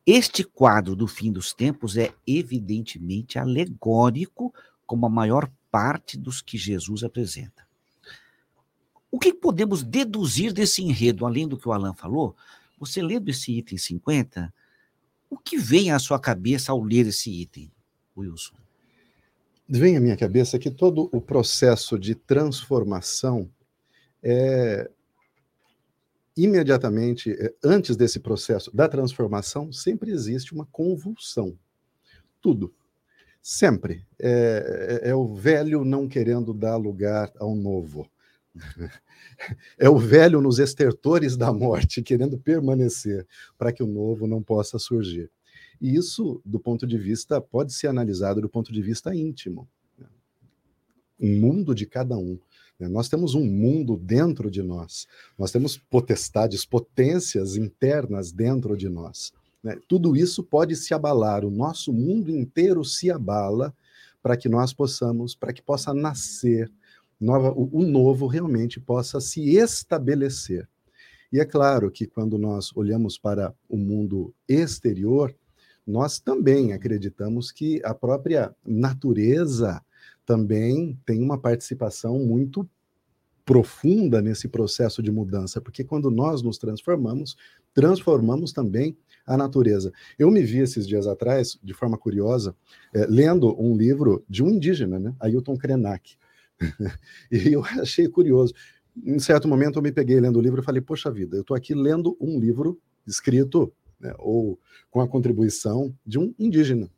este 0.04 0.42
quadro 0.42 0.96
do 0.96 1.06
fim 1.06 1.30
dos 1.30 1.54
tempos 1.54 1.96
é 1.96 2.12
evidentemente 2.26 3.38
alegórico, 3.38 4.52
como 4.84 5.06
a 5.06 5.10
maior 5.10 5.48
parte 5.70 6.18
dos 6.18 6.42
que 6.42 6.58
Jesus 6.58 7.04
apresenta. 7.04 7.66
O 9.08 9.20
que 9.20 9.32
podemos 9.32 9.84
deduzir 9.84 10.52
desse 10.52 10.82
enredo, 10.82 11.24
além 11.24 11.46
do 11.46 11.56
que 11.56 11.68
o 11.68 11.72
Alan 11.72 11.94
falou? 11.94 12.34
Você 12.78 13.00
lendo 13.00 13.28
esse 13.28 13.52
item 13.52 13.78
50, 13.78 14.52
o 15.30 15.36
que 15.36 15.56
vem 15.56 15.90
à 15.90 15.98
sua 15.98 16.18
cabeça 16.18 16.72
ao 16.72 16.82
ler 16.82 17.06
esse 17.06 17.30
item, 17.30 17.70
Wilson? 18.16 18.54
Vem 19.68 19.96
à 19.96 20.00
minha 20.00 20.16
cabeça 20.16 20.58
que 20.58 20.70
todo 20.70 21.10
o 21.12 21.20
processo 21.20 21.98
de 21.98 22.14
transformação 22.14 23.50
é 24.22 24.90
imediatamente 26.36 27.32
é, 27.32 27.52
antes 27.62 27.96
desse 27.96 28.20
processo 28.20 28.74
da 28.74 28.88
transformação 28.88 29.72
sempre 29.72 30.10
existe 30.10 30.54
uma 30.54 30.66
convulsão. 30.66 31.58
Tudo. 32.40 32.72
Sempre. 33.42 34.06
É, 34.18 35.00
é, 35.02 35.10
é 35.10 35.14
o 35.14 35.34
velho 35.34 35.84
não 35.84 36.08
querendo 36.08 36.54
dar 36.54 36.76
lugar 36.76 37.32
ao 37.38 37.54
novo. 37.54 38.08
É 39.78 39.88
o 39.88 39.98
velho 39.98 40.40
nos 40.40 40.58
estertores 40.58 41.36
da 41.36 41.52
morte, 41.52 42.02
querendo 42.02 42.38
permanecer, 42.38 43.26
para 43.56 43.72
que 43.72 43.82
o 43.82 43.86
novo 43.86 44.26
não 44.26 44.42
possa 44.42 44.78
surgir. 44.78 45.30
E 45.80 45.94
isso, 45.94 46.40
do 46.44 46.58
ponto 46.58 46.86
de 46.86 46.98
vista, 46.98 47.40
pode 47.40 47.72
ser 47.72 47.86
analisado 47.86 48.40
do 48.40 48.48
ponto 48.48 48.72
de 48.72 48.82
vista 48.82 49.14
íntimo. 49.14 49.68
Né? 49.96 50.06
Um 51.20 51.40
mundo 51.40 51.74
de 51.74 51.86
cada 51.86 52.16
um. 52.16 52.38
Né? 52.78 52.88
Nós 52.88 53.08
temos 53.08 53.34
um 53.34 53.44
mundo 53.44 53.96
dentro 53.96 54.50
de 54.50 54.62
nós, 54.62 55.06
nós 55.38 55.50
temos 55.50 55.76
potestades, 55.76 56.64
potências 56.64 57.56
internas 57.56 58.32
dentro 58.32 58.76
de 58.76 58.88
nós. 58.88 59.32
Né? 59.62 59.78
Tudo 59.88 60.16
isso 60.16 60.42
pode 60.42 60.76
se 60.76 60.94
abalar, 60.94 61.44
o 61.44 61.50
nosso 61.50 61.92
mundo 61.92 62.30
inteiro 62.30 62.84
se 62.84 63.10
abala 63.10 63.74
para 64.22 64.36
que 64.36 64.48
nós 64.48 64.72
possamos, 64.72 65.34
para 65.34 65.52
que 65.52 65.62
possa 65.62 65.94
nascer 65.94 66.70
nova, 67.20 67.52
o, 67.52 67.68
o 67.72 67.82
novo 67.82 68.26
realmente 68.26 68.80
possa 68.80 69.20
se 69.20 69.56
estabelecer. 69.56 70.68
E 71.32 71.40
é 71.40 71.44
claro 71.44 71.90
que 71.90 72.06
quando 72.06 72.38
nós 72.38 72.74
olhamos 72.74 73.18
para 73.18 73.54
o 73.68 73.76
mundo 73.76 74.34
exterior, 74.48 75.34
nós 75.86 76.18
também 76.18 76.72
acreditamos 76.72 77.50
que 77.50 77.80
a 77.84 77.94
própria 77.94 78.54
natureza 78.64 79.82
também 80.24 80.98
tem 81.06 81.22
uma 81.22 81.38
participação 81.38 82.18
muito 82.18 82.68
profunda 83.44 84.20
nesse 84.20 84.46
processo 84.46 85.02
de 85.02 85.10
mudança, 85.10 85.58
porque 85.58 85.82
quando 85.82 86.10
nós 86.10 86.42
nos 86.42 86.58
transformamos, 86.58 87.34
transformamos 87.72 88.52
também 88.52 88.94
a 89.26 89.38
natureza. 89.38 89.90
Eu 90.18 90.30
me 90.30 90.42
vi 90.42 90.58
esses 90.58 90.86
dias 90.86 91.06
atrás, 91.06 91.58
de 91.62 91.72
forma 91.72 91.96
curiosa, 91.96 92.54
é, 92.94 93.06
lendo 93.06 93.58
um 93.58 93.74
livro 93.74 94.22
de 94.28 94.42
um 94.42 94.50
indígena, 94.50 94.98
né, 94.98 95.14
Ailton 95.18 95.56
Krenak. 95.56 96.18
e 97.30 97.52
eu 97.52 97.64
achei 97.64 98.08
curioso. 98.08 98.54
Em 98.96 99.18
certo 99.18 99.46
momento 99.46 99.78
eu 99.78 99.82
me 99.82 99.92
peguei 99.92 100.20
lendo 100.20 100.38
o 100.38 100.42
livro 100.42 100.60
e 100.60 100.64
falei, 100.64 100.80
poxa 100.80 101.10
vida, 101.10 101.36
eu 101.36 101.42
estou 101.42 101.56
aqui 101.56 101.74
lendo 101.74 102.16
um 102.20 102.38
livro 102.38 102.80
escrito, 103.06 103.72
né, 104.00 104.12
ou 104.18 104.58
com 104.90 105.00
a 105.00 105.08
contribuição 105.08 105.94
de 106.04 106.18
um 106.18 106.34
indígena. 106.38 106.90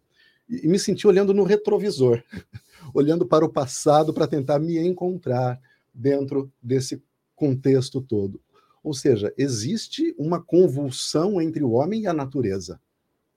E, 0.48 0.66
e 0.66 0.68
me 0.68 0.78
senti 0.78 1.06
olhando 1.06 1.34
no 1.34 1.44
retrovisor, 1.44 2.22
olhando 2.94 3.26
para 3.26 3.44
o 3.44 3.52
passado 3.52 4.12
para 4.12 4.26
tentar 4.26 4.58
me 4.58 4.78
encontrar 4.78 5.60
dentro 5.92 6.50
desse 6.62 7.02
contexto 7.34 8.00
todo. 8.00 8.40
Ou 8.82 8.94
seja, 8.94 9.32
existe 9.36 10.14
uma 10.18 10.40
convulsão 10.40 11.40
entre 11.40 11.62
o 11.62 11.72
homem 11.72 12.02
e 12.02 12.06
a 12.06 12.14
natureza. 12.14 12.80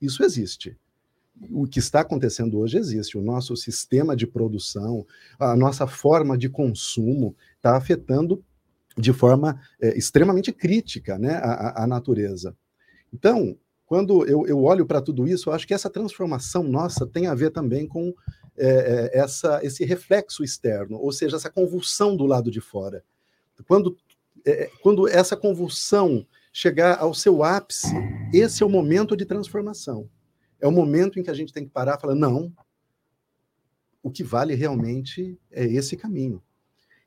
Isso 0.01 0.23
existe 0.23 0.77
o 1.49 1.68
que 1.68 1.80
está 1.80 2.01
acontecendo 2.01 2.60
hoje 2.60 2.77
existe. 2.77 3.18
O 3.18 3.22
nosso 3.22 3.55
sistema 3.55 4.15
de 4.15 4.27
produção, 4.27 5.05
a 5.39 5.55
nossa 5.55 5.88
forma 5.88 6.38
de 6.38 6.49
consumo 6.49 7.35
está 7.55 7.76
afetando 7.76 8.43
de 8.97 9.11
forma 9.11 9.60
é, 9.81 9.97
extremamente 9.97 10.51
crítica 10.51 11.18
né, 11.18 11.35
a, 11.35 11.84
a, 11.84 11.88
natureza. 11.88 12.55
Então, 13.11 13.57
quando 13.85 14.26
eu, 14.26 14.45
eu 14.47 14.64
olho 14.64 14.85
para 14.85 15.01
tudo 15.01 15.27
isso, 15.27 15.49
eu 15.49 15.53
acho 15.53 15.68
que 15.68 15.73
essa 15.73 15.89
transformação 15.89 16.64
nossa 16.64 17.05
tem 17.05 17.27
a 17.27 17.34
ver 17.34 17.51
também 17.51 17.88
com 17.88 18.14
é, 18.55 19.11
é, 19.14 19.19
essa, 19.19 19.60
esse 19.64 19.84
reflexo 19.84 20.43
externo, 20.43 20.97
ou 20.97 21.11
seja, 21.11 21.35
essa 21.35 21.49
convulsão 21.49 22.15
do 22.15 22.26
lado 22.26 22.51
de 22.51 22.61
fora. 22.61 23.03
Quando, 23.68 23.97
é, 24.45 24.69
quando 24.81 25.07
essa 25.07 25.35
convulsão 25.35 26.26
chegar 26.51 26.99
ao 26.99 27.15
seu 27.15 27.43
ápice, 27.43 27.95
esse 28.31 28.61
é 28.61 28.65
o 28.65 28.69
momento 28.69 29.18
de 29.18 29.26
transformação. 29.26 30.07
É 30.64 30.68
o 30.68 30.72
momento 30.72 31.19
em 31.19 31.23
que 31.23 31.30
a 31.30 31.34
gente 31.34 31.52
tem 31.52 31.65
que 31.65 31.69
parar 31.69 31.98
e 31.98 32.02
falar: 32.02 32.15
não, 32.15 32.49
o 34.02 34.10
que 34.10 34.23
vale 34.23 34.56
realmente 34.56 35.38
é 35.52 35.65
esse 35.65 35.98
caminho. 35.98 36.41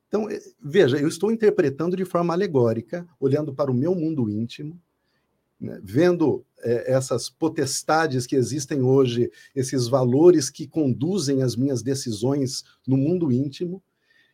Então, 0.06 0.28
eh, 0.28 0.38
veja, 0.62 0.98
eu 0.98 1.08
estou 1.08 1.32
interpretando 1.32 1.96
de 1.96 2.04
forma 2.04 2.34
alegórica, 2.34 3.08
olhando 3.18 3.54
para 3.54 3.70
o 3.70 3.74
meu 3.74 3.94
mundo 3.94 4.28
íntimo, 4.28 4.78
né, 5.58 5.80
vendo 5.82 6.44
é, 6.58 6.92
essas 6.92 7.30
potestades 7.30 8.26
que 8.26 8.36
existem 8.36 8.82
hoje, 8.82 9.30
esses 9.54 9.88
valores 9.88 10.50
que 10.50 10.68
conduzem 10.68 11.42
as 11.42 11.56
minhas 11.56 11.82
decisões 11.82 12.62
no 12.86 12.98
mundo 12.98 13.32
íntimo, 13.32 13.82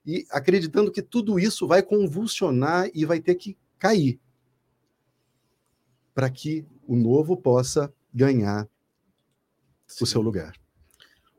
e 0.04 0.26
acreditando 0.30 0.90
que 0.90 1.00
tudo 1.00 1.38
isso 1.38 1.64
vai 1.64 1.80
convulsionar 1.80 2.90
e 2.92 3.04
vai 3.04 3.20
ter 3.20 3.36
que 3.36 3.56
cair 3.78 4.18
para 6.12 6.28
que 6.28 6.66
o 6.88 6.96
novo 6.96 7.36
possa 7.36 7.92
ganhar 8.12 8.68
o 10.00 10.06
seu 10.06 10.20
lugar. 10.20 10.52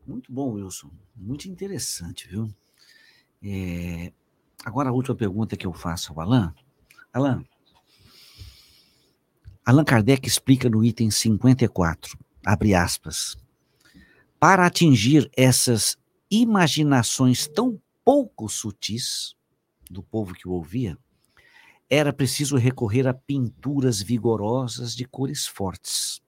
Muito 0.05 0.31
bom, 0.31 0.53
Wilson. 0.53 0.91
Muito 1.15 1.47
interessante, 1.47 2.27
viu? 2.27 2.53
É... 3.41 4.11
Agora, 4.65 4.89
a 4.89 4.93
última 4.93 5.15
pergunta 5.15 5.57
que 5.57 5.67
eu 5.67 5.73
faço 5.73 6.13
ao 6.13 6.21
Alain. 6.21 6.51
Alain, 7.11 7.45
Allan 9.65 9.85
Kardec 9.85 10.27
explica 10.27 10.69
no 10.69 10.84
item 10.84 11.09
54, 11.09 12.17
abre 12.45 12.75
aspas, 12.75 13.38
para 14.38 14.65
atingir 14.65 15.31
essas 15.38 15.97
imaginações 16.30 17.47
tão 17.47 17.81
pouco 18.03 18.49
sutis 18.49 19.35
do 19.89 20.03
povo 20.03 20.34
que 20.34 20.49
o 20.49 20.51
ouvia, 20.51 20.97
era 21.89 22.11
preciso 22.11 22.57
recorrer 22.57 23.07
a 23.07 23.13
pinturas 23.13 24.01
vigorosas 24.01 24.93
de 24.93 25.05
cores 25.05 25.47
fortes. 25.47 26.21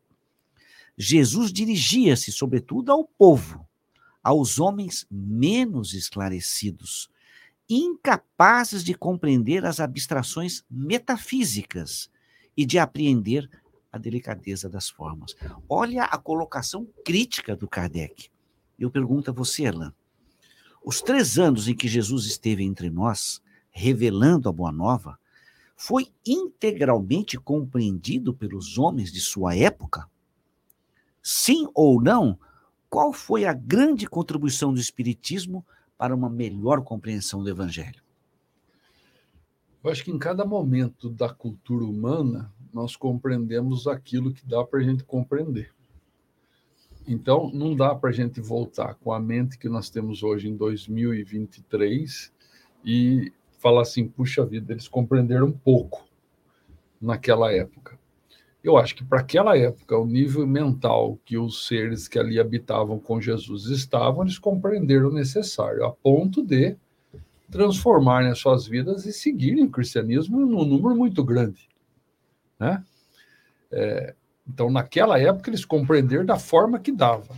Jesus 0.98 1.52
dirigia-se, 1.52 2.32
sobretudo, 2.32 2.92
ao 2.92 3.04
povo, 3.04 3.68
aos 4.24 4.60
homens 4.60 5.06
menos 5.12 5.94
esclarecidos, 5.94 7.10
incapazes 7.70 8.84
de 8.84 8.94
compreender 8.94 9.66
as 9.66 9.80
abstrações 9.80 10.64
metafísicas 10.70 12.10
e 12.56 12.66
de 12.66 12.80
apreender 12.80 13.50
a 13.92 13.98
delicadeza 13.98 14.70
das 14.70 14.90
formas. 14.90 15.36
Olha 15.68 16.04
a 16.04 16.18
colocação 16.18 16.88
crítica 17.04 17.56
do 17.56 17.68
Kardec. 17.68 18.30
Eu 18.78 18.92
pergunto 18.92 19.32
a 19.32 19.34
você, 19.34 19.66
Alain. 19.66 19.92
Os 20.84 21.02
três 21.02 21.40
anos 21.40 21.68
em 21.68 21.76
que 21.76 21.88
Jesus 21.88 22.26
esteve 22.26 22.64
entre 22.64 22.90
nós, 22.90 23.42
revelando 23.72 24.48
a 24.48 24.52
Boa 24.52 24.72
Nova, 24.72 25.18
foi 25.76 26.08
integralmente 26.26 27.38
compreendido 27.38 28.34
pelos 28.34 28.78
homens 28.78 29.12
de 29.12 29.20
sua 29.20 29.56
época? 29.56 30.10
Sim 31.28 31.68
ou 31.74 32.00
não, 32.00 32.38
qual 32.88 33.12
foi 33.12 33.46
a 33.46 33.54
grande 33.54 34.06
contribuição 34.06 34.72
do 34.72 34.80
Espiritismo 34.80 35.66
para 35.98 36.14
uma 36.14 36.30
melhor 36.30 36.84
compreensão 36.84 37.42
do 37.42 37.50
Evangelho? 37.50 38.04
Eu 39.84 39.90
acho 39.90 40.04
que 40.04 40.12
em 40.12 40.20
cada 40.20 40.46
momento 40.46 41.10
da 41.10 41.28
cultura 41.28 41.84
humana, 41.84 42.54
nós 42.72 42.96
compreendemos 42.96 43.88
aquilo 43.88 44.32
que 44.32 44.46
dá 44.46 44.64
para 44.64 44.82
a 44.82 44.84
gente 44.84 45.04
compreender. 45.04 45.74
Então, 47.08 47.50
não 47.52 47.76
dá 47.76 47.96
para 47.96 48.12
a 48.12 48.14
gente 48.14 48.40
voltar 48.40 48.94
com 48.94 49.12
a 49.12 49.20
mente 49.20 49.58
que 49.58 49.68
nós 49.68 49.90
temos 49.90 50.22
hoje 50.22 50.48
em 50.48 50.56
2023 50.56 52.32
e 52.86 53.34
falar 53.58 53.82
assim: 53.82 54.08
puxa 54.08 54.46
vida, 54.46 54.74
eles 54.74 54.88
compreenderam 54.88 55.52
pouco 55.52 56.06
naquela 57.02 57.52
época. 57.52 57.98
Eu 58.66 58.78
acho 58.78 58.96
que 58.96 59.04
para 59.04 59.20
aquela 59.20 59.56
época, 59.56 59.96
o 59.96 60.08
nível 60.08 60.48
mental 60.48 61.20
que 61.24 61.38
os 61.38 61.68
seres 61.68 62.08
que 62.08 62.18
ali 62.18 62.40
habitavam 62.40 62.98
com 62.98 63.22
Jesus 63.22 63.68
estavam, 63.68 64.24
eles 64.24 64.40
compreenderam 64.40 65.10
o 65.10 65.14
necessário, 65.14 65.86
a 65.86 65.92
ponto 65.92 66.44
de 66.44 66.76
transformarem 67.52 68.32
as 68.32 68.40
suas 68.40 68.66
vidas 68.66 69.06
e 69.06 69.14
seguirem 69.14 69.66
o 69.66 69.70
cristianismo 69.70 70.40
num 70.40 70.66
número 70.66 70.96
muito 70.96 71.24
grande. 71.24 71.70
Né? 72.60 72.84
É, 73.72 74.16
Então, 74.48 74.72
naquela 74.72 75.20
época, 75.20 75.52
eles 75.52 75.64
compreenderam 75.64 76.26
da 76.26 76.40
forma 76.40 76.80
que 76.80 76.92
dava. 76.92 77.36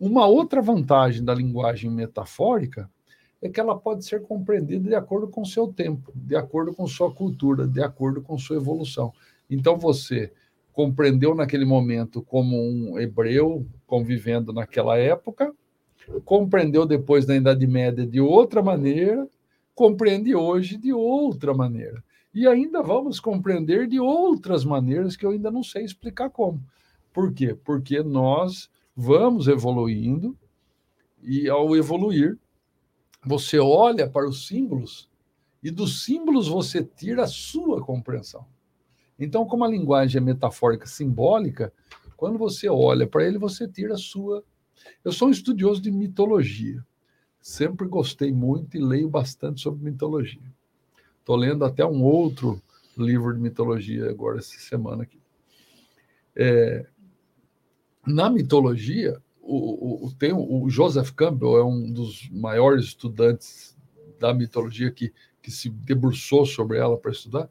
Uma 0.00 0.26
outra 0.26 0.62
vantagem 0.62 1.22
da 1.22 1.34
linguagem 1.34 1.90
metafórica 1.90 2.90
é 3.42 3.48
que 3.50 3.60
ela 3.60 3.78
pode 3.78 4.06
ser 4.06 4.22
compreendida 4.22 4.88
de 4.88 4.94
acordo 4.94 5.28
com 5.28 5.44
seu 5.44 5.70
tempo, 5.70 6.10
de 6.14 6.34
acordo 6.34 6.72
com 6.72 6.86
sua 6.86 7.12
cultura, 7.12 7.68
de 7.68 7.82
acordo 7.82 8.22
com 8.22 8.38
sua 8.38 8.56
evolução. 8.56 9.12
Então, 9.48 9.76
você 9.76 10.32
compreendeu 10.72 11.34
naquele 11.34 11.64
momento 11.64 12.22
como 12.22 12.56
um 12.56 12.98
hebreu 12.98 13.66
convivendo 13.86 14.52
naquela 14.52 14.96
época, 14.96 15.52
compreendeu 16.24 16.86
depois 16.86 17.26
na 17.26 17.36
Idade 17.36 17.66
Média 17.66 18.06
de 18.06 18.20
outra 18.20 18.62
maneira, 18.62 19.28
compreende 19.74 20.34
hoje 20.34 20.76
de 20.76 20.92
outra 20.92 21.52
maneira. 21.52 22.02
E 22.34 22.46
ainda 22.46 22.82
vamos 22.82 23.18
compreender 23.18 23.88
de 23.88 23.98
outras 23.98 24.64
maneiras 24.64 25.16
que 25.16 25.24
eu 25.26 25.30
ainda 25.30 25.50
não 25.50 25.62
sei 25.62 25.84
explicar 25.84 26.30
como. 26.30 26.62
Por 27.12 27.32
quê? 27.32 27.56
Porque 27.64 28.02
nós 28.02 28.70
vamos 28.94 29.48
evoluindo 29.48 30.36
e 31.22 31.48
ao 31.48 31.76
evoluir, 31.76 32.38
você 33.24 33.58
olha 33.58 34.08
para 34.08 34.28
os 34.28 34.46
símbolos 34.46 35.08
e 35.62 35.70
dos 35.70 36.04
símbolos 36.04 36.46
você 36.46 36.84
tira 36.84 37.24
a 37.24 37.28
sua 37.28 37.82
compreensão. 37.82 38.46
Então, 39.18 39.44
como 39.44 39.64
a 39.64 39.68
linguagem 39.68 40.20
é 40.20 40.24
metafórica 40.24 40.86
simbólica, 40.86 41.72
quando 42.16 42.38
você 42.38 42.68
olha 42.68 43.06
para 43.06 43.26
ele, 43.26 43.38
você 43.38 43.66
tira 43.66 43.94
a 43.94 43.98
sua. 43.98 44.44
Eu 45.04 45.12
sou 45.12 45.28
um 45.28 45.30
estudioso 45.30 45.80
de 45.80 45.90
mitologia. 45.90 46.84
Sempre 47.40 47.88
gostei 47.88 48.32
muito 48.32 48.76
e 48.76 48.80
leio 48.80 49.08
bastante 49.08 49.60
sobre 49.60 49.84
mitologia. 49.84 50.52
Estou 51.20 51.36
lendo 51.36 51.64
até 51.64 51.84
um 51.84 52.02
outro 52.02 52.60
livro 52.96 53.32
de 53.32 53.40
mitologia 53.40 54.10
agora 54.10 54.38
essa 54.38 54.58
semana 54.58 55.02
aqui. 55.02 55.20
É, 56.34 56.86
na 58.06 58.30
mitologia, 58.30 59.20
o, 59.40 60.06
o, 60.06 60.14
tem, 60.14 60.32
o 60.32 60.68
Joseph 60.68 61.10
Campbell 61.12 61.56
é 61.56 61.64
um 61.64 61.90
dos 61.90 62.28
maiores 62.30 62.86
estudantes 62.86 63.76
da 64.18 64.34
mitologia 64.34 64.90
que, 64.90 65.12
que 65.40 65.50
se 65.50 65.68
debruçou 65.70 66.44
sobre 66.44 66.78
ela 66.78 66.96
para 66.96 67.10
estudar 67.10 67.48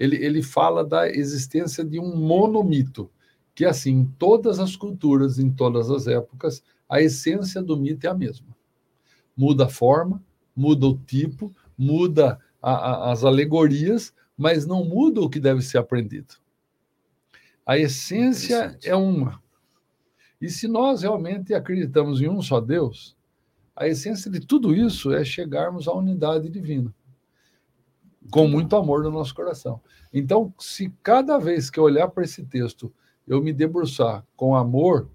ele, 0.00 0.16
ele 0.16 0.42
fala 0.42 0.82
da 0.82 1.10
existência 1.10 1.84
de 1.84 2.00
um 2.00 2.16
monomito, 2.16 3.10
que 3.54 3.66
assim, 3.66 3.90
em 3.90 4.04
todas 4.18 4.58
as 4.58 4.74
culturas, 4.74 5.38
em 5.38 5.50
todas 5.50 5.90
as 5.90 6.06
épocas, 6.06 6.62
a 6.88 7.02
essência 7.02 7.62
do 7.62 7.76
mito 7.76 8.06
é 8.06 8.10
a 8.10 8.14
mesma. 8.14 8.48
Muda 9.36 9.66
a 9.66 9.68
forma, 9.68 10.24
muda 10.56 10.86
o 10.86 10.96
tipo, 10.96 11.54
muda 11.76 12.40
a, 12.62 12.72
a, 12.72 13.12
as 13.12 13.24
alegorias, 13.24 14.14
mas 14.38 14.66
não 14.66 14.82
muda 14.82 15.20
o 15.20 15.28
que 15.28 15.38
deve 15.38 15.60
ser 15.60 15.76
aprendido. 15.76 16.34
A 17.66 17.76
essência 17.76 18.78
é 18.82 18.96
uma. 18.96 19.42
E 20.40 20.48
se 20.48 20.66
nós 20.66 21.02
realmente 21.02 21.52
acreditamos 21.52 22.22
em 22.22 22.28
um 22.28 22.40
só 22.40 22.58
Deus, 22.58 23.14
a 23.76 23.86
essência 23.86 24.30
de 24.30 24.40
tudo 24.40 24.74
isso 24.74 25.12
é 25.12 25.22
chegarmos 25.22 25.86
à 25.86 25.92
unidade 25.92 26.48
divina 26.48 26.94
com 28.30 28.46
muito 28.46 28.76
amor 28.76 29.02
no 29.02 29.10
nosso 29.10 29.34
coração. 29.34 29.80
Então, 30.12 30.52
se 30.58 30.92
cada 31.02 31.38
vez 31.38 31.70
que 31.70 31.78
eu 31.78 31.84
olhar 31.84 32.08
para 32.08 32.24
esse 32.24 32.44
texto 32.44 32.92
eu 33.26 33.40
me 33.40 33.52
debruçar 33.52 34.26
com 34.34 34.56
amor, 34.56 35.08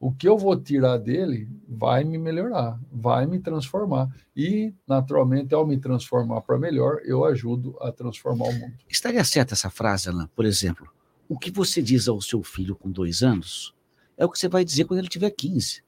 o 0.00 0.10
que 0.10 0.26
eu 0.26 0.36
vou 0.36 0.60
tirar 0.60 0.96
dele 0.98 1.48
vai 1.68 2.02
me 2.02 2.18
melhorar, 2.18 2.80
vai 2.90 3.26
me 3.26 3.38
transformar. 3.38 4.08
E, 4.34 4.74
naturalmente, 4.88 5.54
ao 5.54 5.66
me 5.66 5.78
transformar 5.78 6.40
para 6.40 6.58
melhor, 6.58 7.00
eu 7.04 7.24
ajudo 7.24 7.76
a 7.80 7.92
transformar 7.92 8.46
o 8.46 8.52
mundo. 8.52 8.74
Estaria 8.88 9.22
certa 9.22 9.54
essa 9.54 9.70
frase, 9.70 10.08
Alain? 10.08 10.26
Por 10.34 10.44
exemplo, 10.44 10.88
o 11.28 11.38
que 11.38 11.50
você 11.50 11.80
diz 11.80 12.08
ao 12.08 12.20
seu 12.20 12.42
filho 12.42 12.74
com 12.74 12.90
dois 12.90 13.22
anos 13.22 13.74
é 14.16 14.24
o 14.24 14.28
que 14.28 14.38
você 14.38 14.48
vai 14.48 14.64
dizer 14.64 14.86
quando 14.86 14.98
ele 14.98 15.08
tiver 15.08 15.30
15. 15.30 15.84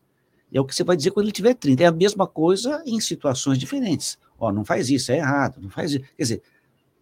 É 0.52 0.60
o 0.60 0.64
que 0.64 0.74
você 0.74 0.84
vai 0.84 0.96
dizer 0.96 1.10
quando 1.10 1.26
ele 1.26 1.32
tiver 1.32 1.54
30. 1.54 1.82
É 1.82 1.86
a 1.86 1.92
mesma 1.92 2.26
coisa 2.26 2.84
em 2.86 3.00
situações 3.00 3.58
diferentes. 3.58 4.16
Ó, 4.38 4.52
não 4.52 4.64
faz 4.64 4.90
isso, 4.90 5.12
é 5.12 5.18
errado, 5.18 5.60
não 5.60 5.70
faz 5.70 5.92
isso. 5.92 6.04
Quer 6.16 6.22
dizer, 6.22 6.42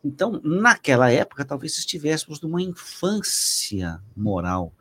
então, 0.04 0.40
naquela 0.42 1.10
época, 1.10 1.44
talvez 1.44 1.78
estivéssemos 1.78 2.40
numa 2.40 2.60
infância 2.60 4.00
moral, 4.16 4.72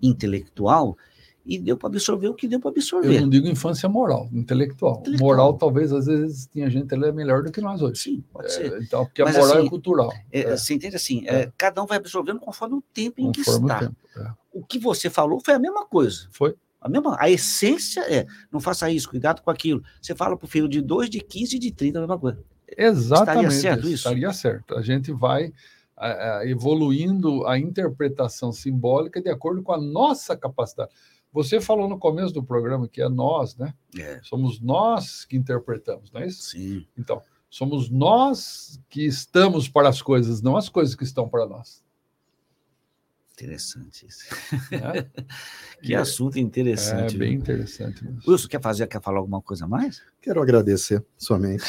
intelectual, 0.00 0.96
e 1.44 1.58
deu 1.58 1.76
para 1.76 1.88
absorver 1.88 2.28
o 2.28 2.34
que 2.34 2.46
deu 2.46 2.60
para 2.60 2.70
absorver. 2.70 3.16
Eu 3.16 3.22
não 3.22 3.28
digo 3.28 3.48
infância 3.48 3.88
moral, 3.88 4.28
intelectual. 4.32 5.00
intelectual. 5.00 5.28
Moral, 5.28 5.54
talvez, 5.54 5.92
às 5.92 6.06
vezes, 6.06 6.46
tinha 6.46 6.70
gente 6.70 6.94
ali 6.94 7.10
melhor 7.10 7.42
do 7.42 7.50
que 7.50 7.60
nós 7.60 7.82
hoje. 7.82 8.00
Sim, 8.00 8.24
pode 8.32 8.46
é, 8.46 8.50
ser. 8.50 8.82
Então, 8.82 9.04
porque 9.04 9.24
Mas, 9.24 9.34
a 9.34 9.40
moral 9.40 9.54
é 9.54 9.58
assim, 9.58 9.66
é 9.66 9.70
cultural. 9.70 10.12
É, 10.30 10.40
é. 10.40 10.56
Você 10.56 10.74
entende 10.74 10.96
assim? 10.96 11.24
É. 11.26 11.42
é. 11.42 11.52
cada 11.56 11.82
um 11.82 11.86
vai 11.86 11.98
absorvendo 11.98 12.38
conforme 12.38 12.76
o 12.76 12.84
tempo 12.94 13.20
em 13.20 13.32
conforme 13.32 13.66
que 13.66 13.74
está. 13.74 13.90
O, 13.90 14.20
é. 14.20 14.34
o 14.52 14.64
que 14.64 14.78
você 14.78 15.10
falou 15.10 15.40
foi 15.44 15.54
a 15.54 15.58
mesma 15.58 15.84
coisa. 15.86 16.28
Foi. 16.30 16.54
A, 16.80 16.88
mesma, 16.88 17.16
a 17.20 17.30
essência 17.30 18.00
é, 18.02 18.26
não 18.50 18.60
faça 18.60 18.90
isso, 18.90 19.08
cuidado 19.08 19.42
com 19.42 19.50
aquilo. 19.50 19.82
Você 20.00 20.14
fala 20.14 20.36
para 20.36 20.46
o 20.46 20.48
filho 20.48 20.68
de 20.68 20.80
2, 20.80 21.10
de 21.10 21.20
15 21.20 21.56
e 21.56 21.58
de 21.58 21.70
30, 21.70 21.98
a 21.98 22.00
mesma 22.02 22.18
coisa. 22.18 22.42
Exatamente. 22.76 23.54
Estaria 23.54 23.60
certo 23.60 23.88
isso? 23.88 23.94
Estaria 23.94 24.32
certo. 24.32 24.76
A 24.76 24.82
gente 24.82 25.12
vai 25.12 25.52
a, 25.96 26.38
a, 26.38 26.48
evoluindo 26.48 27.46
a 27.46 27.58
interpretação 27.58 28.52
simbólica 28.52 29.20
de 29.20 29.28
acordo 29.28 29.62
com 29.62 29.72
a 29.72 29.80
nossa 29.80 30.36
capacidade. 30.36 30.90
Você 31.32 31.60
falou 31.60 31.88
no 31.88 31.98
começo 31.98 32.32
do 32.32 32.42
programa 32.42 32.88
que 32.88 33.00
é 33.00 33.08
nós, 33.08 33.56
né? 33.56 33.74
É. 33.96 34.18
Somos 34.22 34.60
nós 34.60 35.24
que 35.24 35.36
interpretamos, 35.36 36.10
não 36.10 36.20
é 36.22 36.26
isso? 36.26 36.50
Sim. 36.50 36.86
Então, 36.98 37.22
somos 37.48 37.88
nós 37.88 38.80
que 38.88 39.04
estamos 39.06 39.68
para 39.68 39.88
as 39.88 40.02
coisas, 40.02 40.40
não 40.42 40.56
as 40.56 40.68
coisas 40.68 40.94
que 40.94 41.04
estão 41.04 41.28
para 41.28 41.46
nós. 41.46 41.84
Interessante 43.40 44.06
isso. 44.06 44.26
É? 44.72 45.06
que 45.82 45.94
assunto 45.94 46.38
interessante. 46.38 47.16
É 47.16 47.18
bem 47.18 47.30
viu? 47.30 47.38
interessante. 47.38 48.04
Mesmo. 48.04 48.20
Wilson, 48.28 48.48
quer 48.48 48.60
fazer, 48.60 48.86
quer 48.86 49.00
falar 49.00 49.18
alguma 49.18 49.40
coisa 49.40 49.66
mais? 49.66 50.02
Quero 50.20 50.42
agradecer 50.42 51.02
somente. 51.16 51.64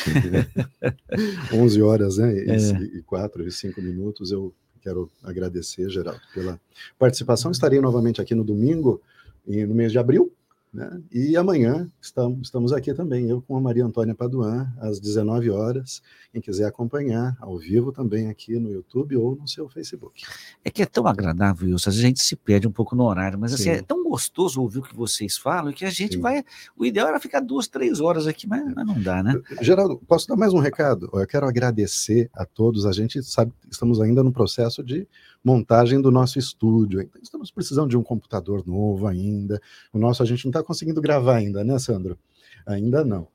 11 1.53 1.81
horas 1.81 2.17
né, 2.17 2.33
e, 2.33 2.49
é. 2.49 2.97
e 2.97 3.01
4 3.03 3.47
e 3.47 3.51
5 3.51 3.81
minutos. 3.81 4.31
Eu 4.31 4.53
quero 4.81 5.09
agradecer, 5.23 5.89
Geraldo, 5.89 6.21
pela 6.33 6.59
participação. 6.99 7.51
Estarei 7.51 7.79
novamente 7.79 8.19
aqui 8.21 8.35
no 8.35 8.43
domingo, 8.43 9.01
no 9.47 9.73
mês 9.73 9.93
de 9.93 9.97
abril, 9.97 10.33
né? 10.73 11.01
E 11.11 11.35
amanhã 11.35 11.91
estamos, 12.01 12.47
estamos 12.47 12.71
aqui 12.71 12.93
também, 12.93 13.29
eu 13.29 13.41
com 13.41 13.57
a 13.57 13.61
Maria 13.61 13.85
Antônia 13.85 14.15
Paduan, 14.15 14.71
às 14.79 14.99
19 14.99 15.49
horas. 15.49 16.01
Quem 16.31 16.41
quiser 16.41 16.65
acompanhar 16.65 17.35
ao 17.41 17.57
vivo 17.57 17.91
também 17.91 18.29
aqui 18.29 18.57
no 18.57 18.71
YouTube 18.71 19.17
ou 19.17 19.35
no 19.35 19.47
seu 19.47 19.67
Facebook. 19.67 20.23
É 20.63 20.69
que 20.69 20.81
é 20.81 20.85
tão 20.85 21.07
agradável, 21.07 21.67
Wilson, 21.67 21.89
às 21.89 21.95
vezes 21.95 22.05
a 22.05 22.07
gente 22.07 22.21
se 22.21 22.35
perde 22.37 22.67
um 22.67 22.71
pouco 22.71 22.95
no 22.95 23.03
horário, 23.03 23.37
mas 23.37 23.53
assim, 23.53 23.69
é 23.69 23.81
tão 23.81 24.01
gostoso 24.03 24.61
ouvir 24.61 24.79
o 24.79 24.83
que 24.83 24.95
vocês 24.95 25.37
falam 25.37 25.73
que 25.73 25.85
a 25.85 25.89
gente 25.89 26.15
Sim. 26.15 26.21
vai. 26.21 26.43
O 26.77 26.85
ideal 26.85 27.07
era 27.09 27.19
ficar 27.19 27.41
duas, 27.41 27.67
três 27.67 27.99
horas 27.99 28.25
aqui, 28.25 28.47
mas, 28.47 28.63
mas, 28.73 28.85
não 28.85 29.01
dá, 29.01 29.21
né? 29.21 29.41
Geraldo, 29.61 29.97
posso 30.07 30.27
dar 30.27 30.37
mais 30.37 30.53
um 30.53 30.59
recado? 30.59 31.09
Eu 31.13 31.27
quero 31.27 31.47
agradecer 31.47 32.29
a 32.33 32.45
todos. 32.45 32.85
A 32.85 32.91
gente 32.91 33.21
sabe, 33.23 33.51
estamos 33.69 33.99
ainda 33.99 34.23
no 34.23 34.31
processo 34.31 34.81
de 34.83 35.07
montagem 35.43 36.01
do 36.01 36.11
nosso 36.11 36.37
estúdio. 36.37 37.01
Então, 37.01 37.21
estamos 37.21 37.51
precisando 37.51 37.89
de 37.89 37.97
um 37.97 38.03
computador 38.03 38.65
novo 38.65 39.07
ainda. 39.07 39.59
O 39.91 39.97
nosso 39.97 40.21
a 40.21 40.25
gente 40.25 40.45
não 40.45 40.49
está 40.51 40.63
conseguindo 40.63 41.01
gravar 41.01 41.37
ainda, 41.37 41.63
né, 41.63 41.77
Sandro? 41.79 42.17
Ainda 42.65 43.03
não. 43.03 43.27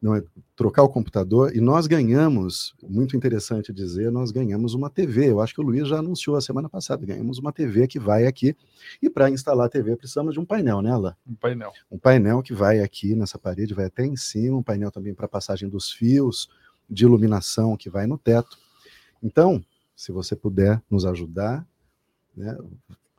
Não 0.00 0.16
é 0.16 0.22
trocar 0.56 0.82
o 0.82 0.88
computador 0.88 1.54
e 1.54 1.60
nós 1.60 1.86
ganhamos, 1.86 2.74
muito 2.82 3.16
interessante 3.16 3.72
dizer, 3.72 4.10
nós 4.10 4.32
ganhamos 4.32 4.74
uma 4.74 4.90
TV. 4.90 5.30
Eu 5.30 5.40
acho 5.40 5.54
que 5.54 5.60
o 5.60 5.64
Luiz 5.64 5.86
já 5.86 6.00
anunciou 6.00 6.34
a 6.34 6.40
semana 6.40 6.68
passada, 6.68 7.06
ganhamos 7.06 7.38
uma 7.38 7.52
TV 7.52 7.86
que 7.86 8.00
vai 8.00 8.26
aqui 8.26 8.56
e 9.00 9.08
para 9.08 9.30
instalar 9.30 9.66
a 9.66 9.68
TV 9.68 9.94
precisamos 9.94 10.34
de 10.34 10.40
um 10.40 10.44
painel, 10.44 10.82
né, 10.82 10.90
Alain? 10.90 11.14
Um 11.24 11.36
painel. 11.36 11.72
Um 11.88 11.98
painel 11.98 12.42
que 12.42 12.52
vai 12.52 12.80
aqui 12.80 13.14
nessa 13.14 13.38
parede, 13.38 13.74
vai 13.74 13.84
até 13.84 14.04
em 14.04 14.16
cima, 14.16 14.56
um 14.56 14.62
painel 14.62 14.90
também 14.90 15.14
para 15.14 15.28
passagem 15.28 15.68
dos 15.68 15.92
fios 15.92 16.48
de 16.90 17.04
iluminação 17.04 17.76
que 17.76 17.88
vai 17.88 18.04
no 18.04 18.18
teto. 18.18 18.58
Então, 19.22 19.64
se 20.02 20.10
você 20.10 20.34
puder 20.34 20.82
nos 20.90 21.06
ajudar, 21.06 21.64
né, 22.36 22.58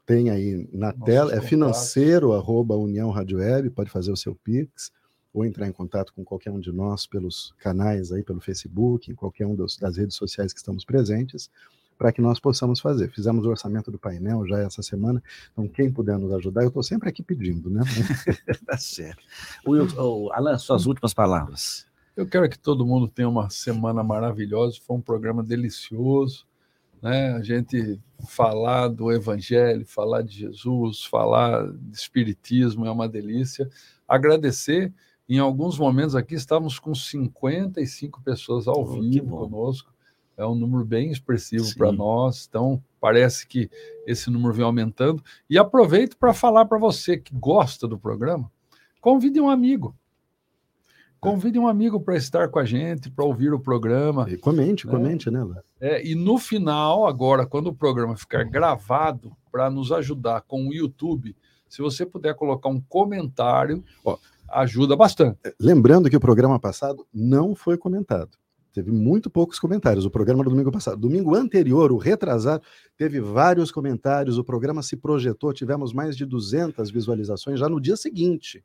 tem 0.05 0.29
aí 0.29 0.67
na 0.73 0.91
Nossa, 0.91 1.05
tela, 1.05 1.33
é 1.33 1.39
financeiro, 1.39 2.33
arroba 2.33 2.75
União 2.75 3.09
Rádio 3.09 3.37
Web, 3.37 3.69
pode 3.69 3.89
fazer 3.89 4.11
o 4.11 4.17
seu 4.17 4.35
Pix, 4.35 4.91
ou 5.33 5.45
entrar 5.45 5.65
em 5.65 5.71
contato 5.71 6.13
com 6.13 6.25
qualquer 6.25 6.51
um 6.51 6.59
de 6.59 6.73
nós 6.73 7.07
pelos 7.07 7.53
canais 7.59 8.11
aí, 8.11 8.21
pelo 8.21 8.41
Facebook, 8.41 9.09
em 9.09 9.15
qualquer 9.15 9.47
um 9.47 9.55
dos, 9.55 9.77
das 9.77 9.95
redes 9.95 10.17
sociais 10.17 10.51
que 10.51 10.59
estamos 10.59 10.83
presentes, 10.83 11.49
para 11.97 12.11
que 12.11 12.21
nós 12.21 12.37
possamos 12.37 12.81
fazer. 12.81 13.09
Fizemos 13.11 13.45
o 13.45 13.49
orçamento 13.49 13.89
do 13.89 13.97
painel 13.97 14.45
já 14.45 14.59
essa 14.59 14.83
semana, 14.83 15.23
então 15.53 15.65
quem 15.69 15.89
puder 15.89 16.17
nos 16.19 16.33
ajudar, 16.33 16.63
eu 16.63 16.67
estou 16.67 16.83
sempre 16.83 17.07
aqui 17.07 17.23
pedindo, 17.23 17.69
né? 17.69 17.79
tá 18.67 18.77
certo. 18.77 19.23
O, 19.65 19.71
o, 20.01 20.33
Alan, 20.33 20.57
suas 20.57 20.85
últimas 20.85 21.13
palavras. 21.13 21.87
Eu 22.13 22.27
quero 22.27 22.49
que 22.49 22.59
todo 22.59 22.85
mundo 22.85 23.07
tenha 23.07 23.29
uma 23.29 23.49
semana 23.49 24.03
maravilhosa, 24.03 24.77
foi 24.85 24.97
um 24.97 25.01
programa 25.01 25.41
delicioso, 25.41 26.45
né? 27.03 27.33
A 27.33 27.41
gente 27.41 27.99
falar 28.29 28.87
do 28.87 29.11
Evangelho, 29.11 29.85
falar 29.85 30.21
de 30.21 30.39
Jesus, 30.39 31.03
falar 31.03 31.69
de 31.73 31.97
Espiritismo 31.97 32.85
é 32.85 32.91
uma 32.91 33.09
delícia. 33.09 33.69
Agradecer, 34.07 34.93
em 35.27 35.37
alguns 35.37 35.77
momentos 35.77 36.15
aqui 36.15 36.33
estávamos 36.33 36.79
com 36.79 36.95
55 36.95 38.21
pessoas 38.23 38.69
ao 38.69 38.79
oh, 38.79 39.01
vivo 39.01 39.37
conosco, 39.37 39.93
é 40.37 40.45
um 40.45 40.55
número 40.55 40.85
bem 40.85 41.11
expressivo 41.11 41.75
para 41.75 41.91
nós, 41.91 42.47
então 42.49 42.81
parece 43.01 43.45
que 43.45 43.69
esse 44.07 44.31
número 44.31 44.53
vem 44.53 44.65
aumentando. 44.65 45.21
E 45.49 45.57
aproveito 45.57 46.17
para 46.17 46.33
falar 46.33 46.65
para 46.65 46.79
você 46.79 47.17
que 47.17 47.35
gosta 47.35 47.85
do 47.85 47.99
programa, 47.99 48.49
convide 49.01 49.41
um 49.41 49.49
amigo. 49.49 49.93
Convide 51.23 51.57
um 51.57 51.67
amigo 51.67 51.99
para 51.99 52.15
estar 52.15 52.49
com 52.49 52.59
a 52.59 52.65
gente, 52.65 53.09
para 53.09 53.25
ouvir 53.25 53.53
o 53.53 53.59
programa. 53.59 54.29
E 54.29 54.37
comente, 54.37 54.85
né? 54.85 54.91
comente, 54.91 55.31
né, 55.31 55.43
Lá? 55.43 55.63
É, 55.79 56.05
e 56.05 56.15
no 56.15 56.37
final, 56.37 57.07
agora, 57.07 57.45
quando 57.45 57.67
o 57.67 57.75
programa 57.75 58.15
ficar 58.15 58.43
gravado, 58.43 59.31
para 59.53 59.69
nos 59.69 59.91
ajudar 59.91 60.41
com 60.41 60.67
o 60.67 60.73
YouTube, 60.73 61.35
se 61.69 61.79
você 61.79 62.05
puder 62.05 62.33
colocar 62.33 62.69
um 62.69 62.81
comentário, 62.81 63.83
ó, 64.03 64.17
ajuda 64.49 64.95
bastante. 64.95 65.37
É, 65.45 65.53
lembrando 65.59 66.09
que 66.09 66.17
o 66.17 66.19
programa 66.19 66.59
passado 66.59 67.05
não 67.13 67.53
foi 67.53 67.77
comentado. 67.77 68.31
Teve 68.73 68.91
muito 68.91 69.29
poucos 69.29 69.59
comentários. 69.59 70.03
O 70.03 70.09
programa 70.09 70.43
do 70.43 70.49
domingo 70.49 70.71
passado. 70.71 70.99
Domingo 70.99 71.35
anterior, 71.35 71.91
o 71.91 71.97
retrasado, 71.97 72.63
teve 72.97 73.21
vários 73.21 73.71
comentários. 73.71 74.39
O 74.39 74.43
programa 74.43 74.81
se 74.81 74.97
projetou, 74.97 75.53
tivemos 75.53 75.93
mais 75.93 76.17
de 76.17 76.25
200 76.25 76.89
visualizações 76.89 77.59
já 77.59 77.69
no 77.69 77.79
dia 77.79 77.95
seguinte. 77.95 78.63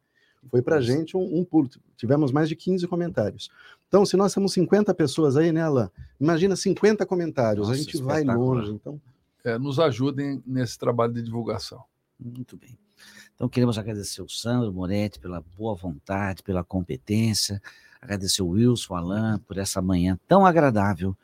Foi 0.50 0.62
para 0.62 0.76
a 0.76 0.80
gente 0.80 1.16
um, 1.16 1.38
um 1.38 1.44
pulo. 1.44 1.68
Tivemos 1.96 2.32
mais 2.32 2.48
de 2.48 2.56
15 2.56 2.86
comentários. 2.86 3.50
Então, 3.88 4.04
se 4.04 4.16
nós 4.16 4.32
temos 4.32 4.52
50 4.52 4.94
pessoas 4.94 5.36
aí, 5.36 5.52
né, 5.52 5.62
Alain? 5.62 5.88
Imagina 6.20 6.54
50 6.54 7.04
comentários. 7.06 7.68
Nossa, 7.68 7.78
a 7.78 7.82
gente 7.82 8.02
vai 8.02 8.24
longe. 8.24 8.72
Então... 8.72 9.00
É, 9.44 9.58
nos 9.58 9.78
ajudem 9.78 10.42
nesse 10.46 10.78
trabalho 10.78 11.12
de 11.12 11.22
divulgação. 11.22 11.82
Muito 12.18 12.56
bem. 12.56 12.76
Então, 13.34 13.48
queremos 13.48 13.78
agradecer 13.78 14.20
o 14.20 14.28
Sandro 14.28 14.72
Moretti 14.72 15.20
pela 15.20 15.42
boa 15.56 15.74
vontade, 15.74 16.42
pela 16.42 16.64
competência, 16.64 17.62
agradecer 18.00 18.42
o 18.42 18.48
Wilson, 18.48 18.94
o 18.94 18.96
Alain, 18.96 19.38
por 19.38 19.58
essa 19.58 19.80
manhã 19.80 20.18
tão 20.26 20.44
agradável 20.44 21.16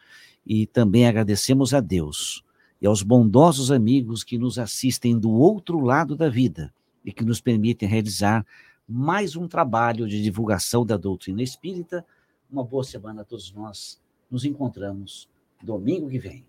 e 0.46 0.66
também 0.66 1.06
agradecemos 1.08 1.74
a 1.74 1.80
Deus 1.80 2.44
e 2.80 2.86
aos 2.86 3.02
bondosos 3.02 3.72
amigos 3.72 4.22
que 4.22 4.36
nos 4.36 4.58
assistem 4.58 5.18
do 5.18 5.30
outro 5.30 5.80
lado 5.80 6.14
da 6.14 6.28
vida 6.28 6.72
e 7.04 7.12
que 7.12 7.24
nos 7.24 7.40
permitem 7.40 7.88
realizar 7.88 8.46
mais 8.86 9.34
um 9.34 9.48
trabalho 9.48 10.06
de 10.06 10.22
divulgação 10.22 10.84
da 10.84 10.96
doutrina 10.96 11.42
espírita. 11.42 12.04
Uma 12.50 12.62
boa 12.62 12.84
semana 12.84 13.22
a 13.22 13.24
todos 13.24 13.52
nós. 13.52 14.00
Nos 14.30 14.44
encontramos 14.44 15.28
domingo 15.62 16.08
que 16.08 16.18
vem. 16.18 16.44